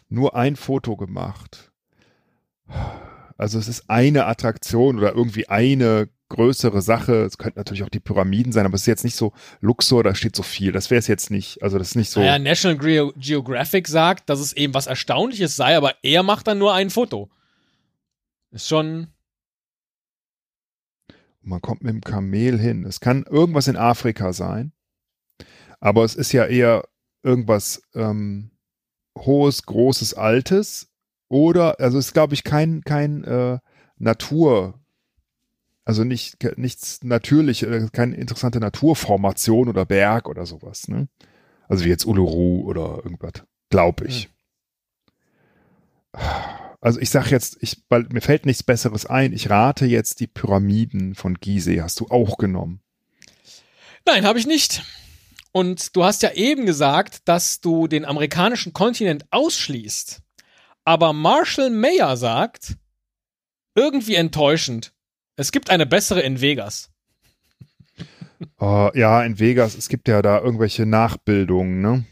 nur 0.08 0.34
ein 0.36 0.56
Foto 0.56 0.96
gemacht. 0.96 1.72
Also 3.36 3.58
es 3.58 3.68
ist 3.68 3.88
eine 3.88 4.26
Attraktion 4.26 4.98
oder 4.98 5.14
irgendwie 5.14 5.48
eine 5.48 6.08
größere 6.28 6.82
Sache. 6.82 7.24
Es 7.24 7.38
könnten 7.38 7.58
natürlich 7.58 7.82
auch 7.82 7.88
die 7.88 8.00
Pyramiden 8.00 8.52
sein, 8.52 8.66
aber 8.66 8.74
es 8.74 8.82
ist 8.82 8.86
jetzt 8.86 9.04
nicht 9.04 9.16
so 9.16 9.32
Luxor, 9.60 10.02
da 10.02 10.14
steht 10.14 10.36
so 10.36 10.42
viel. 10.42 10.72
Das 10.72 10.90
wäre 10.90 10.98
es 10.98 11.06
jetzt 11.06 11.30
nicht. 11.30 11.62
Also 11.62 11.78
das 11.78 11.90
ist 11.90 11.94
nicht 11.94 12.10
so. 12.10 12.20
Naja, 12.20 12.38
National 12.38 12.78
Ge 12.78 13.12
Geographic 13.16 13.88
sagt, 13.88 14.28
dass 14.28 14.40
es 14.40 14.52
eben 14.52 14.74
was 14.74 14.86
Erstaunliches 14.86 15.56
sei, 15.56 15.76
aber 15.76 15.94
er 16.02 16.22
macht 16.22 16.46
dann 16.46 16.58
nur 16.58 16.74
ein 16.74 16.90
Foto. 16.90 17.30
Ist 18.50 18.68
schon. 18.68 19.08
Man 21.40 21.62
kommt 21.62 21.82
mit 21.82 21.92
dem 21.92 22.02
Kamel 22.02 22.58
hin. 22.58 22.84
Es 22.84 23.00
kann 23.00 23.24
irgendwas 23.24 23.68
in 23.68 23.76
Afrika 23.76 24.32
sein, 24.32 24.72
aber 25.80 26.04
es 26.04 26.14
ist 26.14 26.32
ja 26.32 26.44
eher 26.44 26.86
irgendwas 27.22 27.82
ähm, 27.94 28.50
hohes, 29.26 29.64
großes, 29.64 30.14
altes 30.14 30.88
oder, 31.28 31.80
also 31.80 31.98
ist 31.98 32.12
glaube 32.12 32.34
ich 32.34 32.44
kein, 32.44 32.82
kein 32.82 33.24
äh, 33.24 33.58
Natur, 33.98 34.80
also 35.84 36.04
nicht, 36.04 36.36
nichts 36.58 37.00
natürlich, 37.02 37.62
äh, 37.62 37.88
keine 37.92 38.16
interessante 38.16 38.60
Naturformation 38.60 39.68
oder 39.68 39.84
Berg 39.86 40.28
oder 40.28 40.44
sowas, 40.44 40.88
ne? 40.88 41.08
Also 41.66 41.84
wie 41.84 41.88
jetzt 41.88 42.06
Uluru 42.06 42.62
oder 42.62 43.00
irgendwas, 43.04 43.44
glaube 43.70 44.06
ich. 44.06 44.28
Hm. 46.14 46.22
Also 46.80 47.00
ich 47.00 47.10
sag 47.10 47.30
jetzt, 47.30 47.58
ich, 47.60 47.82
weil 47.88 48.04
mir 48.12 48.20
fällt 48.20 48.46
nichts 48.46 48.62
Besseres 48.62 49.06
ein. 49.06 49.32
Ich 49.32 49.50
rate 49.50 49.86
jetzt 49.86 50.20
die 50.20 50.26
Pyramiden 50.26 51.14
von 51.14 51.34
Gizeh. 51.34 51.82
Hast 51.82 52.00
du 52.00 52.06
auch 52.08 52.38
genommen? 52.38 52.80
Nein, 54.06 54.24
habe 54.24 54.38
ich 54.38 54.46
nicht. 54.46 54.82
Und 55.52 55.96
du 55.96 56.04
hast 56.04 56.22
ja 56.22 56.32
eben 56.32 56.66
gesagt, 56.66 57.26
dass 57.26 57.60
du 57.60 57.88
den 57.88 58.04
amerikanischen 58.04 58.72
Kontinent 58.72 59.24
ausschließt. 59.30 60.20
Aber 60.84 61.12
Marshall 61.12 61.70
Mayer 61.70 62.16
sagt, 62.16 62.76
irgendwie 63.74 64.14
enttäuschend, 64.14 64.92
es 65.36 65.52
gibt 65.52 65.70
eine 65.70 65.86
bessere 65.86 66.20
in 66.20 66.40
Vegas. 66.40 66.90
Oh, 68.60 68.88
ja, 68.94 69.24
in 69.24 69.40
Vegas, 69.40 69.74
es 69.74 69.88
gibt 69.88 70.06
ja 70.06 70.22
da 70.22 70.38
irgendwelche 70.38 70.86
Nachbildungen, 70.86 71.80
ne? 71.80 72.04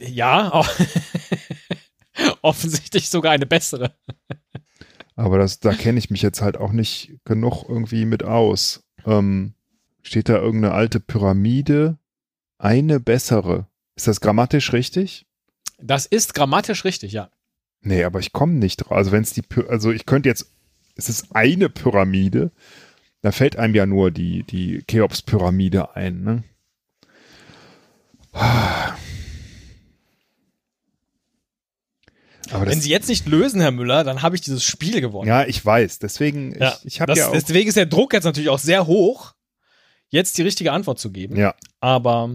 Ja, 0.00 0.66
offensichtlich 2.42 3.08
sogar 3.08 3.30
eine 3.30 3.46
bessere. 3.46 3.94
Aber 5.14 5.38
das, 5.38 5.60
da 5.60 5.74
kenne 5.74 6.00
ich 6.00 6.10
mich 6.10 6.22
jetzt 6.22 6.42
halt 6.42 6.56
auch 6.56 6.72
nicht 6.72 7.18
genug 7.24 7.64
irgendwie 7.68 8.04
mit 8.04 8.24
aus. 8.24 8.82
Ähm, 9.06 9.54
Steht 10.02 10.28
da 10.28 10.36
irgendeine 10.36 10.74
alte 10.74 11.00
Pyramide? 11.00 11.98
Eine 12.58 13.00
bessere. 13.00 13.66
Ist 13.96 14.08
das 14.08 14.20
grammatisch 14.20 14.72
richtig? 14.72 15.26
Das 15.78 16.06
ist 16.06 16.34
grammatisch 16.34 16.84
richtig, 16.84 17.12
ja. 17.12 17.30
Nee, 17.80 18.04
aber 18.04 18.20
ich 18.20 18.32
komme 18.32 18.54
nicht 18.54 18.76
drauf. 18.78 18.92
Also 18.92 19.12
wenn 19.12 19.22
es 19.22 19.32
die, 19.32 19.42
also 19.68 19.90
ich 19.90 20.06
könnte 20.06 20.28
jetzt, 20.28 20.52
es 20.94 21.08
ist 21.08 21.34
eine 21.34 21.68
Pyramide, 21.68 22.52
da 23.22 23.32
fällt 23.32 23.56
einem 23.56 23.74
ja 23.74 23.86
nur 23.86 24.10
die, 24.10 24.44
die 24.44 24.82
Cheops-Pyramide 24.86 25.96
ein, 25.96 26.22
ne? 26.22 26.44
Aber 32.50 32.66
Wenn 32.66 32.80
Sie 32.80 32.90
jetzt 32.90 33.08
nicht 33.08 33.26
lösen, 33.26 33.60
Herr 33.60 33.70
Müller, 33.70 34.04
dann 34.04 34.22
habe 34.22 34.34
ich 34.34 34.42
dieses 34.42 34.62
Spiel 34.64 35.00
gewonnen. 35.00 35.28
ja, 35.28 35.44
ich 35.44 35.64
weiß. 35.64 35.98
Deswegen, 36.00 36.54
Ja, 36.58 36.76
ich, 36.80 36.86
ich 36.94 37.00
habe 37.00 37.14
ja 37.14 37.28
auch, 37.28 37.32
Deswegen 37.32 37.68
ist 37.68 37.76
der 37.76 37.86
Druck 37.86 38.12
jetzt 38.12 38.24
natürlich 38.24 38.50
auch 38.50 38.58
sehr 38.58 38.86
hoch, 38.86 39.34
jetzt 40.12 40.38
die 40.38 40.42
richtige 40.42 40.70
Antwort 40.70 41.00
zu 41.00 41.10
geben. 41.10 41.36
ja, 41.36 41.54
Aber 41.80 42.30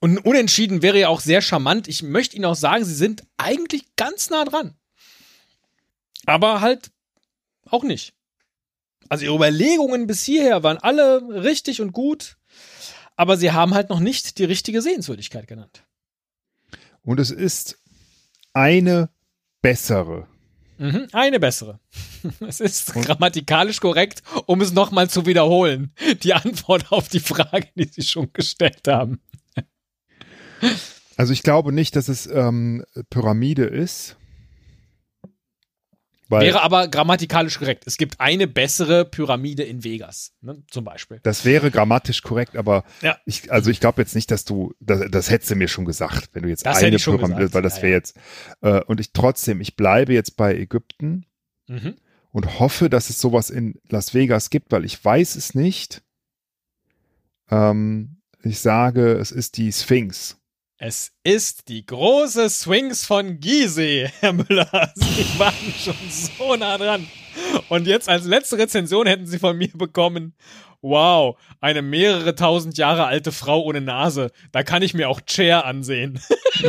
und 0.00 0.18
Unentschieden 0.18 0.82
wäre 0.82 0.98
ja 0.98 1.08
auch 1.08 1.20
sehr 1.20 1.42
charmant. 1.42 1.88
Ich 1.88 2.02
möchte 2.02 2.36
Ihnen 2.36 2.44
auch 2.44 2.56
sagen, 2.56 2.84
Sie 2.84 2.94
sind 2.94 3.24
eigentlich 3.36 3.84
ganz 3.96 4.30
nah 4.30 4.44
dran. 4.44 4.74
Aber 6.26 6.60
halt 6.60 6.90
auch 7.68 7.84
nicht. 7.84 8.14
Also 9.08 9.24
Ihre 9.24 9.34
Überlegungen 9.34 10.06
bis 10.06 10.22
hierher 10.24 10.62
waren 10.62 10.78
alle 10.78 11.22
richtig 11.44 11.80
und 11.80 11.92
gut, 11.92 12.36
aber 13.16 13.36
Sie 13.36 13.52
haben 13.52 13.74
halt 13.74 13.90
noch 13.90 14.00
nicht 14.00 14.38
die 14.38 14.44
richtige 14.44 14.82
Sehenswürdigkeit 14.82 15.46
genannt. 15.46 15.84
und 17.04 17.18
es 17.20 17.30
ist 17.30 17.78
eine 18.52 19.08
bessere. 19.60 20.26
Mhm, 20.82 21.06
eine 21.12 21.38
bessere. 21.38 21.78
Es 22.40 22.58
ist 22.60 22.92
grammatikalisch 22.94 23.80
korrekt, 23.80 24.22
um 24.46 24.60
es 24.60 24.72
nochmal 24.72 25.08
zu 25.08 25.26
wiederholen. 25.26 25.92
Die 26.24 26.34
Antwort 26.34 26.90
auf 26.90 27.08
die 27.08 27.20
Frage, 27.20 27.68
die 27.76 27.84
Sie 27.84 28.02
schon 28.02 28.32
gestellt 28.32 28.88
haben. 28.88 29.20
Also 31.16 31.32
ich 31.32 31.44
glaube 31.44 31.72
nicht, 31.72 31.94
dass 31.94 32.08
es 32.08 32.26
ähm, 32.26 32.84
Pyramide 33.10 33.64
ist. 33.64 34.16
Weil 36.32 36.46
Wäre 36.46 36.62
aber 36.62 36.88
grammatikalisch 36.88 37.58
korrekt. 37.58 37.84
Es 37.86 37.96
gibt 37.98 38.18
eine 38.18 38.48
bessere 38.48 39.04
Pyramide 39.04 39.62
in 39.62 39.84
Vegas, 39.84 40.32
ne, 40.40 40.62
zum 40.70 40.82
Beispiel. 40.84 41.20
das 41.22 41.44
wäre 41.44 41.70
grammatisch 41.70 42.22
korrekt, 42.22 42.56
aber 42.56 42.84
Ja. 43.02 43.18
ich, 43.26 43.52
also 43.52 43.70
ich 43.70 43.78
glaube 43.80 44.00
jetzt 44.02 44.14
nicht, 44.14 44.30
dass 44.30 44.44
du, 44.44 44.72
das, 44.80 45.02
das 45.10 45.30
hättest 45.30 45.50
du 45.50 45.56
mir 45.56 45.68
schon 45.68 45.84
gesagt, 45.84 46.30
wenn 46.32 46.42
du 46.42 46.48
jetzt 46.48 46.64
Das 46.66 46.78
eine 46.78 46.96
Pyramide, 46.96 47.34
gesagt, 47.36 47.54
weil 47.54 47.62
das 47.62 47.76
ja, 47.76 47.82
wäre 47.82 47.92
ja. 47.92 47.98
jetzt, 47.98 48.16
äh, 48.62 48.80
und 48.84 48.98
ich 48.98 49.12
trotzdem, 49.12 49.60
ich 49.60 49.76
bleibe 49.76 50.12
jetzt 50.14 50.36
bei 50.36 50.54
Ägypten 50.56 51.26
Mhm. 51.68 51.94
und 52.32 52.58
hoffe, 52.58 52.88
dass 52.90 53.08
es 53.10 53.20
sowas 53.20 53.50
in 53.50 53.78
Las 53.88 54.14
Vegas 54.14 54.50
gibt, 54.50 54.72
weil 54.72 54.84
ich 54.84 55.02
weiß 55.04 55.36
es 55.36 55.54
nicht. 55.54 56.02
Ähm, 57.50 58.22
ich 58.42 58.60
sage, 58.60 59.12
es 59.12 59.30
ist 59.30 59.56
die 59.58 59.72
Sphinx. 59.72 60.38
Es 60.84 61.12
ist 61.22 61.68
die 61.68 61.86
große 61.86 62.50
Swings 62.50 63.06
von 63.06 63.38
Gizeh, 63.38 64.10
Herr 64.18 64.32
Müller. 64.32 64.90
Sie 64.96 65.38
waren 65.38 65.54
schon 65.78 65.94
so 66.08 66.56
nah 66.56 66.76
dran. 66.76 67.06
Und 67.68 67.86
jetzt 67.86 68.08
als 68.08 68.24
letzte 68.24 68.58
Rezension 68.58 69.06
hätten 69.06 69.28
Sie 69.28 69.38
von 69.38 69.56
mir 69.56 69.70
bekommen. 69.72 70.34
Wow, 70.80 71.38
eine 71.60 71.82
mehrere 71.82 72.34
tausend 72.34 72.78
Jahre 72.78 73.04
alte 73.04 73.30
Frau 73.30 73.62
ohne 73.62 73.80
Nase. 73.80 74.32
Da 74.50 74.64
kann 74.64 74.82
ich 74.82 74.92
mir 74.92 75.08
auch 75.08 75.20
Chair 75.20 75.66
ansehen. 75.66 76.18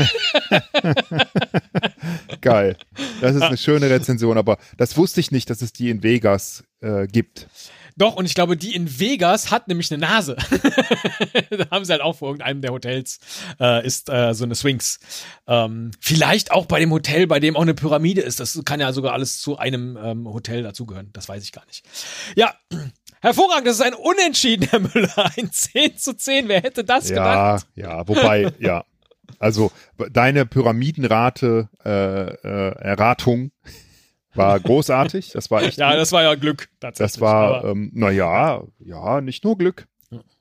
Geil. 2.42 2.78
Das 3.20 3.36
ist 3.36 3.42
eine 3.42 3.58
schöne 3.58 3.90
Rezension, 3.90 4.38
aber 4.38 4.60
das 4.78 4.96
wusste 4.96 5.22
ich 5.22 5.32
nicht, 5.32 5.50
dass 5.50 5.64
es 5.64 5.74
die 5.74 5.90
in 5.90 6.04
Vegas 6.04 6.64
äh, 6.82 7.08
gibt. 7.08 7.48
Doch, 7.96 8.16
und 8.16 8.26
ich 8.26 8.34
glaube, 8.34 8.58
die 8.58 8.76
in 8.76 9.00
Vegas 9.00 9.52
hat 9.52 9.68
nämlich 9.68 9.92
eine 9.92 10.02
Nase. 10.02 10.36
da 11.50 11.70
haben 11.72 11.86
sie 11.86 11.92
halt 11.92 12.02
auch 12.02 12.16
vor 12.16 12.30
irgendeinem 12.30 12.62
der 12.62 12.72
Hotels, 12.72 13.20
äh, 13.60 13.86
ist 13.86 14.10
äh, 14.10 14.34
so 14.34 14.44
eine 14.46 14.56
Sphinx. 14.56 15.00
Ähm, 15.48 15.92
vielleicht 16.00 16.52
auch 16.52 16.66
bei 16.66 16.80
dem 16.80 16.92
Hotel, 16.92 17.28
bei 17.28 17.40
dem 17.40 17.56
auch 17.56 17.62
eine 17.62 17.74
Pyramide 17.74 18.22
ist. 18.22 18.40
Das 18.40 18.60
kann 18.66 18.80
ja 18.80 18.92
sogar 18.94 19.14
alles 19.14 19.40
zu 19.42 19.58
einem 19.58 19.98
ähm, 20.02 20.28
Hotel 20.28 20.64
dazugehören. 20.64 21.10
Das 21.14 21.30
weiß 21.30 21.44
ich 21.44 21.52
gar 21.52 21.66
nicht. 21.66 21.86
Ja, 22.36 22.54
hervorragend. 23.22 23.68
Das 23.68 23.76
ist 23.76 23.82
ein 23.82 23.94
Unentschieden, 23.94 24.68
Herr 24.70 24.80
Müller. 24.80 25.32
Ein 25.38 25.52
10 25.52 25.98
zu 25.98 26.16
10. 26.16 26.48
Wer 26.48 26.62
hätte 26.62 26.84
das 26.84 27.10
Ja, 27.10 27.16
gedacht? 27.56 27.68
ja, 27.76 28.08
wobei, 28.08 28.54
ja. 28.60 28.86
Also 29.40 29.72
deine 30.12 30.46
Pyramidenrate, 30.46 31.70
äh, 31.84 31.90
äh, 31.90 32.76
Erratung 32.80 33.52
war 34.36 34.60
großartig. 34.60 35.32
Das 35.32 35.52
war 35.52 35.64
echt. 35.64 35.78
Ja, 35.78 35.92
gut. 35.92 36.00
das 36.00 36.12
war 36.12 36.24
ja 36.24 36.36
Glück. 36.36 36.70
Tatsächlich. 36.80 37.14
das 37.14 37.22
war, 37.22 37.66
ähm, 37.66 37.92
naja, 37.94 38.64
ja, 38.80 39.22
nicht 39.22 39.44
nur 39.44 39.58
Glück. 39.58 39.88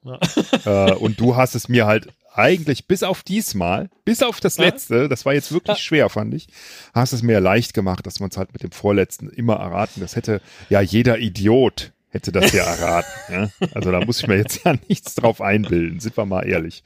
Ja. 0.05 0.89
äh, 0.91 0.95
und 0.95 1.21
du 1.21 1.37
hast 1.37 1.55
es 1.55 1.69
mir 1.69 1.87
halt 1.87 2.09
eigentlich 2.35 2.87
bis 2.87 3.03
auf 3.03 3.23
diesmal, 3.23 3.91
bis 4.05 4.23
auf 4.23 4.41
das 4.41 4.59
letzte, 4.59 5.09
das 5.09 5.25
war 5.27 5.35
jetzt 5.35 5.53
wirklich 5.53 5.79
schwer, 5.79 6.09
fand 6.09 6.33
ich, 6.35 6.49
hast 6.95 7.13
es 7.13 7.23
mir 7.23 7.41
leicht 7.41 7.75
gemacht, 7.75 8.07
dass 8.07 8.21
man 8.21 8.31
es 8.31 8.37
halt 8.37 8.53
mit 8.53 8.63
dem 8.63 8.73
vorletzten 8.73 9.29
immer 9.29 9.57
erraten. 9.57 10.01
Das 10.01 10.17
hätte 10.17 10.41
ja 10.69 10.81
jeder 10.81 11.19
Idiot 11.19 11.93
hätte 12.13 12.31
das 12.31 12.53
ja 12.53 12.65
erraten. 12.65 13.11
ja? 13.31 13.49
Also 13.75 13.91
da 13.91 14.05
muss 14.05 14.21
ich 14.21 14.27
mir 14.27 14.37
jetzt 14.37 14.61
ja 14.65 14.75
nichts 14.89 15.15
drauf 15.15 15.41
einbilden, 15.41 15.99
sind 16.01 16.17
wir 16.17 16.27
mal 16.27 16.43
ehrlich. 16.43 16.85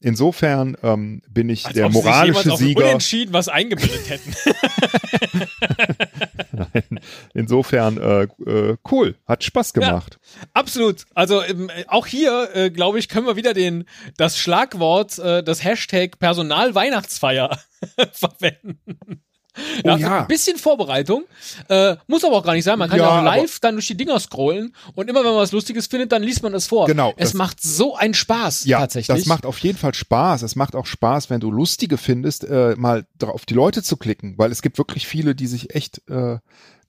Insofern 0.00 0.76
ähm, 0.82 1.22
bin 1.28 1.48
ich 1.48 1.66
Als 1.66 1.74
der 1.74 1.88
moralische 1.88 2.40
jemals 2.40 2.48
auf 2.48 2.58
Sieger. 2.60 2.84
Unentschieden 2.84 3.32
was 3.32 3.48
eingebildet 3.48 4.08
hätten. 4.08 4.34
Nein, 6.52 7.00
insofern 7.34 7.98
äh, 7.98 8.22
äh, 8.22 8.76
cool, 8.90 9.16
hat 9.26 9.44
Spaß 9.44 9.72
gemacht. 9.72 10.18
Absolut. 10.54 11.04
Also 11.14 11.42
ähm, 11.42 11.70
auch 11.88 12.06
hier, 12.06 12.50
äh, 12.54 12.70
glaube 12.70 12.98
ich, 12.98 13.08
können 13.08 13.26
wir 13.26 13.36
wieder 13.36 13.54
den 13.54 13.84
das 14.16 14.38
Schlagwort, 14.38 15.18
äh, 15.18 15.42
das 15.42 15.64
Hashtag 15.64 16.18
Personal-Weihnachtsfeier 16.18 17.58
verwenden. 18.12 19.22
Oh 19.84 19.96
ja. 19.96 20.20
Ein 20.22 20.26
bisschen 20.26 20.56
Vorbereitung. 20.56 21.24
Äh, 21.68 21.96
muss 22.06 22.24
aber 22.24 22.36
auch 22.36 22.44
gar 22.44 22.54
nicht 22.54 22.64
sein. 22.64 22.78
Man 22.78 22.88
kann 22.90 22.98
ja, 22.98 23.04
Ja, 23.06 23.20
auch 23.20 23.24
live 23.24 23.60
dann 23.60 23.74
durch 23.74 23.86
die 23.86 23.96
Dinger 23.96 24.18
scrollen 24.20 24.74
und 24.94 25.08
immer 25.08 25.20
wenn 25.20 25.30
man 25.30 25.36
was 25.36 25.52
Lustiges 25.52 25.86
findet, 25.86 26.12
dann 26.12 26.22
liest 26.22 26.42
man 26.42 26.52
das 26.52 26.66
vor. 26.66 26.86
Genau, 26.86 27.14
Es 27.16 27.34
macht 27.34 27.60
so 27.62 27.96
einen 27.96 28.14
Spaß 28.14 28.64
Ja, 28.64 28.80
tatsächlich. 28.80 29.16
das 29.16 29.26
macht 29.26 29.46
auf 29.46 29.58
jeden 29.60 29.78
Fall 29.78 29.94
Spaß. 29.94 30.42
Es 30.42 30.56
macht 30.56 30.74
auch 30.74 30.86
Spaß, 30.86 31.30
wenn 31.30 31.40
du 31.40 31.50
lustige 31.50 31.96
findest, 31.98 32.44
äh, 32.44 32.74
mal 32.76 33.06
auf 33.22 33.46
die 33.46 33.54
Leute 33.54 33.82
zu 33.82 33.96
klicken, 33.96 34.34
weil 34.38 34.50
es 34.52 34.62
gibt 34.62 34.78
wirklich 34.78 35.06
viele, 35.06 35.34
die 35.34 35.46
sich 35.46 35.74
echt 35.74 36.02
äh, 36.08 36.12
einen 36.12 36.40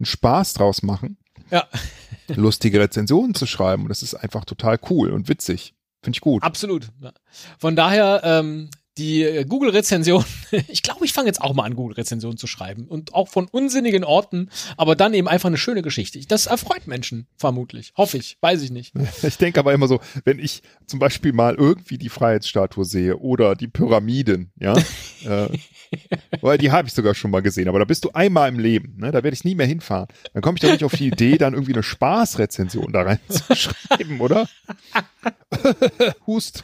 Spaß 0.06 0.54
draus 0.54 0.82
machen, 0.84 1.18
ja, 1.52 1.68
lustige 2.28 2.80
Rezensionen 2.80 3.34
zu 3.36 3.46
schreiben. 3.46 3.84
Und 3.84 3.90
das 3.90 4.04
ist 4.04 4.14
einfach 4.16 4.46
total 4.46 4.80
cool 4.90 5.12
und 5.12 5.28
witzig. 5.30 5.74
Finde 6.02 6.16
ich 6.16 6.22
gut. 6.22 6.44
absolut. 6.44 6.88
Von 7.58 7.76
daher, 7.76 8.22
ähm, 8.24 8.70
die 9.00 9.24
äh, 9.24 9.46
Google-Rezension, 9.46 10.24
ich 10.68 10.84
glaube, 10.84 11.06
ich 11.06 11.14
fange 11.14 11.28
jetzt 11.28 11.42
auch 11.42 11.54
mal 11.54 11.64
an, 11.64 11.76
Google-Rezensionen 11.76 12.38
zu 12.38 12.48
schreiben. 12.48 12.86
Und 12.86 13.14
auch 13.14 13.30
von 13.30 13.48
unsinnigen 13.48 14.04
Orten, 14.04 14.50
aber 14.78 14.96
dann 14.96 15.14
eben 15.14 15.28
einfach 15.28 15.48
eine 15.48 15.58
schöne 15.58 15.82
Geschichte. 15.82 16.20
Das 16.28 16.46
erfreut 16.46 16.86
Menschen, 16.86 17.28
vermutlich. 17.38 17.94
Hoffe 17.96 18.18
ich, 18.18 18.38
weiß 18.42 18.62
ich 18.62 18.72
nicht. 18.72 18.94
Ich 19.22 19.38
denke 19.38 19.60
aber 19.60 19.74
immer 19.74 19.88
so, 19.88 20.00
wenn 20.24 20.40
ich 20.40 20.64
zum 20.88 21.00
Beispiel 21.00 21.34
mal 21.34 21.56
irgendwie 21.56 21.98
die 21.98 22.10
Freiheitsstatue 22.10 22.84
sehe 22.84 23.18
oder 23.18 23.56
die 23.56 23.68
Pyramiden, 23.68 24.52
ja, 24.60 24.76
äh, 25.26 25.48
weil 26.42 26.58
die 26.58 26.72
habe 26.72 26.88
ich 26.88 26.94
sogar 26.94 27.16
schon 27.16 27.32
mal 27.32 27.42
gesehen, 27.42 27.68
aber 27.68 27.80
da 27.80 27.86
bist 27.86 28.06
du 28.06 28.12
einmal 28.12 28.50
im 28.50 28.60
Leben, 28.60 28.96
ne? 28.98 29.12
da 29.12 29.24
werde 29.24 29.34
ich 29.34 29.44
nie 29.44 29.56
mehr 29.56 29.68
hinfahren. 29.68 30.08
Dann 30.34 30.42
komme 30.42 30.58
ich 30.58 30.62
doch 30.62 30.72
nicht 30.72 30.84
auf 30.84 30.94
die 30.94 31.08
Idee, 31.08 31.38
dann 31.38 31.54
irgendwie 31.54 31.74
eine 31.74 31.84
Spaßrezension 31.84 32.92
da 32.92 33.04
reinzuschreiben, 33.04 34.20
oder? 34.20 34.48
Hust. 36.26 36.64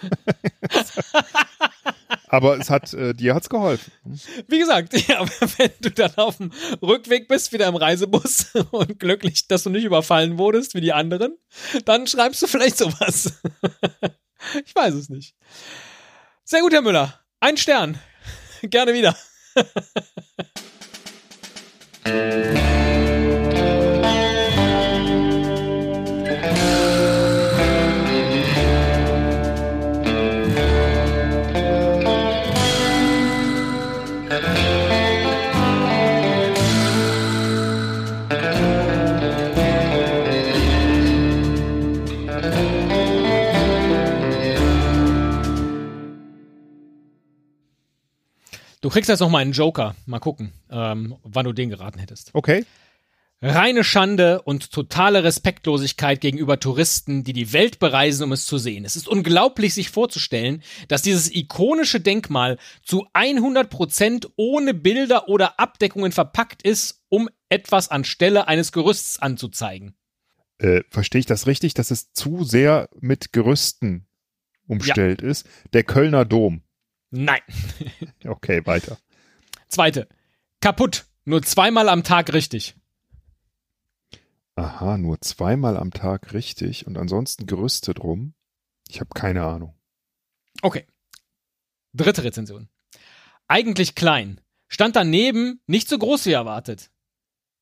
Aber 2.35 2.59
es 2.59 2.69
hat, 2.69 2.93
äh, 2.93 3.13
dir 3.13 3.33
hat's 3.33 3.47
geholfen. 3.47 3.91
Wie 4.47 4.59
gesagt, 4.59 4.93
ja, 5.07 5.25
wenn 5.57 5.71
du 5.79 5.89
dann 5.89 6.13
auf 6.15 6.37
dem 6.37 6.51
Rückweg 6.81 7.27
bist, 7.29 7.53
wieder 7.53 7.67
im 7.67 7.75
Reisebus 7.75 8.47
und 8.71 8.99
glücklich, 8.99 9.47
dass 9.47 9.63
du 9.63 9.69
nicht 9.69 9.85
überfallen 9.85 10.37
wurdest 10.37 10.75
wie 10.75 10.81
die 10.81 10.93
anderen, 10.93 11.37
dann 11.85 12.07
schreibst 12.07 12.41
du 12.41 12.47
vielleicht 12.47 12.77
sowas. 12.77 13.41
ich 14.65 14.75
weiß 14.75 14.93
es 14.95 15.09
nicht. 15.09 15.35
Sehr 16.43 16.59
gut, 16.59 16.73
Herr 16.73 16.81
Müller. 16.81 17.19
Ein 17.39 17.57
Stern. 17.57 17.99
Gerne 18.61 18.93
wieder. 18.93 19.15
Du 48.85 48.91
kriegst 48.91 49.09
jetzt 49.09 49.19
noch 49.19 49.31
mal 49.31 49.39
einen 49.39 49.51
Joker. 49.51 49.95
Mal 50.05 50.19
gucken, 50.19 50.53
ähm, 50.69 51.15
wann 51.23 51.43
du 51.43 51.53
den 51.53 51.71
geraten 51.71 51.97
hättest. 51.97 52.29
Okay. 52.33 52.65
Reine 53.41 53.83
Schande 53.83 54.43
und 54.43 54.71
totale 54.71 55.23
Respektlosigkeit 55.23 56.21
gegenüber 56.21 56.59
Touristen, 56.59 57.23
die 57.23 57.33
die 57.33 57.51
Welt 57.51 57.79
bereisen, 57.79 58.21
um 58.25 58.31
es 58.31 58.45
zu 58.45 58.59
sehen. 58.59 58.85
Es 58.85 58.95
ist 58.95 59.07
unglaublich, 59.07 59.73
sich 59.73 59.89
vorzustellen, 59.89 60.61
dass 60.87 61.01
dieses 61.01 61.33
ikonische 61.33 61.99
Denkmal 61.99 62.59
zu 62.83 63.07
100 63.13 63.71
Prozent 63.71 64.29
ohne 64.35 64.75
Bilder 64.75 65.29
oder 65.29 65.59
Abdeckungen 65.59 66.11
verpackt 66.11 66.61
ist, 66.61 67.01
um 67.09 67.27
etwas 67.49 67.89
anstelle 67.89 68.47
eines 68.47 68.71
Gerüsts 68.71 69.17
anzuzeigen. 69.17 69.95
Äh, 70.59 70.81
verstehe 70.91 71.21
ich 71.21 71.25
das 71.25 71.47
richtig, 71.47 71.73
dass 71.73 71.89
es 71.89 72.13
zu 72.13 72.43
sehr 72.43 72.87
mit 72.99 73.33
Gerüsten 73.33 74.05
umstellt 74.67 75.23
ja. 75.23 75.29
ist? 75.29 75.47
Der 75.73 75.81
Kölner 75.81 76.23
Dom. 76.23 76.61
Nein. 77.11 77.41
okay, 78.25 78.65
weiter. 78.65 78.97
Zweite. 79.67 80.07
Kaputt. 80.61 81.05
Nur 81.25 81.41
zweimal 81.41 81.89
am 81.89 82.03
Tag 82.03 82.33
richtig. 82.33 82.75
Aha, 84.55 84.97
nur 84.97 85.19
zweimal 85.21 85.75
am 85.75 85.91
Tag 85.91 86.33
richtig 86.33 86.87
und 86.87 86.97
ansonsten 86.97 87.45
gerüstet 87.45 88.01
rum. 88.01 88.33
Ich 88.87 88.99
habe 88.99 89.09
keine 89.13 89.43
Ahnung. 89.43 89.73
Okay. 90.61 90.85
Dritte 91.93 92.23
Rezension. 92.23 92.69
Eigentlich 93.47 93.95
klein. 93.95 94.39
Stand 94.67 94.95
daneben, 94.95 95.61
nicht 95.67 95.89
so 95.89 95.97
groß 95.97 96.25
wie 96.25 96.31
erwartet. 96.31 96.89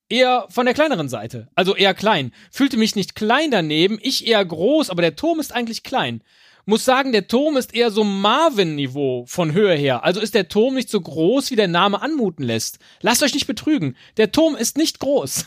Eher 0.10 0.46
von 0.50 0.66
der 0.66 0.76
kleineren 0.76 1.10
Seite, 1.10 1.50
also 1.56 1.76
eher 1.76 1.94
klein. 1.94 2.32
Fühlte 2.52 2.78
mich 2.78 2.96
nicht 2.96 3.16
klein 3.16 3.50
daneben, 3.50 3.98
ich 4.02 4.28
eher 4.28 4.44
groß, 4.44 4.90
aber 4.90 5.02
der 5.02 5.16
Turm 5.16 5.40
ist 5.40 5.54
eigentlich 5.54 5.84
klein. 5.84 6.24
Muss 6.66 6.86
sagen, 6.86 7.12
der 7.12 7.28
Turm 7.28 7.58
ist 7.58 7.76
eher 7.76 7.92
so 7.92 8.04
Marvin-Niveau 8.04 9.26
von 9.28 9.54
Höhe 9.54 9.76
her. 9.76 10.04
Also 10.04 10.22
ist 10.22 10.34
der 10.34 10.48
Turm 10.48 10.76
nicht 10.76 10.90
so 10.90 11.02
groß, 11.02 11.52
wie 11.52 11.56
der 11.58 11.68
Name 11.68 12.02
anmuten 12.02 12.44
lässt. 12.44 12.80
Lasst 13.02 13.22
euch 13.22 13.34
nicht 13.34 13.48
betrügen. 13.48 13.98
Der 14.18 14.32
Turm 14.32 14.56
ist 14.56 14.78
nicht 14.78 15.00
groß. 15.00 15.46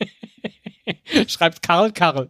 Schreibt 1.26 1.62
Karl 1.62 1.92
Karl. 1.92 2.28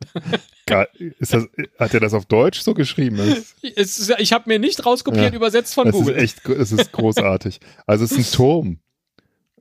Das, 0.66 1.32
hat 1.78 1.94
er 1.94 2.00
das 2.00 2.12
auf 2.12 2.26
Deutsch 2.26 2.60
so 2.60 2.74
geschrieben? 2.74 3.18
Ist, 3.62 4.12
ich 4.18 4.32
habe 4.32 4.44
mir 4.48 4.58
nicht 4.58 4.84
rauskopiert, 4.84 5.30
ja, 5.30 5.36
übersetzt 5.36 5.72
von 5.74 5.86
das 5.86 5.94
Google. 5.94 6.14
Ist 6.16 6.22
echt, 6.22 6.48
es 6.48 6.72
ist 6.72 6.92
großartig. 6.92 7.60
Also 7.86 8.04
es 8.04 8.12
ist 8.12 8.18
ein 8.18 8.32
Turm. 8.36 8.78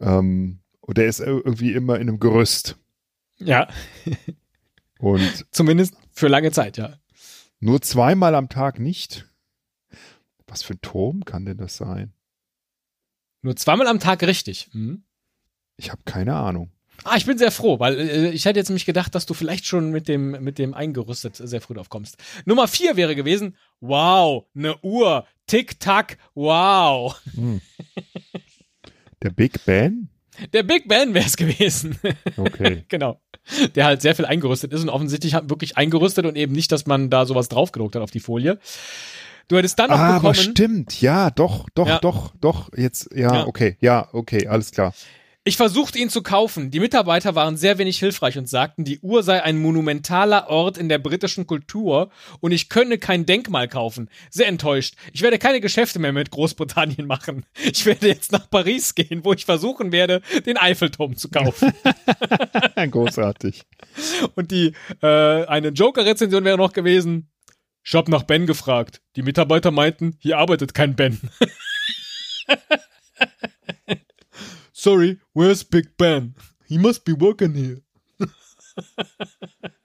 Ähm, 0.01 0.59
und 0.81 0.97
der 0.97 1.05
ist 1.05 1.19
irgendwie 1.19 1.73
immer 1.73 1.95
in 1.95 2.09
einem 2.09 2.19
Gerüst. 2.19 2.75
Ja. 3.37 3.67
Und 4.99 5.45
zumindest 5.51 5.95
für 6.11 6.27
lange 6.27 6.51
Zeit, 6.51 6.77
ja. 6.77 6.97
Nur 7.59 7.81
zweimal 7.81 8.35
am 8.35 8.49
Tag 8.49 8.79
nicht. 8.79 9.25
Was 10.47 10.63
für 10.63 10.73
ein 10.73 10.81
Turm 10.81 11.25
kann 11.25 11.45
denn 11.45 11.57
das 11.57 11.77
sein? 11.77 12.13
Nur 13.41 13.55
zweimal 13.55 13.87
am 13.87 13.99
Tag 13.99 14.23
richtig. 14.23 14.69
Hm? 14.71 15.03
Ich 15.75 15.91
habe 15.91 16.01
keine 16.05 16.35
Ahnung. 16.35 16.71
Ah, 17.03 17.15
ich 17.15 17.25
bin 17.25 17.37
sehr 17.37 17.51
froh, 17.51 17.79
weil 17.79 17.99
äh, 17.99 18.29
ich 18.31 18.45
hätte 18.45 18.59
jetzt 18.59 18.69
nämlich 18.69 18.85
gedacht, 18.85 19.13
dass 19.13 19.25
du 19.25 19.33
vielleicht 19.33 19.67
schon 19.67 19.91
mit 19.91 20.07
dem, 20.07 20.31
mit 20.43 20.57
dem 20.57 20.73
eingerüstet 20.73 21.35
sehr 21.35 21.61
früh 21.61 21.75
drauf 21.75 21.89
kommst. 21.89 22.17
Nummer 22.45 22.67
vier 22.67 22.95
wäre 22.95 23.15
gewesen, 23.15 23.55
wow, 23.81 24.45
eine 24.55 24.77
Uhr, 24.81 25.27
Tick-Tack, 25.45 26.17
wow. 26.33 27.19
Hm. 27.35 27.61
Der 29.21 29.29
Big 29.29 29.63
Ben? 29.65 30.09
Der 30.53 30.63
Big 30.63 30.87
Ben 30.87 31.13
wäre 31.13 31.25
es 31.25 31.37
gewesen. 31.37 31.97
Okay. 32.35 32.85
genau. 32.89 33.19
Der 33.75 33.85
halt 33.85 34.01
sehr 34.01 34.15
viel 34.15 34.25
eingerüstet 34.25 34.73
ist 34.73 34.81
und 34.81 34.89
offensichtlich 34.89 35.33
hat 35.33 35.49
wirklich 35.49 35.77
eingerüstet 35.77 36.25
und 36.25 36.35
eben 36.35 36.53
nicht, 36.53 36.71
dass 36.71 36.85
man 36.85 37.09
da 37.09 37.25
sowas 37.25 37.47
draufgedruckt 37.49 37.95
hat 37.95 38.01
auf 38.01 38.11
die 38.11 38.19
Folie. 38.19 38.59
Du 39.47 39.55
hättest 39.55 39.79
dann 39.79 39.89
noch 39.89 39.97
ah, 39.97 40.07
bekommen. 40.15 40.25
Aber 40.25 40.33
stimmt, 40.33 41.01
ja, 41.01 41.31
doch, 41.31 41.69
doch, 41.73 41.87
ja. 41.87 41.99
doch, 41.99 42.33
doch, 42.41 42.69
jetzt, 42.75 43.09
ja, 43.15 43.33
ja, 43.33 43.47
okay, 43.47 43.77
ja, 43.79 44.09
okay, 44.11 44.47
alles 44.47 44.71
klar. 44.71 44.93
Ich 45.47 45.55
versuchte 45.55 45.97
ihn 45.97 46.09
zu 46.09 46.23
kaufen. 46.23 46.71
Die 46.71 46.81
Mitarbeiter 46.81 47.33
waren 47.33 47.55
sehr 47.55 47.77
wenig 47.77 47.99
hilfreich 47.99 48.37
und 48.37 48.49
sagten, 48.49 48.83
die 48.83 48.99
Uhr 48.99 49.23
sei 49.23 49.41
ein 49.41 49.57
monumentaler 49.57 50.49
Ort 50.49 50.77
in 50.77 50.89
der 50.89 50.99
britischen 50.99 51.47
Kultur 51.47 52.09
und 52.41 52.51
ich 52.51 52.67
könne 52.67 52.97
kein 52.97 53.25
Denkmal 53.25 53.69
kaufen. 53.69 54.09
Sehr 54.29 54.47
enttäuscht. 54.47 54.95
Ich 55.13 55.21
werde 55.21 55.39
keine 55.39 55.61
Geschäfte 55.61 55.99
mehr 55.99 56.11
mit 56.11 56.31
Großbritannien 56.31 57.07
machen. 57.07 57.45
Ich 57.63 57.85
werde 57.85 58.09
jetzt 58.09 58.33
nach 58.33 58.49
Paris 58.49 58.93
gehen, 58.93 59.23
wo 59.23 59.31
ich 59.31 59.45
versuchen 59.45 59.93
werde, 59.93 60.21
den 60.45 60.57
Eiffelturm 60.57 61.15
zu 61.15 61.29
kaufen. 61.29 61.71
Großartig. 62.91 63.63
Und 64.35 64.51
die 64.51 64.73
äh, 65.01 65.45
eine 65.45 65.69
Joker-Rezension 65.69 66.43
wäre 66.43 66.57
noch 66.57 66.73
gewesen. 66.73 67.31
Ich 67.85 67.95
hab 67.95 68.09
nach 68.09 68.23
Ben 68.23 68.47
gefragt. 68.47 69.01
Die 69.15 69.21
Mitarbeiter 69.21 69.71
meinten, 69.71 70.17
hier 70.19 70.39
arbeitet 70.39 70.73
kein 70.73 70.97
Ben. 70.97 71.21
Sorry, 74.87 75.19
where's 75.33 75.63
Big 75.63 75.97
Ben? 75.97 76.33
He 76.65 76.77
must 76.77 77.03
be 77.03 77.11
working 77.11 77.55
here. 77.55 77.81